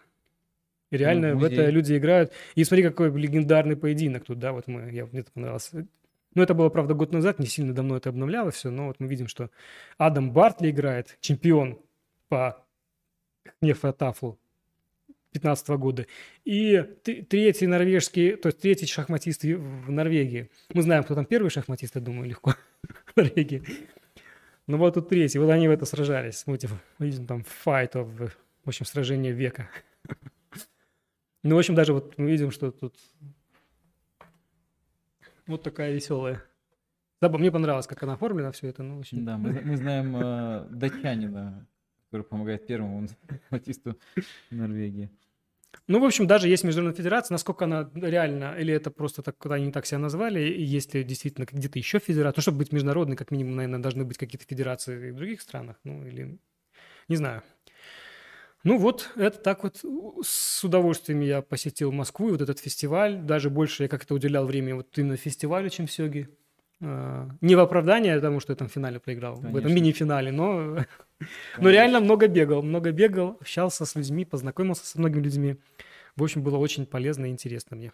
И 0.91 0.97
реально 0.97 1.33
ну, 1.35 1.39
в 1.39 1.43
это 1.43 1.69
люди 1.69 1.95
играют. 1.95 2.31
И 2.55 2.63
смотри, 2.63 2.83
какой 2.83 3.11
легендарный 3.11 3.75
поединок 3.75 4.25
тут, 4.25 4.39
да, 4.39 4.51
вот 4.51 4.67
мы, 4.67 4.91
я, 4.91 5.05
мне 5.05 5.21
это 5.21 5.31
понравилось. 5.31 5.71
Ну, 6.33 6.43
это 6.43 6.53
было, 6.53 6.69
правда, 6.69 6.95
год 6.95 7.11
назад, 7.11 7.39
не 7.39 7.45
сильно 7.45 7.73
давно 7.73 7.97
это 7.97 8.09
обновлялось 8.09 8.55
все, 8.55 8.69
но 8.69 8.87
вот 8.87 8.99
мы 8.99 9.07
видим, 9.07 9.27
что 9.27 9.49
Адам 9.97 10.31
Бартли 10.31 10.71
играет, 10.71 11.17
чемпион 11.21 11.79
по 12.27 12.65
Нефатафлу 13.61 14.39
15 15.33 15.69
года. 15.69 16.05
И 16.43 16.81
третий 17.03 17.67
норвежский, 17.67 18.35
то 18.35 18.47
есть 18.47 18.59
третий 18.59 18.85
шахматист 18.85 19.43
в 19.43 19.91
Норвегии. 19.91 20.49
Мы 20.73 20.81
знаем, 20.81 21.03
кто 21.03 21.15
там 21.15 21.25
первый 21.25 21.49
шахматист, 21.49 21.95
я 21.95 22.01
думаю, 22.01 22.29
легко 22.29 22.55
в 22.83 23.17
Норвегии. 23.17 23.63
Ну 24.69 24.77
вот 24.77 24.93
тут 24.93 25.09
третий, 25.09 25.39
вот 25.39 25.49
они 25.49 25.67
в 25.67 25.71
это 25.71 25.85
сражались. 25.85 26.37
Смотрите, 26.37 26.71
видим 26.99 27.25
там 27.25 27.43
fight 27.65 27.93
of, 27.93 28.31
в 28.63 28.67
общем, 28.67 28.85
сражение 28.85 29.33
века. 29.33 29.67
Ну, 31.41 31.55
в 31.55 31.59
общем, 31.59 31.73
даже 31.73 31.93
вот 31.93 32.17
мы 32.17 32.29
видим, 32.29 32.51
что 32.51 32.69
тут 32.69 32.97
вот 35.47 35.63
такая 35.63 35.93
веселая. 35.93 36.43
Да, 37.21 37.29
мне 37.29 37.49
понравилось, 37.49 37.87
как 37.87 38.03
она 38.03 38.13
оформлена, 38.13 38.51
все 38.51 38.67
это. 38.67 38.83
Ну, 38.83 38.99
очень... 38.99 39.25
Да, 39.25 39.37
мы, 39.37 39.53
мы 39.61 39.77
знаем 39.77 40.17
э, 40.17 40.67
датчанина, 40.69 41.65
который 42.07 42.23
помогает 42.23 42.67
первому 42.67 43.07
артисту 43.49 43.97
Норвегии. 44.49 45.09
Ну, 45.87 45.99
в 45.99 46.03
общем, 46.05 46.27
даже 46.27 46.47
есть 46.47 46.63
Международная 46.63 46.97
Федерация, 46.97 47.33
насколько 47.33 47.65
она 47.65 47.89
реально, 47.95 48.55
или 48.59 48.73
это 48.73 48.91
просто 48.91 49.21
так, 49.23 49.43
они 49.47 49.71
так 49.71 49.85
себя 49.85 49.99
назвали, 49.99 50.41
и 50.41 50.63
есть 50.63 50.93
ли 50.93 51.03
действительно 51.03 51.45
где-то 51.51 51.79
еще 51.79 51.99
федерация, 51.99 52.37
ну, 52.39 52.41
чтобы 52.41 52.59
быть 52.59 52.71
международной, 52.71 53.15
как 53.15 53.31
минимум, 53.31 53.55
наверное, 53.55 53.79
должны 53.79 54.03
быть 54.05 54.17
какие-то 54.17 54.45
федерации 54.45 55.11
в 55.11 55.15
других 55.15 55.41
странах, 55.41 55.77
ну, 55.83 56.05
или, 56.05 56.39
не 57.09 57.15
знаю. 57.17 57.43
Ну 58.63 58.77
вот, 58.77 59.09
это 59.15 59.39
так 59.39 59.63
вот 59.63 59.83
с 60.21 60.63
удовольствием 60.63 61.21
я 61.21 61.41
посетил 61.41 61.91
Москву, 61.93 62.29
вот 62.31 62.41
этот 62.41 62.59
фестиваль, 62.59 63.21
даже 63.21 63.49
больше 63.49 63.83
я 63.83 63.89
как-то 63.89 64.15
уделял 64.15 64.45
время 64.45 64.75
вот 64.75 64.97
именно 64.97 65.15
фестивалю, 65.15 65.69
чем 65.69 65.87
Сёги. 65.87 66.29
А, 66.81 67.29
не 67.41 67.55
в 67.55 67.59
оправдание 67.59 68.15
потому 68.15 68.39
что 68.39 68.53
я 68.53 68.55
там 68.55 68.69
в 68.69 68.71
финале 68.71 68.99
проиграл, 68.99 69.35
Конечно. 69.35 69.51
в 69.51 69.57
этом 69.57 69.73
мини-финале, 69.73 70.31
но, 70.31 70.77
но 71.57 71.69
реально 71.69 71.99
много 71.99 72.27
бегал, 72.27 72.61
много 72.61 72.91
бегал, 72.91 73.37
общался 73.41 73.85
с 73.85 73.95
людьми, 73.95 74.25
познакомился 74.25 74.85
со 74.85 74.99
многими 74.99 75.21
людьми. 75.21 75.57
В 76.15 76.23
общем, 76.23 76.43
было 76.43 76.57
очень 76.57 76.85
полезно 76.85 77.25
и 77.25 77.29
интересно 77.29 77.77
мне. 77.77 77.91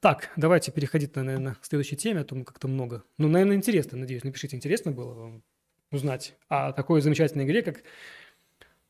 Так, 0.00 0.30
давайте 0.36 0.72
переходить, 0.72 1.14
наверное, 1.14 1.54
к 1.54 1.64
следующей 1.64 1.96
теме, 1.96 2.20
а 2.20 2.24
то 2.24 2.34
как-то 2.44 2.68
много. 2.68 3.04
Ну, 3.18 3.28
наверное, 3.28 3.56
интересно, 3.56 3.98
надеюсь. 3.98 4.24
Напишите, 4.24 4.56
интересно 4.56 4.92
было 4.92 5.12
вам 5.12 5.42
узнать 5.90 6.34
о 6.48 6.72
такой 6.72 7.02
замечательной 7.02 7.44
игре, 7.44 7.62
как 7.62 7.82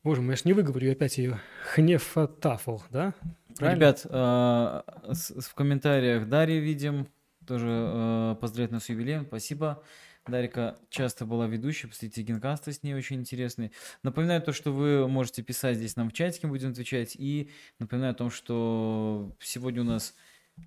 Боже 0.03 0.21
мой, 0.21 0.31
я 0.31 0.37
ж 0.37 0.45
не 0.45 0.53
выговорю 0.53 0.91
опять 0.91 1.17
ее. 1.17 1.39
Хнефатафл, 1.73 2.79
да? 2.89 3.13
Правильно? 3.57 3.75
Ребят, 3.75 4.05
э, 4.05 4.09
в 4.09 5.53
комментариях 5.53 6.27
Дарья 6.27 6.59
видим, 6.59 7.07
тоже 7.45 7.67
э, 7.69 8.35
поздравляет 8.39 8.71
нас 8.71 8.85
с 8.85 8.89
юбилеем, 8.89 9.25
спасибо. 9.25 9.83
Дарика 10.27 10.77
часто 10.89 11.25
была 11.25 11.47
ведущей, 11.47 11.87
посмотрите 11.87 12.21
генкасты 12.21 12.71
с 12.71 12.83
ней 12.83 12.93
очень 12.93 13.17
интересные. 13.17 13.71
Напоминаю 14.03 14.41
то, 14.41 14.53
что 14.53 14.71
вы 14.71 15.07
можете 15.07 15.41
писать 15.41 15.77
здесь 15.77 15.95
нам 15.95 16.09
в 16.09 16.13
чатике, 16.13 16.47
будем 16.47 16.71
отвечать. 16.71 17.15
И 17.15 17.49
напоминаю 17.79 18.11
о 18.11 18.15
том, 18.15 18.29
что 18.29 19.35
сегодня 19.39 19.81
у 19.81 19.85
нас 19.85 20.13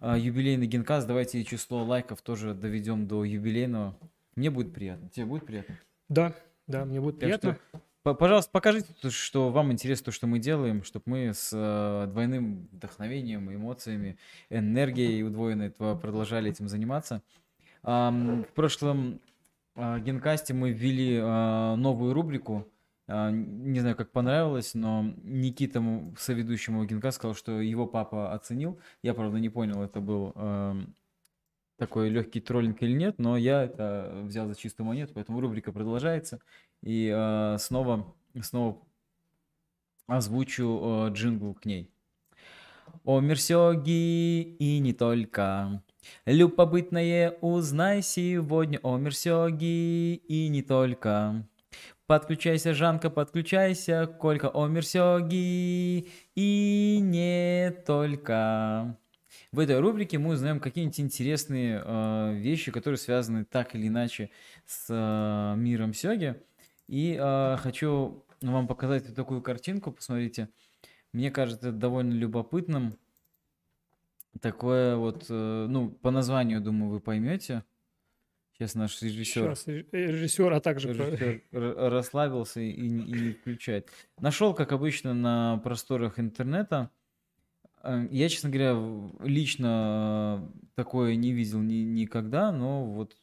э, 0.01 0.17
юбилейный 0.19 0.67
генкаст. 0.67 1.07
Давайте 1.07 1.45
число 1.45 1.85
лайков 1.85 2.21
тоже 2.23 2.53
доведем 2.53 3.07
до 3.07 3.25
юбилейного. 3.25 3.97
Мне 4.35 4.51
будет 4.51 4.75
приятно. 4.75 5.09
Тебе 5.11 5.27
будет 5.27 5.47
приятно? 5.47 5.79
Да, 6.09 6.35
да, 6.67 6.85
мне 6.85 7.01
будет 7.01 7.21
так 7.21 7.29
приятно. 7.29 7.59
Что 7.71 7.81
Пожалуйста, 8.05 8.51
покажите, 8.53 8.93
что 9.09 9.49
вам 9.49 9.73
интересно 9.73 10.07
то, 10.07 10.13
что 10.13 10.27
мы 10.27 10.39
делаем, 10.39 10.85
чтобы 10.85 11.05
мы 11.07 11.33
с 11.33 11.51
э, 11.55 12.07
двойным 12.07 12.69
вдохновением, 12.71 13.51
эмоциями, 13.51 14.19
энергией 14.51 15.23
удвоенной 15.23 15.71
продолжали 15.71 16.51
этим 16.51 16.69
заниматься. 16.69 17.23
В 17.83 18.47
прошлом 18.55 19.21
э, 19.75 20.01
генкасте 20.01 20.53
мы 20.53 20.73
ввели 20.73 21.17
э, 21.17 21.75
новую 21.77 22.13
рубрику. 22.13 22.69
Не 23.09 23.81
знаю, 23.81 23.97
как 23.97 24.13
понравилось, 24.13 24.75
но 24.75 25.15
Никита, 25.23 25.83
соведущему 26.19 26.85
генкаста, 26.85 27.19
сказал, 27.19 27.35
что 27.35 27.61
его 27.61 27.87
папа 27.87 28.35
оценил. 28.35 28.79
Я, 29.03 29.15
правда, 29.15 29.39
не 29.39 29.51
понял, 29.51 29.83
это 29.83 30.01
был 30.01 30.33
эм, 30.37 30.95
такой 31.77 32.09
легкий 32.09 32.41
троллинг 32.41 32.83
или 32.83 32.93
нет, 32.93 33.19
но 33.19 33.37
я 33.37 33.65
это 33.65 34.21
взял 34.25 34.47
за 34.47 34.55
чистую 34.55 34.87
монету, 34.87 35.13
поэтому 35.15 35.41
рубрика 35.41 35.73
продолжается. 35.73 36.41
И 36.85 37.11
э, 37.11 37.57
снова, 37.59 38.15
снова 38.43 38.77
озвучу 40.07 41.09
э, 41.09 41.13
джингл 41.15 41.55
к 41.55 41.65
ней. 41.65 41.91
О 43.05 43.21
Мерсёги 43.21 44.43
и 44.43 44.79
не 44.81 44.93
только. 44.93 45.83
Любопытное 46.27 47.39
узнай 47.41 48.03
сегодня 48.03 48.81
о 48.83 48.99
Мерсёги 48.99 50.15
и 50.15 50.49
не 50.49 50.61
только. 50.61 51.47
Подключайся, 52.07 52.75
Жанка, 52.75 53.09
подключайся, 53.09 54.07
Колька, 54.07 54.51
о 54.51 54.67
Мерсёги 54.67 56.07
и 56.35 56.99
не 57.01 57.71
только. 57.87 58.99
В 59.53 59.59
этой 59.59 59.81
рубрике 59.81 60.19
мы 60.19 60.35
узнаем 60.35 60.61
какие-нибудь 60.61 61.01
интересные 61.01 61.83
э, 61.83 62.35
вещи, 62.35 62.71
которые 62.71 62.99
связаны 62.99 63.47
так 63.47 63.75
или 63.75 63.89
иначе 63.89 64.29
с 64.67 64.89
э, 64.91 65.59
миром 65.59 65.95
Сёги. 65.95 66.37
И 66.87 67.19
э, 67.21 67.57
хочу 67.59 68.25
вам 68.41 68.67
показать 68.67 69.07
вот 69.07 69.17
такую 69.17 69.43
картинку, 69.43 69.93
посмотрите. 69.93 70.49
Мне 71.13 71.31
кажется, 71.31 71.69
это 71.69 71.77
довольно 71.77 72.13
любопытным. 72.13 72.99
Такое 74.41 74.97
вот, 74.97 75.27
э, 75.29 75.67
ну, 75.69 75.91
по 75.91 76.11
названию, 76.11 76.61
думаю, 76.61 76.91
вы 76.91 77.01
поймете. 77.01 77.65
Сейчас 78.53 78.75
наш 78.75 79.01
режиссер... 79.03 79.57
Сейчас 79.57 79.67
режиссер, 79.93 80.53
а 80.53 80.61
также... 80.61 80.93
Режиссер 80.93 81.43
расслабился 81.91 82.61
и, 82.61 82.71
и 82.71 82.89
не 82.89 83.33
включает. 83.33 83.91
Нашел, 84.21 84.55
как 84.55 84.73
обычно, 84.73 85.15
на 85.15 85.59
просторах 85.59 86.19
интернета 86.19 86.91
Э, 87.85 88.09
я, 88.11 88.29
честно 88.29 88.51
говоря, 88.51 88.77
лично 89.21 90.41
э, 90.43 90.59
такое 90.75 91.17
не 91.17 91.33
видел 91.33 91.61
ни, 91.61 91.75
никогда, 91.75 92.51
но 92.51 92.85
вот 92.87 93.17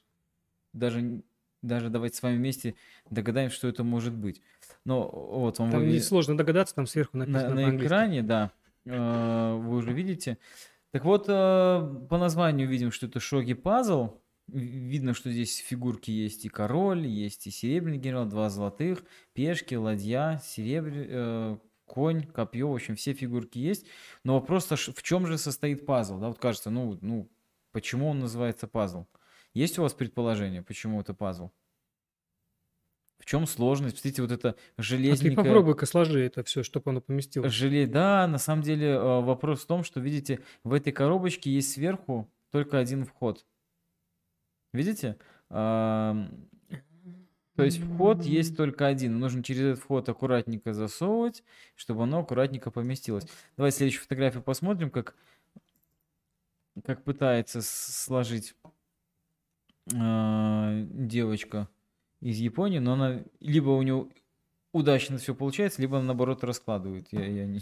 даже, 0.72 1.24
даже 1.62 1.90
давайте 1.90 2.18
с 2.18 2.24
вами 2.24 2.38
вместе 2.38 2.76
догадаемся, 3.10 3.56
что 3.56 3.68
это 3.68 3.84
может 3.84 4.14
быть. 4.14 4.42
Но 4.86 5.08
вот 5.10 5.60
вам 5.60 5.72
там 5.72 5.82
вы... 5.82 6.00
сложно 6.00 6.38
догадаться, 6.38 6.76
там 6.76 6.88
сверху 6.88 7.18
написано 7.18 7.54
на, 7.54 7.72
на 7.72 7.78
экране, 7.78 8.24
да, 8.24 8.52
э, 8.86 9.54
вы 9.56 9.78
уже 9.78 9.94
видите. 9.94 10.38
Так 10.92 11.06
вот, 11.06 11.26
э, 11.28 12.06
по 12.10 12.18
названию 12.18 12.68
видим, 12.68 12.92
что 12.92 13.08
это 13.08 13.20
шоги 13.20 13.54
пазл. 13.54 14.22
Видно, 14.48 15.14
что 15.14 15.32
здесь 15.32 15.58
фигурки 15.58 16.12
есть 16.12 16.44
и 16.46 16.50
король, 16.50 17.08
есть 17.08 17.48
и 17.48 17.52
серебряный 17.52 18.00
генерал, 18.00 18.26
два 18.26 18.50
золотых, 18.50 19.04
пешки, 19.34 19.76
ладья, 19.76 20.42
серебряный, 20.44 21.08
э, 21.10 21.58
конь, 21.86 22.26
копье, 22.26 22.70
в 22.70 22.74
общем, 22.74 22.96
все 22.96 23.14
фигурки 23.14 23.60
есть. 23.60 23.86
Но 24.24 24.34
вопрос, 24.34 24.66
в 24.70 25.04
чем 25.04 25.26
же 25.28 25.38
состоит 25.38 25.86
пазл? 25.86 26.20
Да, 26.20 26.28
вот 26.28 26.40
кажется, 26.40 26.70
ну, 26.70 26.98
ну, 27.02 27.30
почему 27.72 28.10
он 28.10 28.20
называется 28.20 28.68
пазл? 28.68 29.06
Есть 29.53 29.80
у 29.80 29.82
вас 29.82 29.94
предположение, 29.94 30.61
почему 30.61 31.02
это 31.02 31.14
пазл? 31.14 31.52
В 33.19 33.26
чем 33.26 33.45
сложность? 33.45 33.95
Посмотрите, 33.95 34.22
вот 34.23 34.32
это 34.32 34.56
железненькое... 34.78 35.34
А 35.34 35.44
ты 35.44 35.49
попробуй-ка 35.49 35.86
сложи 35.86 36.22
это 36.22 36.44
все, 36.44 36.64
чтобы 36.64 36.90
оно 36.90 37.02
поместилось. 37.02 37.52
Желе... 37.52 37.86
Да, 37.86 38.26
на 38.28 38.40
самом 38.40 38.64
деле 38.64 38.88
э, 38.88 39.22
вопрос 39.22 39.61
в 39.61 39.68
том, 39.68 39.84
что, 39.84 39.99
видите, 39.99 40.40
в 40.64 40.73
этой 40.73 40.91
коробочке 40.91 41.52
есть 41.52 41.72
сверху 41.72 42.32
только 42.49 42.80
один 42.80 43.06
вход. 43.06 43.45
Видите? 44.73 45.18
То 45.49 46.28
есть 47.57 47.84
вход 47.84 48.23
есть 48.23 48.57
только 48.57 48.88
один. 48.88 49.19
Нужно 49.19 49.44
через 49.44 49.61
этот 49.61 49.84
вход 49.84 50.10
аккуратненько 50.10 50.73
засовывать, 50.73 51.44
чтобы 51.76 52.03
оно 52.03 52.22
аккуратненько 52.22 52.72
поместилось. 52.72 53.28
Давай 53.56 53.72
следующую 53.72 54.03
фотографию 54.03 54.41
посмотрим, 54.41 54.90
как, 54.90 55.15
как 56.84 57.03
пытается 57.03 57.61
сложить 57.61 58.56
э, 59.94 60.86
девочка 60.90 61.70
из 62.22 62.38
Японии, 62.38 62.80
но 62.80 62.94
она 62.94 63.24
либо 63.40 63.70
у 63.70 63.82
нее 63.82 64.08
удачно 64.74 65.18
все 65.18 65.36
получается, 65.36 65.82
либо 65.82 65.98
она 65.98 66.08
наоборот 66.08 66.44
раскладывает. 66.44 67.08
Я, 67.12 67.26
я 67.26 67.45
не, 67.45 67.62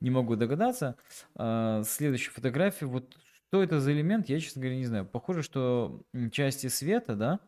не 0.00 0.10
могу 0.10 0.36
догадаться. 0.36 0.96
А, 1.34 1.82
следующая 1.84 2.30
фотография. 2.30 2.86
Вот 2.86 3.16
что 3.48 3.62
это 3.62 3.80
за 3.80 3.92
элемент, 3.92 4.28
я, 4.28 4.38
честно 4.38 4.60
говоря, 4.60 4.76
не 4.76 4.86
знаю. 4.86 5.06
Похоже, 5.06 5.42
что 5.42 6.02
части 6.30 6.68
света, 6.68 7.16
да? 7.16 7.40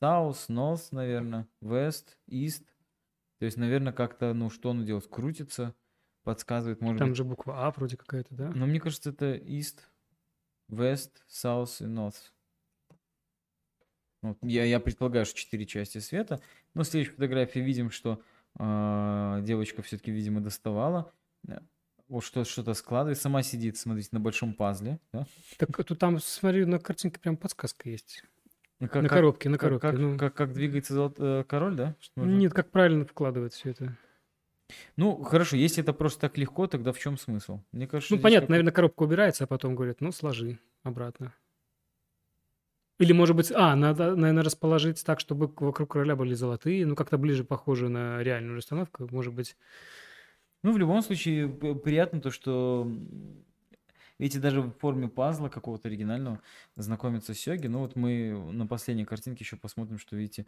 South, 0.00 0.48
North, 0.48 0.88
наверное, 0.92 1.46
West, 1.62 2.16
East. 2.28 2.64
То 3.38 3.44
есть, 3.44 3.56
наверное, 3.56 3.92
как-то, 3.92 4.32
ну, 4.32 4.48
что 4.50 4.70
он 4.70 4.84
делает? 4.84 5.06
Крутится, 5.08 5.74
подсказывает, 6.22 6.80
может 6.80 6.98
Там 6.98 7.08
быть. 7.08 7.16
же 7.16 7.24
буква 7.24 7.66
А 7.66 7.70
вроде 7.70 7.96
какая-то, 7.96 8.34
да? 8.34 8.50
Но 8.54 8.66
мне 8.66 8.80
кажется, 8.80 9.10
это 9.10 9.34
East, 9.36 9.80
West, 10.70 11.10
South 11.28 11.84
и 11.84 11.84
North. 11.84 12.32
Вот, 14.26 14.38
я, 14.42 14.64
я 14.64 14.80
предполагаю, 14.80 15.24
что 15.24 15.38
четыре 15.38 15.66
части 15.66 15.98
света. 15.98 16.40
Но 16.74 16.82
в 16.82 16.86
следующей 16.86 17.12
фотографии 17.12 17.60
видим, 17.60 17.90
что 17.90 18.20
э, 18.58 19.38
девочка 19.42 19.82
все-таки, 19.82 20.10
видимо, 20.10 20.40
доставала. 20.40 21.12
Э, 21.46 21.58
вот 22.08 22.24
что, 22.24 22.44
что-то 22.44 22.74
складывает. 22.74 23.18
Сама 23.18 23.42
сидит, 23.44 23.76
смотрите, 23.76 24.08
на 24.12 24.20
большом 24.20 24.52
пазле. 24.54 24.98
Да? 25.12 25.26
Так 25.58 25.84
тут 25.84 25.98
там, 25.98 26.18
смотри, 26.18 26.64
на 26.64 26.80
картинке 26.80 27.20
прям 27.20 27.36
подсказка 27.36 27.88
есть. 27.88 28.24
Ну, 28.80 28.88
как, 28.88 29.02
на 29.02 29.08
коробке, 29.08 29.48
на 29.48 29.58
коробке. 29.58 29.88
как, 29.88 29.98
ну. 29.98 30.18
как, 30.18 30.34
как 30.34 30.52
двигается 30.52 30.92
золот, 30.92 31.16
э, 31.18 31.44
король, 31.46 31.76
да? 31.76 31.94
Что 32.00 32.20
нужно? 32.20 32.36
Нет, 32.36 32.52
как 32.52 32.70
правильно 32.70 33.06
вкладывать 33.06 33.54
все 33.54 33.70
это. 33.70 33.96
Ну, 34.96 35.22
хорошо, 35.22 35.56
если 35.56 35.84
это 35.84 35.92
просто 35.92 36.22
так 36.22 36.36
легко, 36.36 36.66
тогда 36.66 36.92
в 36.92 36.98
чем 36.98 37.16
смысл? 37.16 37.60
Мне 37.70 37.86
кажется, 37.86 38.14
Ну, 38.14 38.20
понятно, 38.20 38.50
наверное, 38.50 38.72
коробка 38.72 39.04
убирается, 39.04 39.44
а 39.44 39.46
потом 39.46 39.76
говорят, 39.76 40.00
ну, 40.00 40.10
сложи 40.10 40.58
обратно. 40.82 41.32
Или, 42.98 43.12
может 43.12 43.36
быть, 43.36 43.52
а, 43.52 43.76
надо, 43.76 44.16
наверное, 44.16 44.42
расположить 44.42 45.04
так, 45.04 45.20
чтобы 45.20 45.52
вокруг 45.56 45.90
короля 45.92 46.16
были 46.16 46.32
золотые, 46.34 46.86
ну, 46.86 46.94
как-то 46.94 47.18
ближе 47.18 47.44
похоже 47.44 47.88
на 47.90 48.22
реальную 48.22 48.56
расстановку, 48.56 49.06
может 49.10 49.34
быть. 49.34 49.56
Ну, 50.62 50.72
в 50.72 50.78
любом 50.78 51.02
случае, 51.02 51.48
приятно 51.48 52.20
то, 52.20 52.30
что 52.30 52.86
видите, 54.18 54.40
даже 54.40 54.62
в 54.62 54.70
форме 54.78 55.08
пазла 55.08 55.48
какого-то 55.48 55.88
оригинального 55.88 56.40
знакомятся 56.74 57.34
с 57.34 57.38
Сёги. 57.38 57.66
Ну, 57.66 57.80
вот 57.80 57.96
мы 57.96 58.32
на 58.52 58.66
последней 58.66 59.04
картинке 59.04 59.44
еще 59.44 59.56
посмотрим, 59.56 59.98
что, 59.98 60.16
видите, 60.16 60.46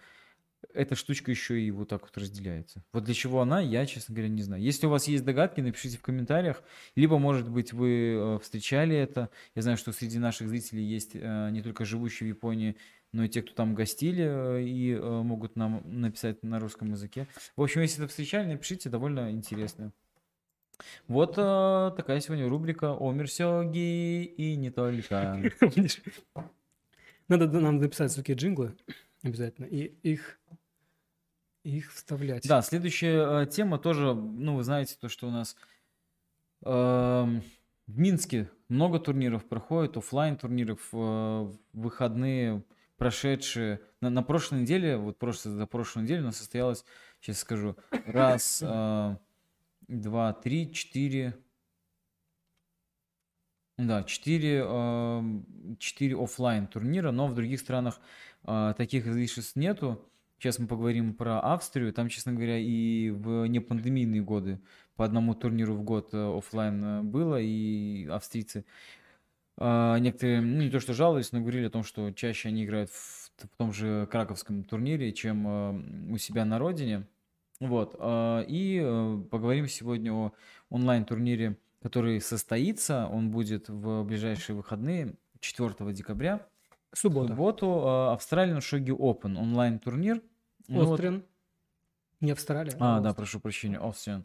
эта 0.74 0.94
штучка 0.94 1.30
еще 1.30 1.60
и 1.60 1.70
вот 1.70 1.88
так 1.88 2.02
вот 2.02 2.16
разделяется. 2.16 2.82
Вот 2.92 3.04
для 3.04 3.14
чего 3.14 3.40
она, 3.40 3.60
я, 3.60 3.86
честно 3.86 4.14
говоря, 4.14 4.28
не 4.28 4.42
знаю. 4.42 4.62
Если 4.62 4.86
у 4.86 4.90
вас 4.90 5.08
есть 5.08 5.24
догадки, 5.24 5.60
напишите 5.60 5.98
в 5.98 6.02
комментариях. 6.02 6.62
Либо, 6.96 7.18
может 7.18 7.48
быть, 7.48 7.72
вы 7.72 8.14
э, 8.14 8.38
встречали 8.42 8.96
это. 8.96 9.30
Я 9.54 9.62
знаю, 9.62 9.76
что 9.76 9.92
среди 9.92 10.18
наших 10.18 10.48
зрителей 10.48 10.84
есть 10.84 11.12
э, 11.14 11.50
не 11.50 11.62
только 11.62 11.84
живущие 11.84 12.26
в 12.26 12.36
Японии, 12.36 12.76
но 13.12 13.24
и 13.24 13.28
те, 13.28 13.42
кто 13.42 13.54
там 13.54 13.74
гостили 13.74 14.24
э, 14.24 14.62
и 14.62 14.94
могут 14.96 15.56
нам 15.56 15.82
написать 15.84 16.42
на 16.42 16.58
русском 16.60 16.90
языке. 16.90 17.28
В 17.56 17.62
общем, 17.62 17.80
если 17.80 18.02
это 18.02 18.10
встречали, 18.10 18.46
напишите, 18.46 18.88
довольно 18.88 19.30
интересно. 19.30 19.92
Вот 21.06 21.34
э, 21.36 21.92
такая 21.96 22.20
сегодня 22.20 22.48
рубрика 22.48 22.94
о 22.94 23.12
Мерсёги 23.12 24.24
и 24.24 24.56
не 24.56 24.70
только. 24.70 25.42
Надо 27.28 27.46
нам 27.60 27.78
написать 27.78 28.10
звуки 28.12 28.32
джинглы 28.32 28.74
обязательно 29.22 29.66
и 29.66 29.84
их, 30.02 30.38
их 31.64 31.92
вставлять. 31.92 32.46
Да, 32.46 32.62
следующая 32.62 33.42
э, 33.42 33.46
тема 33.46 33.78
тоже, 33.78 34.14
ну, 34.14 34.56
вы 34.56 34.64
знаете, 34.64 34.96
то, 35.00 35.08
что 35.08 35.28
у 35.28 35.30
нас 35.30 35.56
эм, 36.64 37.42
в 37.86 37.98
Минске 37.98 38.50
много 38.68 38.98
турниров 38.98 39.44
проходит, 39.46 39.96
оффлайн 39.96 40.36
турниров, 40.36 40.88
э, 40.92 41.52
выходные 41.72 42.62
прошедшие. 42.96 43.80
На, 44.00 44.10
на 44.10 44.22
прошлой 44.22 44.62
неделе, 44.62 44.96
вот 44.96 45.18
просто 45.18 45.50
за 45.50 45.66
прошлую 45.66 46.04
неделю 46.04 46.22
у 46.22 46.26
нас 46.26 46.36
состоялось, 46.36 46.84
сейчас 47.20 47.38
скажу, 47.38 47.76
раз, 48.06 48.62
э, 48.62 49.16
два, 49.88 50.32
три, 50.34 50.72
четыре, 50.72 51.36
да, 53.78 54.02
четыре, 54.02 54.64
эм, 54.66 55.46
четыре 55.78 56.16
оффлайн 56.20 56.66
турнира, 56.66 57.12
но 57.12 57.28
в 57.28 57.34
других 57.34 57.60
странах 57.60 58.00
э, 58.44 58.74
таких 58.76 59.06
излишеств 59.06 59.54
нету. 59.54 60.04
Сейчас 60.38 60.58
мы 60.58 60.66
поговорим 60.66 61.14
про 61.14 61.40
Австрию. 61.40 61.92
Там, 61.92 62.08
честно 62.08 62.32
говоря, 62.32 62.58
и 62.58 63.10
в 63.10 63.46
непандемийные 63.46 64.20
годы 64.20 64.60
по 64.96 65.04
одному 65.04 65.34
турниру 65.34 65.74
в 65.74 65.82
год 65.84 66.10
э, 66.12 66.38
оффлайн 66.38 66.84
э, 66.84 67.02
было, 67.02 67.40
и 67.40 68.06
австрийцы 68.08 68.64
э, 69.58 69.96
некоторые, 70.00 70.40
ну 70.40 70.62
не 70.62 70.70
то 70.70 70.80
что 70.80 70.92
жаловались, 70.92 71.30
но 71.30 71.40
говорили 71.40 71.66
о 71.66 71.70
том, 71.70 71.84
что 71.84 72.10
чаще 72.10 72.48
они 72.48 72.64
играют 72.64 72.90
в, 72.90 73.30
в 73.36 73.56
том 73.56 73.72
же 73.72 74.08
краковском 74.10 74.64
турнире, 74.64 75.12
чем 75.12 76.12
у 76.12 76.18
себя 76.18 76.44
на 76.44 76.58
родине. 76.58 77.06
Вот. 77.60 77.94
э, 77.96 78.44
И 78.48 78.80
э, 78.82 79.22
поговорим 79.30 79.68
сегодня 79.68 80.12
о 80.12 80.32
онлайн-турнире, 80.70 81.56
который 81.82 82.20
состоится. 82.20 83.06
Он 83.08 83.30
будет 83.30 83.68
в 83.68 84.02
ближайшие 84.04 84.56
выходные 84.56 85.14
4 85.40 85.92
декабря. 85.92 86.46
В 86.92 86.98
Суббота. 86.98 87.28
субботу 87.28 87.66
Australian 87.66 88.58
Shogi 88.58 88.96
Open 88.96 89.36
онлайн-турнир. 89.36 90.22
Ну 90.68 90.84
вот- 90.84 90.94
Острин. 90.94 91.24
Не 92.20 92.32
Австралия. 92.32 92.72
а, 92.80 93.00
да, 93.00 93.10
Австрия. 93.10 93.14
прошу 93.14 93.40
прощения, 93.40 93.78
Austrian 93.78 94.24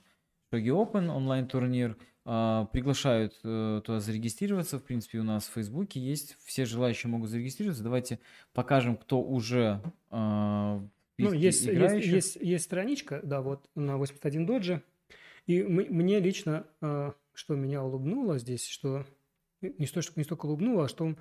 Shogi 0.52 0.68
Open 0.70 1.10
онлайн-турнир. 1.10 1.98
А, 2.26 2.66
приглашают 2.68 3.38
э, 3.44 3.82
туда 3.84 4.00
зарегистрироваться. 4.00 4.80
В 4.80 4.84
принципе, 4.84 5.20
у 5.20 5.24
нас 5.24 5.46
в 5.48 5.52
Фейсбуке 5.54 6.00
есть. 6.00 6.38
Все 6.46 6.64
желающие 6.66 7.10
могут 7.12 7.30
зарегистрироваться. 7.30 7.84
Давайте 7.84 8.20
покажем, 8.54 8.96
кто 8.96 9.22
уже 9.22 9.82
а, 10.10 10.82
Ну, 11.18 11.34
есть, 11.34 11.66
есть, 11.66 11.70
играющих. 11.70 12.14
есть, 12.14 12.36
есть 12.38 12.64
страничка, 12.64 13.20
да, 13.24 13.42
вот 13.42 13.70
на 13.76 13.98
81 13.98 14.46
доджи. 14.46 14.82
И 15.48 15.60
м- 15.60 15.74
мне 15.94 16.20
лично, 16.22 16.66
э, 16.82 17.12
что 17.34 17.56
меня 17.56 17.84
улыбнуло 17.84 18.38
здесь, 18.38 18.68
что 18.68 19.06
не 19.62 19.86
столько, 19.86 20.12
не 20.16 20.24
столько 20.24 20.46
улыбнуло, 20.46 20.86
а 20.86 20.88
что 20.88 21.16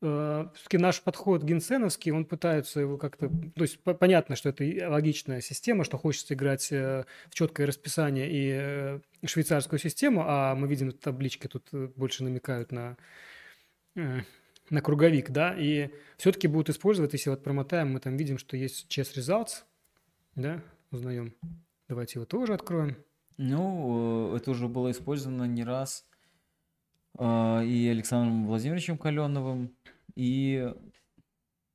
все-таки 0.00 0.76
наш 0.76 1.00
подход 1.00 1.42
генсеновский, 1.42 2.12
он 2.12 2.26
пытается 2.26 2.80
его 2.80 2.98
как-то... 2.98 3.30
То 3.54 3.62
есть 3.62 3.82
по- 3.82 3.94
понятно, 3.94 4.36
что 4.36 4.50
это 4.50 4.64
логичная 4.90 5.40
система, 5.40 5.84
что 5.84 5.96
хочется 5.96 6.34
играть 6.34 6.70
э, 6.70 7.04
в 7.30 7.34
четкое 7.34 7.66
расписание 7.66 8.30
и 8.30 8.50
э, 8.52 9.00
швейцарскую 9.24 9.78
систему, 9.78 10.22
а 10.26 10.54
мы 10.54 10.68
видим 10.68 10.92
таблички 10.92 11.46
тут 11.46 11.68
э, 11.72 11.88
больше 11.96 12.24
намекают 12.24 12.72
на 12.72 12.98
э, 13.94 14.20
на 14.68 14.82
круговик, 14.82 15.30
да, 15.30 15.54
и 15.56 15.90
все-таки 16.18 16.48
будут 16.48 16.70
использовать, 16.70 17.12
если 17.12 17.30
вот 17.30 17.42
промотаем, 17.42 17.92
мы 17.92 18.00
там 18.00 18.16
видим, 18.16 18.36
что 18.36 18.56
есть 18.56 18.86
chess 18.90 19.14
results, 19.16 19.62
да, 20.34 20.62
узнаем. 20.90 21.34
Давайте 21.88 22.18
его 22.18 22.26
тоже 22.26 22.52
откроем. 22.52 22.96
Ну, 23.38 24.32
э, 24.32 24.36
это 24.36 24.50
уже 24.50 24.68
было 24.68 24.90
использовано 24.90 25.44
не 25.44 25.64
раз 25.64 26.04
а, 27.18 27.62
и 27.62 27.86
Александром 27.88 28.46
Владимировичем 28.46 28.98
Каленовым, 28.98 29.74
и... 30.14 30.72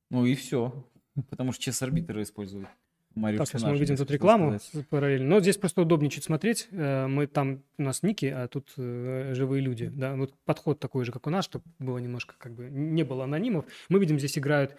Ну 0.10 0.26
и 0.26 0.36
все. 0.36 0.86
Потому 1.30 1.52
что 1.52 1.64
чес 1.64 1.82
арбитры 1.82 2.24
используют. 2.24 2.68
Марио 3.14 3.40
Так, 3.40 3.48
сейчас 3.48 3.54
мы 3.56 3.60
персонажа, 3.60 3.82
видим 3.82 3.94
если 3.94 4.04
тут 4.06 4.12
рекламу 4.12 4.60
сказать. 4.60 4.88
параллельно. 4.88 5.28
Но 5.28 5.40
здесь 5.42 5.58
просто 5.58 5.82
удобнее 5.82 6.10
чуть 6.10 6.24
смотреть. 6.24 6.68
Э, 6.72 7.08
Мы 7.08 7.28
там, 7.28 7.64
у 7.78 7.84
нас 7.84 8.04
ники, 8.04 8.26
а 8.26 8.48
тут 8.48 8.74
э, 8.78 9.34
живые 9.36 9.62
люди. 9.62 9.88
Да? 9.94 10.16
Вот 10.16 10.34
подход 10.46 10.80
такой 10.80 11.06
же, 11.06 11.12
как 11.12 11.28
у 11.28 11.30
нас, 11.30 11.46
чтобы 11.46 11.66
было 11.80 11.98
немножко 11.98 12.36
как 12.38 12.54
бы 12.54 12.70
не 12.70 13.04
было 13.04 13.26
анонимов. 13.26 13.66
Мы 13.90 14.00
видим, 14.00 14.18
здесь 14.18 14.38
играют, 14.38 14.76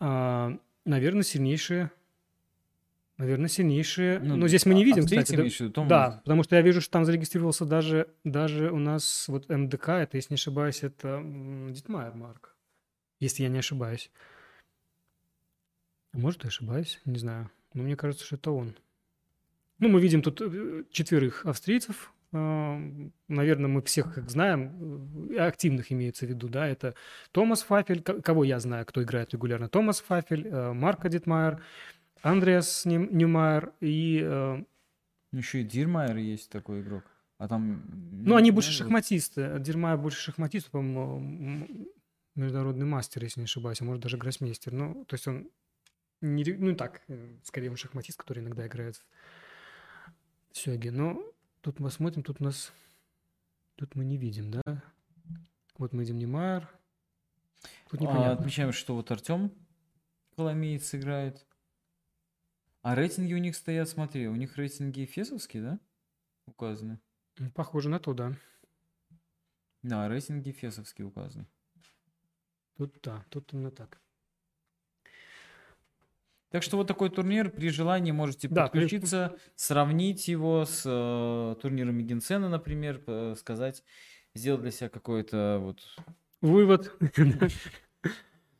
наверное, 0.00 1.22
сильнейшие 1.22 1.90
Наверное, 3.18 3.48
сильнейшие. 3.48 4.20
Ну, 4.20 4.36
Но 4.36 4.46
здесь 4.46 4.64
мы 4.64 4.74
не 4.74 4.84
видим, 4.84 5.02
австрийцы 5.02 5.24
кстати. 5.24 5.36
да. 5.36 5.64
виду, 5.64 5.72
Том 5.72 5.88
Да, 5.88 6.20
потому 6.24 6.44
что 6.44 6.54
я 6.54 6.62
вижу, 6.62 6.80
что 6.80 6.92
там 6.92 7.04
зарегистрировался 7.04 7.64
даже, 7.64 8.08
даже 8.22 8.70
у 8.70 8.78
нас 8.78 9.26
вот 9.26 9.48
МДК, 9.48 9.88
это, 9.88 10.16
если 10.16 10.32
не 10.34 10.36
ошибаюсь, 10.36 10.84
это 10.84 11.20
Дитмайер 11.70 12.14
Марк. 12.14 12.54
Если 13.18 13.42
я 13.42 13.48
не 13.48 13.58
ошибаюсь. 13.58 14.10
А 16.12 16.18
Может, 16.18 16.44
я 16.44 16.48
ошибаюсь, 16.48 17.00
не 17.04 17.18
знаю. 17.18 17.50
Но 17.74 17.82
мне 17.82 17.96
кажется, 17.96 18.24
что 18.24 18.36
это 18.36 18.52
он. 18.52 18.76
Ну, 19.80 19.88
мы 19.88 20.00
видим 20.00 20.22
тут 20.22 20.40
э, 20.40 20.84
четверых 20.90 21.44
австрийцев. 21.44 22.12
А, 22.32 22.80
Наверное, 23.28 23.68
мы 23.68 23.82
всех 23.82 24.16
их 24.18 24.30
знаем. 24.30 25.28
Активных 25.38 25.90
имеется 25.92 26.24
в 26.26 26.28
виду, 26.28 26.48
да. 26.48 26.68
Это 26.68 26.94
Томас 27.32 27.62
Фафель, 27.62 28.02
ко- 28.02 28.22
кого 28.22 28.44
я 28.44 28.60
знаю, 28.60 28.86
кто 28.86 29.02
играет 29.02 29.32
регулярно. 29.32 29.68
Томас 29.68 30.00
Фафель, 30.00 30.46
э, 30.46 30.72
Марко 30.72 31.08
Дитмайер, 31.08 31.60
Андреас 32.22 32.84
Ньюмайер 32.84 33.72
и 33.80 34.20
э, 34.24 34.64
Еще 35.32 35.60
и 35.60 35.64
Дирмайер 35.64 36.16
есть 36.16 36.50
такой 36.50 36.80
игрок. 36.80 37.04
А 37.38 37.46
там... 37.48 37.84
Ну, 38.24 38.34
они 38.34 38.50
больше 38.50 38.72
шахматисты. 38.72 39.58
Дермай 39.60 39.96
больше 39.96 40.20
шахматист, 40.20 40.70
по-моему, 40.70 41.88
международный 42.34 42.86
мастер, 42.86 43.22
если 43.22 43.40
не 43.40 43.44
ошибаюсь, 43.44 43.80
а 43.80 43.84
может 43.84 44.02
даже 44.02 44.16
гроссмейстер. 44.16 44.72
Ну, 44.72 45.04
то 45.04 45.14
есть 45.14 45.28
он 45.28 45.48
не, 46.20 46.44
ну 46.44 46.74
так, 46.74 47.02
э, 47.06 47.36
скорее 47.44 47.70
он 47.70 47.76
шахматист, 47.76 48.18
который 48.18 48.42
иногда 48.42 48.66
играет 48.66 49.00
в 50.50 50.58
сёге. 50.58 50.90
Но 50.90 51.22
тут 51.60 51.78
мы 51.78 51.90
смотрим, 51.92 52.24
тут 52.24 52.40
у 52.40 52.44
нас, 52.44 52.72
тут 53.76 53.94
мы 53.94 54.04
не 54.04 54.16
видим, 54.16 54.50
да? 54.50 54.62
Вот 55.76 55.92
мы 55.92 56.00
видим 56.00 56.18
Немайер. 56.18 56.68
Тут 57.88 58.00
А, 58.00 58.02
непонятно. 58.02 58.32
отмечаем, 58.32 58.72
что 58.72 58.96
вот 58.96 59.10
Артем 59.12 59.52
Коломеец 60.34 60.92
играет. 60.94 61.46
А 62.82 62.94
рейтинги 62.94 63.34
у 63.34 63.38
них 63.38 63.56
стоят, 63.56 63.88
смотри, 63.88 64.28
у 64.28 64.34
них 64.36 64.56
рейтинги 64.56 65.04
фесовские, 65.04 65.62
да? 65.62 65.80
Указаны. 66.46 67.00
Похоже 67.54 67.88
на 67.88 67.98
то, 67.98 68.14
да. 68.14 68.32
Да, 69.82 70.08
рейтинги 70.08 70.52
фесовские 70.52 71.06
указаны. 71.06 71.46
Тут 72.76 72.98
да, 73.02 73.24
тут 73.30 73.52
именно 73.52 73.70
так. 73.70 74.00
Так 76.50 76.62
что 76.62 76.78
вот 76.78 76.86
такой 76.86 77.10
турнир, 77.10 77.50
при 77.50 77.68
желании 77.68 78.10
можете 78.10 78.48
Да, 78.48 78.68
при- 78.68 78.80
подключиться, 78.80 79.36
сравнить 79.54 80.28
его 80.28 80.64
с 80.64 80.82
э, 80.86 81.56
турниром 81.60 82.00
Генсена, 82.00 82.48
например, 82.48 83.00
п- 83.00 83.34
сказать, 83.36 83.84
сделать 84.34 84.62
для 84.62 84.70
себя 84.70 84.88
какой-то 84.88 85.58
вот... 85.60 85.82
Вывод. 86.40 86.96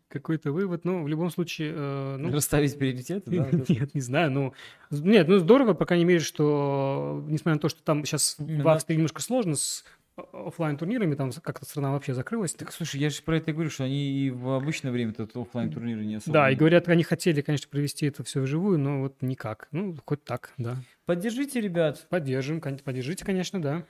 Какой-то 0.09 0.53
вывод. 0.53 0.85
Ну, 0.85 1.03
в 1.03 1.09
любом 1.09 1.31
случае, 1.31 1.75
э, 1.77 2.17
ну, 2.19 2.33
расставить 2.33 2.79
приоритеты, 2.79 3.31
да? 3.31 3.49
Нет, 3.69 3.95
не 3.95 4.01
знаю, 4.01 4.31
ну... 4.31 4.55
Нет, 4.91 5.29
ну 5.29 5.39
здорово, 5.39 5.75
по 5.75 5.85
крайней 5.85 6.07
мере, 6.07 6.21
что, 6.21 7.23
несмотря 7.27 7.55
на 7.55 7.61
то, 7.61 7.69
что 7.69 7.83
там 7.83 8.05
сейчас 8.05 8.37
в. 8.39 8.69
Австрии 8.69 8.97
немножко 8.97 9.21
сложно 9.21 9.57
с 9.57 9.85
офлайн 10.33 10.77
турнирами 10.77 11.15
там 11.15 11.31
как-то 11.43 11.65
страна 11.65 11.93
вообще 11.93 12.15
закрылась. 12.15 12.55
Так, 12.55 12.73
слушай, 12.73 13.01
я 13.01 13.11
же 13.11 13.23
про 13.23 13.37
это 13.37 13.51
и 13.51 13.55
говорю, 13.55 13.71
что 13.71 13.85
они 13.85 14.11
и 14.11 14.31
в 14.31 14.51
обычное 14.51 14.91
время 14.91 15.13
этот 15.13 15.37
оффлайн 15.37 15.71
турниры 15.71 16.05
не 16.05 16.17
особо... 16.17 16.33
Да, 16.33 16.51
и 16.51 16.57
говорят, 16.57 16.89
они 16.89 17.03
хотели, 17.03 17.41
конечно, 17.41 17.69
провести 17.69 18.07
это 18.07 18.25
все 18.25 18.41
вживую, 18.41 18.79
но 18.79 19.01
вот 19.01 19.17
никак. 19.21 19.69
Ну, 19.73 19.97
хоть 20.05 20.25
так, 20.25 20.53
да. 20.59 20.77
Поддержите, 21.07 21.61
ребят. 21.61 22.07
Поддержим, 22.09 22.61
поддержите, 22.61 23.25
конечно, 23.25 23.61
да. 23.61 23.85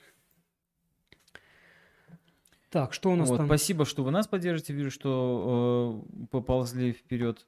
Так, 2.69 2.93
что 2.93 3.11
у 3.11 3.15
нас 3.15 3.29
Вот, 3.29 3.37
там? 3.37 3.45
Спасибо, 3.47 3.85
что 3.85 4.03
вы 4.03 4.11
нас 4.11 4.27
поддержите. 4.27 4.73
Вижу, 4.73 4.91
что 4.91 6.05
э, 6.21 6.25
поползли 6.27 6.91
вперед 6.93 7.47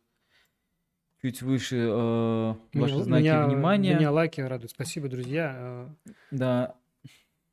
чуть 1.21 1.41
выше 1.43 1.77
э, 1.77 2.53
ваши 2.73 2.93
Меня- 2.95 3.03
знаки 3.03 3.21
меня- 3.23 3.47
внимания. 3.47 3.95
Меня 3.95 4.11
лайки 4.11 4.41
радуют. 4.41 4.71
Спасибо, 4.71 5.07
друзья. 5.09 5.87
Э, 6.07 6.11
Да. 6.31 6.75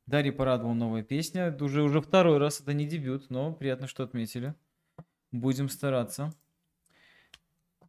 Дарья 0.07 0.33
порадовала 0.33 0.73
новая 0.73 1.03
песня. 1.03 1.55
Уже, 1.61 1.83
уже 1.83 2.01
второй 2.01 2.39
раз 2.39 2.63
это 2.63 2.73
не 2.73 2.87
дебют, 2.87 3.29
но 3.29 3.53
приятно, 3.53 3.87
что 3.87 4.03
отметили. 4.05 4.55
Будем 5.33 5.69
стараться. 5.69 6.33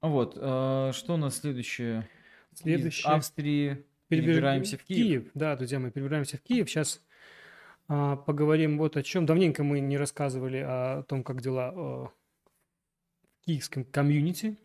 Вот, 0.02 0.38
э, 0.38 0.92
что 0.94 1.14
у 1.14 1.18
нас 1.18 1.38
следующее? 1.38 2.08
Из 2.52 2.60
Следующее. 2.60 3.14
Австрии 3.14 3.86
Перебеж- 4.10 4.26
перебираемся 4.26 4.78
в 4.78 4.84
Киев. 4.84 5.30
Да, 5.34 5.56
друзья, 5.56 5.80
мы 5.80 5.92
перебираемся 5.92 6.36
в 6.38 6.42
Киев. 6.42 6.70
Сейчас 6.70 7.02
поговорим 7.90 8.78
вот 8.78 8.98
о 8.98 9.04
чем. 9.04 9.26
Давненько 9.26 9.64
мы 9.64 9.80
не 9.80 9.98
рассказывали 9.98 10.58
о 10.58 11.04
том, 11.04 11.24
как 11.24 11.42
дела 11.42 11.74
а, 11.76 12.06
в 12.06 13.46
киевском 13.46 13.84
комьюнити. 13.84 14.58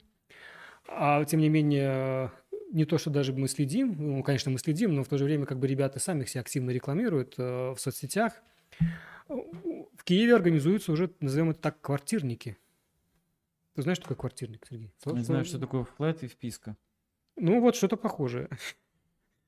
А 0.87 1.25
тем 1.25 1.41
не 1.41 1.49
менее, 1.49 2.31
не 2.71 2.85
то, 2.85 2.99
что 2.99 3.09
даже 3.09 3.33
мы 3.33 3.49
следим, 3.49 3.95
ну, 3.99 4.23
конечно, 4.23 4.51
мы 4.51 4.59
следим, 4.59 4.95
но 4.95 5.03
в 5.03 5.09
то 5.09 5.17
же 5.17 5.25
время 5.25 5.47
как 5.47 5.59
бы 5.59 5.67
ребята 5.67 5.99
сами 5.99 6.27
себя 6.27 6.43
активно 6.43 6.71
рекламируют 6.71 7.35
э, 7.39 7.71
в 7.71 7.79
соцсетях. 7.79 8.35
В 9.29 10.05
Киеве 10.05 10.37
организуются 10.37 10.93
уже, 10.93 11.11
назовем 11.21 11.51
это 11.51 11.61
так, 11.61 11.81
квартирники. 11.81 12.59
Ты 13.75 13.83
знаешь, 13.83 13.97
что 13.97 14.09
такое 14.09 14.19
квартирник, 14.19 14.67
Сергей? 14.69 14.93
Не 15.07 15.23
знаю, 15.23 15.45
что 15.47 15.59
такое 15.59 15.85
флет 15.85 16.23
и 16.23 16.29
вписка. 16.29 16.77
Ну, 17.37 17.61
вот 17.61 17.75
что-то 17.75 17.97
похожее. 17.97 18.49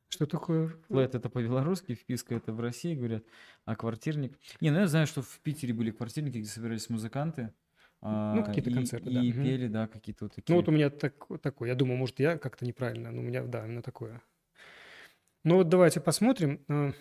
Что 0.08 0.26
такое? 0.26 0.68
Флет 0.88 1.14
это 1.14 1.28
по-белорусски, 1.28 1.94
вписка 1.94 2.34
это 2.36 2.52
в 2.52 2.60
России 2.60 2.94
говорят, 2.94 3.24
а 3.64 3.74
квартирник... 3.76 4.38
Не, 4.60 4.70
ну 4.70 4.78
я 4.80 4.86
знаю, 4.86 5.06
что 5.06 5.20
в 5.22 5.40
Питере 5.40 5.74
были 5.74 5.90
квартирники, 5.90 6.38
где 6.38 6.48
собирались 6.48 6.88
музыканты. 6.88 7.52
а, 8.00 8.42
какие-то 8.42 8.70
и- 8.70 8.74
концерты, 8.74 9.10
И 9.10 9.14
да, 9.14 9.20
мгм. 9.22 9.44
пели, 9.44 9.66
да, 9.68 9.88
какие-то 9.88 10.26
вот 10.26 10.34
такие. 10.34 10.54
Ну, 10.54 10.60
вот 10.60 10.68
у 10.68 10.72
меня 10.72 10.90
так, 10.90 11.14
такое. 11.42 11.70
Я 11.70 11.74
думаю, 11.74 11.96
может, 11.98 12.20
я 12.20 12.38
как-то 12.38 12.64
неправильно, 12.64 13.10
но 13.10 13.20
у 13.20 13.24
меня, 13.24 13.42
да, 13.42 13.64
именно 13.66 13.82
такое. 13.82 14.22
Ну, 15.44 15.56
вот 15.56 15.68
давайте 15.68 16.00
посмотрим. 16.00 16.64
Э, 16.68 16.92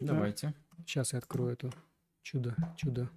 Давайте. 0.00 0.54
Сейчас 0.78 1.12
я 1.12 1.18
открою 1.18 1.52
это 1.52 1.70
чудо, 2.22 2.56
чудо. 2.76 3.10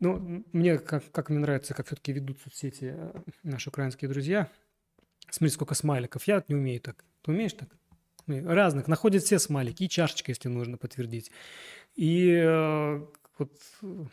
Ну, 0.00 0.44
мне, 0.52 0.78
как, 0.78 1.10
как 1.10 1.30
мне 1.30 1.38
нравится, 1.38 1.72
как 1.74 1.86
все-таки 1.86 2.12
ведут 2.12 2.38
соцсети 2.40 2.92
э, 2.96 3.22
наши 3.42 3.70
украинские 3.70 4.10
друзья. 4.10 4.50
Смотри, 5.30 5.52
сколько 5.52 5.74
смайликов. 5.74 6.26
Я 6.26 6.42
не 6.48 6.54
умею 6.54 6.80
так. 6.80 7.04
Ты 7.22 7.32
умеешь 7.32 7.54
так? 7.54 7.68
Разных. 8.26 8.88
Находят 8.88 9.22
все 9.22 9.38
смайлики. 9.38 9.84
И 9.84 9.88
чашечка, 9.88 10.30
если 10.30 10.48
нужно 10.48 10.78
подтвердить. 10.78 11.30
И 11.94 12.30
э, 12.30 13.06
вот 13.38 13.52
э, 13.82 14.04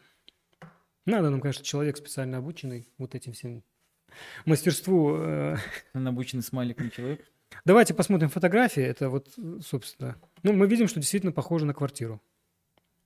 надо 1.05 1.29
нам, 1.29 1.41
конечно, 1.41 1.63
человек 1.63 1.97
специально 1.97 2.37
обученный 2.37 2.87
вот 2.97 3.15
этим 3.15 3.33
всем 3.33 3.63
мастерству. 4.45 5.15
э, 5.17 5.57
Он 5.93 6.07
обученный 6.07 6.43
смайликом 6.43 6.91
человек. 6.91 7.25
Давайте 7.65 7.93
посмотрим 7.93 8.29
фотографии. 8.29 8.83
Это 8.83 9.09
вот, 9.09 9.33
собственно, 9.61 10.15
ну, 10.43 10.53
мы 10.53 10.67
видим, 10.67 10.87
что 10.87 10.99
действительно 10.99 11.31
похоже 11.31 11.65
на 11.65 11.73
квартиру. 11.73 12.21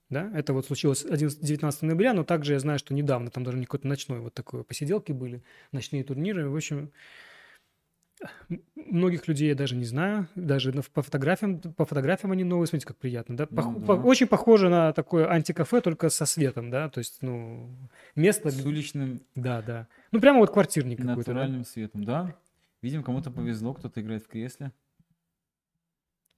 Да, 0.08 0.30
это 0.34 0.52
вот 0.52 0.66
случилось 0.66 1.04
11, 1.04 1.40
19 1.40 1.82
ноября, 1.82 2.12
но 2.12 2.22
также 2.22 2.52
я 2.52 2.60
знаю, 2.60 2.78
что 2.78 2.94
недавно 2.94 3.28
там 3.30 3.42
даже 3.42 3.58
не 3.58 3.64
какой-то 3.64 3.88
ночной 3.88 4.20
вот 4.20 4.34
такой 4.34 4.62
посиделки 4.62 5.10
были, 5.10 5.42
ночные 5.72 6.04
турниры. 6.04 6.48
В 6.48 6.54
общем, 6.54 6.92
многих 8.74 9.28
людей 9.28 9.48
я 9.48 9.54
даже 9.54 9.76
не 9.76 9.84
знаю, 9.84 10.28
даже 10.34 10.72
по 10.94 11.02
фотографиям, 11.02 11.60
по 11.60 11.84
фотографиям 11.84 12.32
они 12.32 12.44
новые, 12.44 12.66
смотрите, 12.66 12.86
как 12.86 12.96
приятно, 12.96 13.36
да? 13.36 13.44
Пох- 13.44 13.72
Ну 13.78 13.80
да. 13.86 13.94
очень 13.94 14.26
похоже 14.26 14.68
на 14.68 14.92
такое 14.92 15.28
антикафе, 15.30 15.80
только 15.80 16.08
со 16.08 16.24
светом, 16.26 16.70
да, 16.70 16.88
то 16.88 16.98
есть, 16.98 17.18
ну, 17.22 17.68
место, 18.14 18.50
С 18.50 18.64
уличным 18.64 19.20
да, 19.34 19.62
да. 19.62 19.88
Ну, 20.12 20.20
прямо 20.20 20.38
вот 20.40 20.50
квартирник 20.50 20.98
какой-то, 20.98 21.30
да? 21.30 21.32
натуральным 21.32 21.64
светом, 21.64 22.04
да. 22.04 22.34
Видим, 22.82 23.02
кому-то 23.02 23.30
повезло, 23.30 23.74
кто-то 23.74 24.00
играет 24.00 24.22
в 24.24 24.28
кресле. 24.28 24.72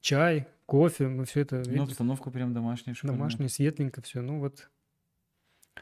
Чай, 0.01 0.47
кофе, 0.67 1.09
мы 1.09 1.25
все 1.25 1.41
это 1.41 1.57
Ну, 1.57 1.63
видим. 1.71 1.83
обстановка 1.83 2.31
прям 2.31 2.55
домашняя, 2.55 2.95
шикарная. 2.95 3.19
Домашнее, 3.19 3.49
светленько 3.49 4.01
все. 4.01 4.23
Ну 4.23 4.39
вот. 4.39 4.71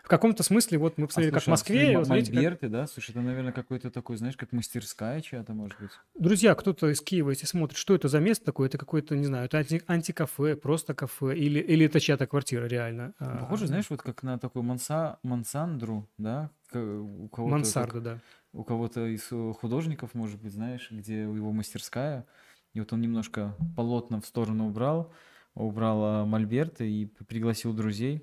В 0.03 0.09
каком-то 0.09 0.43
смысле, 0.43 0.79
вот 0.79 0.99
мы 0.99 1.05
А, 1.05 1.07
посмотрели, 1.09 1.33
как 1.33 1.43
в 1.43 1.45
слушай, 1.45 1.49
а 1.49 1.53
Москве. 1.53 1.77
смотри, 1.77 1.89
и 1.91 1.93
м- 1.93 1.99
вот 1.99 2.07
смотрите, 2.07 2.27
как- 2.31 2.35
Мольберты, 2.37 2.69
да? 2.69 2.87
Слушай, 2.87 3.11
это, 3.11 3.21
наверное, 3.21 3.53
какой-то 3.53 3.91
такой, 3.91 4.17
знаешь, 4.17 4.37
как 4.37 4.53
мастерская 4.53 5.21
чья-то, 5.21 5.53
может 5.55 5.79
быть. 5.81 5.91
Друзья, 6.19 6.55
кто-то 6.55 6.89
из 6.91 7.01
Киева, 7.01 7.31
если 7.31 7.47
смотрит, 7.47 7.77
что 7.77 7.95
это 7.95 8.09
за 8.09 8.21
место 8.21 8.45
такое, 8.45 8.69
это 8.69 8.79
какое-то, 8.79 9.17
не 9.17 9.25
знаю, 9.25 9.47
это 9.47 9.59
анти- 9.59 9.83
антикафе, 9.87 10.57
просто 10.57 10.95
кафе, 10.95 11.37
или, 11.37 11.59
или 11.61 11.87
это 11.87 12.01
чья-то 12.01 12.27
квартира 12.27 12.67
реально. 12.67 13.15
А, 13.19 13.39
Похоже, 13.39 13.67
знаешь, 13.67 13.87
вот 13.91 14.03
как 14.03 14.23
на 14.23 14.39
такую 14.39 14.63
манса... 14.63 15.19
мансандру, 15.23 16.09
да? 16.19 16.51
У 16.73 17.29
кого-то, 17.29 17.53
Мансарда, 17.57 17.93
как- 17.93 18.03
да. 18.03 18.19
у 18.53 18.65
кого-то 18.65 19.07
из 19.07 19.27
э, 19.31 19.53
художников, 19.61 20.15
может 20.15 20.41
быть, 20.41 20.53
знаешь, 20.53 20.89
где 20.91 21.23
его 21.23 21.53
мастерская. 21.53 22.27
И 22.75 22.81
вот 22.81 22.93
он 22.93 23.01
немножко 23.01 23.57
полотна 23.77 24.21
в 24.21 24.27
сторону 24.27 24.69
убрал, 24.69 25.13
убрал 25.55 26.05
а, 26.05 26.25
мольберты 26.27 26.91
и 26.91 27.07
пригласил 27.07 27.73
друзей 27.73 28.23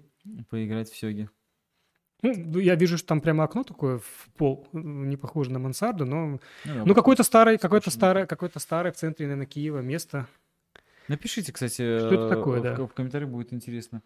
поиграть 0.50 0.90
в 0.92 0.96
сёги. 0.96 1.30
Ну, 2.24 2.60
я 2.60 2.76
вижу, 2.76 2.98
что 2.98 3.10
там 3.10 3.22
прямо 3.22 3.44
окно 3.44 3.64
такое 3.64 4.00
в 4.00 4.30
пол, 4.38 4.66
э, 4.74 4.78
не 4.80 5.18
похоже 5.18 5.52
на 5.52 5.60
мансарду, 5.60 6.06
но... 6.06 6.40
Ну, 6.64 6.86
вот. 6.86 6.96
какой-то 6.96 7.24
старый, 7.24 7.58
какой-то 7.58 7.86
Точно. 7.86 8.00
старое, 8.00 8.26
какое-то 8.26 8.60
старое 8.60 8.94
в 8.94 8.96
центре, 8.96 9.26
наверное, 9.26 9.46
Киева 9.46 9.80
место. 9.80 10.28
Напишите, 11.10 11.52
кстати, 11.52 11.74
Что 11.74 12.14
это 12.14 12.26
э, 12.28 12.30
такое, 12.30 12.60
в, 12.62 12.64
да? 12.64 12.76
в 12.76 12.94
комментариях 12.94 13.30
будет 13.30 13.52
интересно. 13.52 14.02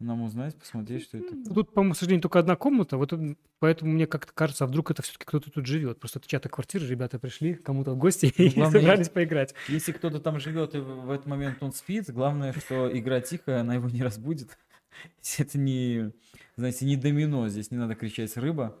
нам 0.00 0.22
узнать, 0.22 0.56
посмотреть, 0.56 1.04
что 1.04 1.18
это. 1.18 1.36
Ну, 1.36 1.54
Тут, 1.54 1.72
по-моему, 1.72 1.94
к 1.94 1.98
сожалению, 1.98 2.22
только 2.22 2.40
одна 2.40 2.56
комната, 2.56 2.96
вот 2.96 3.12
поэтому 3.60 3.92
мне 3.92 4.08
как-то 4.08 4.32
кажется, 4.32 4.64
а 4.64 4.66
вдруг 4.66 4.90
это 4.90 5.02
все-таки 5.02 5.24
кто-то 5.24 5.52
тут 5.52 5.64
живет. 5.64 6.00
Просто 6.00 6.18
это 6.18 6.26
чья-то 6.26 6.48
квартира, 6.48 6.84
ребята 6.84 7.20
пришли 7.20 7.54
кому-то 7.54 7.92
в 7.92 7.96
гости 7.96 8.26
и 8.36 8.48
Ну, 8.48 8.54
главное, 8.54 8.80
собрались 8.80 9.08
поиграть. 9.08 9.54
Если 9.68 9.92
кто-то 9.92 10.18
там 10.18 10.40
живет 10.40 10.74
и 10.74 10.78
в 10.78 11.10
этот 11.10 11.26
момент 11.26 11.58
он 11.60 11.72
спит, 11.72 12.10
главное, 12.10 12.52
что 12.54 12.90
игра 12.92 13.20
тихая, 13.20 13.60
она 13.60 13.74
его 13.74 13.88
не 13.88 14.02
разбудит. 14.02 14.58
Это 15.38 15.58
не, 15.58 16.12
знаете, 16.56 16.84
не 16.86 16.96
домино, 16.96 17.48
здесь 17.48 17.70
не 17.70 17.76
надо 17.78 17.94
кричать 17.94 18.36
рыба. 18.36 18.78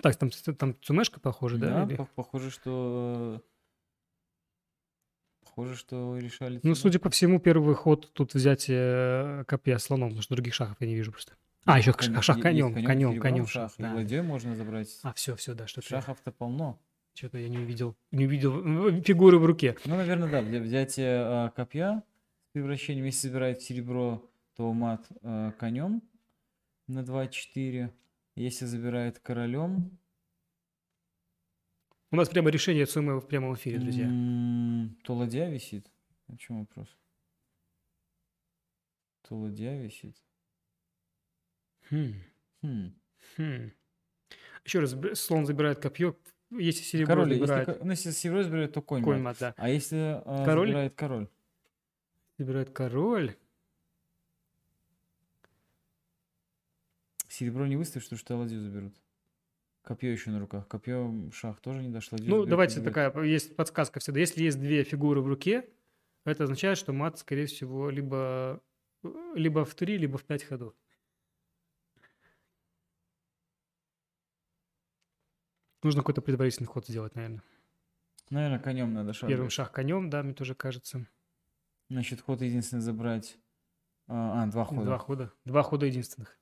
Так, 0.00 0.16
там, 0.16 0.30
там 0.30 0.76
цумешка 0.82 1.20
похоже, 1.20 1.58
да? 1.58 1.84
Да, 1.84 1.84
или- 1.90 1.96
по- 1.96 2.06
похоже, 2.06 2.50
что 2.50 3.42
похоже, 5.44 5.76
что 5.76 6.18
решали. 6.18 6.60
Ну, 6.62 6.74
судя 6.74 6.98
по 6.98 7.10
всему, 7.10 7.38
первый 7.38 7.74
ход 7.74 8.12
тут 8.12 8.34
взятие 8.34 9.40
э, 9.40 9.44
копья 9.46 9.78
слоном, 9.78 10.08
потому 10.10 10.22
что 10.22 10.34
других 10.34 10.54
шахов 10.54 10.76
я 10.80 10.86
не 10.86 10.94
вижу 10.96 11.12
просто. 11.12 11.34
А, 11.64 11.78
еще 11.78 11.92
Конь- 11.92 12.20
шах 12.20 12.40
конем, 12.40 12.74
конем, 12.74 13.20
конем. 13.20 13.46
шах, 13.46 13.72
и 13.78 13.82
да. 13.82 13.94
ладьей 13.94 14.20
можно 14.22 14.54
забрать. 14.54 14.98
А, 15.02 15.12
все, 15.14 15.34
все, 15.36 15.54
да, 15.54 15.66
что-то, 15.66 15.88
Шахов-то 15.88 16.30
полно. 16.30 16.78
что-то 17.14 17.38
я 17.38 17.48
не 17.48 17.58
увидел, 17.58 17.96
не 18.10 18.26
увидел 18.26 19.00
фигуры 19.02 19.38
в 19.38 19.46
руке. 19.46 19.76
Ну, 19.86 19.96
наверное, 19.96 20.28
да, 20.30 20.42
для 20.42 20.60
взятия 20.60 21.22
а, 21.46 21.50
копья 21.50 22.02
с 22.50 22.52
превращением, 22.52 23.06
если 23.06 23.28
собирает 23.28 23.62
серебро, 23.62 24.28
то 24.54 24.72
мат 24.72 25.06
а, 25.22 25.52
конем 25.52 26.02
на 26.86 27.02
2-4. 27.02 27.92
Если 28.36 28.64
забирает 28.66 29.18
королем, 29.20 29.98
У 32.10 32.16
нас 32.16 32.28
прямо 32.28 32.50
решение 32.50 32.86
Цумы 32.86 33.20
в 33.20 33.26
прямом 33.26 33.54
эфире, 33.54 33.78
друзья. 33.80 34.06
м, 34.06 34.96
то 35.02 35.14
ладья 35.14 35.48
висит. 35.50 35.90
О 36.28 36.36
чем 36.36 36.60
вопрос? 36.60 36.88
То 39.22 39.36
ладья 39.36 39.76
висит. 39.82 40.16
Хм, 41.90 42.12
Хм. 42.62 42.94
хм. 43.36 43.70
Еще 44.64 44.80
раз, 44.80 44.96
слон 45.18 45.44
забирает 45.46 45.80
копье, 45.80 46.16
если 46.50 46.82
серебро 46.82 47.14
Король, 47.14 47.32
если, 47.32 47.46
забирает 47.46 47.66
ко- 47.78 47.84
ну, 47.84 47.90
если 47.90 48.10
серебро 48.12 48.42
забирает, 48.44 48.72
то 48.72 48.80
конь, 48.82 49.02
конь 49.02 49.20
мат. 49.20 49.36
да. 49.40 49.54
А 49.56 49.68
если 49.68 50.22
а, 50.24 50.44
Король? 50.44 50.68
забирает 50.68 50.94
король? 50.94 51.28
Забирает 52.38 52.70
король. 52.70 53.36
Серебро 57.34 57.66
не 57.66 57.76
выставишь, 57.76 58.04
потому 58.04 58.18
что 58.18 58.36
ладью 58.36 58.60
заберут. 58.60 58.94
Копье 59.82 60.12
еще 60.12 60.30
на 60.30 60.38
руках. 60.38 60.68
Копье 60.68 61.12
шах 61.32 61.60
тоже 61.60 61.82
не 61.82 61.90
дошла. 61.90 62.16
Ну, 62.20 62.46
давайте 62.46 62.80
такая, 62.80 63.12
есть 63.24 63.56
подсказка 63.56 63.98
всегда. 63.98 64.20
Если 64.20 64.44
есть 64.44 64.60
две 64.60 64.84
фигуры 64.84 65.20
в 65.20 65.26
руке, 65.26 65.68
это 66.24 66.44
означает, 66.44 66.78
что 66.78 66.92
мат, 66.92 67.18
скорее 67.18 67.46
всего, 67.46 67.90
либо, 67.90 68.62
либо 69.34 69.64
в 69.64 69.74
три, 69.74 69.98
либо 69.98 70.16
в 70.16 70.22
пять 70.22 70.44
ходов. 70.44 70.74
Нужно 75.82 76.02
какой-то 76.02 76.22
предварительный 76.22 76.68
ход 76.68 76.86
сделать, 76.86 77.16
наверное. 77.16 77.42
Наверное, 78.30 78.60
конем 78.60 78.94
надо 78.94 79.12
шаг. 79.12 79.28
Первым 79.28 79.50
шаг 79.50 79.72
конем, 79.72 80.08
да, 80.08 80.22
мне 80.22 80.34
тоже 80.34 80.54
кажется. 80.54 81.04
Значит, 81.90 82.20
ход 82.20 82.40
единственный 82.42 82.80
забрать. 82.80 83.36
А, 84.06 84.44
а, 84.44 84.46
два 84.46 84.64
хода. 84.64 84.84
Два 84.84 84.98
хода. 84.98 85.32
Два 85.44 85.62
хода 85.64 85.86
единственных. 85.86 86.38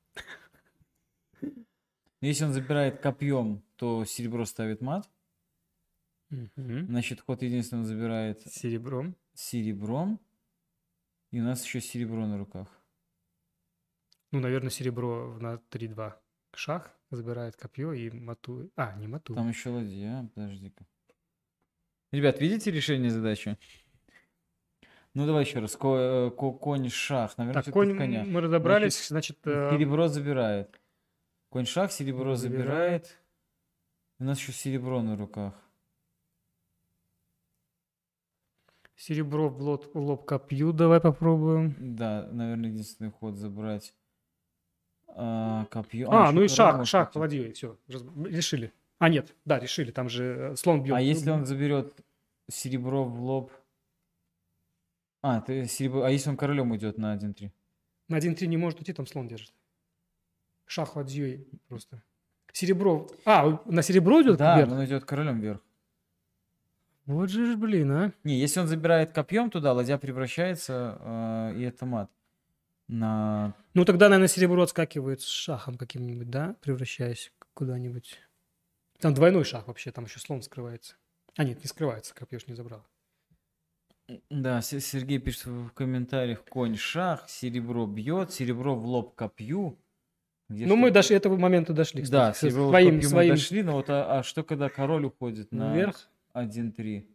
Если 2.22 2.44
он 2.44 2.52
забирает 2.52 3.00
копьем, 3.00 3.62
то 3.76 4.04
серебро 4.04 4.44
ставит 4.46 4.80
мат. 4.80 5.10
Мгм. 6.30 6.86
Значит, 6.86 7.20
ход 7.20 7.42
единственный 7.42 7.80
он 7.80 7.84
забирает 7.84 8.40
Серебром. 8.50 9.14
серебром. 9.34 10.18
И 11.30 11.40
у 11.40 11.44
нас 11.44 11.64
еще 11.64 11.80
серебро 11.80 12.26
на 12.26 12.38
руках. 12.38 12.68
Ну, 14.30 14.40
наверное, 14.40 14.70
серебро 14.70 15.36
на 15.40 15.58
3-2. 15.70 16.14
Шах 16.54 16.90
забирает 17.10 17.56
копье 17.56 17.92
и 17.92 18.10
матует. 18.10 18.72
А, 18.76 18.94
не 18.96 19.08
матует. 19.08 19.36
Там 19.38 19.48
еще 19.48 19.70
ладья. 19.70 20.30
Подожди-ка. 20.34 20.86
Ребят, 22.12 22.40
видите 22.40 22.70
решение 22.70 23.10
задачи? 23.10 23.58
Ну, 25.14 25.26
давай 25.26 25.44
еще 25.44 25.58
раз. 25.58 25.76
Ко- 25.76 26.28
э, 26.28 26.30
ко- 26.30 26.52
конь, 26.52 26.88
шах. 26.88 27.36
Наверное, 27.36 27.62
Так, 27.62 27.72
конь 27.74 27.96
коня. 27.96 28.24
мы 28.24 28.40
разобрались, 28.42 29.08
значит, 29.08 29.38
э, 29.44 29.70
Серебро 29.72 30.08
забирает. 30.08 30.78
Конь 31.52 31.66
шах, 31.66 31.92
серебро 31.92 32.34
Забирает. 32.34 33.04
забирает. 33.04 33.18
У 34.18 34.24
нас 34.24 34.38
еще 34.38 34.52
серебро 34.52 35.02
на 35.02 35.18
руках. 35.18 35.54
серебро 38.96 39.50
в 39.50 39.60
лоб, 39.60 39.94
в 39.94 39.98
лоб 39.98 40.24
копью 40.24 40.72
давай 40.72 40.98
попробуем. 41.00 41.76
Да, 41.78 42.26
наверное, 42.32 42.70
единственный 42.70 43.10
ход 43.10 43.36
забрать 43.36 43.94
а, 45.08 45.66
копье. 45.66 46.08
А, 46.10 46.26
еще 46.26 46.32
ну 46.32 46.42
и 46.42 46.48
шах, 46.48 46.86
шах 46.86 47.14
ладьей, 47.16 47.52
все, 47.52 47.76
решили. 47.86 48.72
А, 48.98 49.10
нет, 49.10 49.34
да, 49.44 49.58
решили, 49.58 49.90
там 49.90 50.08
же 50.08 50.52
э, 50.52 50.56
слон 50.56 50.82
бьет. 50.82 50.96
А 50.96 51.00
если 51.02 51.28
он 51.30 51.44
заберет 51.44 52.00
серебро 52.48 53.04
в 53.04 53.20
лоб? 53.20 53.52
А, 55.20 55.42
ты 55.42 55.66
серебро... 55.66 56.04
а 56.04 56.10
если 56.10 56.30
он 56.30 56.38
королем 56.38 56.70
уйдет 56.70 56.96
на 56.96 57.14
1-3? 57.14 57.50
На 58.08 58.18
1-3 58.18 58.46
не 58.46 58.56
может 58.56 58.78
уйти, 58.78 58.94
там 58.94 59.06
слон 59.06 59.28
держит. 59.28 59.52
Шах 60.66 60.96
ладьей 60.96 61.46
просто. 61.68 62.02
Серебро. 62.52 63.08
А, 63.24 63.62
на 63.66 63.82
серебро 63.82 64.22
идет 64.22 64.36
Да, 64.38 64.56
вверх? 64.56 64.72
он 64.72 64.84
идет 64.84 65.04
королем 65.04 65.40
вверх. 65.40 65.60
Вот 67.06 67.30
же 67.30 67.52
ж, 67.52 67.56
блин, 67.56 67.90
а. 67.90 68.12
Не, 68.24 68.38
если 68.38 68.60
он 68.60 68.68
забирает 68.68 69.12
копьем 69.12 69.50
туда, 69.50 69.72
ладья 69.72 69.98
превращается, 69.98 70.98
а, 71.00 71.52
и 71.52 71.62
это 71.62 71.84
мат. 71.86 72.10
На... 72.88 73.54
Ну 73.74 73.84
тогда, 73.84 74.08
наверное, 74.08 74.28
серебро 74.28 74.62
отскакивает 74.62 75.20
с 75.22 75.26
шахом 75.26 75.76
каким-нибудь, 75.76 76.28
да, 76.30 76.56
превращаясь 76.60 77.32
куда-нибудь. 77.54 78.18
Там 78.98 79.14
двойной 79.14 79.44
шах 79.44 79.66
вообще, 79.66 79.90
там 79.92 80.04
еще 80.04 80.20
слон 80.20 80.42
скрывается. 80.42 80.96
А 81.36 81.44
нет, 81.44 81.58
не 81.60 81.66
скрывается, 81.66 82.14
копье 82.14 82.38
ж 82.38 82.46
не 82.48 82.54
забрал. 82.54 82.84
Да, 84.28 84.60
Се- 84.60 84.80
Сергей 84.80 85.18
пишет 85.18 85.46
в 85.46 85.70
комментариях, 85.70 86.44
конь 86.44 86.76
шах, 86.76 87.28
серебро 87.30 87.86
бьет, 87.86 88.30
серебро 88.32 88.74
в 88.76 88.84
лоб 88.84 89.14
копью. 89.14 89.78
Где 90.52 90.66
ну 90.66 90.76
мы 90.76 90.90
до 90.90 91.00
этого 91.00 91.36
момента 91.36 91.72
дошли, 91.72 92.02
Да, 92.02 92.32
кстати, 92.32 92.34
со 92.34 92.40
серебро 92.50 92.66
в 92.66 92.70
своим, 92.70 92.96
мы 92.96 93.02
своим 93.02 93.34
дошли, 93.34 93.62
но 93.62 93.72
вот 93.72 93.88
а, 93.90 94.18
а 94.18 94.22
что 94.22 94.42
когда 94.44 94.68
король 94.68 95.04
уходит 95.06 95.50
на 95.52 95.74
вверх. 95.74 96.08
1-3? 96.34 97.06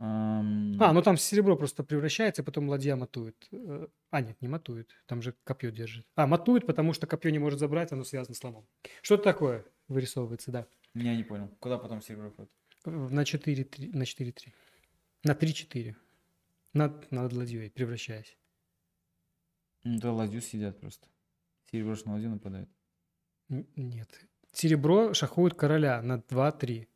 Ам, 0.00 0.80
А, 0.80 0.92
ну 0.92 1.02
там 1.02 1.16
серебро 1.16 1.56
просто 1.56 1.82
превращается, 1.82 2.42
и 2.42 2.44
потом 2.44 2.68
ладья 2.68 2.94
матует. 2.96 3.36
Э, 3.50 3.88
А, 4.10 4.20
нет, 4.20 4.40
не 4.40 4.48
матует, 4.48 4.90
там 5.06 5.22
же 5.22 5.34
копье 5.44 5.70
держит. 5.72 6.06
А, 6.14 6.26
матует, 6.26 6.66
потому 6.66 6.92
что 6.92 7.06
копье 7.06 7.30
не 7.30 7.38
может 7.40 7.58
забрать, 7.58 7.90
оно 7.92 8.04
связано 8.04 8.34
с 8.34 8.38
слоном. 8.38 8.64
Что-то 9.02 9.24
такое 9.24 9.64
вырисовывается, 9.88 10.50
да. 10.52 10.66
Я 10.94 11.16
не 11.16 11.24
понял. 11.24 11.48
Куда 11.60 11.78
потом 11.78 12.00
серебро 12.00 12.28
уходит? 12.28 12.50
В- 12.84 13.12
На 13.12 13.24
4-3, 13.24 13.90
на 13.92 14.04
4-3. 14.04 14.52
На 15.24 15.32
3-4. 15.34 15.94
Над, 16.74 17.10
над 17.10 17.32
ладьей, 17.32 17.70
превращаясь. 17.70 18.36
Да, 19.84 20.12
ладью 20.12 20.40
сидят 20.40 20.80
просто. 20.80 21.06
Серебро 21.70 21.94
ж 21.94 22.04
на 22.04 22.12
ладью 22.12 22.30
нападает. 22.30 22.68
Нет. 23.48 24.08
Серебро 24.52 25.12
шахует 25.14 25.54
короля 25.54 26.00
на 26.02 26.18
2-3. 26.18 26.88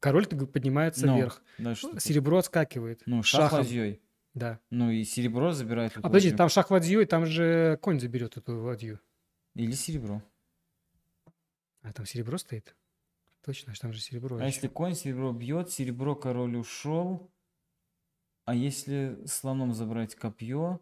Король 0.00 0.26
поднимается 0.26 1.06
Ну, 1.06 1.16
вверх. 1.16 1.42
Да, 1.58 1.74
тут? 1.74 2.02
Серебро 2.02 2.38
отскакивает. 2.38 3.02
Ну, 3.06 3.22
шах 3.22 3.42
шахом. 3.42 3.58
ладьей. 3.60 4.00
Да. 4.34 4.60
Ну, 4.70 4.90
и 4.90 5.04
серебро 5.04 5.52
забирает 5.52 5.96
А 5.96 6.00
подожди, 6.02 6.28
ладью. 6.28 6.38
там 6.38 6.48
шах 6.48 6.70
ладьей, 6.70 7.04
там 7.06 7.24
же 7.26 7.78
конь 7.82 8.00
заберет 8.00 8.36
эту 8.36 8.62
ладью. 8.62 9.00
Или 9.54 9.72
серебро. 9.72 10.22
А 11.82 11.92
там 11.92 12.04
серебро 12.06 12.38
стоит? 12.38 12.74
Точно, 13.44 13.72
там 13.78 13.92
же 13.92 14.00
серебро. 14.00 14.36
А 14.36 14.40
ещё. 14.40 14.46
если 14.46 14.68
конь 14.68 14.94
серебро 14.94 15.32
бьет, 15.32 15.70
серебро 15.70 16.16
король 16.16 16.56
ушел. 16.56 17.30
А 18.46 18.54
если 18.54 19.24
слоном 19.26 19.72
забрать 19.74 20.14
копье, 20.14 20.80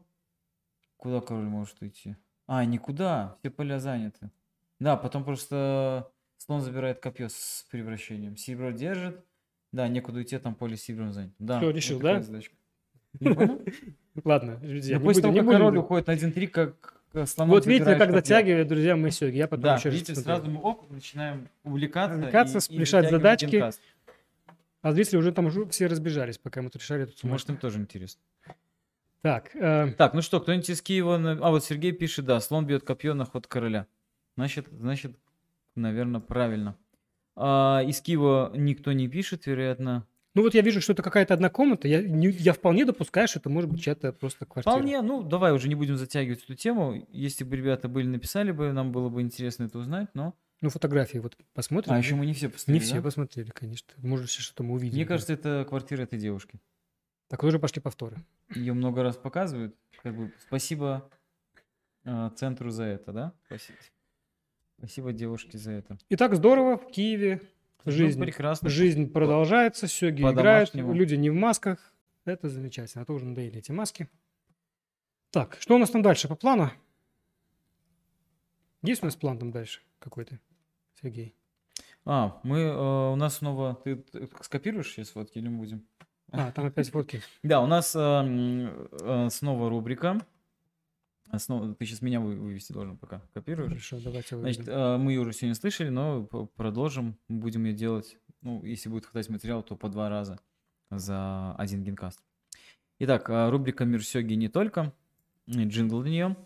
куда 0.97 1.21
король 1.21 1.45
может 1.45 1.81
уйти? 1.83 2.17
А, 2.55 2.67
никуда, 2.67 3.39
все 3.41 3.49
поля 3.49 3.79
заняты. 3.81 4.31
Да, 4.79 4.99
потом 4.99 5.25
просто 5.25 6.11
слон 6.37 6.61
забирает 6.61 6.99
копье 6.99 7.31
с 7.31 7.65
превращением. 7.71 8.37
Серебро 8.37 8.73
держит. 8.73 9.25
Да, 9.73 9.89
некуда 9.89 10.19
уйти, 10.19 10.37
а 10.37 10.39
там 10.39 10.55
поле 10.55 10.77
с 10.77 10.83
серебром 10.83 11.15
занято. 11.15 11.33
Да, 11.39 11.61
вот 11.61 11.75
решил, 11.75 11.99
такая 11.99 12.23
да? 13.21 13.41
Ладно, 14.25 14.57
друзья, 14.59 14.99
не 14.99 15.03
после 15.03 15.23
того, 15.23 15.33
не 15.33 15.41
как 15.41 15.49
король 15.49 15.79
уходит 15.79 16.07
на 16.09 16.13
1-3, 16.13 16.47
как 16.49 17.03
слоном 17.27 17.55
Вот 17.55 17.65
видите, 17.65 17.97
как 17.97 18.13
дотягивает, 18.13 18.69
друзья, 18.69 18.97
мы 18.97 19.09
все. 19.09 19.29
Я 19.29 19.49
потом 19.49 19.77
еще 19.77 19.89
видите, 19.89 20.15
сразу 20.15 20.51
мы 20.51 20.61
оп, 20.61 20.91
начинаем 20.91 21.49
увлекаться. 21.65 22.19
Увлекаться, 22.19 22.59
решать 22.71 23.09
задачки. 23.09 23.65
А 24.83 24.93
зрители 24.93 25.17
уже 25.17 25.33
там 25.33 25.47
уже 25.47 25.65
все 25.69 25.87
разбежались, 25.87 26.37
пока 26.37 26.61
мы 26.61 26.69
тут 26.69 26.83
решали 26.83 27.05
эту 27.05 27.17
сумму. 27.17 27.33
Может, 27.33 27.49
им 27.49 27.57
тоже 27.57 27.79
интересно. 27.79 28.21
Так, 29.23 29.55
э, 29.55 29.93
Так, 29.97 30.15
ну 30.15 30.23
что, 30.23 30.41
кто-нибудь 30.41 30.69
из 30.69 30.83
Киева... 30.83 31.15
А, 31.41 31.51
вот 31.51 31.65
Сергей 31.65 31.93
пишет, 31.93 32.25
да, 32.25 32.41
слон 32.41 32.67
бьет 32.67 32.83
копье 32.85 33.15
на 33.15 33.25
ход 33.25 33.47
короля. 33.47 33.87
Значит, 34.37 34.67
значит, 34.71 35.17
наверное, 35.77 36.21
правильно. 36.21 36.77
А, 37.37 37.83
из 37.87 38.01
Киева 38.01 38.53
никто 38.55 38.93
не 38.93 39.09
пишет, 39.09 39.47
вероятно. 39.47 40.07
Ну 40.35 40.43
вот 40.43 40.55
я 40.55 40.63
вижу, 40.63 40.81
что 40.81 40.93
это 40.95 41.03
какая-то 41.03 41.35
одна 41.35 41.51
комната. 41.51 41.87
Я, 41.87 42.03
не- 42.03 42.31
я 42.31 42.53
вполне 42.53 42.85
допускаю, 42.85 43.29
что 43.29 43.39
это 43.39 43.51
может 43.51 43.71
быть 43.71 43.83
чья-то 43.83 44.13
просто 44.13 44.47
квартира. 44.47 44.73
Вполне, 44.75 45.01
ну 45.03 45.23
давай 45.23 45.53
уже 45.53 45.69
не 45.69 45.75
будем 45.75 45.97
затягивать 45.97 46.43
эту 46.43 46.55
тему. 46.55 47.07
Если 47.11 47.45
бы 47.45 47.55
ребята 47.55 47.89
были, 47.89 48.07
написали 48.07 48.51
бы, 48.51 48.73
нам 48.73 48.93
было 48.93 49.09
бы 49.09 49.21
интересно 49.21 49.65
это 49.65 49.79
узнать, 49.79 50.09
но... 50.15 50.35
Ну 50.63 50.71
фотографии 50.71 51.19
вот 51.19 51.37
посмотрим. 51.55 51.93
А 51.93 51.99
еще 51.99 52.15
мы 52.15 52.25
не 52.25 52.33
все 52.35 52.49
посмотрели, 52.49 52.79
Не 52.79 52.85
все 52.85 52.95
да? 52.97 53.03
посмотрели, 53.03 53.51
конечно. 53.51 53.89
Может, 53.99 54.31
еще 54.31 54.43
что-то 54.43 54.63
мы 54.63 54.75
увидим. 54.75 54.95
Мне 54.97 55.05
кажется, 55.05 55.33
это 55.33 55.67
квартира 55.69 56.03
этой 56.03 56.19
девушки. 56.19 56.61
Так, 57.33 57.43
уже 57.45 57.59
пошли 57.59 57.81
повторы. 57.81 58.19
Ее 58.55 58.75
много 58.75 59.03
раз 59.03 59.17
показывают. 59.17 59.75
Как 60.03 60.15
бы 60.15 60.35
спасибо 60.39 61.09
э, 62.05 62.31
центру 62.37 62.69
за 62.69 62.85
это, 62.85 63.11
да? 63.11 63.33
Спасибо. 63.47 63.79
Спасибо 64.77 65.13
девушке 65.15 65.57
за 65.57 65.71
это. 65.71 65.97
Итак, 66.11 66.35
здорово. 66.35 66.77
В 66.77 66.91
Киеве 66.91 67.41
Ну, 67.87 67.91
жизнь, 67.91 68.21
прекрасно. 68.21 68.69
жизнь 68.69 69.11
продолжается, 69.11 69.89
сёги 69.89 70.21
играют, 70.21 70.75
люди 70.75 71.15
не 71.15 71.31
в 71.31 71.35
масках. 71.35 71.95
Это 72.27 72.51
замечательно. 72.51 73.01
А 73.01 73.07
то 73.07 73.15
уже 73.15 73.25
надоели 73.25 73.61
эти 73.61 73.73
маски. 73.73 74.11
Так, 75.31 75.57
что 75.59 75.77
у 75.77 75.79
нас 75.79 75.89
там 75.89 76.03
дальше 76.03 76.29
по 76.29 76.35
плану? 76.37 76.71
Есть 78.83 79.03
у 79.03 79.07
нас 79.07 79.17
план 79.17 79.39
там 79.39 79.53
дальше 79.53 79.81
какой-то, 80.01 80.39
Сергей? 81.01 81.35
А, 82.05 82.41
мы, 82.43 82.59
э, 82.59 83.13
у 83.13 83.17
нас 83.17 83.37
снова... 83.37 83.77
Ты, 83.77 83.97
ты 83.97 84.29
скопируешь 84.43 84.93
сейчас 84.93 85.11
фотки 85.11 85.39
или 85.39 85.49
мы 85.49 85.59
будем? 85.59 85.87
А, 86.33 86.51
там 86.53 86.67
опять 86.67 86.91
фотки. 86.91 87.21
Да, 87.43 87.61
у 87.61 87.67
нас 87.67 87.95
э, 87.95 87.99
м, 88.01 88.89
э, 89.01 89.29
снова 89.31 89.69
рубрика. 89.69 90.21
Снова, 91.37 91.75
ты 91.75 91.87
сейчас 91.87 92.03
меня 92.03 92.21
вы- 92.21 92.37
вывести 92.37 92.73
должен 92.73 92.97
пока. 92.99 93.23
Копируешь? 93.33 93.71
Хорошо, 93.71 93.99
давайте 94.05 94.37
Значит, 94.39 94.59
выведем. 94.67 94.75
э, 94.75 94.97
мы 94.99 95.13
ее 95.13 95.21
уже 95.21 95.33
сегодня 95.33 95.55
слышали, 95.55 95.89
но 95.89 96.25
продолжим. 96.57 97.17
Будем 97.29 97.65
ее 97.65 97.73
делать, 97.75 98.19
ну, 98.43 98.63
если 98.65 98.89
будет 98.91 99.07
хватать 99.07 99.31
материала, 99.31 99.63
то 99.63 99.77
по 99.77 99.89
два 99.89 100.09
раза 100.09 100.39
за 100.91 101.55
один 101.57 101.83
генкаст. 101.85 102.21
Итак, 102.99 103.29
э, 103.31 103.49
рубрика 103.51 103.85
«Мир 103.85 104.05
сёги 104.05 104.35
не 104.35 104.49
только». 104.49 104.93
Джингл 105.49 106.03
для 106.03 106.11
нее. 106.11 106.37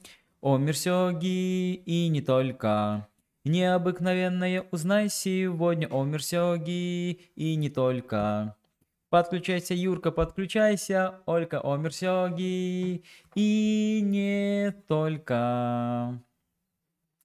О, 0.40 0.56
мир 0.56 0.76
сёги 0.76 1.74
и 1.74 2.08
не 2.08 2.20
только. 2.22 3.08
Необыкновенное 3.44 4.66
узнай 4.70 5.08
сегодня 5.08 5.86
о 5.88 6.04
мир 6.04 6.22
сёги 6.22 7.12
и 7.34 7.56
не 7.56 7.68
только. 7.70 8.56
Подключайся, 9.08 9.72
Юрка, 9.74 10.10
подключайся, 10.10 11.20
Олька, 11.26 11.60
о 11.60 11.76
мир 11.76 11.94
сёги 11.94 13.04
и 13.36 14.00
не 14.02 14.72
только. 14.88 16.20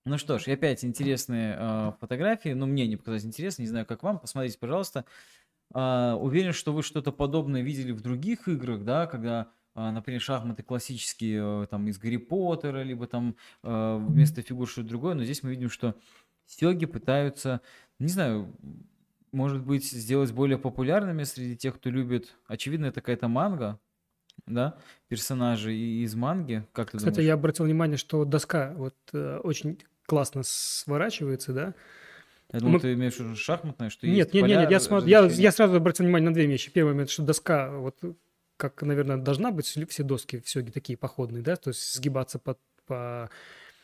Ну 0.05 0.17
что 0.19 0.37
ж, 0.37 0.47
и 0.47 0.51
опять 0.51 0.85
интересные 0.85 1.55
э, 1.57 1.91
фотографии. 1.99 2.49
Ну, 2.49 2.67
мне 2.67 2.87
не 2.87 2.97
показалось 2.97 3.25
интересно, 3.25 3.63
не 3.63 3.67
знаю, 3.67 3.87
как 3.87 4.03
вам. 4.03 4.19
Посмотрите, 4.19 4.59
пожалуйста. 4.59 5.05
А, 5.73 6.15
уверен, 6.15 6.53
что 6.53 6.71
вы 6.71 6.83
что-то 6.83 7.11
подобное 7.11 7.61
видели 7.61 7.91
в 7.91 8.01
других 8.01 8.47
играх, 8.47 8.83
да, 8.83 9.07
когда, 9.07 9.51
а, 9.73 9.91
например, 9.91 10.21
шахматы 10.21 10.61
классические, 10.63 11.63
э, 11.63 11.67
там, 11.67 11.87
из 11.87 11.97
Гарри 11.97 12.17
Поттера, 12.17 12.83
либо 12.83 13.07
там 13.07 13.35
э, 13.63 13.97
вместо 13.99 14.43
фигур 14.43 14.67
что-то 14.67 14.89
другое. 14.89 15.15
Но 15.15 15.23
здесь 15.23 15.41
мы 15.41 15.49
видим, 15.49 15.69
что 15.69 15.95
сёги 16.45 16.85
пытаются, 16.85 17.61
не 17.99 18.09
знаю, 18.09 18.53
может 19.31 19.61
быть, 19.61 19.85
сделать 19.89 20.31
более 20.31 20.57
популярными 20.57 21.23
среди 21.23 21.55
тех, 21.57 21.75
кто 21.75 21.89
любит. 21.89 22.35
Очевидно, 22.47 22.87
это 22.87 23.01
какая-то 23.01 23.27
манга, 23.27 23.79
да, 24.45 24.77
персонажи 25.07 25.73
из 25.73 26.15
манги. 26.15 26.65
Как 26.73 26.91
ты 26.91 26.97
Кстати, 26.97 27.15
думаешь? 27.15 27.27
я 27.27 27.33
обратил 27.33 27.65
внимание, 27.65 27.97
что 27.97 28.25
доска 28.25 28.73
вот 28.75 28.95
э, 29.13 29.37
очень 29.43 29.79
классно 30.05 30.41
сворачивается, 30.43 31.53
да? 31.53 31.73
Я 32.51 32.59
думал, 32.59 32.73
Мы- 32.73 32.79
ты 32.81 32.93
имеешь 32.93 33.15
в 33.15 33.19
виду 33.21 33.35
шахматное, 33.35 33.89
что 33.89 34.05
Нет, 34.07 34.15
есть 34.17 34.33
нет, 34.33 34.33
нет, 34.33 34.41
поля 34.43 34.61
нет, 34.63 34.71
я, 34.71 34.79
смотрю, 34.81 35.07
я, 35.07 35.25
я 35.25 35.51
сразу 35.51 35.77
обратил 35.77 36.05
внимание 36.05 36.29
на 36.29 36.33
две 36.33 36.45
вещи. 36.47 36.69
Первый 36.69 36.91
момент, 36.93 37.09
что 37.09 37.23
доска, 37.23 37.71
вот 37.71 37.97
как, 38.57 38.81
наверное, 38.83 39.17
должна 39.17 39.51
быть 39.51 39.65
все 39.65 40.03
доски 40.03 40.41
все 40.41 40.61
такие 40.61 40.97
походные, 40.97 41.41
да, 41.41 41.55
то 41.55 41.69
есть 41.69 41.93
сгибаться 41.95 42.39
по, 42.39 42.57
по- 42.85 43.29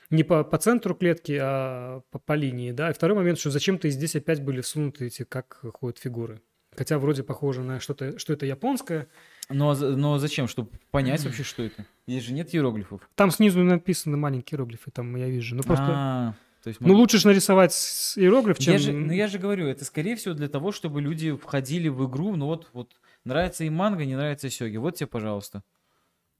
не 0.10 0.24
по, 0.24 0.44
по 0.44 0.58
центру 0.58 0.96
клетки, 0.96 1.38
а 1.42 2.02
по, 2.12 2.20
по 2.20 2.34
линии, 2.34 2.72
да. 2.72 2.90
И 2.90 2.94
второй 2.94 3.18
момент, 3.18 3.40
что 3.40 3.52
зачем-то 3.52 3.88
и 3.88 3.92
здесь 3.92 4.16
опять 4.16 4.42
были 4.44 4.62
всунуты 4.62 5.08
эти, 5.08 5.24
как 5.24 5.60
ходят 5.74 5.98
фигуры. 6.00 6.42
Хотя 6.76 7.00
вроде 7.00 7.24
похоже 7.24 7.64
на 7.64 7.80
что-то, 7.80 8.20
что 8.20 8.34
это 8.34 8.46
японское. 8.46 9.08
Но, 9.50 9.74
но 9.76 10.20
зачем? 10.20 10.48
Чтобы 10.48 10.70
понять 10.92 11.24
вообще, 11.26 11.44
что 11.44 11.64
это? 11.64 11.86
Здесь 12.08 12.24
же 12.24 12.34
нет 12.34 12.54
иероглифов. 12.54 13.10
Там 13.16 13.32
снизу 13.32 13.64
написаны 13.64 14.16
маленькие 14.18 14.58
иероглифы, 14.58 14.92
там 14.92 15.16
я 15.16 15.28
вижу. 15.28 15.56
Ну 15.56 15.64
просто, 15.64 15.86
А, 15.88 16.34
то 16.64 16.68
есть 16.68 16.80
ну 16.80 16.90
мы- 16.90 16.96
лучше 16.96 17.18
же 17.18 17.28
нарисовать 17.28 17.74
иероглиф, 18.16 18.60
чем... 18.60 18.74
я 18.74 18.80
же, 18.80 18.92
ну 18.94 19.12
я 19.12 19.28
же 19.28 19.40
говорю, 19.40 19.68
это 19.68 19.86
скорее 19.86 20.16
всего 20.16 20.36
для 20.36 20.50
того, 20.50 20.72
чтобы 20.72 21.02
люди 21.02 21.36
входили 21.36 21.88
в 21.88 22.08
игру, 22.08 22.36
ну 22.36 22.46
вот, 22.46 22.70
вот 22.74 22.92
нравится 23.24 23.64
и 23.64 23.70
манга, 23.70 24.06
не 24.06 24.16
нравится 24.16 24.48
и 24.48 24.50
сёги. 24.52 24.78
Вот 24.78 24.96
тебе, 24.96 25.08
пожалуйста. 25.08 25.64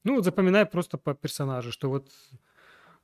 Ну, 0.04 0.14
вот 0.14 0.24
запоминай 0.24 0.64
просто 0.64 0.96
по 0.98 1.14
персонажу, 1.14 1.72
что 1.72 1.90
вот 1.90 2.08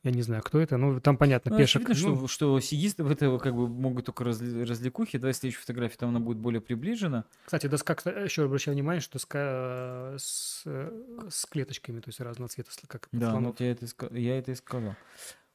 я 0.05 0.10
не 0.10 0.22
знаю, 0.22 0.43
кто 0.43 0.60
это, 0.60 0.76
ну 0.76 1.01
там 1.01 1.16
понятно, 1.16 1.51
Ну, 1.51 1.59
пешек. 1.59 1.82
очевидно, 1.89 2.10
Ну, 2.10 2.16
что, 2.16 2.28
что 2.28 2.60
сигисты 2.60 3.02
в 3.02 3.10
это 3.10 3.36
как 3.39 3.55
бы 3.55 3.66
могут 3.68 4.05
только 4.06 4.22
разли- 4.22 4.64
развлекухи. 4.64 5.18
Давай 5.18 5.35
следующую 5.35 5.62
фотографию, 5.62 5.98
там 5.98 6.10
она 6.10 6.20
будет 6.20 6.36
более 6.39 6.60
приближена. 6.60 7.24
Кстати, 7.47 7.66
доска, 7.66 7.97
еще 8.22 8.44
обращаю 8.44 8.74
внимание, 8.76 9.01
что 9.01 9.14
доска 9.14 10.14
с, 10.18 10.62
э, 10.66 11.28
с 11.31 11.47
клеточками, 11.47 12.01
то 12.01 12.09
есть 12.10 12.20
разного 12.20 12.48
цвета, 12.48 12.70
как 12.86 13.09
Да, 13.12 13.35
вот 13.35 13.60
я 13.60 13.72
это, 13.72 13.86
я 14.14 14.39
это 14.39 14.52
и 14.52 14.55
сказал. 14.55 14.94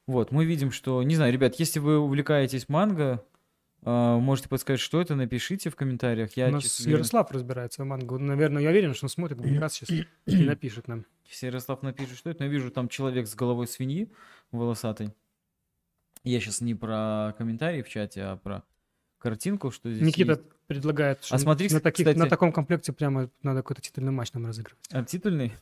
Вот, 0.06 0.32
мы 0.32 0.44
видим, 0.44 0.72
что, 0.72 1.02
не 1.04 1.14
знаю, 1.14 1.32
ребят, 1.32 1.54
если 1.56 1.78
вы 1.78 1.98
увлекаетесь 1.98 2.68
манго, 2.68 3.24
можете 3.82 4.48
подсказать, 4.48 4.80
что 4.80 5.00
это, 5.00 5.14
напишите 5.14 5.70
в 5.70 5.76
комментариях. 5.76 6.36
Я, 6.36 6.48
У 6.48 6.50
нас 6.52 6.62
честно 6.64 6.90
Ярослав 6.90 7.30
разбирается 7.30 7.82
в 7.82 7.86
мангу. 7.86 8.18
Наверное, 8.18 8.62
я 8.62 8.70
уверен, 8.70 8.94
что 8.94 9.06
он 9.06 9.10
смотрит, 9.10 9.38
как 9.40 9.58
раз 9.60 9.74
сейчас 9.74 9.90
и 10.26 10.44
напишет 10.44 10.86
нам. 10.88 11.06
Если 11.28 11.46
Ярослав 11.46 11.82
напишет, 11.82 12.16
что 12.18 12.30
это, 12.30 12.40
но 12.40 12.46
я 12.46 12.50
вижу 12.52 12.70
там 12.70 12.88
человек 12.88 13.26
с 13.26 13.34
головой 13.34 13.66
свиньи 13.66 14.10
волосатой. 14.52 15.14
Я 16.24 16.40
сейчас 16.40 16.60
не 16.60 16.74
про 16.74 17.34
комментарии 17.38 17.80
в 17.82 17.88
чате, 17.88 18.22
а 18.22 18.36
про 18.36 18.62
картинку, 19.18 19.70
что 19.70 19.90
здесь 19.90 20.06
Никита 20.06 20.32
есть. 20.32 20.42
предлагает, 20.66 21.24
что 21.24 21.34
А 21.34 21.38
смотри, 21.38 21.68
на, 21.70 21.80
таких, 21.80 22.06
на 22.06 22.12
кстати- 22.12 22.28
таком 22.28 22.52
комплекте 22.52 22.92
прямо 22.92 23.30
надо 23.42 23.60
какой-то 23.60 23.80
титульный 23.80 24.12
матч 24.12 24.32
нам 24.34 24.46
разыгрывать. 24.46 24.78
А, 24.92 25.02
титульный? 25.04 25.54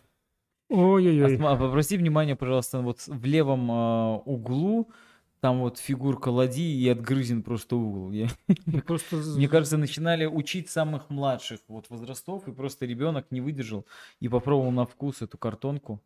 Ой-ой-ой. 0.68 1.38
А, 1.38 1.52
Обрати 1.52 1.96
внимание, 1.96 2.36
пожалуйста, 2.36 2.80
вот 2.80 3.00
в 3.06 3.24
левом 3.24 3.70
а, 3.70 4.16
углу 4.16 4.90
там 5.40 5.60
вот 5.60 5.78
фигурка 5.78 6.28
ладьи 6.30 6.64
и 6.82 6.88
отгрызен 6.88 7.42
просто 7.42 7.76
угол. 7.76 8.10
Я- 8.12 8.28
Ну, 8.66 8.80
просто 8.86 9.16
Мне 9.16 9.48
кажется, 9.48 9.76
начинали 9.76 10.26
учить 10.26 10.68
самых 10.70 11.10
младших 11.10 11.60
вот 11.68 11.88
возрастов, 11.90 12.48
и 12.48 12.52
просто 12.52 12.86
ребенок 12.86 13.26
не 13.30 13.40
выдержал 13.40 13.86
и 14.20 14.28
попробовал 14.28 14.70
на 14.72 14.84
вкус 14.86 15.22
эту 15.22 15.38
картонку. 15.38 16.00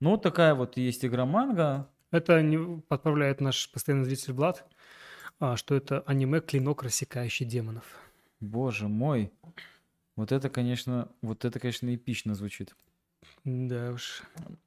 Ну, 0.00 0.10
вот 0.10 0.22
такая 0.22 0.54
вот 0.54 0.76
есть 0.76 1.04
игра 1.04 1.24
манга. 1.24 1.88
это 2.10 2.42
не- 2.42 2.80
подправляет 2.82 3.40
наш 3.40 3.70
постоянный 3.72 4.04
зритель 4.04 4.32
Влад, 4.34 4.64
а, 5.40 5.56
что 5.56 5.74
это 5.74 6.00
аниме 6.06 6.40
«Клинок, 6.40 6.82
рассекающий 6.82 7.46
демонов». 7.46 7.84
Боже 8.40 8.88
мой. 8.88 9.32
Вот 10.16 10.32
это, 10.32 10.48
конечно, 10.50 11.08
вот 11.22 11.44
это, 11.44 11.58
конечно, 11.58 11.94
эпично 11.94 12.34
звучит. 12.34 12.74
Да 13.46 13.92
уж. 13.92 14.22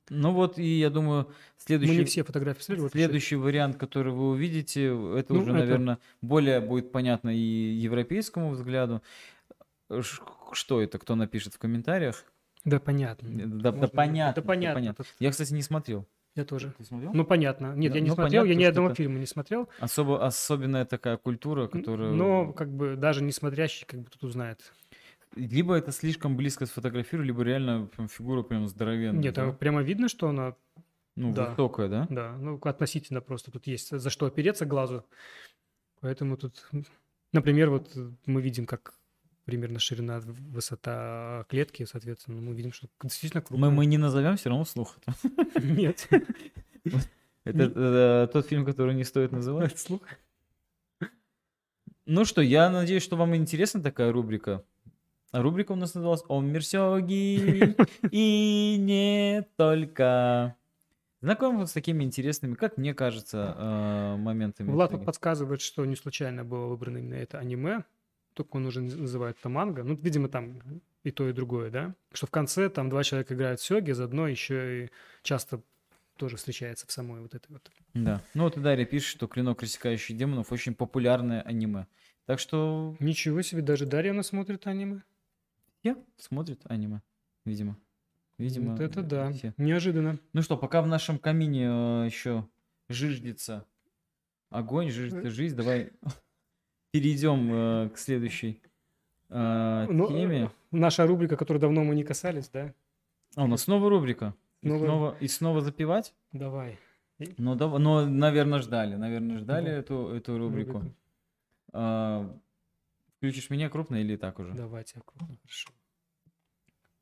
Ну 0.10 0.32
вот, 0.32 0.58
и 0.58 0.80
я 0.80 0.90
думаю, 0.90 1.26
Мы 1.28 1.34
следующий, 1.58 1.98
не 1.98 2.06
все 2.06 2.24
фотографии 2.24 2.62
смотрели. 2.62 2.82
вот 2.84 2.92
следующий 2.94 3.36
вариант, 3.36 3.76
который 3.76 4.14
вы 4.14 4.30
увидите, 4.30 4.86
это 5.18 5.34
Ну, 5.34 5.42
уже, 5.42 5.52
это- 5.52 5.60
наверное, 5.60 6.00
более 6.22 6.62
будет 6.62 6.92
понятно 6.94 7.30
и 7.30 7.38
европейскому 7.38 8.52
взгляду. 8.52 9.04
Что 10.54 10.82
это, 10.82 10.98
кто 10.98 11.16
напишет 11.16 11.54
в 11.56 11.60
комментариях? 11.60 12.24
Да, 12.64 12.80
понятно. 12.80 13.30
Да, 13.30 13.46
да 13.46 13.72
Можно- 13.74 13.88
понятно. 13.90 14.42
Да 14.42 14.48
понятно. 14.48 14.74
понятно. 14.76 15.04
Тут 15.04 15.14
Я, 15.20 15.32
кстати, 15.32 15.54
не 15.54 15.62
смотрел. 15.62 16.08
Я 16.36 16.46
тоже. 16.46 16.74
Ты 16.78 16.86
смотрел? 16.86 17.12
Ну, 17.14 17.26
понятно. 17.26 17.74
Нет, 17.76 17.92
Да, 17.92 17.98
я 17.98 18.04
не 18.04 18.10
ну, 18.10 18.16
смотрел, 18.16 18.44
я 18.44 18.48
понятно, 18.54 18.60
ни 18.60 18.64
что 18.64 18.70
одного 18.70 18.96
фильма 18.96 19.20
не 19.20 19.26
смотрел. 19.26 19.68
Особо, 19.80 20.26
особенная 20.26 20.86
такая 20.86 21.18
культура, 21.18 21.68
которая... 21.68 22.12
Но, 22.12 22.54
как 22.54 22.70
бы, 22.72 22.96
даже 22.96 23.24
не 23.24 23.32
смотрящий, 23.34 23.86
как 23.86 24.00
бы, 24.02 24.10
тут 24.10 24.24
узнает. 24.24 24.72
Либо 25.36 25.76
это 25.76 25.92
слишком 25.92 26.36
близко 26.36 26.66
сфотографировали, 26.66 27.28
либо 27.28 27.44
реально 27.44 27.86
прям 27.86 28.08
фигура 28.08 28.42
прям 28.42 28.68
здоровенная. 28.68 29.22
Нет, 29.22 29.36
да? 29.36 29.52
прямо 29.52 29.82
видно, 29.84 30.10
что 30.10 30.30
она, 30.30 30.56
Ну, 31.16 31.34
да. 31.34 31.52
высокая, 31.52 31.88
да? 31.88 32.08
да, 32.10 32.36
ну, 32.38 32.60
относительно 32.64 33.22
просто 33.22 33.52
тут 33.52 33.68
есть 33.68 33.98
за 33.98 34.10
что 34.10 34.26
опереться 34.26 34.66
глазу. 34.66 35.06
Поэтому 36.02 36.36
тут, 36.38 36.68
например, 37.32 37.70
вот 37.70 37.96
мы 38.26 38.42
видим, 38.42 38.66
как 38.66 38.94
примерно 39.46 39.80
ширина, 39.80 40.20
высота 40.20 41.46
клетки, 41.50 41.86
соответственно, 41.86 42.42
мы 42.42 42.54
видим, 42.54 42.72
что 42.72 42.88
действительно 43.04 43.42
Мы, 43.42 43.48
крупная. 43.48 43.70
мы 43.70 43.86
не 43.86 43.98
назовем 43.98 44.38
все 44.38 44.50
равно 44.50 44.64
вслух. 44.64 44.98
Нет. 45.62 46.08
Это 47.44 47.72
э, 47.76 48.28
тот 48.32 48.48
фильм, 48.48 48.66
который 48.66 48.94
не 48.96 49.04
стоит 49.04 49.32
называть 49.32 49.74
вслух. 49.76 50.02
Ну 52.06 52.26
что, 52.26 52.42
я 52.42 52.70
надеюсь, 52.70 53.04
что 53.04 53.18
вам 53.18 53.36
интересна 53.36 53.82
такая 53.82 54.12
рубрика. 54.12 54.64
А 55.32 55.42
рубрика 55.42 55.74
у 55.74 55.76
нас 55.76 55.94
называлась 55.94 56.24
«О 56.28 56.42
Мерсёги 56.42 57.76
и 58.12 58.78
не 58.80 59.48
только». 59.58 60.56
Знакомы 61.22 61.68
с 61.68 61.74
такими 61.74 62.04
интересными, 62.04 62.56
как 62.56 62.78
мне 62.78 62.94
кажется, 62.94 63.56
э, 63.58 64.16
моментами. 64.18 64.72
Влад 64.72 65.04
подсказывает, 65.06 65.62
что 65.62 65.86
не 65.86 65.96
случайно 65.96 66.46
было 66.46 66.68
выбрано 66.68 67.00
именно 67.00 67.16
это 67.16 67.40
аниме. 67.40 67.84
только 68.34 68.56
он 68.56 68.66
уже 68.66 68.82
называет 68.82 69.38
это 69.38 69.50
манго. 69.50 69.84
Ну, 69.84 69.96
видимо, 69.96 70.30
там 70.30 70.62
и 71.04 71.12
то, 71.12 71.28
и 71.28 71.34
другое, 71.34 71.70
да? 71.70 71.94
Что 72.14 72.26
в 72.26 72.32
конце 72.32 72.70
там 72.70 72.90
два 72.90 73.04
человека 73.04 73.34
играют 73.34 73.60
сёги, 73.60 73.92
заодно 73.92 74.28
еще 74.28 74.86
и 74.86 74.90
часто 75.22 75.62
тоже 76.16 76.38
встречается 76.38 76.88
в 76.88 76.92
самой 76.92 77.22
вот 77.22 77.36
этой 77.36 77.52
вот. 77.52 77.70
Да. 77.94 78.22
Ну 78.34 78.44
вот 78.44 78.58
и 78.58 78.60
Дарья 78.62 78.86
пишет, 78.86 79.10
что 79.10 79.28
«Клинок, 79.28 79.62
рассекающий 79.62 80.16
демонов» 80.16 80.52
очень 80.52 80.74
популярное 80.74 81.42
аниме. 81.42 81.88
Так 82.26 82.40
что... 82.40 82.96
Ничего 83.00 83.42
себе, 83.42 83.62
даже 83.62 83.86
Дарья 83.86 84.12
у 84.12 84.16
нас 84.16 84.28
смотрит 84.28 84.68
аниме. 84.68 85.02
Я 85.84 85.98
смотрит 86.18 86.62
аниме, 86.66 87.02
видимо. 87.46 87.78
Видимо, 88.38 88.72
вот 88.72 88.80
это 88.80 89.02
да, 89.04 89.32
все. 89.32 89.54
неожиданно. 89.58 90.18
Ну 90.34 90.42
что, 90.42 90.58
пока 90.58 90.82
в 90.82 90.88
нашем 90.88 91.20
камине 91.20 91.66
э, 91.66 92.06
еще 92.06 92.48
жиждется 92.88 93.66
огонь, 94.50 94.90
жиждется 94.90 95.30
жизнь, 95.30 95.56
давай 95.58 95.92
перейдем 96.92 97.50
э, 97.54 97.90
к 97.90 97.98
следующей 97.98 98.62
э, 99.30 99.86
Ну, 99.90 100.08
теме. 100.08 100.52
Наша 100.72 101.06
рубрика, 101.06 101.36
которой 101.36 101.58
давно 101.58 101.84
мы 101.84 101.96
не 101.96 102.04
касались, 102.06 102.48
да? 102.50 102.74
А, 103.36 103.44
у 103.44 103.48
нас 103.48 103.64
снова 103.64 103.90
рубрика. 103.90 104.34
И 104.62 104.68
Новая. 104.70 104.88
снова, 104.88 105.18
и 105.20 105.28
снова 105.28 105.62
запивать? 105.62 106.14
Давай. 106.32 106.80
Ну, 107.38 107.56
да, 107.56 107.68
но, 107.68 108.06
наверное, 108.06 108.60
ждали. 108.60 108.96
Наверное, 108.96 109.38
ждали 109.38 109.66
Да. 109.66 109.72
эту, 109.72 110.08
эту 110.10 110.38
рубрику. 110.38 110.74
Рубрику. 110.74 110.96
А, 111.74 112.40
включишь 113.20 113.50
меня 113.50 113.70
крупно 113.70 113.98
или 113.98 114.16
так 114.16 114.40
уже? 114.40 114.54
Давайте 114.54 114.98
аккуратно, 114.98 115.38
хорошо. 115.44 115.70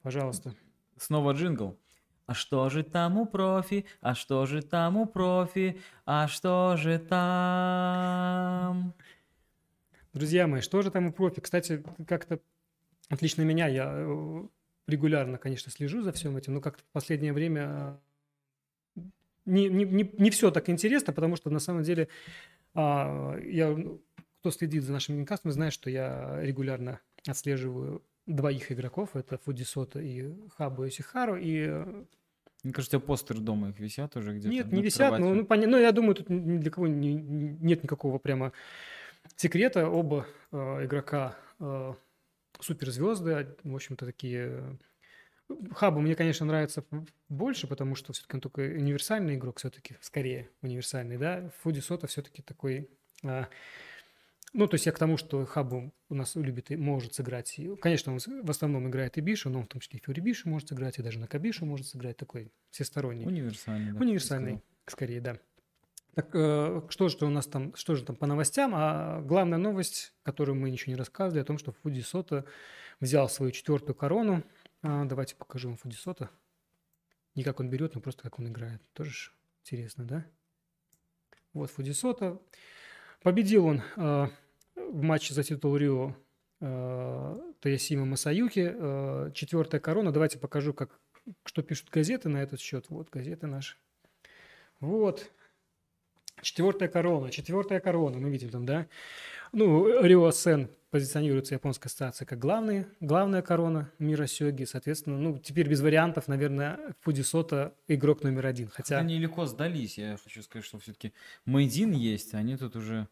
Пожалуйста. 0.02 0.56
Снова 0.98 1.34
джингл. 1.34 1.77
А 2.26 2.34
что 2.34 2.69
же 2.69 2.84
там 2.84 3.19
у 3.19 3.27
профи? 3.27 3.85
А 4.02 4.15
что 4.15 4.48
же 4.48 4.64
там 4.64 4.98
у 4.98 5.06
профи? 5.06 5.80
А 6.06 6.27
что 6.27 6.76
же 6.76 6.98
там? 6.98 8.15
Друзья 10.11 10.48
мои, 10.48 10.61
что 10.61 10.81
же 10.81 10.89
там 10.89 11.06
у 11.06 11.14
профи? 11.14 11.39
Кстати, 11.39 11.84
как-то 12.07 12.39
отлично 13.10 13.44
меня, 13.44 13.68
я 13.68 13.94
э, 13.95 14.44
регулярно, 14.88 15.38
конечно, 15.38 15.72
слежу 15.72 16.02
за 16.02 16.11
всем 16.11 16.35
этим, 16.35 16.56
но 16.56 16.61
как-то 16.61 16.84
в 16.84 16.88
последнее 16.88 17.31
время 17.31 17.99
э, 18.95 19.02
не, 19.45 19.69
не, 19.69 19.85
не, 19.85 20.11
не 20.18 20.31
все 20.31 20.49
так 20.49 20.68
интересно, 20.69 21.14
потому 21.14 21.35
что 21.35 21.52
на 21.52 21.60
самом 21.60 21.84
деле 21.84 22.10
а, 22.73 23.38
я, 23.44 23.69
ну, 23.69 24.02
кто 24.39 24.51
следит 24.51 24.84
за 24.84 24.91
нашим 24.93 25.15
геймкастом, 25.15 25.51
знает, 25.51 25.73
что 25.73 25.89
я 25.89 26.39
регулярно 26.41 26.99
отслеживаю 27.27 28.03
двоих 28.26 28.72
игроков, 28.72 29.15
это 29.15 29.38
Фудисота 29.39 29.99
и 29.99 30.34
Хабу 30.57 30.88
Исихару, 30.88 31.38
и 31.38 31.65
э, 31.68 32.03
Мне 32.64 32.73
кажется, 32.73 32.97
у 32.97 32.99
тебя 32.99 33.07
постеры 33.07 33.39
дома 33.39 33.69
их 33.69 33.80
висят 33.80 34.15
уже 34.18 34.31
где-то. 34.34 34.49
Нет, 34.49 34.72
не 34.72 34.81
висят, 34.81 35.11
но, 35.11 35.18
кроватью. 35.18 35.35
ну, 35.35 35.45
поня- 35.47 35.68
ну, 35.68 35.77
я 35.80 35.91
думаю, 35.91 36.15
тут 36.15 36.30
ни 36.30 36.57
для 36.57 36.69
кого 36.72 36.88
не- 36.88 37.14
не- 37.15 37.57
нет 37.61 37.84
никакого 37.84 38.18
прямо 38.19 38.51
секрета. 39.35 39.89
Оба 39.89 40.27
э, 40.51 40.85
игрока 40.85 41.35
э, 41.59 41.93
суперзвезды, 42.59 43.31
а, 43.31 43.55
в 43.64 43.76
общем-то, 43.76 44.05
такие... 44.05 44.47
э, 45.49 45.53
Хабу 45.72 46.01
мне, 46.01 46.15
конечно, 46.15 46.45
нравится 46.45 46.84
больше, 47.30 47.68
потому 47.68 47.95
что 47.95 48.11
все-таки 48.11 48.35
он 48.35 48.41
только 48.41 48.59
универсальный 48.61 49.35
игрок, 49.35 49.59
все-таки 49.59 49.95
скорее 50.01 50.49
универсальный, 50.61 51.18
да. 51.18 51.49
Фуди 51.61 51.80
Сота 51.80 52.07
все-таки 52.07 52.41
такой... 52.41 52.89
а, 53.23 53.47
ну, 54.57 54.67
то 54.67 54.73
есть 54.73 54.88
я 54.88 54.91
к 54.91 54.97
тому, 54.97 55.17
что 55.17 55.45
Хабу 55.45 55.93
у 56.09 56.15
нас 56.15 56.35
любит 56.35 56.71
и 56.71 56.75
может 56.75 57.13
сыграть. 57.13 57.59
Конечно, 57.79 58.11
он 58.11 58.19
в 58.19 58.49
основном 58.49 58.89
играет 58.89 59.15
и 59.19 59.21
Бишу, 59.21 59.51
но 59.51 59.59
он 59.59 59.65
в 59.65 59.67
том 59.67 59.79
числе 59.79 59.99
и 59.99 60.03
Фьюри 60.03 60.19
Бишу 60.19 60.49
может 60.49 60.69
сыграть, 60.69 60.97
и 60.97 61.03
даже 61.03 61.19
на 61.19 61.27
Кабишу 61.27 61.67
может 61.67 61.85
сыграть. 61.85 62.17
Такой 62.17 62.51
всесторонний. 62.71 63.27
Универсальный. 63.27 63.93
да, 63.93 63.99
Универсальный, 63.99 64.63
скорее, 64.88 65.21
да. 65.21 65.38
Так 66.15 66.31
э, 66.34 66.81
что 66.89 67.07
же 67.07 67.17
у 67.21 67.29
нас 67.29 67.45
там, 67.45 67.75
что 67.75 67.93
же 67.93 68.03
там 68.03 68.15
по 68.15 68.25
новостям? 68.25 68.73
А 68.73 69.21
главная 69.21 69.59
новость, 69.59 70.15
которую 70.23 70.55
мы 70.55 70.71
ничего 70.71 70.93
не 70.93 70.97
рассказывали, 70.97 71.43
о 71.43 71.45
том, 71.45 71.59
что 71.59 71.71
Фуди 71.71 71.99
Сота 71.99 72.43
взял 72.99 73.29
свою 73.29 73.51
четвертую 73.51 73.93
корону. 73.93 74.43
А, 74.81 75.05
давайте 75.05 75.35
покажу 75.35 75.69
вам 75.69 75.77
Фуди 75.77 75.93
Сота. 75.93 76.31
Не 77.35 77.43
как 77.43 77.59
он 77.59 77.69
берет, 77.69 77.93
но 77.93 78.01
просто 78.01 78.23
как 78.23 78.39
он 78.39 78.47
играет. 78.47 78.81
Тоже 78.93 79.29
интересно, 79.63 80.03
да? 80.03 80.25
Вот 81.53 81.69
Фуди 81.69 81.91
Сота. 81.91 82.41
Победил 83.21 83.67
он 83.67 83.84
э, 83.97 84.27
в 84.78 85.02
матче 85.02 85.34
за 85.34 85.44
титул 85.44 85.76
Рио 85.76 86.16
э, 86.62 87.40
Таясима 87.60 88.06
Масаюки. 88.06 88.74
Э, 88.74 89.32
четвертая 89.34 89.82
корона. 89.82 90.12
Давайте 90.12 90.40
покажу, 90.40 90.74
как, 90.74 90.99
что 91.44 91.64
пишут 91.64 91.90
газеты 91.90 92.30
на 92.30 92.38
этот 92.38 92.60
счет. 92.60 92.86
Вот 92.90 93.10
газеты 93.10 93.48
наши. 93.48 93.76
Вот. 94.80 95.32
Четвертая 96.41 96.90
корона. 96.90 97.32
Четвертая 97.32 97.80
корона. 97.80 98.18
Мы 98.20 98.30
видим 98.30 98.49
там, 98.49 98.66
да? 98.66 98.88
Ну, 99.52 100.02
Рио 100.04 100.30
Сен 100.32 100.70
позиционируется 100.90 101.56
японской 101.56 101.88
ассоциации 101.88 102.26
как 102.26 102.40
главный, 102.40 102.86
главная 102.99 103.41
корона 103.41 103.91
мира 103.99 104.26
сёги. 104.26 104.64
Соответственно, 104.64 105.18
ну, 105.18 105.38
теперь 105.38 105.68
без 105.68 105.82
вариантов, 105.82 106.28
наверное, 106.28 106.95
Фудисота 107.02 107.74
игрок 107.88 108.24
номер 108.24 108.45
один. 108.45 108.70
Хотя 108.70 108.99
они 108.99 109.18
легко 109.18 109.45
сдались. 109.45 109.98
Я 109.98 110.18
хочу 110.24 110.44
сказать, 110.44 110.66
что 110.66 110.80
все-таки 110.80 111.14
Мейдин 111.45 111.91
есть, 111.91 112.34
а 112.34 112.38
они 112.38 112.56
тут 112.56 112.76
уже 112.76 113.08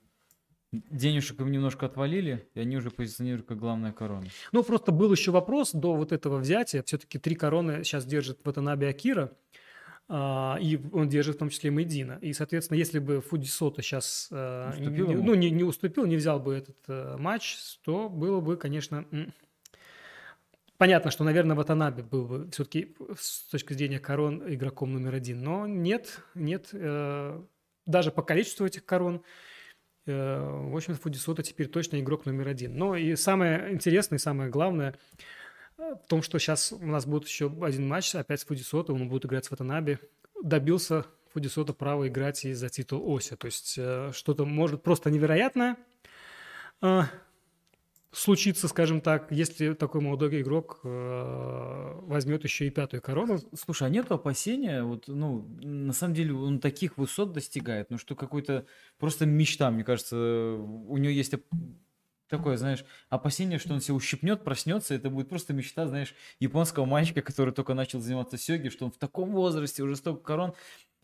денежек 0.90 1.40
им 1.40 1.52
немножко 1.52 1.86
отвалили, 1.86 2.48
и 2.54 2.60
они 2.60 2.78
уже 2.78 2.92
позиционируют 2.92 3.48
как 3.48 3.58
главная 3.58 3.92
корона. 3.92 4.28
ну, 4.52 4.64
просто 4.64 4.92
был 4.92 5.12
еще 5.12 5.32
вопрос 5.32 5.72
до 5.72 5.96
вот 5.96 6.12
этого 6.12 6.38
взятия. 6.38 6.84
Все-таки 6.84 7.20
три 7.20 7.36
короны 7.36 7.84
сейчас 7.84 8.06
держит 8.06 8.40
Ватанаби 8.44 8.86
Акира. 8.86 9.32
а, 10.08 10.58
и 10.62 10.80
он 10.94 11.10
держит 11.10 11.36
в 11.36 11.40
том 11.40 11.50
числе 11.50 11.70
и 11.70 11.72
Мейдина. 11.72 12.20
И, 12.22 12.34
соответственно, 12.34 12.78
если 12.78 13.00
бы 13.00 13.22
Фудисота 13.22 13.82
сейчас 13.82 14.30
Уступил 14.32 15.08
не, 15.08 15.16
ну, 15.16 15.34
не, 15.34 15.50
не 15.50 15.64
уступил, 15.64 16.06
не 16.06 16.16
взял 16.16 16.40
бы 16.40 16.54
этот 16.54 16.78
э, 16.88 17.16
матч, 17.18 17.58
то 17.84 18.08
было 18.10 18.40
бы, 18.40 18.56
конечно, 18.58 19.06
понятно, 20.78 21.12
что, 21.12 21.24
наверное, 21.24 21.56
Ватанаби 21.56 22.02
был 22.02 22.26
бы 22.26 22.50
все-таки 22.52 22.96
с 23.18 23.50
точки 23.50 23.74
зрения 23.74 24.00
корон 24.00 24.44
игроком 24.48 24.94
номер 24.94 25.16
один. 25.16 25.42
Но 25.42 25.68
нет, 25.68 26.20
нет, 26.36 26.70
э, 26.72 27.42
даже 27.86 28.12
по 28.12 28.22
количеству 28.22 28.66
этих 28.66 28.86
корон, 28.86 29.16
э, 29.16 29.22
в 30.12 30.76
общем-то, 30.76 31.00
Фудисота 31.02 31.44
теперь 31.44 31.68
точно 31.68 32.00
игрок 32.00 32.26
номер 32.26 32.48
один. 32.48 32.78
Но 32.78 32.96
и 32.96 33.16
самое 33.16 33.74
интересное, 33.74 34.20
самое 34.20 34.50
главное 34.50 34.96
э, 35.78 35.96
в 35.96 36.08
том, 36.08 36.22
что 36.22 36.38
сейчас 36.40 36.72
у 36.72 36.86
нас 36.86 37.06
будет 37.06 37.28
еще 37.28 37.52
один 37.62 37.88
матч, 37.88 38.14
опять 38.16 38.42
с 38.42 38.46
Фудисота, 38.46 38.94
он 38.94 39.10
будет 39.10 39.26
играть 39.26 39.46
с 39.46 39.52
Ватанаби. 39.52 40.00
Добился 40.44 41.06
Фудисота 41.34 41.74
права 41.74 42.08
играть 42.08 42.46
и 42.46 42.54
за 42.54 42.70
титул 42.70 43.04
Оси. 43.14 43.36
То 43.36 43.46
есть 43.46 43.76
э, 43.78 44.12
что-то 44.14 44.46
может 44.46 44.84
просто 44.84 45.10
невероятное 45.10 45.78
случиться, 48.16 48.68
скажем 48.68 49.02
так, 49.02 49.32
если 49.32 49.74
такой 49.74 50.02
молодой 50.02 50.42
игрок 50.42 50.80
э, 50.84 51.94
возьмет 52.04 52.44
еще 52.44 52.66
и 52.68 52.70
пятую 52.70 53.02
корону. 53.02 53.40
Слушай, 53.54 53.88
а 53.88 53.90
нет 53.90 54.12
опасения, 54.12 54.84
вот, 54.84 55.08
ну, 55.08 55.48
на 55.62 55.94
самом 55.94 56.14
деле 56.14 56.34
он 56.34 56.60
таких 56.60 56.98
высот 56.98 57.34
достигает, 57.34 57.90
ну, 57.90 57.98
что 57.98 58.16
какой-то 58.16 58.66
просто 58.98 59.26
мечта, 59.26 59.70
мне 59.70 59.84
кажется, 59.84 60.16
у 60.16 60.98
него 60.98 61.12
есть 61.12 61.34
такое, 62.30 62.58
знаешь, 62.58 62.86
опасение, 63.10 63.60
что 63.60 63.74
он 63.74 63.82
себя 63.82 63.96
ущипнет, 63.96 64.44
проснется, 64.44 64.94
это 64.96 65.10
будет 65.10 65.30
просто 65.30 65.54
мечта, 65.54 65.88
знаешь, 65.88 66.16
японского 66.40 66.86
мальчика, 66.86 67.22
который 67.22 67.54
только 67.54 67.74
начал 67.74 68.00
заниматься 68.00 68.38
сёги, 68.38 68.70
что 68.70 68.86
он 68.86 68.92
в 68.92 68.98
таком 68.98 69.32
возрасте 69.32 69.84
уже 69.84 69.96
столько 69.96 70.24
корон. 70.24 70.54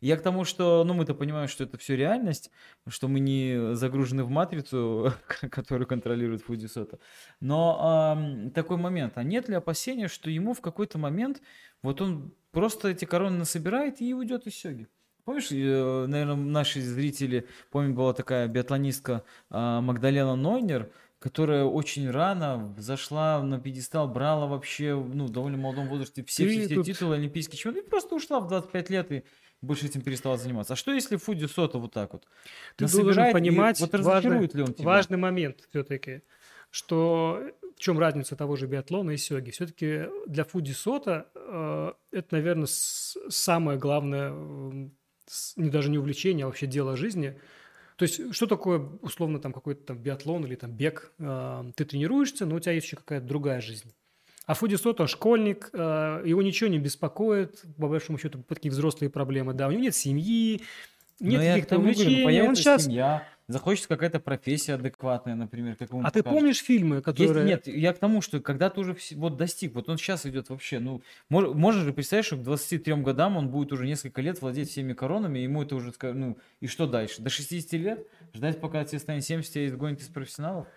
Я 0.02 0.18
к 0.18 0.24
тому, 0.24 0.46
что, 0.46 0.84
ну, 0.84 0.94
мы-то 0.96 1.14
понимаем, 1.14 1.48
что 1.48 1.64
это 1.64 1.78
все 1.78 1.96
реальность, 1.96 2.50
что 2.88 3.08
мы 3.08 3.20
не 3.20 3.76
загружены 3.76 4.24
в 4.24 4.30
матрицу, 4.30 5.14
которую 5.52 5.88
контролирует 5.88 6.42
Фудисота. 6.42 7.00
Но 7.40 7.78
ам, 7.80 8.52
такой 8.52 8.78
момент, 8.78 9.14
а 9.16 9.24
нет 9.24 9.48
ли 9.48 9.56
опасения, 9.56 10.08
что 10.08 10.30
ему 10.30 10.54
в 10.54 10.62
какой-то 10.62 10.98
момент 10.98 11.42
вот 11.84 12.02
он 12.02 12.34
просто 12.52 12.90
эти 12.90 13.06
короны 13.06 13.38
насобирает 13.38 14.02
и 14.02 14.14
уйдет 14.14 14.48
из 14.48 14.56
сёги? 14.56 14.88
Помнишь, 15.24 15.52
наверное, 15.52 16.36
наши 16.36 16.82
зрители, 16.82 17.48
помню, 17.70 17.94
была 17.94 18.14
такая 18.14 18.48
биатлонистка 18.48 19.24
а, 19.52 19.80
Магдалена 19.80 20.36
Нойнер, 20.36 20.92
которая 21.20 21.64
очень 21.66 22.10
рано 22.10 22.74
зашла 22.80 23.44
на 23.44 23.60
пьедестал, 23.60 24.08
брала 24.08 24.48
вообще, 24.48 24.96
ну, 24.96 25.28
в 25.28 25.30
довольно 25.30 25.60
молодом 25.60 25.88
возрасте 25.88 26.24
все, 26.24 26.48
все, 26.48 26.66
все 26.66 26.76
тут- 26.76 26.88
титулы 26.88 27.16
олимпийских 27.16 27.60
чемпионов 27.60 27.86
и 27.86 27.90
просто 27.90 28.16
ушла 28.16 28.40
в 28.40 28.48
25 28.48 28.90
лет 28.90 29.12
и 29.12 29.24
больше 29.62 29.86
этим 29.86 30.02
перестала 30.02 30.38
заниматься. 30.38 30.74
А 30.74 30.76
что 30.76 30.92
если 30.92 31.16
Фуди 31.18 31.46
Сота 31.46 31.78
вот 31.78 31.94
так 31.94 32.14
вот? 32.14 32.28
Ты 32.76 32.88
должен 32.88 33.32
понимать 33.32 33.80
вот 33.80 33.92
важный, 34.00 34.48
ли 34.54 34.64
он 34.64 34.74
тебя? 34.74 34.86
важный 34.86 35.18
момент 35.18 35.68
все-таки, 35.70 36.22
что 36.72 37.42
в 37.76 37.80
чем 37.80 38.00
разница 38.00 38.36
того 38.36 38.56
же 38.56 38.68
биатлона 38.68 39.12
и 39.12 39.18
сёги. 39.18 39.52
Все-таки 39.52 40.06
для 40.28 40.44
Фуди 40.44 40.72
Сота 40.72 41.30
э, 41.36 41.94
это, 42.12 42.36
наверное, 42.36 42.66
с- 42.68 43.18
самое 43.30 43.78
главное, 43.78 44.32
э, 44.34 44.90
с- 45.28 45.58
не 45.58 45.70
даже 45.70 45.90
не 45.90 45.98
увлечение, 45.98 46.44
а 46.46 46.48
вообще 46.48 46.68
дело 46.68 46.96
жизни. 46.98 47.40
То 47.98 48.04
есть, 48.04 48.34
что 48.34 48.48
такое, 48.48 48.80
условно, 49.02 49.40
там 49.40 49.54
какой-то 49.54 49.84
там 49.84 49.98
биатлон 50.00 50.46
или 50.46 50.56
там 50.56 50.72
бег? 50.72 51.12
Э, 51.20 51.64
ты 51.76 51.86
тренируешься, 51.86 52.46
но 52.46 52.56
у 52.56 52.60
тебя 52.60 52.72
есть 52.74 52.88
еще 52.88 52.98
какая-то 52.98 53.28
другая 53.28 53.62
жизнь. 53.62 53.94
А 54.52 54.54
Фуди 54.54 54.76
Сота 54.76 55.08
школьник, 55.08 55.70
э, 55.72 56.24
его 56.26 56.42
ничего 56.42 56.70
не 56.70 56.78
беспокоит, 56.78 57.62
по 57.78 57.88
большому 57.88 58.18
счету, 58.18 58.44
такие 58.50 58.70
взрослые 58.70 59.10
проблемы, 59.10 59.54
да, 59.54 59.70
у 59.70 59.72
него 59.72 59.82
нет 59.84 59.96
семьи, 59.96 60.62
нет 61.22 61.40
к 61.42 61.44
каких-то 61.46 61.76
говорю, 61.76 61.88
ну, 61.88 61.94
увлечений, 62.02 62.20
он 62.20 62.26
появится 62.26 62.62
сейчас 62.64 62.84
семья, 62.84 63.24
захочется 63.48 63.88
какая-то 63.88 64.20
профессия 64.20 64.74
адекватная, 64.74 65.36
например, 65.36 65.78
как 65.78 65.88
А 65.94 66.12
ты 66.12 66.22
покажут. 66.22 66.26
помнишь 66.26 66.58
фильмы, 66.62 66.96
Есть- 66.96 67.06
которые... 67.06 67.46
нет, 67.46 67.66
я 67.68 67.94
к 67.94 68.00
тому, 68.00 68.22
что 68.22 68.42
когда 68.42 68.70
ты 68.70 68.82
уже 68.82 68.98
вот 69.16 69.38
достиг, 69.38 69.74
вот 69.74 69.88
он 69.88 69.98
сейчас 69.98 70.26
идет 70.26 70.50
вообще, 70.50 70.80
ну, 70.80 71.02
мож- 71.30 71.54
можешь 71.54 71.84
же 71.84 71.94
представить, 71.94 72.26
что 72.26 72.36
к 72.36 72.44
23 72.44 72.96
годам 72.96 73.38
он 73.38 73.48
будет 73.48 73.72
уже 73.72 73.86
несколько 73.88 74.22
лет 74.22 74.42
владеть 74.42 74.70
всеми 74.70 74.92
коронами, 74.92 75.40
и 75.40 75.44
ему 75.44 75.64
это 75.64 75.78
уже, 75.78 75.94
ну, 76.02 76.38
и 76.60 76.68
что 76.68 76.88
дальше? 76.88 77.22
До 77.22 77.30
60 77.30 77.72
лет? 77.80 78.06
Ждать, 78.34 78.60
пока 78.60 78.84
тебе 78.84 79.00
станет 79.00 79.24
70, 79.24 79.56
и 79.56 79.68
изгонит 79.68 80.02
из 80.02 80.08
профессионалов? 80.08 80.68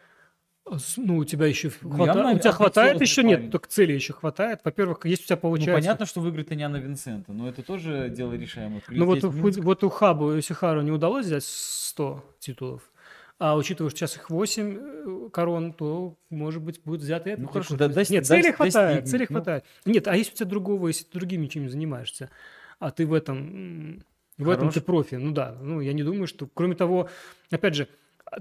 С- 0.78 0.96
Ну, 0.96 1.18
у 1.18 1.24
тебя 1.24 1.46
еще 1.46 1.70
Ну, 1.82 1.90
хвата- 1.90 2.18
явно 2.18 2.32
у 2.32 2.38
тебя 2.38 2.52
хватает 2.52 3.00
еще 3.00 3.22
парень. 3.22 3.42
нет, 3.42 3.50
только 3.50 3.68
цели 3.68 3.92
еще 3.92 4.14
хватает. 4.14 4.60
Во-первых, 4.64 5.04
есть 5.04 5.22
у 5.24 5.26
тебя 5.26 5.36
Ну, 5.36 5.40
получается. 5.42 5.74
понятно, 5.74 6.06
что 6.06 6.20
не 6.54 6.62
Анна 6.62 6.78
Винсента, 6.78 7.32
но 7.32 7.48
это 7.48 7.62
тоже 7.62 8.08
дело 8.08 8.32
решаемое. 8.32 8.82
Ну 8.88 9.04
вот, 9.04 9.22
вот 9.22 9.84
у 9.84 9.88
Хабу 9.90 10.32
и 10.32 10.40
Сихару 10.40 10.80
не 10.80 10.90
удалось 10.90 11.26
взять 11.26 11.44
100 11.44 12.24
титулов. 12.38 12.90
А 13.38 13.56
учитывая, 13.56 13.90
что 13.90 13.98
сейчас 13.98 14.16
их 14.16 14.30
8 14.30 15.28
корон, 15.30 15.72
то, 15.72 16.16
может 16.30 16.62
быть, 16.62 16.80
будет 16.84 17.00
взято 17.02 17.28
это. 17.28 17.42
Ну, 17.42 17.48
хорошо, 17.48 17.76
да, 17.76 17.88
дос- 17.88 18.06
Нет, 18.10 18.26
цели 18.26 18.48
дос- 18.50 18.52
хватает, 18.52 18.72
достигнет. 19.02 19.08
цели 19.10 19.26
Ну. 19.28 19.34
хватает. 19.36 19.64
Нет, 19.84 20.08
а 20.08 20.16
если 20.16 20.32
у 20.32 20.36
тебя 20.36 20.46
другого, 20.48 20.88
если 20.88 21.04
ты 21.04 21.18
другим 21.18 21.42
ничем 21.42 21.62
не 21.62 21.68
занимаешься, 21.68 22.30
а 22.78 22.90
ты 22.92 23.06
в 23.06 23.12
этом, 23.12 24.02
в 24.38 24.48
этом 24.48 24.60
Хорош. 24.68 24.74
ты 24.74 24.80
профи, 24.80 25.16
ну 25.16 25.32
да, 25.32 25.56
ну 25.60 25.80
я 25.80 25.92
не 25.92 26.04
думаю, 26.04 26.26
что, 26.28 26.46
кроме 26.54 26.74
того, 26.76 27.08
опять 27.50 27.74
же, 27.74 27.82
а 27.84 27.88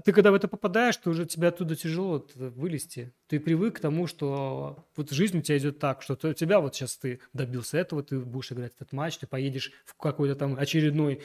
ты 0.04 0.12
когда 0.12 0.30
в 0.30 0.34
это 0.34 0.48
попадаешь, 0.48 0.96
то 0.96 1.10
уже 1.10 1.26
тебе 1.26 1.48
оттуда 1.48 1.76
тяжело 1.76 2.26
вылезти. 2.34 3.12
Ты 3.26 3.38
привык 3.38 3.76
к 3.76 3.80
тому, 3.80 4.06
что 4.06 4.86
вот 4.96 5.10
жизнь 5.10 5.38
у 5.38 5.42
тебя 5.42 5.58
идет 5.58 5.78
так, 5.78 6.02
что 6.02 6.18
у 6.22 6.32
тебя 6.32 6.60
вот 6.60 6.74
сейчас 6.74 6.96
ты 6.96 7.20
добился 7.32 7.78
этого, 7.78 8.02
ты 8.02 8.18
будешь 8.18 8.52
играть 8.52 8.72
этот 8.74 8.92
матч, 8.92 9.18
ты 9.18 9.26
поедешь 9.26 9.72
в 9.84 9.94
какой-то 9.96 10.34
там 10.34 10.56
очередной, 10.58 11.22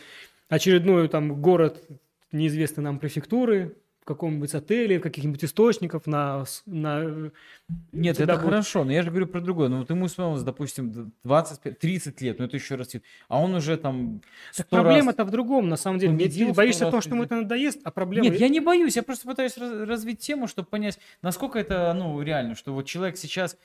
очередной 0.49 1.07
там 1.07 1.41
город 1.41 1.84
неизвестной 2.31 2.84
нам 2.84 2.99
префектуры, 2.99 3.77
каком-нибудь 4.10 4.53
отеле, 4.53 4.99
в 4.99 5.02
каких-нибудь 5.02 5.44
источников, 5.44 6.06
на, 6.07 6.45
на 6.65 7.31
Нет, 7.91 8.15
тебя 8.18 8.26
это 8.26 8.34
будет- 8.36 8.44
хорошо, 8.45 8.84
но 8.84 8.91
я 8.91 9.02
же 9.03 9.10
говорю 9.10 9.27
про 9.27 9.41
другое. 9.41 9.69
Ну, 9.69 9.80
вот 9.80 9.90
ему 9.90 10.06
исполнилось, 10.07 10.44
допустим, 10.44 11.11
25, 11.23 11.80
30 11.80 12.22
лет, 12.22 12.40
ну 12.40 12.45
это 12.45 12.57
еще 12.57 12.76
раз. 12.76 12.90
А 13.27 13.40
он 13.41 13.56
уже 13.56 13.77
там 13.77 14.22
Так 14.56 14.68
100 14.68 14.76
раз- 14.77 14.84
проблема-то 14.86 15.23
в 15.26 15.31
другом, 15.31 15.69
на 15.69 15.77
самом 15.77 15.99
деле. 15.99 16.14
победил 16.14 16.49
Ты 16.49 16.53
боишься 16.53 16.86
того, 16.86 17.02
что 17.02 17.11
ему 17.11 17.23
это 17.23 17.36
надоест, 17.36 17.80
а 17.84 17.91
проблема... 17.91 18.27
Нет, 18.27 18.40
я 18.40 18.49
не 18.49 18.60
боюсь, 18.60 18.95
я 18.95 19.03
просто 19.03 19.27
пытаюсь 19.27 19.57
раз- 19.57 19.88
развить 19.88 20.19
тему, 20.19 20.48
чтобы 20.48 20.68
понять, 20.68 20.99
насколько 21.22 21.57
это, 21.60 21.94
ну, 21.94 22.22
реально, 22.22 22.56
что 22.56 22.73
вот 22.73 22.86
человек 22.86 23.18
сейчас... 23.18 23.57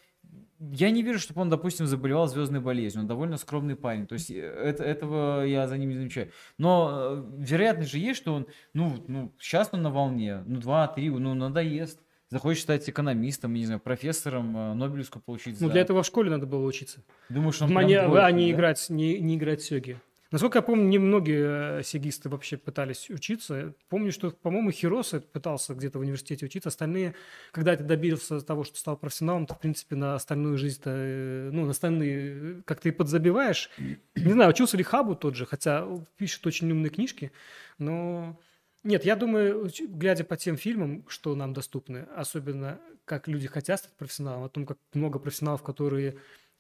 Я 0.73 0.91
не 0.91 1.03
верю, 1.03 1.19
чтобы 1.19 1.41
он, 1.43 1.51
допустим, 1.51 1.87
заболевал 1.87 2.27
звездной 2.29 2.61
болезнью. 2.61 3.03
Он 3.03 3.07
довольно 3.09 3.37
скромный 3.37 3.77
парень. 3.77 4.07
То 4.07 4.15
есть 4.15 4.31
э, 4.31 4.37
это, 4.37 4.83
этого 4.85 5.43
я 5.45 5.67
за 5.69 5.77
ним 5.79 5.91
не 5.91 5.97
замечаю. 5.97 6.31
Но 6.59 6.91
э, 6.93 7.25
вероятность 7.45 7.91
же 7.91 7.99
есть, 7.99 8.21
что 8.21 8.35
он, 8.35 8.47
ну, 8.73 9.05
ну, 9.09 9.33
сейчас 9.39 9.69
он 9.73 9.83
на 9.83 9.91
волне, 9.91 10.43
ну, 10.47 10.59
два-три, 10.61 11.11
ну, 11.11 11.35
надоест. 11.35 12.01
Захочет 12.31 12.63
стать 12.63 12.89
экономистом, 12.89 13.53
не 13.53 13.67
знаю, 13.67 13.81
профессором, 13.81 14.57
э, 14.57 14.75
Нобелевскую 14.75 15.23
получить. 15.23 15.61
Ну, 15.61 15.67
за- 15.67 15.73
для 15.73 15.83
этого 15.83 16.03
в 16.03 16.07
школе 16.07 16.31
надо 16.31 16.47
было 16.47 16.67
учиться. 16.67 17.03
Думаешь, 17.29 17.61
он 17.61 17.69
В 17.69 17.71
прям 17.71 17.83
мане- 17.83 18.01
двоечник, 18.07 18.25
а 18.25 18.33
не 18.33 18.47
да? 18.51 18.57
играть, 18.57 18.87
не, 18.91 19.21
не 19.21 19.37
играть 19.37 19.63
сёги. 19.63 20.01
Насколько 20.35 20.59
я 20.59 20.63
помню, 20.63 20.89
немногие 20.89 21.79
э, 21.79 21.83
сегисты 21.85 22.29
вообще 22.29 22.57
пытались 22.57 23.09
учиться. 23.09 23.73
Помню, 23.89 24.11
что, 24.11 24.33
по-моему, 24.33 24.73
Хироса 24.73 25.21
пытался 25.21 25.77
где-то 25.77 26.01
в 26.01 26.03
университете 26.03 26.47
учиться. 26.47 26.71
Остальные, 26.71 27.15
когда 27.53 27.77
ты 27.77 27.85
добился 27.85 28.41
того, 28.41 28.65
что 28.65 28.77
стал 28.77 28.97
профессионалом, 28.97 29.47
то, 29.47 29.55
в 29.55 29.61
принципе, 29.61 29.95
на 29.95 30.17
остальную 30.17 30.59
жизнь-то, 30.59 30.91
э, 30.91 31.51
ну, 31.53 31.67
на 31.67 31.71
остальные, 31.71 32.33
э, 32.59 32.63
как 32.65 32.81
ты 32.81 32.91
подзабиваешь. 32.91 33.71
Не 33.79 34.33
знаю, 34.33 34.51
учился 34.51 34.77
ли 34.77 34.83
Хабу 34.83 35.15
тот 35.15 35.37
же, 35.37 35.47
хотя 35.47 35.87
пишет 36.17 36.45
очень 36.49 36.69
умные 36.73 36.91
книжки, 36.91 37.31
но... 37.79 38.37
Нет, 38.83 39.05
я 39.05 39.15
думаю, 39.15 39.71
глядя 39.83 40.25
по 40.25 40.37
тем 40.37 40.57
фильмам, 40.57 41.05
что 41.07 41.37
нам 41.37 41.53
доступны, 41.53 42.09
особенно 42.17 42.81
как 43.05 43.29
люди 43.29 43.47
хотят 43.47 43.79
стать 43.79 43.97
профессионалом, 43.97 44.43
о 44.43 44.49
том, 44.49 44.67
как 44.67 44.79
много 44.95 45.21
профессионалов, 45.21 45.63
которые... 45.63 46.17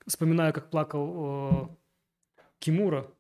Вспоминаю, 0.06 0.52
как 0.52 0.70
плакал 0.70 1.70
э, 1.70 1.74
Кимура 2.60 3.10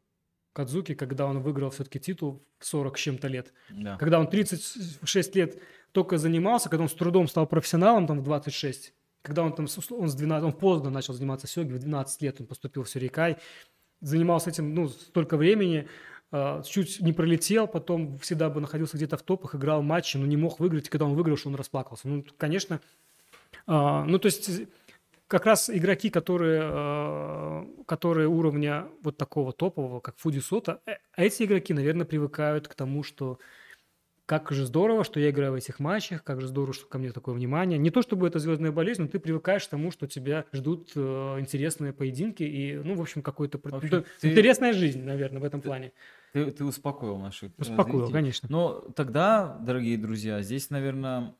Кадзуки, 0.54 0.94
когда 0.94 1.26
он 1.26 1.40
выиграл 1.40 1.70
все-таки 1.70 1.98
титул 1.98 2.46
в 2.58 2.64
40 2.64 2.96
с 2.96 3.00
чем-то 3.00 3.28
лет. 3.28 3.52
Да. 3.70 3.96
Когда 3.98 4.20
он 4.20 4.28
36 4.28 5.36
лет 5.36 5.60
только 5.92 6.16
занимался, 6.16 6.70
когда 6.70 6.84
он 6.84 6.88
с 6.88 6.94
трудом 6.94 7.26
стал 7.28 7.46
профессионалом 7.46 8.06
там 8.06 8.20
в 8.20 8.22
26, 8.22 8.94
когда 9.22 9.42
он 9.42 9.52
там, 9.52 9.66
он 9.90 10.08
с 10.08 10.14
12, 10.14 10.44
он 10.44 10.52
поздно 10.52 10.90
начал 10.90 11.12
заниматься 11.12 11.48
сёги, 11.48 11.72
в 11.72 11.78
12 11.80 12.22
лет 12.22 12.40
он 12.40 12.46
поступил 12.46 12.84
в 12.84 12.88
Сюрикай, 12.88 13.36
занимался 14.00 14.50
этим, 14.50 14.74
ну, 14.74 14.88
столько 14.88 15.36
времени, 15.36 15.88
а, 16.30 16.62
чуть 16.62 17.00
не 17.00 17.12
пролетел, 17.12 17.66
потом 17.66 18.18
всегда 18.18 18.48
бы 18.48 18.60
находился 18.60 18.96
где-то 18.96 19.16
в 19.16 19.22
топах, 19.22 19.56
играл 19.56 19.82
матчи, 19.82 20.16
но 20.16 20.26
не 20.26 20.36
мог 20.36 20.60
выиграть, 20.60 20.86
и 20.86 20.90
когда 20.90 21.06
он 21.06 21.14
выиграл, 21.14 21.36
что 21.36 21.48
он 21.48 21.56
расплакался. 21.56 22.06
Ну, 22.06 22.24
конечно, 22.36 22.80
а, 23.66 24.04
ну, 24.04 24.20
то 24.20 24.26
есть 24.26 24.50
как 25.34 25.46
раз 25.46 25.68
игроки, 25.68 26.10
которые, 26.10 26.62
э, 26.64 27.64
которые 27.86 28.28
уровня 28.28 28.86
вот 29.02 29.16
такого 29.16 29.52
топового, 29.52 29.98
как 29.98 30.16
Фуди 30.18 30.38
Сота, 30.38 30.80
э, 30.86 30.92
эти 31.16 31.42
игроки, 31.42 31.74
наверное, 31.74 32.04
привыкают 32.06 32.68
к 32.68 32.74
тому, 32.74 33.02
что 33.02 33.38
как 34.26 34.52
же 34.52 34.64
здорово, 34.64 35.02
что 35.04 35.18
я 35.20 35.30
играю 35.30 35.52
в 35.52 35.56
этих 35.56 35.80
матчах, 35.80 36.22
как 36.24 36.40
же 36.40 36.46
здорово, 36.46 36.72
что 36.72 36.86
ко 36.86 36.98
мне 36.98 37.10
такое 37.10 37.34
внимание. 37.34 37.78
Не 37.78 37.90
то 37.90 38.00
чтобы 38.00 38.26
это 38.28 38.38
звездная 38.38 38.70
болезнь, 38.72 39.02
но 39.02 39.08
ты 39.08 39.18
привыкаешь 39.18 39.66
к 39.66 39.70
тому, 39.70 39.90
что 39.90 40.06
тебя 40.06 40.44
ждут 40.52 40.92
э, 40.94 41.36
интересные 41.40 41.92
поединки 41.92 42.42
и, 42.44 42.74
ну, 42.76 42.94
в 42.94 43.00
общем, 43.02 43.20
какой-то 43.22 43.58
ты- 43.58 44.04
интересная 44.22 44.72
жизнь, 44.72 45.02
наверное, 45.02 45.40
в 45.42 45.44
этом 45.44 45.60
плане. 45.60 45.92
Ты, 46.32 46.50
ты 46.52 46.64
успокоил 46.64 47.18
наших 47.18 47.50
Успокоил, 47.58 47.98
зрителей. 48.06 48.12
конечно. 48.12 48.48
Но 48.50 48.80
тогда, 48.96 49.58
дорогие 49.60 49.98
друзья, 49.98 50.40
здесь, 50.42 50.70
наверное, 50.70 51.34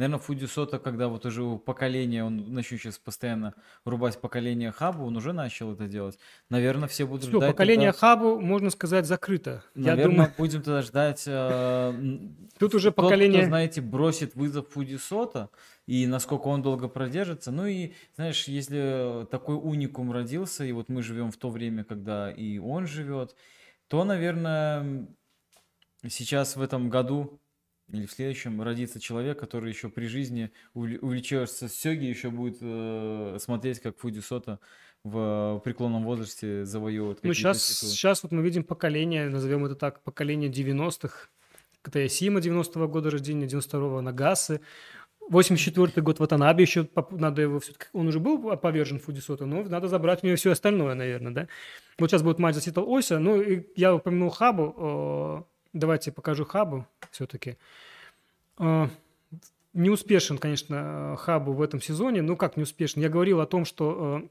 наверное, 0.00 0.18
Фудисота, 0.18 0.78
когда 0.78 1.08
вот 1.08 1.26
уже 1.26 1.42
у 1.42 1.58
поколения, 1.58 2.24
он 2.24 2.54
начнет 2.54 2.80
сейчас 2.80 2.98
постоянно 2.98 3.54
рубать 3.84 4.18
поколение 4.20 4.72
Хабу, 4.72 5.04
он 5.04 5.16
уже 5.16 5.32
начал 5.32 5.72
это 5.74 5.86
делать. 5.86 6.18
Наверное, 6.48 6.88
все 6.88 7.06
будут 7.06 7.22
Все, 7.28 7.36
ждать. 7.36 7.50
поколение 7.50 7.92
тогда- 7.92 7.98
Хабу, 8.16 8.40
можно 8.40 8.70
сказать, 8.70 9.04
закрыто. 9.06 9.62
Я 9.74 9.90
Наверное, 9.92 10.14
думаю, 10.16 10.34
будем 10.38 10.62
тогда 10.62 10.80
ждать. 10.82 11.24
э, 11.26 12.18
тут 12.58 12.74
уже 12.74 12.88
тот, 12.90 12.96
поколение... 12.96 13.40
кто, 13.42 13.48
знаете, 13.48 13.80
бросит 13.82 14.34
вызов 14.34 14.68
Фудисота 14.70 15.50
и 15.86 16.06
насколько 16.06 16.48
он 16.48 16.62
долго 16.62 16.88
продержится. 16.88 17.50
Ну 17.52 17.66
и, 17.66 17.92
знаешь, 18.16 18.48
если 18.48 19.26
такой 19.30 19.56
уникум 19.56 20.12
родился, 20.12 20.64
и 20.64 20.72
вот 20.72 20.88
мы 20.88 21.02
живем 21.02 21.30
в 21.30 21.36
то 21.36 21.50
время, 21.50 21.84
когда 21.84 22.30
и 22.30 22.56
он 22.58 22.86
живет, 22.86 23.36
то, 23.88 24.04
наверное, 24.04 25.08
сейчас 26.08 26.56
в 26.56 26.62
этом 26.62 26.88
году 26.88 27.40
или 27.92 28.06
в 28.06 28.12
следующем 28.12 28.62
родится 28.62 29.00
человек, 29.00 29.38
который 29.38 29.70
еще 29.70 29.88
при 29.88 30.06
жизни 30.06 30.50
увле- 30.74 30.98
увлечется 30.98 31.68
сёги, 31.68 32.04
еще 32.04 32.30
будет 32.30 32.58
э, 32.60 33.36
смотреть, 33.40 33.80
как 33.80 33.98
Фудисота 33.98 34.58
в 35.02 35.60
преклонном 35.64 36.04
возрасте 36.04 36.64
завоевывает 36.64 37.20
Ну, 37.22 37.32
сейчас, 37.32 37.62
сейчас 37.64 38.22
вот 38.22 38.32
мы 38.32 38.42
видим 38.42 38.64
поколение, 38.64 39.28
назовем 39.28 39.64
это 39.64 39.74
так, 39.74 40.02
поколение 40.02 40.50
90-х. 40.50 41.28
Катаясима 41.82 42.40
90-го 42.40 42.86
года 42.88 43.10
рождения, 43.10 43.46
92-го 43.46 44.02
Нагасы. 44.02 44.60
84 45.30 46.02
год 46.02 46.18
Ватанаби 46.18 46.62
еще, 46.62 46.88
надо 47.12 47.42
его 47.42 47.60
все-таки, 47.60 47.86
он 47.92 48.08
уже 48.08 48.18
был 48.18 48.56
повержен 48.56 48.98
Фудисота, 48.98 49.46
но 49.46 49.62
надо 49.62 49.86
забрать 49.86 50.22
у 50.22 50.26
него 50.26 50.36
все 50.36 50.50
остальное, 50.50 50.94
наверное, 50.94 51.32
да. 51.32 51.48
Вот 51.98 52.10
сейчас 52.10 52.22
будет 52.22 52.40
матч 52.40 52.56
за 52.56 52.60
титул 52.60 52.92
Ося, 52.92 53.20
ну, 53.20 53.40
и 53.40 53.64
я 53.76 53.94
упомянул 53.94 54.30
Хабу, 54.30 54.74
э, 54.76 55.49
давайте 55.72 56.12
покажу 56.12 56.44
Хабу 56.44 56.86
все-таки. 57.10 57.56
Э, 58.58 58.88
Не 59.72 59.90
успешен, 59.90 60.38
конечно, 60.38 61.16
Хабу 61.18 61.52
в 61.52 61.62
этом 61.62 61.80
сезоне. 61.80 62.22
Ну, 62.22 62.36
как 62.36 62.56
не 62.56 62.62
успешен? 62.64 63.00
Я 63.02 63.08
говорил 63.08 63.40
о 63.40 63.46
том, 63.46 63.64
что... 63.64 64.20
э, 64.24 64.28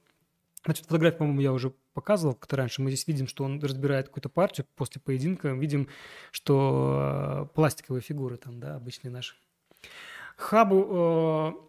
Значит, 0.66 0.88
фотографию, 0.88 1.20
по-моему, 1.20 1.40
я 1.40 1.54
уже 1.54 1.72
показывал 1.94 2.36
как-то 2.36 2.58
раньше. 2.58 2.82
Мы 2.82 2.92
здесь 2.92 3.08
видим, 3.08 3.28
что 3.28 3.46
он 3.46 3.62
разбирает 3.62 4.08
какую-то 4.08 4.28
партию 4.28 4.68
после 4.76 5.02
поединка. 5.02 5.50
Видим, 5.50 5.88
что 6.32 7.46
э, 7.50 7.56
пластиковые 7.56 8.02
фигуры 8.02 8.36
там, 8.36 8.60
да, 8.60 8.76
обычные 8.76 9.10
наши. 9.10 9.36
Хабу 10.36 11.69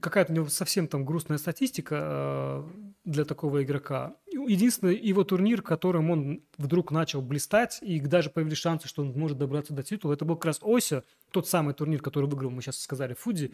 какая-то 0.00 0.32
у 0.32 0.36
него 0.36 0.48
совсем 0.48 0.88
там 0.88 1.04
грустная 1.04 1.38
статистика 1.38 1.98
э, 2.00 2.64
для 3.04 3.24
такого 3.24 3.62
игрока. 3.62 4.16
Единственный 4.32 4.96
его 4.96 5.24
турнир, 5.24 5.62
которым 5.62 6.10
он 6.10 6.42
вдруг 6.58 6.90
начал 6.90 7.22
блистать, 7.22 7.78
и 7.82 8.00
даже 8.00 8.30
появились 8.30 8.58
шансы, 8.58 8.88
что 8.88 9.02
он 9.02 9.12
может 9.12 9.38
добраться 9.38 9.72
до 9.74 9.82
титула, 9.82 10.14
это 10.14 10.24
был 10.24 10.36
как 10.36 10.46
раз 10.46 10.60
Ося, 10.62 11.04
тот 11.30 11.48
самый 11.48 11.74
турнир, 11.74 12.00
который 12.00 12.28
выиграл, 12.28 12.50
мы 12.50 12.62
сейчас 12.62 12.80
сказали, 12.80 13.14
Фуди. 13.14 13.52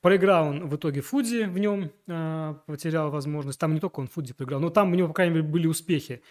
Проиграл 0.00 0.48
он 0.48 0.68
в 0.68 0.76
итоге 0.76 1.00
Фуди 1.00 1.44
в 1.44 1.58
нем, 1.58 1.90
э, 2.06 2.54
потерял 2.66 3.10
возможность. 3.10 3.58
Там 3.58 3.74
не 3.74 3.80
только 3.80 4.00
он 4.00 4.06
Фуди 4.06 4.32
проиграл, 4.32 4.60
но 4.60 4.70
там 4.70 4.92
у 4.92 4.94
него, 4.94 5.08
по 5.08 5.14
крайней 5.14 5.34
мере, 5.34 5.46
были 5.46 5.66
успехи. 5.66 6.22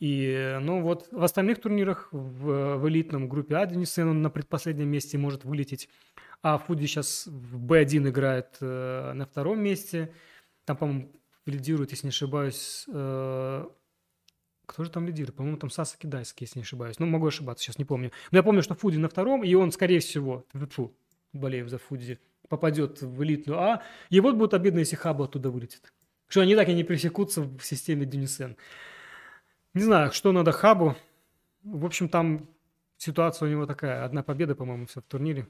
И, 0.00 0.58
ну 0.60 0.82
вот, 0.82 1.06
в 1.12 1.22
остальных 1.22 1.60
турнирах, 1.60 2.08
в, 2.10 2.78
в 2.78 2.88
элитном 2.88 3.28
группе 3.28 3.54
А, 3.54 3.66
Денисен, 3.66 4.08
он 4.08 4.22
на 4.22 4.30
предпоследнем 4.30 4.88
месте 4.88 5.16
может 5.16 5.44
вылететь. 5.44 5.88
А 6.42 6.58
Фуди 6.58 6.86
сейчас 6.86 7.26
в 7.26 7.64
Б1 7.64 8.08
играет 8.08 8.56
э, 8.60 9.12
на 9.14 9.26
втором 9.26 9.60
месте. 9.60 10.12
Там, 10.64 10.76
по-моему, 10.76 11.12
лидирует, 11.46 11.92
если 11.92 12.06
не 12.06 12.10
ошибаюсь, 12.10 12.84
э, 12.88 13.66
Кто 14.66 14.84
же 14.84 14.90
там 14.90 15.06
лидирует? 15.06 15.36
По-моему, 15.36 15.56
там 15.56 15.70
Саса 15.70 15.96
Кидайский, 15.98 16.44
если 16.44 16.58
не 16.58 16.62
ошибаюсь. 16.62 16.98
Ну, 16.98 17.06
могу 17.06 17.26
ошибаться, 17.26 17.64
сейчас 17.64 17.78
не 17.78 17.84
помню. 17.84 18.10
Но 18.32 18.38
я 18.38 18.42
помню, 18.42 18.62
что 18.62 18.74
Фуди 18.74 18.96
на 18.96 19.08
втором, 19.08 19.44
и 19.44 19.54
он, 19.54 19.70
скорее 19.70 20.00
всего, 20.00 20.44
фу, 20.70 20.92
болеем 21.32 21.68
за 21.68 21.78
Фуди, 21.78 22.18
попадет 22.48 23.02
в 23.02 23.22
элитную 23.22 23.60
А. 23.60 23.82
И 24.10 24.20
вот 24.20 24.36
будет 24.36 24.54
обидно, 24.54 24.80
если 24.80 24.96
Хабу 24.96 25.24
оттуда 25.24 25.50
вылетит. 25.50 25.92
Что 26.28 26.40
они 26.40 26.56
так 26.56 26.68
и 26.68 26.74
не 26.74 26.84
пресекутся 26.84 27.42
в 27.42 27.60
системе 27.60 28.04
Дюнисен. 28.04 28.56
Не 29.74 29.82
знаю, 29.82 30.12
что 30.12 30.32
надо 30.32 30.52
Хабу. 30.52 30.96
В 31.62 31.84
общем, 31.84 32.08
там 32.08 32.48
ситуация 32.96 33.46
у 33.46 33.50
него 33.50 33.66
такая. 33.66 34.04
Одна 34.04 34.22
победа, 34.22 34.54
по-моему, 34.54 34.86
все 34.86 35.00
в 35.00 35.04
турнире. 35.04 35.46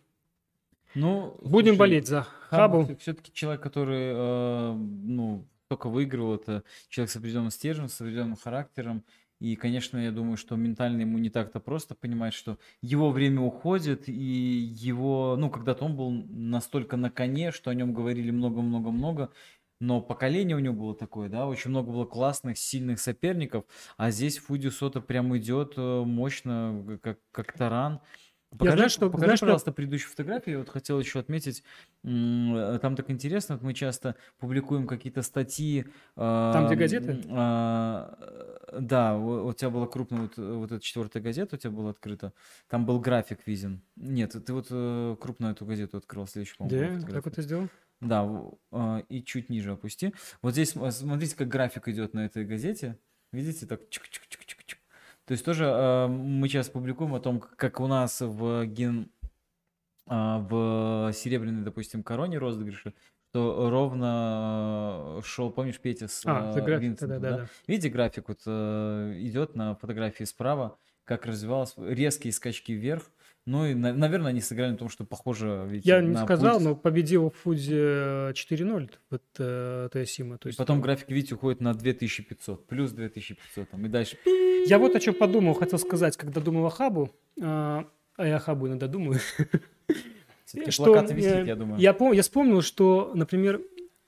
Ну, 0.94 1.36
Будем 1.42 1.74
слушай, 1.74 1.78
болеть 1.78 2.06
за 2.06 2.26
Хабу. 2.48 2.88
все-таки 2.98 3.32
человек, 3.32 3.62
который, 3.62 4.12
э, 4.14 4.72
ну, 4.74 5.46
только 5.68 5.88
выигрывал, 5.88 6.34
это 6.34 6.64
человек 6.88 7.10
с 7.10 7.16
определенным 7.16 7.50
стержнем, 7.50 7.88
с 7.88 8.00
определенным 8.00 8.36
характером. 8.36 9.04
И, 9.40 9.56
конечно, 9.56 9.98
я 9.98 10.12
думаю, 10.12 10.36
что 10.36 10.54
ментально 10.54 11.00
ему 11.00 11.18
не 11.18 11.28
так-то 11.28 11.58
просто 11.58 11.96
понимать, 11.96 12.32
что 12.32 12.58
его 12.80 13.10
время 13.10 13.40
уходит, 13.40 14.08
и 14.08 14.12
его, 14.12 15.34
ну, 15.36 15.50
когда-то 15.50 15.84
он 15.84 15.96
был 15.96 16.10
настолько 16.10 16.96
на 16.96 17.10
коне, 17.10 17.50
что 17.50 17.70
о 17.70 17.74
нем 17.74 17.92
говорили 17.92 18.30
много-много-много, 18.30 19.32
но 19.80 20.00
поколение 20.00 20.56
у 20.56 20.60
него 20.60 20.74
было 20.74 20.94
такое, 20.94 21.28
да, 21.28 21.48
очень 21.48 21.70
много 21.70 21.90
было 21.90 22.04
классных, 22.04 22.56
сильных 22.56 23.00
соперников, 23.00 23.64
а 23.96 24.12
здесь 24.12 24.38
Фуди 24.38 24.68
Сота 24.68 25.00
прям 25.00 25.36
идет 25.36 25.74
э, 25.76 26.02
мощно, 26.04 27.00
как, 27.02 27.18
как 27.32 27.52
таран. 27.52 28.00
Покажи, 28.58 28.76
знаю, 28.76 28.90
что- 28.90 29.10
покажи, 29.10 29.36
что- 29.36 29.46
пожалуйста, 29.46 29.72
предыдущую 29.72 30.10
фотографию. 30.10 30.52
Я 30.54 30.58
вот 30.60 30.68
хотел 30.68 31.00
еще 31.00 31.18
отметить, 31.20 31.62
там 32.02 32.96
так 32.96 33.10
интересно, 33.10 33.58
мы 33.62 33.74
часто 33.74 34.16
публикуем 34.38 34.86
какие-то 34.86 35.22
статьи. 35.22 35.86
Там, 36.14 36.66
где 36.66 36.76
газеты? 36.76 37.20
а, 37.30 38.16
э, 38.72 38.78
да, 38.80 39.16
у, 39.16 39.46
у 39.48 39.52
тебя 39.52 39.70
была 39.70 39.86
крупная 39.86 40.22
вот, 40.22 40.36
вот 40.36 40.72
эта 40.72 40.80
четвертая 40.84 41.22
газета 41.22 41.56
у 41.56 41.58
тебя 41.58 41.70
была 41.70 41.90
открыта. 41.90 42.32
Там 42.68 42.84
был 42.86 43.00
график 43.00 43.46
виден. 43.46 43.82
Нет, 43.96 44.32
ты 44.44 44.52
вот 44.52 44.66
э, 44.70 45.16
крупную 45.20 45.52
эту 45.54 45.64
газету 45.64 45.96
открыл, 45.98 46.26
следующую, 46.26 46.58
по-моему, 46.58 47.00
Да, 47.00 47.06
как 47.14 47.26
это 47.28 47.42
сделал? 47.42 47.68
Да, 48.00 48.28
а, 48.72 48.98
и 49.08 49.22
чуть 49.22 49.48
ниже 49.48 49.72
опусти. 49.72 50.12
Вот 50.42 50.52
здесь 50.52 50.70
см- 50.70 50.90
смотрите, 50.92 51.36
как 51.36 51.48
график 51.48 51.88
идет 51.88 52.14
на 52.14 52.26
этой 52.26 52.44
газете. 52.44 52.98
Видите, 53.32 53.64
так 53.64 53.80
чик-чик-чик-чик-чик. 53.88 54.21
То 55.26 55.32
есть 55.32 55.44
тоже 55.44 55.66
а, 55.68 56.08
мы 56.08 56.48
сейчас 56.48 56.68
публикуем 56.68 57.14
о 57.14 57.20
том, 57.20 57.40
как 57.40 57.80
у 57.80 57.86
нас 57.86 58.20
в 58.20 58.66
ген 58.66 59.10
а, 60.06 60.38
в 60.38 61.12
серебряной, 61.12 61.62
допустим, 61.62 62.02
короне 62.02 62.38
розыгрыше, 62.38 62.94
что 63.30 63.70
ровно 63.70 65.20
шел, 65.24 65.50
помнишь, 65.50 65.80
Петя 65.80 66.08
с 66.08 66.26
А, 66.26 66.48
а, 66.48 66.50
это 66.50 66.60
график, 66.60 66.82
Винсентом, 66.82 67.20
да, 67.20 67.30
да, 67.30 67.36
да. 67.38 67.46
Видите, 67.66 67.88
график 67.88 68.28
вот 68.28 68.40
э, 68.46 69.14
идет 69.20 69.54
на 69.54 69.74
фотографии 69.76 70.24
справа, 70.24 70.76
как 71.04 71.24
развивалось, 71.24 71.74
резкие 71.78 72.32
скачки 72.32 72.72
вверх. 72.72 73.04
Ну 73.44 73.66
и, 73.66 73.74
на- 73.74 73.92
наверное, 73.92 74.30
они 74.30 74.40
сыграли 74.40 74.70
на 74.70 74.76
том, 74.76 74.88
что 74.88 75.04
похоже 75.04 75.64
ведь 75.68 75.84
Я 75.84 76.00
не 76.00 76.14
сказал, 76.16 76.54
пульс. 76.58 76.64
но 76.64 76.76
победил 76.76 77.30
Фуди 77.42 77.72
э, 77.74 78.32
4-0 78.34 78.90
вот 79.10 79.22
э, 79.38 79.88
Тоясима. 79.92 80.38
То 80.38 80.48
И 80.48 80.50
есть 80.50 80.58
потом 80.58 80.80
график, 80.80 81.08
видите, 81.10 81.34
уходит 81.34 81.60
на 81.60 81.74
2500, 81.74 82.66
плюс 82.68 82.92
2500, 82.92 83.68
там, 83.70 83.84
и 83.84 83.88
дальше. 83.88 84.16
Я 84.66 84.78
вот 84.78 84.94
о 84.94 85.00
чем 85.00 85.14
подумал, 85.14 85.54
хотел 85.54 85.78
сказать, 85.80 86.16
когда 86.16 86.40
думал 86.40 86.66
о 86.66 86.70
Хабу, 86.70 87.10
а 87.42 87.84
а 88.16 88.26
я 88.26 88.38
Хабу 88.38 88.68
иногда 88.68 88.86
думаю, 88.86 89.18
что 90.68 90.84
плакаты 90.84 91.14
висит, 91.14 91.32
э, 91.32 91.44
я 91.46 91.56
думаю. 91.56 91.80
Я, 91.80 91.92
пом- 91.92 92.14
я 92.14 92.22
вспомнил, 92.22 92.62
что, 92.62 93.10
например, 93.14 93.60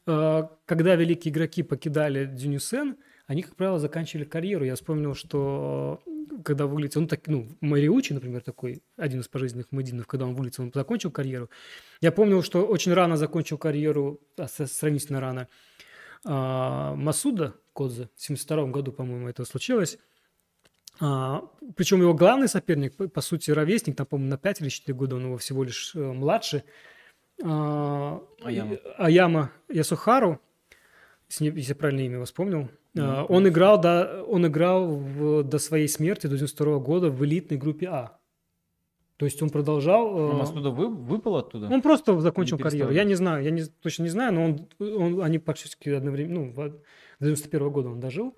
э, 0.06 0.42
когда 0.66 0.94
великие 0.94 1.32
игроки 1.32 1.62
покидали 1.62 2.26
Дюнюсен, 2.26 2.96
они, 3.26 3.42
как 3.42 3.56
правило, 3.56 3.78
заканчивали 3.78 4.24
карьеру. 4.24 4.64
Я 4.64 4.74
вспомнил, 4.74 5.14
что 5.14 6.00
э, 6.06 6.10
когда 6.44 6.66
вылетел, 6.66 7.00
ну, 7.02 7.06
так, 7.06 7.26
ну, 7.26 7.48
Мариучи, 7.60 8.12
например, 8.12 8.42
такой, 8.42 8.82
один 8.96 9.20
из 9.20 9.28
пожизненных 9.28 9.72
Мадинов, 9.72 10.06
когда 10.06 10.26
он 10.26 10.34
вылетел, 10.34 10.64
он 10.64 10.72
закончил 10.74 11.10
карьеру. 11.10 11.50
Я 12.00 12.12
помнил, 12.12 12.42
что 12.42 12.66
очень 12.66 12.92
рано 12.92 13.16
закончил 13.16 13.58
карьеру, 13.58 14.20
а, 14.36 14.48
сравнительно 14.48 15.20
рано, 15.20 15.48
а, 16.24 16.94
Масуда 16.94 17.54
Кодзе. 17.72 18.08
В 18.16 18.22
72 18.22 18.66
году, 18.70 18.92
по-моему, 18.92 19.28
это 19.28 19.44
случилось. 19.44 19.98
А, 21.00 21.42
причем 21.76 22.00
его 22.00 22.14
главный 22.14 22.48
соперник, 22.48 22.96
по, 22.96 23.08
по 23.08 23.20
сути, 23.20 23.50
ровесник, 23.50 23.96
там, 23.96 24.06
по-моему, 24.06 24.30
на 24.30 24.38
5 24.38 24.60
или 24.60 24.68
4 24.68 24.94
года, 24.96 25.16
он 25.16 25.24
его 25.24 25.38
всего 25.38 25.64
лишь 25.64 25.94
э, 25.94 25.98
младше. 26.00 26.64
А, 27.42 28.22
Аяма. 28.42 28.76
Аяма 28.96 29.52
Ясухару, 29.68 30.40
если, 31.28 31.50
я 31.60 31.74
правильно 31.74 32.00
имя 32.02 32.14
его 32.16 32.24
вспомнил. 32.24 32.68
Ну, 32.94 33.02
А, 33.04 33.24
он 33.24 33.48
играл, 33.48 33.80
до, 33.80 34.22
он 34.24 34.46
играл 34.46 34.86
в- 34.94 35.42
до 35.42 35.58
своей 35.58 35.88
смерти, 35.88 36.26
до 36.28 36.36
92 36.36 36.78
года 36.78 37.10
в 37.10 37.24
элитной 37.24 37.58
группе 37.58 37.88
А. 37.88 38.18
То 39.16 39.26
есть 39.26 39.40
он 39.42 39.50
продолжал... 39.50 40.08
э, 40.08 40.32
Ну, 40.32 40.38
Масуда 40.38 40.70
вы, 40.70 40.88
выпал 40.88 41.36
оттуда? 41.36 41.68
он 41.68 41.82
просто 41.82 42.18
закончил 42.20 42.58
карьеру. 42.58 42.90
Я 42.92 43.04
не 43.04 43.14
знаю, 43.14 43.44
я 43.44 43.50
не, 43.50 43.62
точно 43.64 44.02
не 44.04 44.08
знаю, 44.10 44.32
но 44.32 44.44
он, 44.44 44.68
он, 44.80 45.22
они 45.22 45.38
практически 45.38 45.88
одновременно, 45.88 46.46
ну, 46.46 46.52
до 46.52 46.80
91 47.20 47.70
года 47.70 47.88
он 47.90 48.00
дожил 48.00 48.34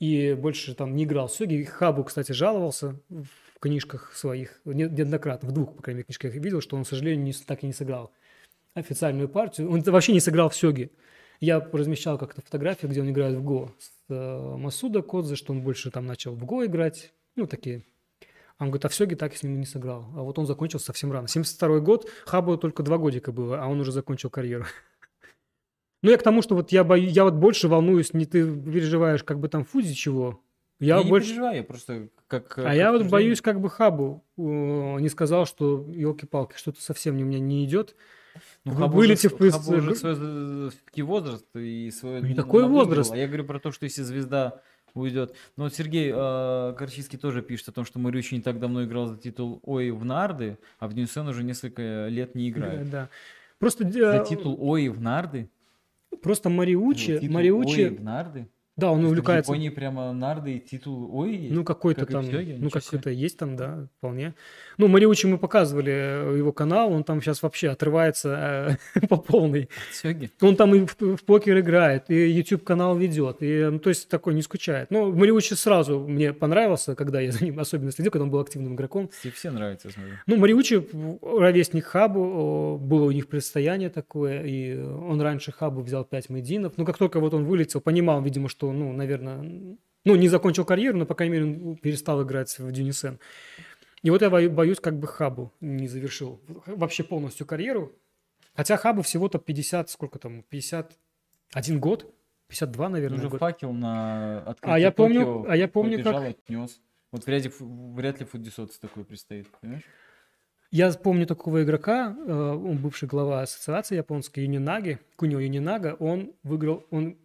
и 0.00 0.34
больше 0.34 0.74
там 0.74 0.96
не 0.96 1.04
играл. 1.04 1.28
Сёги 1.28 1.62
Хабу, 1.64 2.04
кстати, 2.04 2.32
жаловался 2.32 2.98
в 3.10 3.58
книжках 3.60 4.12
своих, 4.14 4.60
не- 4.64 4.84
неоднократно, 4.88 5.48
в 5.50 5.52
двух, 5.52 5.76
по 5.76 5.82
крайней 5.82 5.98
мере, 5.98 6.06
книжках 6.06 6.34
я 6.34 6.40
видел, 6.40 6.60
что 6.62 6.76
он, 6.76 6.84
к 6.84 6.88
сожалению, 6.88 7.22
не, 7.24 7.32
так 7.32 7.62
и 7.62 7.66
не 7.66 7.72
сыграл 7.74 8.10
официальную 8.74 9.28
партию. 9.28 9.70
Он 9.70 9.80
вообще 9.82 10.12
не 10.12 10.20
сыграл 10.20 10.48
в 10.48 10.54
Сёги. 10.56 10.90
Я 11.40 11.60
размещал 11.60 12.18
как-то 12.18 12.42
фотографию, 12.42 12.90
где 12.90 13.00
он 13.02 13.10
играет 13.10 13.36
в 13.36 13.42
Го 13.42 13.72
с 13.78 13.90
э, 14.08 14.56
Масуда 14.56 15.02
Кодзе, 15.02 15.36
что 15.36 15.52
он 15.52 15.62
больше 15.62 15.90
там 15.90 16.06
начал 16.06 16.34
в 16.34 16.44
Го 16.44 16.64
играть. 16.64 17.12
Ну, 17.36 17.46
такие 17.46 17.84
а 18.58 18.64
он 18.64 18.70
говорит, 18.70 18.84
а 18.84 18.88
в 18.88 18.94
Сёге 18.94 19.16
так 19.16 19.34
с 19.34 19.42
ним 19.42 19.58
не 19.58 19.66
сыграл. 19.66 20.06
А 20.14 20.22
вот 20.22 20.38
он 20.38 20.46
закончил 20.46 20.78
совсем 20.78 21.10
рано. 21.12 21.26
72 21.26 21.80
год, 21.80 22.08
Хабу 22.24 22.56
только 22.56 22.82
два 22.82 22.98
годика 22.98 23.32
было, 23.32 23.60
а 23.60 23.66
он 23.66 23.80
уже 23.80 23.92
закончил 23.92 24.30
карьеру. 24.30 24.64
Ну, 26.02 26.10
я 26.10 26.18
к 26.18 26.22
тому, 26.22 26.42
что 26.42 26.54
вот 26.54 26.70
я, 26.70 26.84
бою, 26.84 27.08
я 27.08 27.24
вот 27.24 27.32
больше 27.32 27.66
волнуюсь, 27.66 28.12
не 28.12 28.26
ты 28.26 28.44
переживаешь, 28.44 29.24
как 29.24 29.40
бы 29.40 29.48
там 29.48 29.64
Фузи 29.64 29.94
чего. 29.94 30.38
Я, 30.78 30.98
Я, 30.98 31.02
не 31.02 31.08
больше... 31.08 31.28
переживаю, 31.28 31.56
я 31.56 31.64
просто 31.64 32.08
как... 32.26 32.58
А 32.58 32.74
я 32.74 32.92
вот 32.92 33.06
боюсь, 33.08 33.40
как 33.40 33.58
бы 33.58 33.70
Хабу 33.70 34.22
не 34.36 35.08
сказал, 35.08 35.46
что 35.46 35.86
елки-палки, 35.88 36.58
что-то 36.58 36.82
совсем 36.82 37.16
не- 37.16 37.22
у 37.24 37.26
меня 37.26 37.38
не 37.38 37.64
идет. 37.64 37.96
Ну, 38.64 38.72
вы- 38.72 38.78
Хабу 38.82 38.96
вылетев 38.96 39.34
уже, 39.34 39.48
из- 39.48 39.52
Хабу 39.54 39.76
уже 39.76 39.94
свой 39.94 40.12
э, 40.16 40.70
все-таки 40.70 41.02
возраст 41.02 41.46
и 41.54 41.90
свой... 41.90 42.22
Не 42.22 42.30
ну, 42.30 42.34
такой 42.34 42.62
надлом 42.62 42.84
возраст. 42.86 43.10
был. 43.10 43.16
А 43.16 43.18
я 43.20 43.26
говорю 43.26 43.44
про 43.44 43.58
то, 43.58 43.70
что 43.70 43.84
если 43.84 44.02
звезда 44.02 44.60
уйдет. 44.94 45.34
Но 45.56 45.64
вот 45.64 45.74
Сергей 45.74 46.12
э, 46.14 46.74
Корчинский 46.78 47.18
тоже 47.18 47.42
пишет 47.42 47.68
о 47.68 47.72
том, 47.72 47.84
что 47.84 47.98
Мариуч 47.98 48.32
не 48.32 48.40
так 48.40 48.58
давно 48.58 48.84
играл 48.84 49.08
за 49.08 49.16
титул 49.16 49.60
Ой 49.64 49.90
в 49.90 50.04
Нарды, 50.04 50.58
а 50.78 50.88
в 50.88 50.94
Дюнсен 50.94 51.26
уже 51.28 51.42
несколько 51.42 52.06
лет 52.08 52.34
не 52.34 52.48
играет. 52.48 52.90
Да, 52.90 53.02
да. 53.02 53.08
Просто, 53.58 53.90
За 53.90 54.22
э, 54.22 54.24
титул 54.28 54.56
Ой 54.60 54.88
в 54.88 55.00
Нарды? 55.00 55.50
просто 56.22 56.48
Мариучи, 56.48 57.14
За 57.14 57.18
титул 57.18 57.34
Мариучи, 57.34 57.80
Ой 57.80 57.88
в 57.90 58.02
Нарды? 58.04 58.48
Да, 58.76 58.90
он 58.90 59.04
увлекается 59.04 59.52
В 59.52 59.54
Японии 59.54 59.68
прямо 59.68 60.12
Нарды 60.12 60.56
и 60.56 60.60
титул 60.60 61.08
Ой 61.12 61.36
есть? 61.36 61.54
Ну, 61.54 61.62
какой-то 61.62 62.00
Как 62.06 62.10
и 62.10 62.12
там, 62.12 62.60
ну, 62.60 62.70
какой-то 62.70 63.10
есть 63.10 63.38
там, 63.38 63.56
да, 63.56 63.86
вполне. 63.98 64.34
Ну, 64.78 64.88
Мариучи 64.88 65.26
мы 65.26 65.38
показывали 65.38 65.92
э, 65.92 66.38
его 66.38 66.52
канал, 66.52 66.92
он 66.92 67.04
там 67.04 67.22
сейчас 67.22 67.42
вообще 67.42 67.68
отрывается 67.68 68.78
э, 68.94 69.06
по 69.08 69.16
полной. 69.16 69.68
Сёги? 69.92 70.30
Он 70.40 70.56
там 70.56 70.74
и 70.74 70.86
в, 70.86 71.16
в 71.16 71.24
покер 71.24 71.60
играет, 71.60 72.10
и 72.10 72.30
YouTube-канал 72.30 72.96
ведет, 72.96 73.42
и, 73.42 73.68
ну, 73.70 73.78
то 73.78 73.90
есть 73.90 74.08
такой 74.08 74.34
не 74.34 74.42
скучает. 74.42 74.90
Ну, 74.90 75.12
Мариучи 75.12 75.54
сразу 75.54 76.00
мне 76.00 76.32
понравился, 76.32 76.96
когда 76.96 77.20
я 77.20 77.30
за 77.32 77.44
ним 77.44 77.60
особенно 77.60 77.92
следил, 77.92 78.10
когда 78.10 78.24
он 78.24 78.30
был 78.30 78.40
активным 78.40 78.74
игроком. 78.74 79.08
Все, 79.20 79.30
все 79.30 79.50
нравятся, 79.52 79.90
смотрю. 79.90 80.14
Ну, 80.26 80.36
Мариучи, 80.36 80.84
ровесник 81.22 81.84
Хабу, 81.84 82.78
было 82.78 83.04
у 83.04 83.12
них 83.12 83.28
предстояние 83.28 83.90
такое, 83.90 84.42
и 84.42 84.76
он 84.76 85.20
раньше 85.20 85.52
Хабу 85.52 85.82
взял 85.82 86.04
5 86.04 86.30
мейдинов. 86.30 86.72
Ну, 86.76 86.84
как 86.84 86.98
только 86.98 87.20
вот 87.20 87.34
он 87.34 87.44
вылетел, 87.44 87.80
понимал, 87.80 88.20
видимо, 88.20 88.48
что, 88.48 88.63
ну, 88.72 88.92
наверное, 88.92 89.76
ну, 90.04 90.16
не 90.16 90.28
закончил 90.28 90.64
карьеру, 90.64 90.98
но, 90.98 91.06
по 91.06 91.14
крайней 91.14 91.38
мере, 91.38 91.44
он 91.46 91.76
перестал 91.76 92.22
играть 92.22 92.58
в 92.58 92.70
Дюнисен. 92.72 93.18
И 94.02 94.10
вот 94.10 94.20
я 94.22 94.28
бою- 94.28 94.50
боюсь, 94.50 94.80
как 94.80 94.98
бы 94.98 95.06
Хабу 95.06 95.52
не 95.60 95.88
завершил 95.88 96.40
вообще 96.66 97.04
полностью 97.04 97.46
карьеру. 97.46 97.92
Хотя 98.54 98.76
Хабу 98.76 99.02
всего-то 99.02 99.38
50, 99.38 99.88
сколько 99.90 100.18
там, 100.18 100.42
51 100.50 101.80
год? 101.80 102.14
52, 102.48 102.88
наверное, 102.90 103.18
Уже 103.18 103.28
год. 103.30 103.40
факел 103.40 103.72
на 103.72 104.40
открытие 104.40 104.74
А 104.74 104.78
я 104.78 104.92
помню, 104.92 105.20
Токио 105.24 105.50
а 105.50 105.56
я 105.56 105.68
помню, 105.68 105.92
побежал, 105.98 106.20
как 106.20 106.30
отнес. 106.30 106.80
Вот 107.10 107.26
вряд 107.26 107.44
ли, 107.44 107.52
вряд 107.58 108.20
ли 108.20 108.26
Фудисоц 108.26 108.78
такой 108.78 109.04
предстоит, 109.04 109.48
понимаешь? 109.60 109.84
Я 110.70 110.90
помню 110.92 111.26
такого 111.26 111.62
игрока, 111.62 112.16
э, 112.26 112.32
он 112.32 112.78
бывший 112.78 113.06
глава 113.08 113.42
ассоциации 113.42 113.96
японской 113.96 114.40
Юнинаги, 114.40 114.98
Кунио 115.16 115.38
Юнинага, 115.38 115.96
он 115.98 116.32
выиграл, 116.42 116.84
он, 116.90 117.16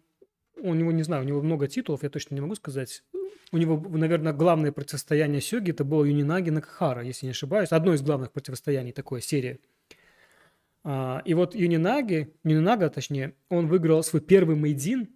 у 0.62 0.74
него, 0.74 0.92
не 0.92 1.02
знаю, 1.02 1.24
у 1.24 1.26
него 1.26 1.42
много 1.42 1.66
титулов, 1.68 2.02
я 2.02 2.10
точно 2.10 2.34
не 2.34 2.40
могу 2.40 2.54
сказать. 2.54 3.02
У 3.52 3.58
него, 3.58 3.82
наверное, 3.88 4.32
главное 4.32 4.72
противостояние 4.72 5.40
Сёги 5.40 5.70
это 5.70 5.84
было 5.84 6.04
Юнинаги 6.04 6.50
Накахара, 6.50 7.02
если 7.02 7.26
не 7.26 7.30
ошибаюсь. 7.30 7.72
Одно 7.72 7.94
из 7.94 8.02
главных 8.02 8.30
противостояний 8.32 8.92
такой 8.92 9.20
серии. 9.22 9.60
А, 10.84 11.20
и 11.24 11.34
вот 11.34 11.54
Юнинаги, 11.54 12.32
Юнинага, 12.44 12.88
точнее, 12.90 13.34
он 13.48 13.66
выиграл 13.66 14.02
свой 14.02 14.22
первый 14.22 14.56
мейдин, 14.56 15.06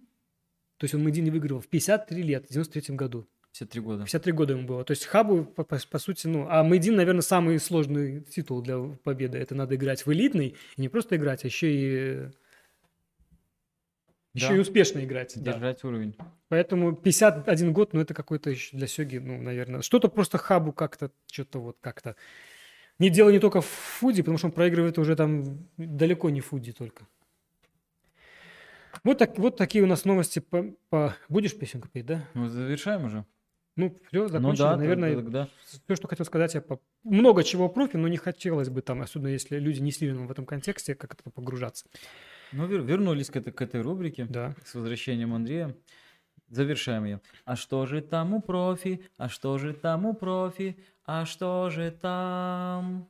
то 0.77 0.83
есть 0.83 0.93
он 0.93 1.03
мейдин 1.03 1.31
выиграл 1.31 1.61
в 1.61 1.67
53 1.67 2.21
лет, 2.21 2.45
в 2.45 2.49
93 2.49 2.95
году. 2.95 3.27
53 3.53 3.81
года. 3.81 4.03
53 4.03 4.33
года 4.33 4.53
ему 4.53 4.67
было. 4.67 4.83
То 4.83 4.91
есть 4.91 5.05
Хабу, 5.05 5.45
по, 5.45 5.63
по- 5.63 5.79
по 5.89 5.97
сути, 5.97 6.27
ну... 6.27 6.45
А 6.49 6.61
Мейдин, 6.61 6.95
наверное, 6.95 7.21
самый 7.21 7.57
сложный 7.59 8.19
титул 8.19 8.61
для 8.61 8.79
победы. 9.03 9.37
Это 9.37 9.55
надо 9.55 9.75
играть 9.75 10.05
в 10.05 10.11
элитный. 10.11 10.55
И 10.75 10.81
не 10.81 10.89
просто 10.89 11.15
играть, 11.15 11.45
а 11.45 11.47
еще 11.47 11.73
и... 11.73 12.29
Еще 14.35 14.49
Да. 14.49 14.55
и 14.55 14.59
успешно 14.59 14.99
играть. 15.03 15.33
да. 15.37 15.53
Держать 15.53 15.83
уровень. 15.83 16.15
Поэтому 16.49 16.93
51 16.95 17.73
год, 17.73 17.93
ну, 17.93 18.01
это 18.01 18.13
какой-то 18.13 18.49
еще 18.51 18.77
для 18.77 18.85
Сёги, 18.85 19.17
ну, 19.17 19.41
наверное, 19.41 19.81
что-то 19.81 20.09
просто 20.09 20.37
Хабу 20.37 20.71
как-то, 20.73 21.09
что-то 21.31 21.59
вот 21.59 21.77
как-то... 21.81 22.15
Не 22.99 23.09
дело 23.09 23.29
не 23.29 23.39
только 23.39 23.61
в 23.61 23.65
Фуди, 23.65 24.21
потому 24.21 24.37
что 24.37 24.47
он 24.47 24.53
проигрывает 24.53 24.97
уже 24.97 25.15
там 25.15 25.67
далеко 25.77 26.29
не 26.29 26.41
Фуди 26.41 26.71
только. 26.71 27.05
Вот, 29.03 29.17
так, 29.17 29.37
вот 29.37 29.57
такие 29.57 29.83
у 29.83 29.87
нас 29.87 30.05
новости 30.05 30.39
по, 30.39 30.63
по- 30.89 31.15
Будешь 31.29 31.57
песенку 31.57 31.87
петь, 31.89 32.05
да? 32.05 32.25
Ну, 32.33 32.47
завершаем 32.47 33.05
уже. 33.05 33.25
Ну, 33.75 33.93
все, 34.07 34.21
Ну 34.23 34.27
закончили. 34.29 34.57
да, 34.63 34.77
Наверное, 34.77 35.15
тогда. 35.15 35.49
все, 35.65 35.95
что 35.95 36.07
хотел 36.07 36.25
сказать, 36.25 36.53
я 36.53 36.61
по... 36.61 36.79
много 37.03 37.43
чего 37.43 37.67
профи, 37.67 37.97
но 37.97 38.07
не 38.07 38.15
хотелось 38.17 38.69
бы 38.69 38.81
там, 38.81 39.01
особенно 39.01 39.27
если 39.27 39.59
люди 39.59 39.81
не 39.81 39.91
сильно 39.91 40.25
в 40.25 40.31
этом 40.31 40.45
контексте, 40.45 40.95
как 40.95 41.13
это 41.13 41.29
погружаться. 41.29 41.85
Ну, 42.51 42.67
вер- 42.67 42.85
вернулись 42.85 43.29
к 43.29 43.35
этой, 43.35 43.51
к 43.51 43.61
этой 43.61 43.81
рубрике. 43.81 44.25
Да. 44.25 44.55
С 44.63 44.75
возвращением 44.75 45.33
Андрея. 45.33 45.75
Завершаем 46.49 47.05
ее. 47.05 47.21
А 47.43 47.55
что 47.55 47.85
же 47.85 48.01
там 48.01 48.33
у 48.33 48.41
профи? 48.41 49.01
А 49.17 49.29
что 49.29 49.57
же 49.57 49.73
там 49.73 50.05
у 50.05 50.13
профи? 50.13 50.77
А 51.05 51.25
что 51.25 51.69
же 51.69 51.91
там? 51.91 53.09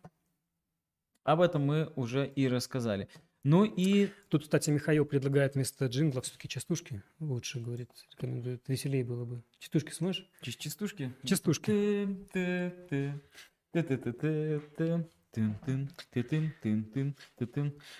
Об 1.23 1.41
этом 1.41 1.63
мы 1.63 1.91
уже 1.95 2.27
и 2.27 2.47
рассказали. 2.47 3.09
Ну 3.43 3.63
и 3.63 4.09
Тут, 4.29 4.43
кстати, 4.43 4.71
Михаил 4.71 5.05
предлагает 5.05 5.53
вместо 5.53 5.85
джингла 5.85 6.21
все-таки 6.21 6.47
частушки. 6.47 7.03
Лучше, 7.19 7.59
говорит, 7.59 7.91
рекомендует. 8.11 8.63
Веселее 8.67 9.03
было 9.03 9.23
бы. 9.25 9.43
Частушки 9.59 9.91
сможешь? 9.91 10.27
частушки. 10.41 11.13
Частушки. 11.23 11.71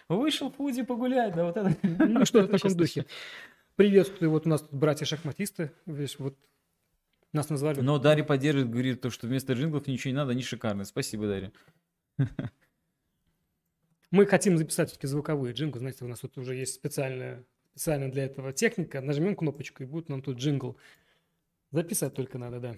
Вышел 0.10 0.52
Фуди 0.52 0.84
погулять, 0.84 1.36
да, 1.36 1.46
вот 1.46 1.58
это. 1.58 1.76
Ну, 1.84 2.26
что-то 2.26 2.48
в 2.48 2.52
таком 2.52 2.78
духе. 2.78 3.06
Приветствую, 3.76 4.32
вот 4.32 4.46
у 4.46 4.50
нас 4.50 4.62
тут 4.62 4.74
братья-шахматисты, 4.74 5.72
видишь, 5.86 6.18
вот 6.18 6.38
нас 7.34 7.50
назвали. 7.50 7.82
Но 7.82 8.00
Дарья 8.00 8.24
поддерживает, 8.24 8.72
говорит, 8.72 9.02
то, 9.02 9.10
что 9.10 9.28
вместо 9.28 9.54
джинглов 9.54 9.88
ничего 9.88 10.12
не 10.12 10.16
надо, 10.16 10.32
они 10.32 10.42
шикарные. 10.42 10.86
Спасибо, 10.86 11.28
Дарья. 11.28 11.52
Мы 14.12 14.26
хотим 14.26 14.58
записать 14.58 14.90
все-таки 14.90 15.08
звуковые 15.08 15.54
джинглы, 15.54 15.80
знаете, 15.80 16.06
у 16.06 16.08
нас 16.08 16.20
тут 16.20 16.38
уже 16.38 16.56
есть 16.56 16.74
специальная, 16.74 17.44
специально 17.72 18.10
для 18.10 18.24
этого 18.24 18.54
техника. 18.54 19.02
Нажмем 19.02 19.36
кнопочку, 19.36 19.84
и 19.84 19.86
будет 19.86 20.08
нам 20.08 20.22
тут 20.22 20.38
джингл. 20.38 20.78
Записать 21.72 22.14
только 22.14 22.38
надо, 22.38 22.62
да. 22.62 22.76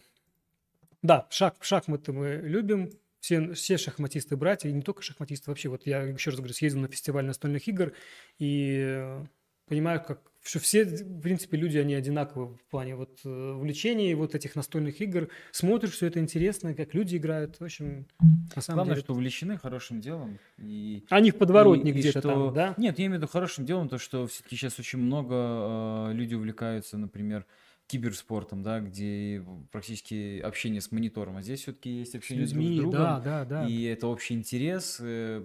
Да, 1.04 1.28
шаг, 1.30 1.58
шаг 1.62 1.88
мы-то 1.88 2.12
мы 2.12 2.42
любим, 2.44 2.90
все, 3.28 3.54
все 3.56 3.78
шахматисты 3.78 4.38
братья, 4.38 4.70
и 4.70 4.72
не 4.72 4.82
только 4.82 5.02
шахматисты, 5.02 5.52
вообще. 5.52 5.68
Вот 5.68 5.86
я 5.86 6.02
еще 6.02 6.30
раз 6.30 6.40
говорю, 6.40 6.54
съездил 6.54 6.80
на 6.80 6.88
фестиваль 6.88 7.26
настольных 7.26 7.68
игр 7.68 7.92
и 8.40 8.78
э, 8.80 9.26
понимаю, 9.68 10.02
как 10.02 10.22
что 10.42 10.60
все, 10.60 10.86
в 10.86 11.20
принципе, 11.20 11.58
люди, 11.58 11.78
они 11.78 11.94
одинаковы 11.94 12.56
в 12.56 12.66
плане 12.70 12.96
вот 12.96 13.20
э, 13.26 13.30
увлечений 13.30 14.14
вот 14.14 14.34
этих 14.34 14.56
настольных 14.56 15.02
игр. 15.02 15.28
Смотришь, 15.52 15.92
все 15.92 16.08
это 16.08 16.20
интересно, 16.20 16.74
как 16.74 16.94
люди 16.94 17.18
играют. 17.18 17.60
В 17.60 17.66
общем, 17.66 18.08
на 18.56 18.62
самом 18.62 18.78
Главное, 18.78 18.96
деле... 18.96 19.04
что 19.04 19.14
увлечены 19.14 19.58
хорошим 19.58 20.00
делом. 20.00 20.40
И, 20.58 21.04
Они 21.10 21.32
в 21.32 21.36
подворотне 21.36 21.92
где-то 21.92 22.20
что- 22.20 22.30
там, 22.30 22.54
да? 22.54 22.76
Нет, 22.78 22.98
я 22.98 23.08
имею 23.08 23.20
в 23.20 23.24
виду 23.24 23.30
хорошим 23.30 23.66
делом, 23.66 23.90
то, 23.90 23.98
что 23.98 24.26
все-таки 24.28 24.56
сейчас 24.56 24.80
очень 24.80 25.00
много 25.00 25.36
э, 25.36 26.14
люди 26.14 26.34
увлекаются, 26.34 26.98
например, 26.98 27.46
киберспортом, 27.88 28.64
да, 28.64 28.80
где 28.80 29.44
практически 29.72 30.40
общение 30.40 30.82
с 30.82 30.92
монитором, 30.92 31.38
а 31.38 31.42
здесь 31.42 31.62
все-таки 31.62 31.90
есть 31.90 32.12
С 32.12 32.16
общение 32.16 32.46
друг 32.46 32.58
людьми, 32.58 32.76
с 32.78 32.82
другом. 32.82 33.00
да, 33.00 33.20
да, 33.20 33.46
да. 33.46 33.68
И 33.68 33.84
это 33.84 34.08
общий 34.08 34.34
интерес. 34.34 34.98
э, 35.00 35.42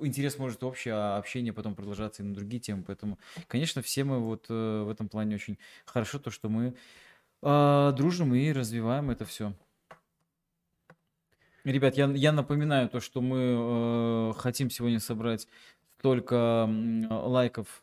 Интерес 0.00 0.38
может 0.38 0.62
общий, 0.62 0.90
а 0.90 1.16
общение 1.16 1.52
потом 1.52 1.74
продолжаться 1.74 2.22
и 2.22 2.26
на 2.26 2.34
другие 2.34 2.60
темы. 2.60 2.84
Поэтому, 2.86 3.18
конечно, 3.48 3.82
все 3.82 4.04
мы 4.04 4.20
вот 4.20 4.46
э, 4.48 4.82
в 4.82 4.88
этом 4.88 5.08
плане 5.08 5.34
очень 5.34 5.58
хорошо, 5.86 6.18
то, 6.18 6.30
что 6.30 6.48
мы 6.48 6.74
э, 7.42 7.92
дружим 7.96 8.34
и 8.34 8.52
развиваем 8.52 9.10
это 9.10 9.24
все. 9.24 9.54
Ребят, 11.64 11.96
я, 11.96 12.06
я 12.10 12.32
напоминаю 12.32 12.88
то, 12.88 13.00
что 13.00 13.20
мы 13.20 14.30
э, 14.30 14.32
хотим 14.38 14.68
сегодня 14.70 15.00
собрать 15.00 15.48
столько 15.98 16.68
лайков, 17.08 17.82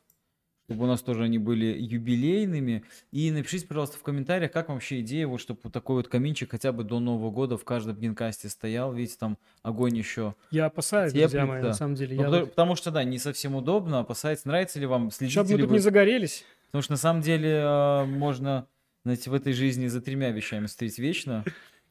чтобы 0.70 0.84
у 0.84 0.88
нас 0.88 1.02
тоже 1.02 1.24
они 1.24 1.40
были 1.40 1.66
юбилейными. 1.82 2.84
И 3.12 3.32
напишите, 3.32 3.66
пожалуйста, 3.66 3.98
в 3.98 4.04
комментариях, 4.04 4.52
как 4.52 4.68
вам 4.68 4.78
вообще 4.78 5.00
идея, 5.02 5.26
вот 5.26 5.42
чтобы 5.42 5.60
вот 5.64 5.74
такой 5.74 5.96
вот 5.96 6.08
каминчик 6.08 6.52
хотя 6.52 6.72
бы 6.72 6.84
до 6.84 7.00
Нового 7.00 7.32
года 7.32 7.58
в 7.58 7.64
каждом 7.66 7.96
генкасте 7.96 8.50
стоял. 8.50 8.94
Видите, 8.94 9.18
там 9.20 9.40
огонь 9.64 9.98
еще. 9.98 10.36
Я 10.52 10.68
опасаюсь, 10.68 11.12
друзья 11.12 11.48
мои, 11.48 11.64
на 11.64 11.74
самом 11.74 11.96
деле. 11.96 12.16
Ну, 12.16 12.22
Я 12.22 12.28
потому, 12.28 12.42
вот- 12.44 12.50
потому 12.52 12.76
что, 12.76 12.92
да, 12.92 13.04
не 13.04 13.18
совсем 13.18 13.56
удобно. 13.56 14.00
Опасается, 14.00 14.48
нравится 14.48 14.80
ли 14.80 14.86
вам, 14.86 15.10
следите 15.10 15.40
Чтобы 15.40 15.54
мы 15.54 15.58
тут 15.58 15.70
вы. 15.70 15.74
не 15.78 15.80
загорелись. 15.80 16.46
Потому 16.68 16.84
что 16.84 16.92
на 16.94 16.98
самом 16.98 17.22
деле 17.24 17.50
э, 17.50 18.06
можно, 18.06 18.68
знаете, 19.04 19.32
в 19.32 19.34
этой 19.34 19.54
жизни 19.54 19.88
за 19.88 20.02
тремя 20.02 20.30
вещами 20.30 20.68
стоять 20.68 21.00
вечно. 21.00 21.44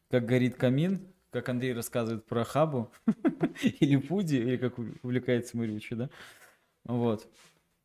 Как 0.09 0.25
горит 0.25 0.55
камин, 0.55 1.01
как 1.33 1.49
Андрей 1.49 1.73
рассказывает 1.73 2.25
про 2.27 2.45
хабу, 2.45 2.93
или 3.81 3.97
пуди, 3.97 4.37
или 4.37 4.57
как 4.57 4.79
увлекается 5.03 5.57
Марьевича, 5.57 5.97
да? 5.97 6.11
Вот. 6.85 7.27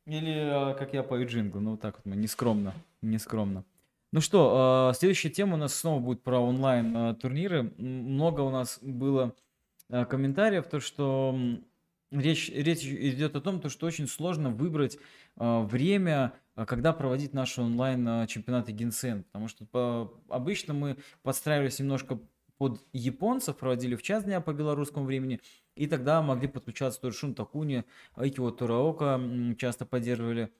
Или 0.05 0.71
э, 0.71 0.75
как 0.75 0.93
я 0.93 1.03
пою 1.03 1.27
джингл, 1.27 1.59
ну 1.59 1.71
вот 1.71 1.81
так 1.81 1.95
вот 1.97 2.05
мы, 2.05 2.15
нескромно, 2.15 2.73
нескромно. 3.01 3.63
Ну 4.11 4.21
что, 4.21 4.89
э, 4.93 4.97
следующая 4.97 5.29
тема 5.29 5.53
у 5.55 5.57
нас 5.57 5.73
снова 5.73 5.99
будет 6.01 6.21
про 6.23 6.39
онлайн 6.39 6.95
э, 6.95 7.13
турниры. 7.15 7.73
М, 7.77 8.13
Много 8.13 8.41
у 8.41 8.49
нас 8.49 8.79
было 8.81 9.33
комментариев, 9.89 10.65
то 10.67 10.79
что 10.79 11.37
речь, 12.11 12.49
речь 12.49 12.83
идет 12.83 13.35
о 13.35 13.41
том, 13.41 13.59
то, 13.61 13.69
что 13.69 13.85
очень 13.85 14.07
сложно 14.07 14.49
выбрать 14.49 14.97
время, 15.35 16.33
когда 16.55 16.93
проводить 16.93 17.33
наши 17.33 17.61
онлайн 17.61 18.07
э, 18.07 18.27
чемпионаты 18.27 18.71
Генсен. 18.71 19.23
Потому 19.23 19.47
что 19.47 19.65
по- 19.65 20.13
обычно 20.29 20.73
мы 20.73 20.97
подстраивались 21.21 21.79
немножко 21.79 22.19
под 22.57 22.81
японцев, 22.93 23.57
проводили 23.57 23.95
в 23.95 24.03
час 24.03 24.23
дня 24.23 24.41
по 24.41 24.53
белорусскому 24.53 25.05
времени, 25.05 25.41
и 25.75 25.87
тогда 25.87 26.21
могли 26.21 26.47
подключаться 26.47 27.01
тоже 27.01 27.17
Шун 27.17 27.35
Такуни, 27.35 27.83
Айкио 28.15 28.51
Тураока 28.51 29.19
часто 29.57 29.85
поддерживали 29.85 30.51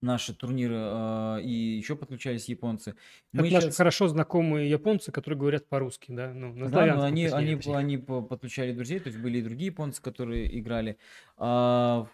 наши 0.00 0.34
турниры, 0.34 0.76
э, 0.76 1.40
и 1.42 1.76
еще 1.78 1.96
подключались 1.96 2.48
японцы. 2.48 2.94
Как 3.32 3.50
наши 3.50 3.66
щас- 3.68 3.76
хорошо 3.76 4.08
знакомые 4.08 4.68
японцы, 4.68 5.10
которые 5.12 5.38
говорят 5.38 5.66
по-русски, 5.68 6.12
да? 6.12 6.32
Ну, 6.32 6.52
на 6.54 6.68
да, 6.68 6.94
но 6.94 7.02
они, 7.02 7.26
они, 7.26 7.56
точнее. 7.56 7.76
они 7.76 7.98
по- 7.98 8.22
подключали 8.22 8.72
друзей, 8.72 9.00
то 9.00 9.08
есть 9.08 9.18
были 9.18 9.38
и 9.38 9.42
другие 9.42 9.70
японцы, 9.70 10.02
которые 10.02 10.58
играли. 10.58 10.98
А, 11.36 12.06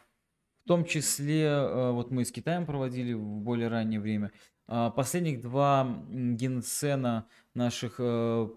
в 0.64 0.68
том 0.68 0.84
числе, 0.84 1.42
э, 1.46 1.90
вот 1.90 2.10
мы 2.10 2.24
с 2.24 2.30
Китаем 2.32 2.64
проводили 2.64 3.12
в 3.12 3.22
более 3.22 3.68
раннее 3.68 4.00
время. 4.00 4.30
А, 4.68 4.90
последних 4.90 5.40
два 5.40 6.04
генсена 6.08 7.26
наших, 7.54 7.96
э, 7.98 8.48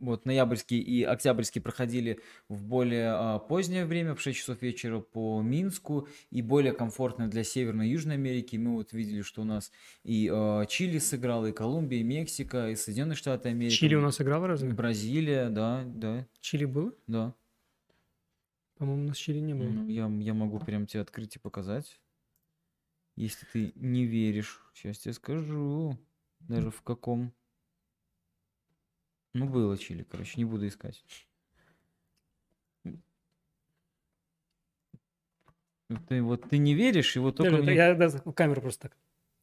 вот 0.00 0.24
ноябрьский 0.24 0.80
и 0.80 1.02
октябрьский 1.02 1.60
проходили 1.60 2.20
в 2.48 2.64
более 2.64 3.10
а, 3.10 3.38
позднее 3.38 3.84
время, 3.84 4.14
в 4.14 4.20
6 4.20 4.38
часов 4.38 4.62
вечера 4.62 5.00
по 5.00 5.40
Минску, 5.42 6.08
и 6.30 6.42
более 6.42 6.72
комфортно 6.72 7.28
для 7.28 7.44
Северной 7.44 7.88
и 7.88 7.90
Южной 7.92 8.14
Америки. 8.14 8.56
Мы 8.56 8.74
вот 8.74 8.92
видели, 8.92 9.22
что 9.22 9.42
у 9.42 9.44
нас 9.44 9.70
и 10.02 10.30
э, 10.32 10.64
Чили 10.68 10.98
сыграл, 10.98 11.46
и 11.46 11.52
Колумбия, 11.52 12.00
и 12.00 12.02
Мексика, 12.02 12.70
и 12.70 12.76
Соединенные 12.76 13.16
Штаты 13.16 13.50
Америки. 13.50 13.74
Чили 13.74 13.94
у 13.94 14.00
нас 14.00 14.20
играл 14.20 14.46
разве? 14.46 14.70
Бразилия, 14.70 15.48
да, 15.50 15.84
да, 15.86 16.26
Чили 16.40 16.64
было? 16.64 16.92
да. 17.06 17.34
По-моему, 18.78 19.04
у 19.04 19.08
нас 19.08 19.18
Чили 19.18 19.40
не 19.40 19.52
было. 19.52 19.68
Ну, 19.68 19.88
я, 19.88 20.10
я 20.20 20.32
могу 20.32 20.58
прям 20.58 20.86
тебе 20.86 21.02
открыть 21.02 21.36
и 21.36 21.38
показать. 21.38 22.00
Если 23.14 23.44
ты 23.52 23.72
не 23.74 24.06
веришь, 24.06 24.62
сейчас 24.72 24.98
тебе 24.98 25.12
скажу. 25.12 25.98
Даже 26.40 26.70
в 26.70 26.80
каком. 26.80 27.34
Ну, 29.32 29.48
было 29.48 29.78
Чили, 29.78 30.02
короче, 30.02 30.34
не 30.36 30.44
буду 30.44 30.66
искать. 30.66 31.04
Ты 36.08 36.22
вот 36.22 36.48
ты 36.48 36.58
не 36.58 36.74
веришь, 36.74 37.16
и 37.16 37.18
вот 37.18 37.36
только 37.36 37.50
Даже- 37.52 37.62
мне- 37.64 37.74
Я 37.74 37.94
да, 37.94 38.08
в 38.08 38.32
камеру 38.32 38.60
просто 38.60 38.88
так. 38.88 38.96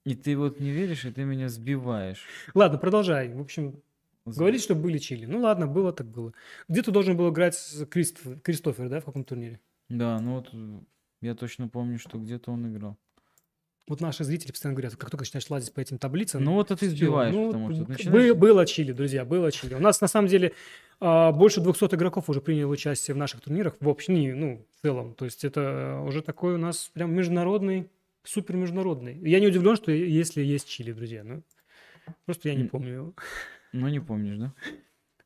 и 0.05 0.15
ты 0.15 0.37
вот 0.37 0.59
не 0.61 0.71
веришь, 0.71 1.03
и 1.05 1.11
ты 1.11 1.23
меня 1.25 1.49
сбиваешь. 1.49 2.25
Ладно, 2.53 2.77
продолжай. 2.77 3.33
В 3.33 3.41
общем, 3.41 3.81
З- 4.25 4.37
говорит, 4.39 4.61
что 4.61 4.73
были 4.75 4.97
Чили. 4.97 5.25
Ну 5.25 5.41
ладно, 5.41 5.67
было 5.67 5.91
так 5.91 6.07
было. 6.07 6.33
Где 6.69 6.81
ты 6.83 6.91
должен 6.91 7.17
был 7.17 7.29
играть 7.31 7.55
с 7.55 7.85
Кристоф- 7.85 8.39
Кристофер, 8.41 8.87
да, 8.87 9.01
в 9.01 9.05
каком 9.05 9.25
турнире? 9.25 9.59
Да, 9.89 10.19
ну 10.21 10.35
вот 10.35 10.53
я 11.21 11.35
точно 11.35 11.67
помню, 11.67 11.99
что 11.99 12.17
где-то 12.17 12.51
он 12.51 12.73
играл. 12.73 12.97
Вот 13.87 14.01
наши 14.01 14.23
зрители 14.25 14.51
постоянно 14.51 14.75
говорят, 14.75 14.95
как 14.97 15.09
только 15.09 15.23
начинаешь 15.23 15.49
лазить 15.49 15.73
по 15.73 15.79
этим 15.79 15.97
таблицам, 15.97 16.43
Ну 16.43 16.53
вот, 16.53 16.67
ты 16.67 16.75
всё. 16.75 16.89
сбиваешь, 16.89 17.33
Ну, 17.33 17.47
потому 17.47 17.73
что 17.73 17.83
б- 17.85 17.89
начинаешь- 17.89 18.35
было 18.35 18.65
Чили, 18.65 18.91
друзья, 18.91 19.23
было 19.23 19.49
Чили. 19.51 19.75
У 19.75 19.79
нас 19.79 20.01
на 20.01 20.07
самом 20.07 20.27
деле 20.27 20.51
а, 20.99 21.31
больше 21.31 21.61
200 21.61 21.93
игроков 21.95 22.27
уже 22.29 22.41
приняло 22.41 22.71
участие 22.71 23.13
в 23.13 23.17
наших 23.17 23.39
турнирах, 23.41 23.75
в 23.79 23.87
общем, 23.87 24.15
не, 24.15 24.33
ну, 24.33 24.65
в 24.77 24.81
целом. 24.81 25.13
То 25.13 25.25
есть 25.25 25.45
это 25.45 26.01
уже 26.05 26.21
такой 26.23 26.55
у 26.55 26.57
нас 26.57 26.89
прям 26.91 27.13
международный, 27.13 27.87
супер 28.23 28.55
международный. 28.55 29.15
Я 29.19 29.39
не 29.39 29.47
удивлен, 29.47 29.75
что 29.75 29.91
если 29.91 30.41
есть 30.41 30.67
Чили, 30.67 30.91
друзья. 30.91 31.23
Ну, 31.23 31.43
Просто 32.25 32.49
я 32.49 32.55
не 32.55 32.63
помню 32.65 32.93
его. 32.93 33.13
Ну, 33.73 33.87
не 33.89 33.99
помнишь, 33.99 34.37
да? 34.37 34.53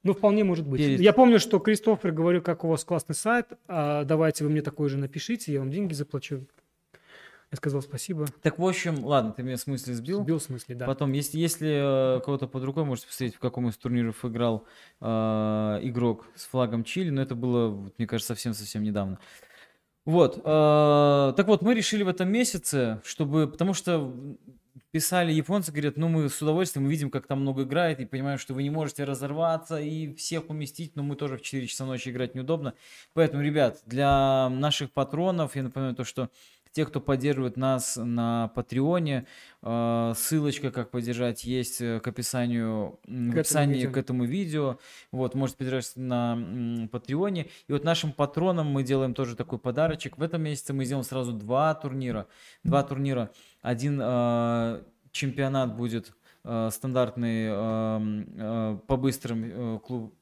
Ну, 0.03 0.13
вполне 0.13 0.43
может 0.43 0.67
быть. 0.67 0.81
Перед- 0.81 0.99
Я 0.99 1.13
помню, 1.13 1.39
что 1.39 1.57
Кристофер 1.59 2.11
говорил, 2.11 2.41
как 2.41 2.63
у 2.63 2.67
вас 2.67 2.83
классный 2.83 3.15
сайт, 3.15 3.45
а 3.67 4.03
давайте 4.03 4.43
вы 4.43 4.49
мне 4.49 4.61
такой 4.61 4.89
же 4.89 4.97
напишите, 4.97 5.53
я 5.53 5.59
вам 5.59 5.71
деньги 5.71 5.93
заплачу. 5.93 6.45
Я 7.51 7.57
сказал 7.57 7.81
спасибо. 7.81 8.27
Так, 8.41 8.59
в 8.59 8.65
общем, 8.65 9.03
ладно, 9.05 9.33
ты 9.33 9.43
меня 9.43 9.57
в 9.57 9.59
смысле 9.59 9.93
сбил. 9.93 10.23
Сбил 10.23 10.39
в 10.39 10.43
смысле, 10.43 10.75
да. 10.75 10.85
Потом, 10.85 11.11
если, 11.11 11.37
если 11.37 12.17
э, 12.17 12.21
кого-то 12.21 12.47
под 12.47 12.63
рукой, 12.63 12.85
можете 12.85 13.07
посмотреть, 13.07 13.35
в 13.35 13.39
каком 13.39 13.67
из 13.67 13.75
турниров 13.75 14.23
играл 14.23 14.65
э, 15.01 15.05
игрок 15.83 16.27
с 16.35 16.45
флагом 16.45 16.85
Чили, 16.85 17.09
но 17.09 17.21
это 17.21 17.35
было, 17.35 17.91
мне 17.97 18.07
кажется, 18.07 18.33
совсем-совсем 18.33 18.83
недавно. 18.83 19.19
Вот, 20.05 20.37
э, 20.37 20.41
так 21.35 21.45
вот, 21.47 21.61
мы 21.61 21.75
решили 21.75 22.03
в 22.03 22.07
этом 22.07 22.31
месяце, 22.31 23.01
чтобы, 23.03 23.47
потому 23.47 23.73
что 23.73 24.13
писали 24.91 25.33
японцы, 25.33 25.71
говорят, 25.71 25.97
ну 25.97 26.07
мы 26.07 26.29
с 26.29 26.41
удовольствием 26.41 26.87
видим, 26.87 27.09
как 27.09 27.27
там 27.27 27.41
много 27.41 27.63
играет, 27.63 27.99
и 27.99 28.05
понимаем, 28.05 28.37
что 28.37 28.53
вы 28.53 28.63
не 28.63 28.69
можете 28.69 29.03
разорваться 29.03 29.79
и 29.79 30.13
всех 30.15 30.49
уместить, 30.49 30.95
но 30.95 31.03
мы 31.03 31.15
тоже 31.15 31.37
в 31.37 31.41
4 31.41 31.67
часа 31.67 31.85
ночи 31.85 32.09
играть 32.09 32.33
неудобно. 32.33 32.73
Поэтому, 33.13 33.43
ребят, 33.43 33.81
для 33.85 34.49
наших 34.49 34.91
патронов, 34.91 35.55
я 35.55 35.63
напоминаю 35.63 35.95
то, 35.95 36.03
что 36.03 36.29
те, 36.71 36.85
кто 36.85 37.01
поддерживает 37.01 37.57
нас 37.57 37.97
на 37.97 38.49
Патреоне, 38.55 39.27
э, 39.61 40.13
ссылочка, 40.15 40.71
как 40.71 40.89
поддержать, 40.91 41.43
есть 41.43 41.81
э, 41.81 41.99
к 41.99 42.07
описанию, 42.07 42.99
в 43.03 43.07
К 43.07 43.09
этому 43.09 43.39
описании 43.39 43.73
видео. 43.75 43.91
к 43.91 43.97
этому 43.97 44.23
видео. 44.25 44.79
Вот, 45.11 45.35
можете 45.35 45.57
поддержать 45.57 45.91
на 45.95 46.87
Патреоне. 46.91 47.47
И 47.67 47.73
вот 47.73 47.83
нашим 47.83 48.13
патронам 48.13 48.67
мы 48.67 48.83
делаем 48.83 49.13
тоже 49.13 49.35
такой 49.35 49.59
подарочек. 49.59 50.17
В 50.17 50.23
этом 50.23 50.41
месяце 50.41 50.73
мы 50.73 50.85
сделаем 50.85 51.03
сразу 51.03 51.33
два 51.33 51.73
турнира. 51.75 52.27
Два 52.63 52.83
турнира. 52.83 53.31
Один 53.61 53.99
э, 54.01 54.81
чемпионат 55.11 55.75
будет 55.75 56.13
э, 56.43 56.69
стандартный 56.71 57.47
э, 57.49 58.23
э, 58.37 58.77
по 58.87 58.97
быстрым 58.97 59.43
э, 59.43 59.79
клуб 59.79 60.15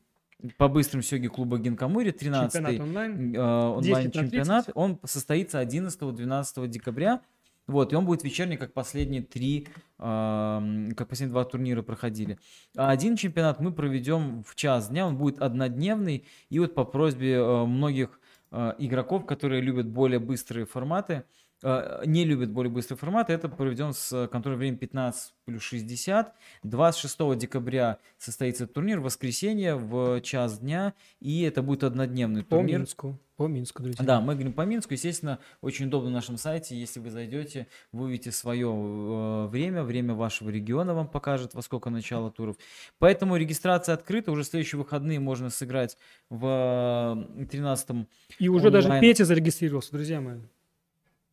по 0.57 0.67
быстрым 0.67 1.01
сёги 1.01 1.27
клуба 1.27 1.57
Гинкамури, 1.57 2.11
13 2.11 2.53
Чемпионат 2.53 2.79
онлайн. 2.79 3.37
онлайн 3.37 3.81
10 3.81 4.05
на 4.05 4.11
чемпионат. 4.11 4.65
30. 4.65 4.71
Он 4.75 4.99
состоится 5.03 5.61
11-12 5.61 6.67
декабря. 6.67 7.21
Вот, 7.67 7.93
и 7.93 7.95
он 7.95 8.05
будет 8.05 8.23
вечерний, 8.23 8.57
как 8.57 8.73
последние 8.73 9.21
три, 9.21 9.67
эм, 9.99 10.91
как 10.95 11.07
последние 11.07 11.33
два 11.33 11.45
турнира 11.45 11.83
проходили. 11.83 12.39
А 12.75 12.89
один 12.89 13.15
чемпионат 13.15 13.59
мы 13.59 13.71
проведем 13.71 14.43
в 14.43 14.55
час 14.55 14.89
дня, 14.89 15.05
он 15.05 15.17
будет 15.17 15.39
однодневный. 15.39 16.25
И 16.49 16.57
вот 16.57 16.73
по 16.73 16.83
просьбе 16.83 17.33
э, 17.35 17.65
многих 17.65 18.19
э, 18.51 18.73
игроков, 18.79 19.27
которые 19.27 19.61
любят 19.61 19.87
более 19.87 20.17
быстрые 20.19 20.65
форматы, 20.65 21.13
э, 21.13 21.23
не 21.63 22.25
любят 22.25 22.51
более 22.51 22.71
быстрые 22.71 22.97
форматы, 22.97 23.33
это 23.33 23.49
проведем 23.49 23.93
с 23.93 24.27
контрольным 24.27 24.59
временем 24.59 24.77
15 24.77 25.33
плюс 25.45 25.61
60. 25.63 26.33
26 26.63 27.37
декабря 27.37 27.97
состоится 28.17 28.67
турнир, 28.67 28.99
воскресенье 28.99 29.75
в 29.75 30.21
час 30.21 30.59
дня, 30.59 30.93
и 31.19 31.41
это 31.41 31.61
будет 31.61 31.83
однодневный 31.83 32.43
По 32.43 32.57
турнир. 32.57 32.79
Минску. 32.79 33.19
По 33.39 33.47
Минску, 33.47 33.81
друзья. 33.81 34.03
Да, 34.03 34.19
мы 34.19 34.33
говорим 34.33 34.51
по 34.51 34.63
Минску. 34.63 34.93
Естественно, 34.93 35.39
очень 35.61 35.85
удобно 35.85 36.09
на 36.09 36.15
нашем 36.15 36.35
сайте. 36.35 36.77
Если 36.77 36.99
вы 36.99 37.09
зайдете, 37.09 37.67
вы 37.93 38.07
увидите 38.07 38.33
свое 38.33 38.67
э, 38.67 39.47
время, 39.47 39.83
время 39.83 40.13
вашего 40.13 40.49
региона 40.49 40.93
вам 40.93 41.07
покажет, 41.07 41.53
во 41.53 41.61
сколько 41.61 41.89
начало 41.89 42.31
туров. 42.31 42.57
Поэтому 42.97 43.37
регистрация 43.37 43.95
открыта. 43.95 44.33
Уже 44.33 44.43
в 44.43 44.47
следующие 44.47 44.77
выходные 44.77 45.21
можно 45.21 45.49
сыграть 45.49 45.97
в 46.29 47.27
13 47.49 48.07
И 48.39 48.49
уже 48.49 48.71
даже 48.71 48.87
онлайн. 48.87 49.01
Петя 49.01 49.23
зарегистрировался, 49.23 49.93
друзья 49.93 50.19
мои. 50.19 50.39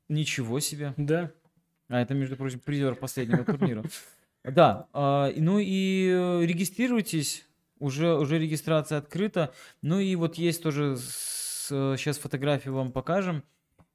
Ничего 0.09 0.61
себе. 0.61 0.95
Да. 0.97 1.33
А 1.89 2.01
это, 2.01 2.15
между 2.15 2.37
прочим, 2.37 2.61
призер 2.61 2.95
последнего 2.95 3.45
турнира. 3.45 3.85
Да, 4.49 4.87
а, 4.93 5.33
ну 5.37 5.59
и 5.59 6.09
э, 6.09 6.47
регистрируйтесь, 6.47 7.45
уже, 7.81 8.15
уже 8.17 8.39
регистрация 8.39 8.99
открыта. 8.99 9.53
Ну 9.83 9.99
и 9.99 10.15
вот 10.15 10.37
есть 10.37 10.63
тоже, 10.63 10.97
сейчас 10.99 12.19
фотографию 12.19 12.75
вам 12.75 12.93
покажем. 12.93 13.43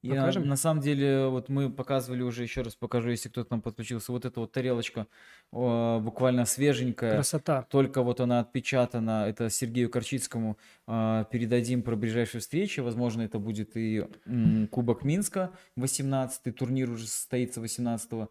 Я, 0.02 0.16
Покажем? 0.16 0.48
на 0.48 0.56
самом 0.56 0.80
деле, 0.82 1.28
вот 1.28 1.48
мы 1.48 1.70
показывали 1.70 2.22
уже, 2.22 2.42
еще 2.42 2.62
раз 2.62 2.74
покажу, 2.74 3.10
если 3.10 3.28
кто-то 3.28 3.46
к 3.46 3.50
нам 3.52 3.62
подключился, 3.62 4.10
вот 4.10 4.24
эта 4.24 4.40
вот 4.40 4.50
тарелочка 4.50 5.06
о, 5.52 6.00
буквально 6.00 6.44
свеженькая. 6.44 7.12
Красота. 7.14 7.62
Только 7.70 8.02
вот 8.02 8.20
она 8.20 8.40
отпечатана, 8.40 9.26
это 9.28 9.48
Сергею 9.48 9.90
Корчицкому 9.90 10.58
а, 10.88 11.22
передадим 11.24 11.82
про 11.82 11.94
ближайшие 11.94 12.40
встречи. 12.40 12.80
Возможно, 12.80 13.22
это 13.22 13.38
будет 13.38 13.76
и 13.76 14.04
м, 14.26 14.66
Кубок 14.66 15.04
Минска, 15.04 15.52
18-й 15.78 16.50
турнир 16.50 16.90
уже 16.90 17.06
состоится 17.06 17.60
18 17.60 18.28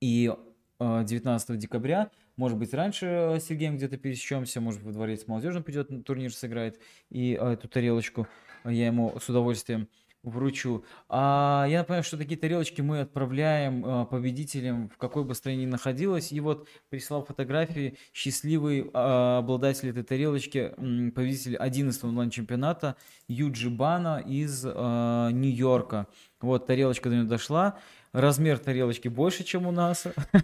и 0.00 0.34
а, 0.78 1.04
19 1.04 1.58
декабря. 1.58 2.10
Может 2.36 2.56
быть, 2.56 2.72
раньше 2.72 3.06
э, 3.06 3.38
с 3.38 3.44
Сергеем 3.44 3.76
где-то 3.76 3.98
пересечемся, 3.98 4.62
может, 4.62 4.82
во 4.82 4.92
дворец 4.92 5.26
молодежным 5.26 5.62
придет 5.62 5.90
на 5.90 6.02
турнир 6.02 6.32
сыграет, 6.32 6.80
и 7.10 7.36
а, 7.38 7.52
эту 7.52 7.68
тарелочку 7.68 8.26
я 8.64 8.86
ему 8.86 9.18
с 9.20 9.28
удовольствием 9.28 9.88
вручу. 10.22 10.84
А 11.08 11.66
я 11.68 11.78
напоминаю, 11.78 12.04
что 12.04 12.18
такие 12.18 12.38
тарелочки 12.38 12.82
мы 12.82 13.00
отправляем 13.00 13.82
а, 13.84 14.04
победителям, 14.04 14.90
в 14.90 14.98
какой 14.98 15.24
бы 15.24 15.34
стране 15.34 15.64
ни 15.64 15.66
находилась. 15.66 16.32
И 16.32 16.40
вот 16.40 16.68
прислал 16.90 17.24
фотографии 17.24 17.96
счастливый 18.12 18.90
а, 18.92 19.38
обладатель 19.38 19.88
этой 19.88 20.02
тарелочки, 20.02 20.74
победитель 20.76 21.56
11 21.56 22.04
онлайн-чемпионата 22.04 22.96
Юджи 23.28 23.70
Бана 23.70 24.22
из 24.24 24.64
а, 24.66 25.30
Нью-Йорка. 25.30 26.06
Вот 26.40 26.66
тарелочка 26.66 27.08
до 27.08 27.16
него 27.16 27.28
дошла. 27.28 27.78
Размер 28.12 28.58
тарелочки 28.58 29.06
больше, 29.06 29.44
чем 29.44 29.66
у 29.66 29.70
нас. 29.70 30.04
На 30.32 30.42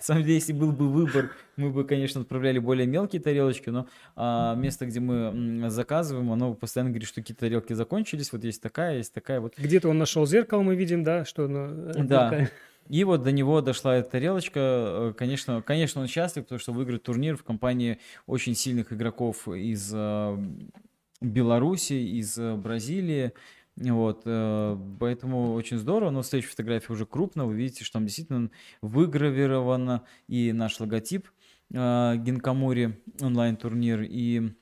самом 0.00 0.22
деле, 0.22 0.36
если 0.36 0.54
был 0.54 0.72
бы 0.72 0.88
выбор, 0.88 1.30
мы 1.56 1.70
бы, 1.70 1.84
конечно, 1.84 2.22
отправляли 2.22 2.58
более 2.58 2.86
мелкие 2.86 3.20
тарелочки, 3.20 3.68
но 3.68 3.86
а, 4.14 4.54
место, 4.54 4.86
где 4.86 5.00
мы 5.00 5.68
заказываем, 5.68 6.32
оно 6.32 6.54
постоянно 6.54 6.90
говорит, 6.90 7.08
что 7.08 7.20
какие-то 7.20 7.40
тарелки 7.40 7.74
закончились. 7.74 8.32
Вот 8.32 8.44
есть 8.44 8.62
такая, 8.62 8.98
есть 8.98 9.12
такая. 9.12 9.40
Вот 9.40 9.54
Где-то 9.58 9.90
он 9.90 9.98
нашел 9.98 10.26
зеркало, 10.26 10.62
мы 10.62 10.74
видим, 10.74 11.04
да, 11.04 11.24
что 11.26 11.44
оно, 11.44 11.66
э, 11.66 11.92
Да. 12.04 12.30
такая. 12.30 12.50
И 12.88 13.04
вот 13.04 13.22
до 13.24 13.32
него 13.32 13.60
дошла 13.60 13.96
эта 13.96 14.10
тарелочка. 14.12 14.60
Э, 14.60 15.12
Конечно, 15.16 15.60
конечно, 15.60 16.00
он 16.00 16.06
счастлив, 16.06 16.44
потому 16.44 16.60
что 16.60 16.72
выиграет 16.72 17.02
турнир 17.02 17.36
в 17.36 17.42
компании 17.42 17.98
очень 18.26 18.54
сильных 18.54 18.92
игроков 18.92 19.48
из 19.48 19.90
э, 19.92 20.38
Беларуси, 21.20 21.94
из 21.94 22.38
Бразилии. 22.38 23.32
Вот, 23.76 24.22
э, 24.24 24.78
поэтому 24.98 25.52
очень 25.52 25.78
здорово. 25.78 26.10
Но 26.10 26.22
следующая 26.22 26.50
фотография 26.50 26.92
уже 26.92 27.06
крупно. 27.06 27.46
Вы 27.46 27.56
видите, 27.56 27.84
что 27.84 27.94
там 27.94 28.06
действительно 28.06 28.50
выгравировано 28.80 30.04
и 30.28 30.52
наш 30.52 30.80
логотип 30.80 31.28
э, 31.72 32.16
Гинкамури 32.16 33.02
онлайн-турнир, 33.20 34.02
и 34.02 34.52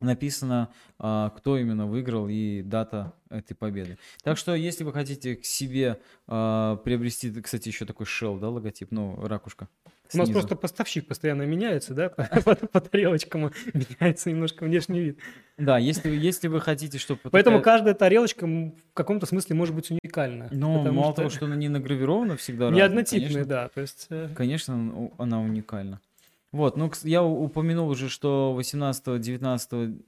написано, 0.00 0.72
а, 0.98 1.30
кто 1.30 1.56
именно 1.56 1.86
выиграл 1.86 2.28
и 2.28 2.62
дата 2.62 3.14
этой 3.30 3.54
победы. 3.54 3.98
Так 4.22 4.36
что, 4.36 4.54
если 4.54 4.84
вы 4.84 4.92
хотите 4.92 5.36
к 5.36 5.44
себе 5.44 6.00
а, 6.26 6.76
приобрести, 6.76 7.32
кстати, 7.40 7.68
еще 7.68 7.86
такой 7.86 8.06
shell, 8.06 8.38
да, 8.38 8.48
логотип, 8.50 8.90
ну, 8.90 9.16
ракушка. 9.26 9.68
У 10.14 10.18
нас 10.18 10.26
снизу. 10.26 10.32
просто 10.32 10.56
поставщик 10.56 11.06
постоянно 11.08 11.42
меняется, 11.42 11.94
да, 11.94 12.08
по, 12.10 12.24
по- 12.42 12.54
по 12.54 12.80
тарелочкам 12.80 13.50
меняется 13.74 14.30
немножко 14.30 14.64
внешний 14.64 15.00
вид. 15.00 15.18
Да, 15.56 15.78
если, 15.78 16.10
если 16.14 16.48
вы 16.48 16.60
хотите, 16.60 16.98
чтобы... 16.98 17.20
Поэтому 17.30 17.62
каждая 17.62 17.94
тарелочка 17.94 18.46
в 18.46 18.72
каком-то 18.94 19.26
смысле 19.26 19.56
может 19.56 19.74
быть 19.74 19.90
уникальна. 19.90 20.48
Ну, 20.50 20.90
мало 20.92 21.14
того, 21.14 21.30
что 21.30 21.46
она 21.46 21.56
не 21.56 21.68
награвирована 21.68 22.36
всегда 22.36 22.70
не 22.70 22.80
однотипная, 22.80 23.44
да, 23.44 23.68
то 23.68 23.80
есть... 23.80 24.06
э, 24.10 24.28
Конечно, 24.34 25.10
она 25.18 25.40
уникальна. 25.40 26.00
Вот, 26.52 26.76
ну, 26.76 26.90
я 27.02 27.22
упомянул 27.22 27.88
уже, 27.88 28.08
что 28.08 28.56
18-19 28.58 30.02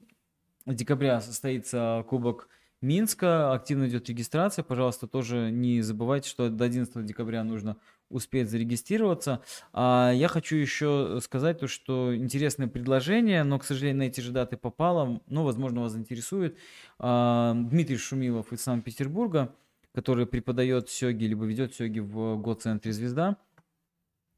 декабря 0.65 1.21
состоится 1.21 2.03
Кубок 2.07 2.47
Минска, 2.81 3.51
активно 3.53 3.87
идет 3.87 4.07
регистрация. 4.07 4.63
Пожалуйста, 4.63 5.05
тоже 5.07 5.51
не 5.51 5.81
забывайте, 5.81 6.29
что 6.29 6.49
до 6.49 6.63
11 6.65 7.05
декабря 7.05 7.43
нужно 7.43 7.75
успеть 8.09 8.49
зарегистрироваться. 8.49 9.41
А 9.73 10.11
я 10.13 10.27
хочу 10.27 10.55
еще 10.55 11.19
сказать 11.23 11.59
то, 11.59 11.67
что 11.67 12.15
интересное 12.15 12.67
предложение, 12.67 13.43
но, 13.43 13.59
к 13.59 13.63
сожалению, 13.65 13.99
на 13.99 14.03
эти 14.03 14.21
же 14.21 14.31
даты 14.31 14.57
попало, 14.57 15.21
ну, 15.27 15.43
возможно, 15.43 15.81
вас 15.81 15.91
заинтересует. 15.93 16.57
А, 16.99 17.53
Дмитрий 17.55 17.97
Шумилов 17.97 18.51
из 18.53 18.61
Санкт-Петербурга, 18.61 19.55
который 19.93 20.25
преподает 20.25 20.89
сёги, 20.89 21.25
либо 21.25 21.45
ведет 21.45 21.73
сёги 21.75 21.99
в 21.99 22.37
ГО-центре 22.37 22.91
«Звезда». 22.91 23.37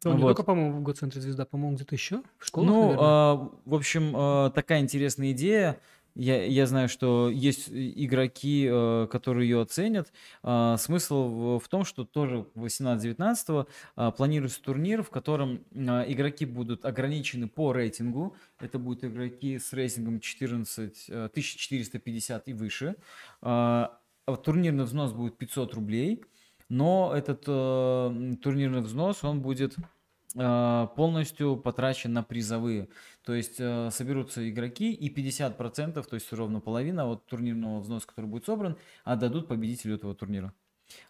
Он 0.03 0.15
не 0.15 0.23
Вот. 0.23 0.29
только, 0.29 0.43
по-моему, 0.43 0.79
в 0.79 0.81
Гоцентре 0.81 1.21
Звезда, 1.21 1.45
по-моему, 1.45 1.75
где-то 1.75 1.93
еще 1.93 2.23
в 2.39 2.45
школах, 2.47 2.69
Ну, 2.69 2.81
наверное. 2.81 3.05
а, 3.07 3.49
в 3.65 3.75
общем, 3.75 4.13
а, 4.15 4.49
такая 4.49 4.79
интересная 4.79 5.31
идея. 5.31 5.79
Я, 6.15 6.43
я 6.45 6.65
знаю, 6.67 6.89
что 6.89 7.29
есть 7.29 7.69
и- 7.69 8.05
игроки, 8.05 8.67
э, 8.69 9.07
которые 9.11 9.49
ее 9.49 9.61
оценят. 9.61 10.11
А, 10.43 10.77
Смысл 10.77 11.27
в, 11.29 11.59
в 11.59 11.67
том, 11.69 11.85
что 11.85 12.03
тоже 12.05 12.45
18-19 12.55 13.67
а, 13.95 14.11
планируется 14.11 14.61
турнир, 14.61 15.03
в 15.03 15.09
котором 15.09 15.63
а, 15.73 16.03
игроки 16.07 16.45
будут 16.45 16.85
ограничены 16.85 17.47
по 17.47 17.71
рейтингу. 17.73 18.35
Это 18.59 18.77
будут 18.79 19.03
игроки 19.05 19.57
с 19.57 19.71
рейтингом 19.73 20.19
14, 20.19 21.05
э, 21.09 21.25
1450 21.25 22.47
и 22.49 22.53
выше. 22.53 22.95
А 23.41 23.97
Турнирный 24.43 24.83
взнос 24.85 25.11
будет 25.13 25.37
500 25.37 25.73
рублей. 25.73 26.23
но 26.69 27.11
этот 27.13 27.43
э, 27.47 28.35
турнирный 28.41 28.81
взнос, 28.81 29.23
он 29.25 29.41
будет 29.41 29.75
э, 29.77 29.81
полностью 30.33 31.57
потрачен 31.57 32.13
на 32.13 32.23
призовые. 32.23 32.89
То 33.23 33.33
есть 33.33 33.59
э, 33.59 33.89
соберутся 33.91 34.49
игроки 34.49 34.93
и 34.93 35.13
50%, 35.13 36.03
то 36.03 36.13
есть 36.13 36.31
ровно 36.33 36.59
половина 36.59 37.05
от 37.05 37.25
турнирного 37.27 37.79
взноса, 37.79 38.07
который 38.07 38.25
будет 38.25 38.45
собран, 38.45 38.77
отдадут 39.03 39.47
победителю 39.47 39.95
этого 39.95 40.15
турнира. 40.15 40.53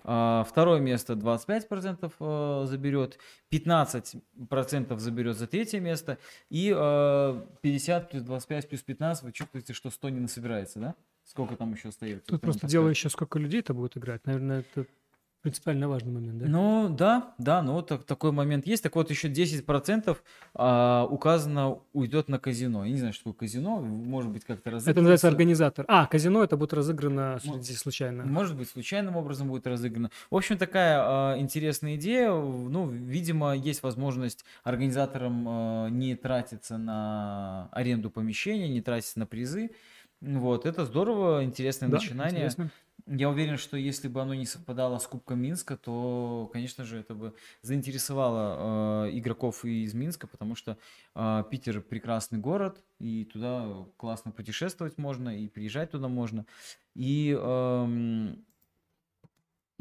А, 0.04 0.44
Второе 0.44 0.80
место 0.80 1.14
25% 1.14 2.12
э, 2.20 2.66
заберет, 2.68 3.18
15% 3.52 4.98
заберет 4.98 5.38
за 5.38 5.48
третье 5.48 5.80
место, 5.80 6.18
и 6.50 6.74
э, 6.76 7.46
50 7.62 8.10
плюс 8.10 8.24
25 8.24 8.70
плюс 8.70 8.82
15, 8.82 9.24
вы 9.24 9.32
чувствуете, 9.32 9.74
что 9.74 9.90
100 9.90 10.10
не 10.10 10.20
насобирается, 10.20 10.80
да? 10.80 10.96
Сколько 11.24 11.56
там 11.56 11.74
еще 11.74 11.90
остается? 11.90 12.28
Тут 12.28 12.42
просто 12.42 12.68
дело 12.68 12.90
еще, 12.90 13.10
сколько 13.10 13.40
людей 13.40 13.60
это 13.60 13.74
будет 13.74 13.98
играть. 13.98 14.26
Наверное, 14.26 14.62
это 14.62 14.86
принципиально 15.42 15.88
важный 15.90 16.12
момент, 16.12 16.38
да? 16.40 16.46
Ну 16.48 16.90
да, 16.90 17.34
да, 17.38 17.62
ну 17.62 17.82
так- 17.82 18.04
такой 18.04 18.32
момент 18.32 18.68
есть. 18.68 18.84
Так 18.84 18.96
вот, 18.96 19.10
еще 19.10 19.28
10% 19.28 20.18
а, 20.54 21.08
указано 21.10 21.80
уйдет 21.94 22.30
на 22.30 22.38
казино. 22.40 22.86
Я 22.86 22.92
не 22.92 22.98
знаю, 23.00 23.14
что 23.14 23.24
такое 23.32 23.48
казино, 23.48 23.80
может 23.82 24.32
быть, 24.32 24.46
как-то 24.46 24.70
это 24.70 24.94
называется 24.96 25.28
организатор. 25.28 25.86
А, 25.88 26.06
казино 26.06 26.44
это 26.44 26.58
будет 26.58 26.74
разыграно 26.74 27.40
Мо- 27.44 27.54
среди 27.56 27.74
случайно. 27.74 28.24
Может 28.26 28.56
быть, 28.58 28.70
случайным 28.70 29.16
образом 29.16 29.48
будет 29.48 29.66
разыграно. 29.68 30.12
В 30.30 30.36
общем, 30.36 30.58
такая 30.58 31.00
а, 31.02 31.38
интересная 31.40 31.96
идея. 31.96 32.30
Ну, 32.32 32.88
видимо, 32.88 33.56
есть 33.56 33.84
возможность 33.84 34.46
организаторам 34.64 35.46
а, 35.48 35.88
не 35.90 36.16
тратиться 36.16 36.78
на 36.78 37.68
аренду 37.72 38.12
помещения, 38.12 38.70
не 38.70 38.82
тратиться 38.82 39.18
на 39.20 39.26
призы. 39.26 39.72
Вот, 40.22 40.68
это 40.68 40.86
здорово, 40.86 41.44
интересное 41.44 41.90
Да, 41.90 41.98
начинание. 41.98 42.36
интересно. 42.36 42.70
Я 43.08 43.30
уверен, 43.30 43.58
что 43.58 43.78
если 43.78 44.08
бы 44.08 44.22
оно 44.22 44.34
не 44.34 44.46
совпадало 44.46 44.98
с 44.98 45.08
Кубком 45.08 45.40
Минска, 45.40 45.78
то, 45.78 46.50
конечно 46.54 46.84
же, 46.86 47.00
это 47.00 47.14
бы 47.14 47.34
заинтересовало 47.62 49.08
э, 49.08 49.18
игроков 49.18 49.66
из 49.66 49.94
Минска, 49.94 50.28
потому 50.28 50.56
что 50.56 50.78
э, 51.16 51.44
Питер 51.50 51.82
прекрасный 51.82 52.40
город, 52.40 52.84
и 53.00 53.26
туда 53.26 53.86
классно 53.98 54.32
путешествовать 54.32 54.98
можно, 54.98 55.38
и 55.38 55.48
приезжать 55.48 55.92
туда 55.92 56.08
можно. 56.08 56.46
И 56.96 57.38
эм, 57.40 58.46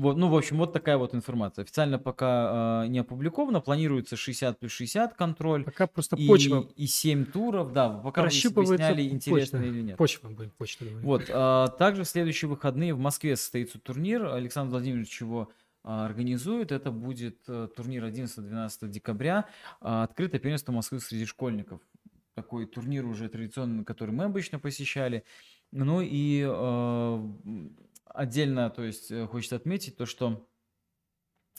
вот, 0.01 0.16
ну, 0.16 0.28
в 0.28 0.36
общем, 0.36 0.56
вот 0.59 0.72
такая 0.72 0.97
вот 0.97 1.14
информация. 1.14 1.62
Официально 1.62 1.98
пока 1.98 2.85
э, 2.85 2.89
не 2.89 2.98
опубликовано. 2.98 3.60
Планируется 3.60 4.16
60 4.16 4.59
плюс 4.59 4.72
60 4.72 5.14
контроль. 5.14 5.64
Пока 5.64 5.86
просто 5.86 6.16
И, 6.16 6.27
почва 6.27 6.66
и 6.77 6.86
7 6.86 7.27
туров, 7.27 7.72
да, 7.72 7.90
пока 7.90 8.22
прощупывается. 8.22 8.74
выясняли, 8.77 9.09
интересно 9.09 9.59
почта. 9.59 9.72
или 9.74 9.82
нет. 9.82 9.97
Почва, 9.97 10.28
будем 10.28 10.51
почта 10.51 10.85
говорить. 10.85 11.05
Вот, 11.05 11.31
а, 11.32 11.68
также 11.68 12.05
в 12.05 12.09
следующие 12.09 12.48
выходные 12.48 12.94
в 12.94 12.98
Москве 12.98 13.36
состоится 13.36 13.78
турнир. 13.78 14.27
Александр 14.27 14.72
Владимирович 14.72 15.20
его 15.20 15.51
а, 15.82 16.06
организует. 16.06 16.72
Это 16.72 16.90
будет 16.90 17.39
э, 17.48 17.68
турнир 17.74 18.05
11-12 18.05 18.89
декабря. 18.89 19.47
а, 19.81 20.05
Открытое 20.05 20.39
первенство 20.39 20.72
Москвы 20.72 21.01
среди 21.01 21.24
школьников. 21.27 21.81
Такой 22.35 22.66
турнир 22.66 23.05
уже 23.06 23.28
традиционный, 23.28 23.85
который 23.85 24.12
мы 24.14 24.24
обычно 24.24 24.59
посещали. 24.59 25.24
Ну 25.72 26.01
и 26.01 26.44
э, 26.47 27.28
отдельно, 28.15 28.70
то 28.70 28.82
есть, 28.82 29.11
э, 29.11 29.27
хочется 29.27 29.57
отметить 29.57 29.97
то, 29.97 30.07
что 30.07 30.47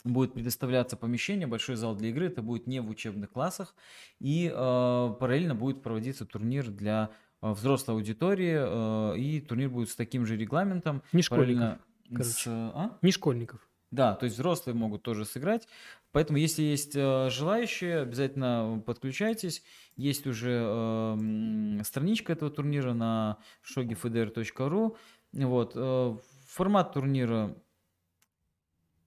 будет 0.04 0.34
предоставляться 0.34 0.96
помещение, 0.96 1.46
большой 1.46 1.76
зал 1.76 1.94
для 1.94 2.08
игры, 2.08 2.26
это 2.26 2.42
будет 2.42 2.66
не 2.66 2.80
в 2.80 2.88
учебных 2.88 3.30
классах, 3.30 3.74
и 4.18 4.48
э, 4.52 5.14
параллельно 5.20 5.54
будет 5.54 5.82
проводиться 5.82 6.26
турнир 6.26 6.70
для 6.70 7.10
э, 7.40 7.50
взрослой 7.50 7.94
аудитории, 7.94 9.14
э, 9.14 9.18
и 9.18 9.40
турнир 9.40 9.70
будет 9.70 9.90
с 9.90 9.96
таким 9.96 10.26
же 10.26 10.36
регламентом. 10.36 11.02
Не 11.12 11.22
школьников. 11.22 11.78
с, 12.10 12.46
а? 12.46 12.98
Не 13.02 13.12
школьников. 13.12 13.68
Да, 13.92 14.14
то 14.14 14.24
есть 14.24 14.36
взрослые 14.36 14.74
могут 14.74 15.02
тоже 15.02 15.26
сыграть. 15.26 15.68
Поэтому, 16.12 16.38
если 16.38 16.62
есть 16.62 16.96
э, 16.96 17.28
желающие, 17.30 18.00
обязательно 18.00 18.82
подключайтесь. 18.84 19.62
Есть 19.96 20.26
уже 20.26 20.62
э, 20.64 21.82
страничка 21.84 22.32
этого 22.32 22.50
турнира 22.50 22.94
на 22.94 23.36
shogifdr.ru. 23.62 24.96
Вот. 25.32 25.72
э, 25.74 26.16
формат 26.52 26.92
турнира 26.92 27.56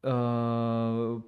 э, 0.04 1.22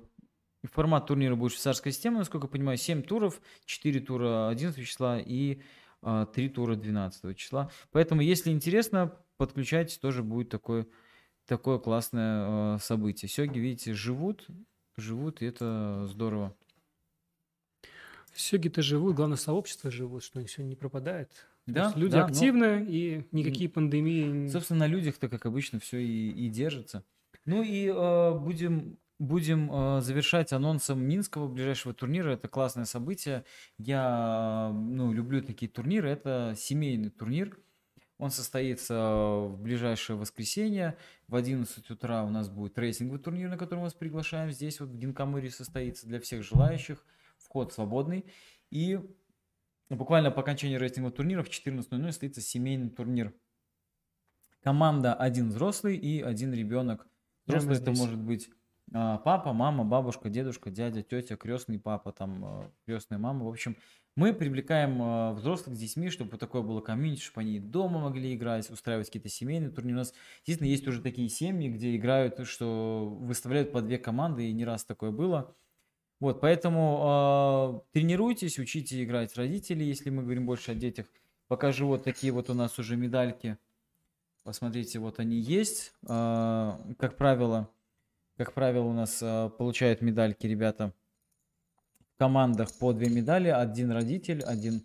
Формат 0.64 1.08
турнира 1.08 1.36
будет 1.36 1.52
швейцарская 1.52 1.94
система, 1.94 2.18
насколько 2.18 2.48
я 2.48 2.52
понимаю, 2.52 2.78
7 2.78 3.04
туров, 3.04 3.42
4 3.66 4.00
тура 4.02 4.50
11 4.50 4.86
числа 4.86 5.20
и 5.20 5.62
а, 6.02 6.26
3 6.26 6.50
тура 6.50 6.76
12 6.76 7.38
числа. 7.38 7.72
Поэтому, 7.92 8.22
если 8.22 8.52
интересно, 8.52 9.16
подключайтесь, 9.38 9.98
тоже 9.98 10.24
будет 10.24 10.50
такое, 10.50 10.88
такое 11.46 11.78
классное 11.78 12.76
а, 12.76 12.78
событие. 12.80 13.30
Сёги, 13.30 13.60
видите, 13.60 13.94
живут, 13.94 14.48
живут, 14.98 15.42
и 15.42 15.46
это 15.46 16.06
здорово. 16.08 16.54
Сёги-то 18.36 18.82
живут, 18.82 19.16
главное, 19.16 19.38
сообщество 19.38 19.90
живут, 19.90 20.24
что 20.24 20.44
все 20.46 20.64
не 20.64 20.76
пропадает. 20.76 21.48
То 21.68 21.74
Да, 21.74 21.84
есть 21.86 21.98
люди 21.98 22.14
да, 22.14 22.26
активны, 22.26 22.86
и 22.88 23.28
никакие 23.34 23.70
пандемии... 23.70 24.48
Собственно, 24.48 24.82
на 24.82 24.88
людях-то, 24.88 25.28
как 25.28 25.46
обычно, 25.46 25.82
все 25.82 25.98
и, 25.98 26.30
и 26.30 26.48
держится. 26.50 27.04
Ну 27.44 27.62
и 27.62 27.88
э, 27.88 28.40
будем, 28.40 28.98
будем 29.20 29.70
э, 29.70 30.02
завершать 30.02 30.54
анонсом 30.54 31.02
Минского 31.02 31.50
ближайшего 31.50 31.94
турнира. 31.94 32.32
Это 32.32 32.48
классное 32.48 32.86
событие. 32.86 33.44
Я 33.78 34.72
ну, 34.74 35.12
люблю 35.12 35.42
такие 35.42 35.70
турниры. 35.70 36.10
Это 36.10 36.54
семейный 36.56 37.10
турнир. 37.10 37.58
Он 38.18 38.32
состоится 38.32 38.96
в 38.96 39.60
ближайшее 39.62 40.16
воскресенье. 40.16 40.98
В 41.28 41.36
11 41.36 41.90
утра 41.92 42.24
у 42.24 42.30
нас 42.30 42.48
будет 42.48 42.80
рейсинговый 42.80 43.20
турнир, 43.20 43.50
на 43.50 43.58
который 43.58 43.80
мы 43.80 43.84
вас 43.84 43.94
приглашаем. 43.94 44.52
Здесь 44.52 44.80
вот 44.80 44.90
в 44.90 44.98
Гинкамыре 44.98 45.52
состоится 45.52 46.08
для 46.08 46.22
всех 46.22 46.44
желающих. 46.44 47.04
Вход 47.38 47.74
свободный. 47.74 48.24
И 48.72 49.02
буквально 49.96 50.32
по 50.32 50.42
окончании 50.42 50.76
рейтингового 50.76 51.16
турнира 51.16 51.44
в 51.44 51.50
14.00 51.50 52.08
состоится 52.08 52.42
семейный 52.42 52.90
турнир. 52.90 53.34
Команда 54.62 55.14
один 55.14 55.50
взрослый 55.50 55.96
и 55.96 56.22
один 56.22 56.54
ребенок. 56.54 57.08
Прямо 57.46 57.60
Взрослый 57.60 57.78
это 57.78 57.94
здесь. 57.94 58.00
может 58.00 58.20
быть 58.20 58.50
а, 58.94 59.18
папа, 59.18 59.54
мама, 59.54 59.84
бабушка, 59.84 60.30
дедушка, 60.30 60.70
дядя, 60.70 61.04
тетя, 61.04 61.38
крестный 61.38 61.80
папа, 61.80 62.12
там 62.12 62.72
крестная 62.86 63.18
мама. 63.18 63.46
В 63.46 63.50
общем, 63.50 63.78
мы 64.16 64.34
привлекаем 64.34 65.02
а, 65.02 65.34
взрослых 65.34 65.76
с 65.76 65.80
детьми, 65.80 66.10
чтобы 66.10 66.38
такое 66.38 66.62
было 66.62 66.82
комьюнити, 66.82 67.22
чтобы 67.22 67.42
они 67.42 67.60
дома 67.60 68.00
могли 68.00 68.34
играть, 68.34 68.70
устраивать 68.70 69.08
какие-то 69.08 69.30
семейные 69.30 69.72
турниры. 69.72 69.98
У 69.98 70.00
нас, 70.00 70.14
естественно, 70.42 70.68
есть 70.68 70.88
уже 70.88 71.02
такие 71.02 71.30
семьи, 71.30 71.70
где 71.70 71.96
играют, 71.96 72.48
что 72.48 73.08
выставляют 73.22 73.72
по 73.72 73.82
две 73.82 73.98
команды, 73.98 74.50
и 74.50 74.54
не 74.54 74.66
раз 74.66 74.86
такое 74.86 75.12
было. 75.12 75.56
Вот, 76.20 76.42
поэтому 76.42 77.00
а, 77.04 77.82
тренируйтесь, 77.92 78.58
учите 78.58 79.04
играть 79.04 79.36
родители, 79.36 79.84
если 79.84 80.10
мы 80.10 80.24
говорим 80.24 80.48
больше 80.48 80.72
о 80.72 80.76
детях. 80.76 81.06
Покажу 81.48 81.88
вот 81.88 82.04
такие 82.04 82.34
вот 82.34 82.50
у 82.50 82.56
нас 82.56 82.80
уже 82.80 82.96
медальки. 82.96 83.58
Посмотрите, 84.44 84.98
вот 84.98 85.20
они 85.20 85.38
есть. 85.38 85.94
А, 86.08 86.82
Как 86.98 87.18
правило, 87.18 87.70
как 88.36 88.54
правило, 88.54 88.86
у 88.86 88.94
нас 88.94 89.20
а, 89.22 89.50
получают 89.50 90.02
медальки 90.02 90.48
ребята 90.48 90.92
в 92.14 92.18
командах 92.18 92.74
по 92.80 92.94
две 92.94 93.10
медали. 93.10 93.50
Один 93.50 93.92
родитель, 93.92 94.42
один 94.44 94.84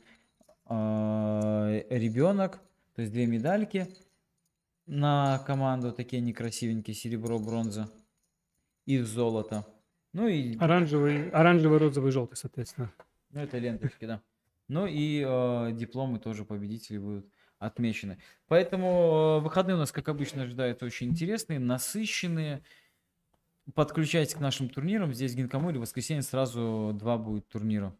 ребенок. 0.68 2.60
То 2.94 3.02
есть 3.02 3.12
две 3.12 3.26
медальки 3.26 3.88
на 4.86 5.38
команду. 5.46 5.92
Такие 5.92 6.20
они 6.20 6.32
красивенькие. 6.32 6.94
Серебро, 6.94 7.38
бронза 7.38 7.90
и 8.84 8.98
золото. 8.98 9.66
Ну 10.12 10.28
и 10.28 10.56
Оранжевый, 10.59 11.30
оранжевый, 11.30 11.78
розовый, 11.78 12.12
желтый, 12.12 12.36
соответственно. 12.36 12.93
ну, 13.30 13.40
это 13.40 13.59
ленточки, 13.59 14.05
да. 14.06 14.20
Ну 14.68 14.86
и 14.86 15.24
э, 15.26 15.72
дипломы 15.72 16.18
тоже 16.18 16.44
победителей 16.44 16.98
будут 16.98 17.26
отмечены. 17.59 18.18
Поэтому 18.48 19.39
э, 19.39 19.43
выходные 19.43 19.76
у 19.76 19.78
нас, 19.78 19.93
как 19.93 20.09
обычно, 20.09 20.43
ожидают 20.43 20.82
очень 20.82 21.09
интересные, 21.09 21.59
насыщенные. 21.59 22.62
Подключайтесь 23.74 24.34
к 24.34 24.40
нашим 24.40 24.68
турнирам. 24.68 25.14
Здесь 25.14 25.32
в 25.32 25.36
Гинкамуре 25.36 25.78
в 25.78 25.82
воскресенье 25.82 26.22
сразу 26.22 26.93
два 26.94 27.16
будет 27.16 27.48
турнира. 27.48 27.94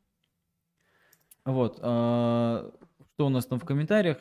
Вот. 1.45 1.79
э, 1.83 2.71
что 3.15 3.27
у 3.27 3.29
нас 3.29 3.47
там 3.47 3.59
в 3.59 3.65
комментариях? 3.65 4.19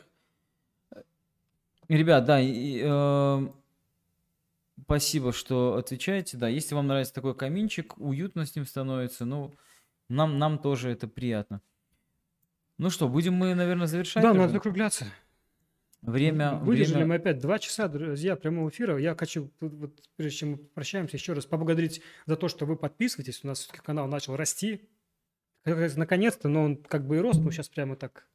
Ребят, 1.88 2.24
да, 2.24 2.40
и, 2.40 2.80
э, 2.84 3.48
спасибо, 4.84 5.32
что 5.32 5.76
отвечаете. 5.76 6.36
Да, 6.36 6.48
если 6.48 6.74
вам 6.74 6.86
нравится 6.86 7.14
такой 7.14 7.34
каминчик, 7.34 7.98
уютно 7.98 8.46
с 8.46 8.54
ним 8.56 8.66
становится, 8.66 9.24
ну, 9.24 9.54
нам, 10.08 10.38
нам 10.38 10.58
тоже 10.58 10.90
это 10.90 11.08
приятно. 11.08 11.60
Ну 12.78 12.90
что, 12.90 13.08
будем 13.08 13.34
мы, 13.34 13.54
наверное, 13.54 13.86
завершать? 13.86 14.22
Да, 14.22 14.30
уже? 14.30 14.40
надо 14.40 14.52
закругляться. 14.54 15.06
Время, 16.00 16.56
Выдержали 16.56 16.96
время- 16.96 17.08
мы 17.10 17.14
опять 17.16 17.38
два 17.38 17.60
часа, 17.60 17.86
друзья, 17.86 18.34
прямого 18.34 18.70
эфира. 18.70 18.98
Я 18.98 19.14
хочу, 19.14 19.52
вот- 19.60 20.00
прежде 20.16 20.38
чем 20.38 20.50
мы 20.50 20.56
прощаемся, 20.56 21.16
еще 21.16 21.32
раз 21.32 21.46
поблагодарить 21.46 22.02
за 22.26 22.36
то, 22.36 22.48
что 22.48 22.66
вы 22.66 22.76
подписываетесь. 22.76 23.44
У 23.44 23.46
нас 23.46 23.60
все-таки 23.60 23.80
канал 23.84 24.08
начал 24.08 24.34
расти. 24.34 24.88
Наконец-то, 25.64 26.48
но 26.48 26.64
он 26.64 26.76
как 26.76 27.06
бы 27.06 27.18
и 27.18 27.20
рос, 27.20 27.38
но 27.38 27.52
сейчас 27.52 27.68
прямо 27.68 27.94
так. 27.94 28.26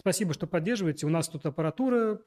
Спасибо, 0.00 0.32
что 0.32 0.46
поддерживаете. 0.46 1.06
У 1.06 1.10
нас 1.10 1.28
тут 1.28 1.44
аппаратура 1.44 2.22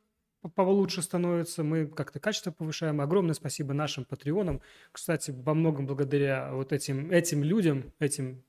получше 0.55 1.01
становится, 1.01 1.63
мы 1.63 1.87
как-то 1.87 2.19
качество 2.19 2.51
повышаем. 2.51 3.01
Огромное 3.01 3.33
спасибо 3.33 3.73
нашим 3.73 4.05
патреонам. 4.05 4.61
Кстати, 4.91 5.31
во 5.31 5.53
многом 5.53 5.87
благодаря 5.87 6.51
вот 6.53 6.73
этим, 6.73 7.11
этим 7.11 7.43
людям, 7.43 7.93
этим 7.99 8.43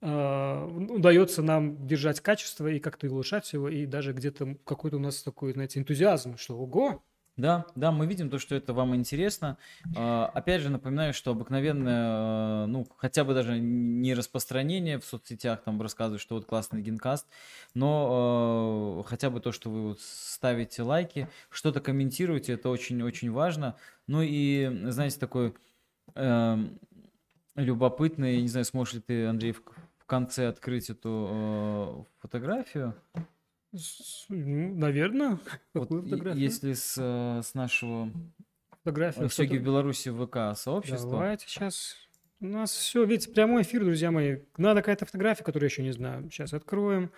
а, 0.00 0.66
удается 0.66 1.42
нам 1.42 1.86
держать 1.86 2.20
качество 2.20 2.68
и 2.68 2.78
как-то 2.78 3.08
улучшать 3.08 3.52
его, 3.52 3.68
и 3.68 3.84
даже 3.86 4.12
где-то 4.12 4.56
какой-то 4.64 4.96
у 4.96 5.00
нас 5.00 5.22
такой, 5.22 5.52
знаете, 5.52 5.80
энтузиазм, 5.80 6.36
что 6.36 6.56
ого, 6.56 7.02
Да, 7.38 7.66
да, 7.76 7.92
мы 7.92 8.06
видим 8.06 8.30
то, 8.30 8.40
что 8.40 8.56
это 8.56 8.74
вам 8.74 8.96
интересно. 8.96 9.58
А, 9.96 10.26
Опять 10.34 10.60
же, 10.60 10.70
напоминаю, 10.70 11.14
что 11.14 11.30
обыкновенное, 11.30 12.64
э, 12.64 12.66
ну, 12.66 12.84
хотя 12.96 13.22
бы 13.22 13.32
даже 13.32 13.60
не 13.60 14.12
распространение 14.14 14.98
в 14.98 15.04
соцсетях, 15.04 15.62
там 15.62 15.80
рассказывают, 15.80 16.20
что 16.20 16.34
вот 16.34 16.46
классный 16.46 16.82
генкаст, 16.82 17.28
но 17.74 19.04
э, 19.06 19.08
хотя 19.08 19.30
бы 19.30 19.38
то, 19.38 19.52
что 19.52 19.70
вы 19.70 19.88
вот 19.90 20.00
ставите 20.00 20.82
лайки, 20.82 21.28
что-то 21.48 21.80
комментируете, 21.80 22.54
это 22.54 22.70
очень-очень 22.70 23.30
важно. 23.30 23.76
Ну 24.08 24.20
и, 24.20 24.68
знаете, 24.90 25.20
такой 25.20 25.54
эм, 26.16 26.80
любопытный, 27.54 28.42
не 28.42 28.48
знаю, 28.48 28.64
сможешь 28.64 28.94
ли 28.94 29.00
ты, 29.00 29.26
Андрей, 29.26 29.52
в 29.52 30.04
конце 30.06 30.48
открыть 30.48 30.90
эту 30.90 31.28
э, 31.30 32.04
фотографию? 32.20 32.96
Наверное, 34.28 35.38
Вот 35.74 35.82
какую 35.84 36.02
и- 36.02 36.10
фотографию? 36.10 36.42
если 36.42 36.72
с, 36.72 36.94
э, 36.98 37.42
с 37.42 37.54
нашего. 37.54 38.10
Сёги 38.84 39.28
кто-то- 39.28 39.54
в 39.60 39.62
Беларуси 39.62 40.08
ВК 40.10 40.56
сообщества. 40.58 41.10
Давайте 41.10 41.46
сейчас. 41.46 41.96
У 42.40 42.46
нас 42.46 42.70
все, 42.72 43.04
видите, 43.04 43.30
прямой 43.32 43.62
эфир, 43.62 43.84
друзья 43.84 44.10
мои. 44.10 44.38
Надо 44.56 44.80
какая-то 44.80 45.04
фотография, 45.06 45.44
которую 45.44 45.68
я 45.68 45.72
еще 45.72 45.82
не 45.82 45.90
знаю. 45.92 46.30
Сейчас 46.30 46.54
откроем. 46.54 47.10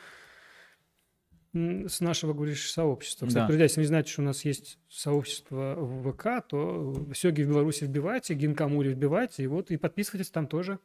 С 1.53 2.01
нашего, 2.01 2.33
говоришь, 2.33 2.71
сообщества. 2.73 3.27
Кстати, 3.27 3.43
Да. 3.43 3.47
друзья, 3.49 3.65
если 3.65 3.81
не 3.81 3.87
знаете, 3.87 4.11
что 4.11 4.23
у 4.23 4.25
нас 4.25 4.45
есть 4.45 4.79
сообщество 4.89 5.75
в 5.77 6.13
ВК, 6.13 6.47
то 6.49 7.07
Сёги 7.15 7.43
в 7.43 7.49
Беларуси 7.49 7.85
вбивайте, 7.85 8.35
Гинкамури 8.35 8.91
вбивайте, 8.91 9.43
и 9.43 9.47
вот, 9.47 9.71
и 9.71 9.77
подписывайтесь 9.77 10.31
там 10.31 10.47
тоже. 10.47 10.79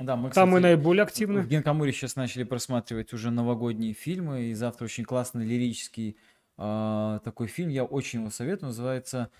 Да, 0.00 0.16
мы, 0.16 0.30
Там 0.30 0.48
мы 0.48 0.58
кстати, 0.58 0.72
наиболее 0.72 1.02
активны. 1.02 1.42
В 1.42 1.48
Генкамуре 1.48 1.92
сейчас 1.92 2.16
начали 2.16 2.44
просматривать 2.44 3.12
уже 3.12 3.30
новогодние 3.30 3.92
фильмы, 3.92 4.44
и 4.44 4.54
завтра 4.54 4.86
очень 4.86 5.04
классный 5.04 5.44
лирический 5.44 6.16
а, 6.56 7.18
такой 7.20 7.48
фильм, 7.48 7.68
я 7.68 7.84
очень 7.84 8.20
его 8.20 8.30
советую, 8.30 8.68
называется 8.68 9.30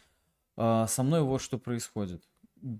а, 0.56 0.86
«Со 0.86 1.02
мной 1.02 1.22
вот 1.22 1.40
что 1.40 1.58
происходит». 1.58 2.22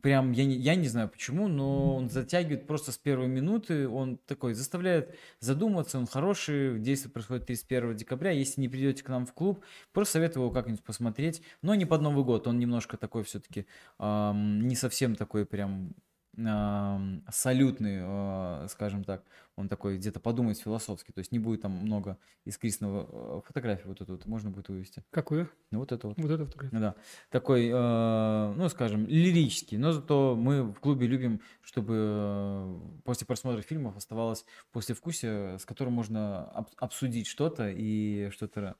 Прям, 0.02 0.32
я 0.32 0.44
не, 0.44 0.56
я 0.56 0.74
не 0.74 0.88
знаю 0.88 1.08
почему, 1.08 1.48
но 1.48 1.96
он 1.96 2.10
затягивает 2.10 2.66
просто 2.66 2.92
с 2.92 2.98
первой 2.98 3.28
минуты, 3.28 3.88
он 3.88 4.18
такой 4.26 4.52
заставляет 4.52 5.16
задуматься, 5.38 5.98
он 5.98 6.06
хороший, 6.06 6.78
действие 6.78 7.10
происходит 7.10 7.46
31 7.46 7.96
декабря, 7.96 8.30
если 8.30 8.60
не 8.60 8.68
придете 8.68 9.02
к 9.02 9.08
нам 9.08 9.24
в 9.24 9.32
клуб, 9.32 9.64
просто 9.92 10.12
советую 10.12 10.42
его 10.42 10.52
как-нибудь 10.52 10.82
посмотреть, 10.82 11.40
но 11.62 11.74
не 11.74 11.86
под 11.86 12.02
Новый 12.02 12.26
год, 12.26 12.46
он 12.46 12.58
немножко 12.58 12.98
такой 12.98 13.24
все-таки, 13.24 13.64
не 13.98 14.76
совсем 14.76 15.16
такой 15.16 15.46
прям 15.46 15.94
салютный, 16.36 17.98
а, 18.02 18.66
скажем 18.68 19.04
так, 19.04 19.24
он 19.56 19.68
такой 19.68 19.98
где-то 19.98 20.20
подумает 20.20 20.58
философски, 20.58 21.10
то 21.12 21.18
есть 21.18 21.32
не 21.32 21.38
будет 21.38 21.62
там 21.62 21.72
много 21.72 22.18
искристного 22.44 23.42
фотографии 23.42 23.88
вот 23.88 24.00
эту 24.00 24.12
вот 24.12 24.26
можно 24.26 24.50
будет 24.50 24.68
вывести. 24.68 25.04
Какую? 25.10 25.50
Ну 25.70 25.80
вот 25.80 25.92
это 25.92 26.08
вот. 26.08 26.16
Вот 26.18 26.30
эту 26.30 26.46
фотографию. 26.46 26.80
Да, 26.80 26.94
такой, 27.30 27.68
э, 27.68 28.52
ну, 28.56 28.68
скажем, 28.68 29.06
лирический, 29.06 29.76
но 29.76 29.92
зато 29.92 30.36
мы 30.36 30.62
в 30.62 30.80
клубе 30.80 31.06
любим, 31.06 31.40
чтобы 31.62 32.80
после 33.04 33.26
просмотра 33.26 33.60
фильмов 33.62 33.96
оставалось 33.96 34.44
послевкусие, 34.72 35.58
с 35.58 35.64
которым 35.64 35.94
можно 35.94 36.44
об- 36.50 36.70
обсудить 36.76 37.26
что-то 37.26 37.68
и 37.70 38.30
что-то 38.30 38.76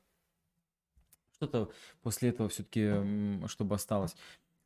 что-то 1.33 1.71
после 2.03 2.29
этого 2.29 2.51
все-таки, 2.51 3.47
чтобы 3.49 3.75
осталось. 3.75 4.15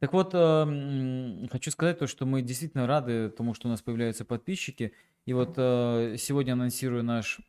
Так 0.05 0.13
вот, 0.13 0.33
э, 0.35 1.47
хочу 1.51 1.71
сказать 1.71 1.99
то, 1.99 2.07
что 2.07 2.27
мы 2.27 2.43
действительно 2.43 2.87
рады 2.87 3.31
тому, 3.31 3.55
что 3.55 3.69
у 3.69 3.71
нас 3.71 3.81
появляются 3.81 4.27
подписчики. 4.27 4.93
И 5.25 5.33
вот 5.33 5.55
э, 5.57 6.17
сегодня 6.19 6.53
анонсирую 6.53 7.03
наш 7.03 7.41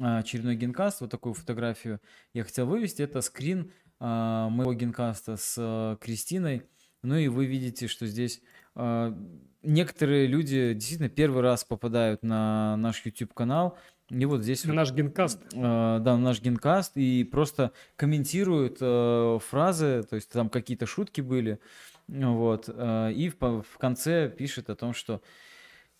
а, 0.00 0.18
очередной 0.18 0.56
генкаст, 0.56 1.00
вот 1.00 1.12
такую 1.12 1.34
фотографию 1.34 2.00
я 2.34 2.42
хотел 2.42 2.66
вывести. 2.66 3.02
Это 3.02 3.20
скрин 3.20 3.70
а, 4.00 4.48
моего 4.48 4.74
генкаста 4.74 5.36
с 5.36 5.54
а, 5.56 5.96
Кристиной. 5.98 6.64
Ну 7.04 7.14
и 7.14 7.28
вы 7.28 7.46
видите, 7.46 7.86
что 7.86 8.08
здесь 8.08 8.42
а, 8.74 9.16
некоторые 9.62 10.26
люди 10.26 10.74
действительно 10.74 11.08
первый 11.08 11.42
раз 11.42 11.62
попадают 11.62 12.24
на 12.24 12.76
наш 12.78 13.06
YouTube-канал. 13.06 13.78
И 14.12 14.26
вот 14.26 14.42
здесь 14.42 14.66
вот, 14.66 14.74
Наш 14.74 14.92
генкаст. 14.92 15.40
э, 15.54 15.98
да, 16.00 16.18
наш 16.18 16.42
генкаст, 16.42 16.96
и 16.96 17.24
просто 17.24 17.72
комментируют 17.96 18.76
э, 18.80 19.38
фразы, 19.40 20.02
то 20.02 20.16
есть 20.16 20.30
там 20.30 20.50
какие-то 20.50 20.84
шутки 20.84 21.22
были, 21.22 21.60
вот, 22.08 22.68
э, 22.68 23.12
и 23.12 23.28
в, 23.28 23.78
конце 23.78 24.28
пишет 24.28 24.70
о 24.70 24.76
том, 24.76 24.92
что 24.92 25.22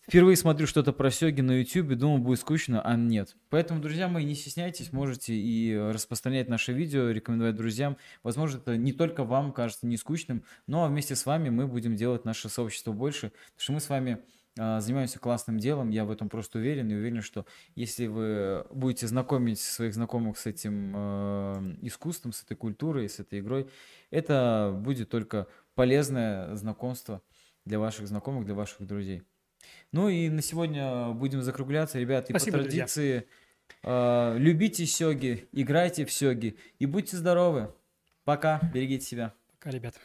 впервые 0.07 0.35
смотрю 0.35 0.67
что-то 0.67 0.93
про 0.93 1.09
Сёги 1.11 1.41
на 1.41 1.59
YouTube, 1.59 1.95
думал, 1.95 2.19
будет 2.19 2.39
скучно, 2.39 2.81
а 2.81 2.95
нет. 2.95 3.35
Поэтому, 3.49 3.81
друзья 3.81 4.07
мои, 4.07 4.25
не 4.25 4.35
стесняйтесь, 4.35 4.91
можете 4.91 5.33
и 5.33 5.75
распространять 5.75 6.49
наше 6.49 6.73
видео, 6.73 7.09
рекомендовать 7.09 7.55
друзьям. 7.55 7.97
Возможно, 8.21 8.57
это 8.57 8.77
не 8.77 8.93
только 8.93 9.23
вам 9.23 9.53
кажется 9.53 9.87
не 9.87 9.97
скучным, 9.97 10.43
но 10.67 10.87
вместе 10.87 11.15
с 11.15 11.25
вами 11.25 11.49
мы 11.49 11.67
будем 11.67 11.95
делать 11.95 12.25
наше 12.25 12.49
сообщество 12.49 12.91
больше, 12.91 13.31
потому 13.55 13.59
что 13.59 13.73
мы 13.73 13.79
с 13.79 13.89
вами 13.89 14.23
а, 14.59 14.79
занимаемся 14.81 15.19
классным 15.19 15.57
делом, 15.57 15.89
я 15.89 16.05
в 16.05 16.11
этом 16.11 16.29
просто 16.29 16.59
уверен, 16.59 16.91
и 16.91 16.93
уверен, 16.93 17.23
что 17.23 17.45
если 17.73 18.05
вы 18.05 18.65
будете 18.69 19.07
знакомить 19.07 19.59
своих 19.59 19.95
знакомых 19.95 20.37
с 20.37 20.45
этим 20.45 20.93
э, 20.95 21.75
искусством, 21.81 22.33
с 22.33 22.43
этой 22.43 22.55
культурой, 22.55 23.09
с 23.09 23.19
этой 23.19 23.39
игрой, 23.39 23.67
это 24.11 24.71
будет 24.79 25.09
только 25.09 25.47
полезное 25.75 26.55
знакомство 26.55 27.21
для 27.65 27.79
ваших 27.79 28.07
знакомых, 28.07 28.45
для 28.45 28.53
ваших 28.53 28.85
друзей. 28.85 29.23
Ну 29.91 30.09
и 30.09 30.29
на 30.29 30.41
сегодня 30.41 31.09
будем 31.11 31.41
закругляться, 31.41 31.99
ребят, 31.99 32.29
и 32.29 32.33
Спасибо, 32.33 32.57
по 32.57 32.63
друзья. 32.63 32.85
традиции 32.85 33.27
э, 33.83 34.35
любите 34.37 34.85
сёги, 34.85 35.47
играйте 35.51 36.05
в 36.05 36.11
сёги 36.11 36.57
и 36.79 36.85
будьте 36.85 37.17
здоровы. 37.17 37.73
Пока, 38.23 38.59
берегите 38.73 39.05
себя. 39.05 39.33
Пока, 39.51 39.69
ребят. 39.71 39.95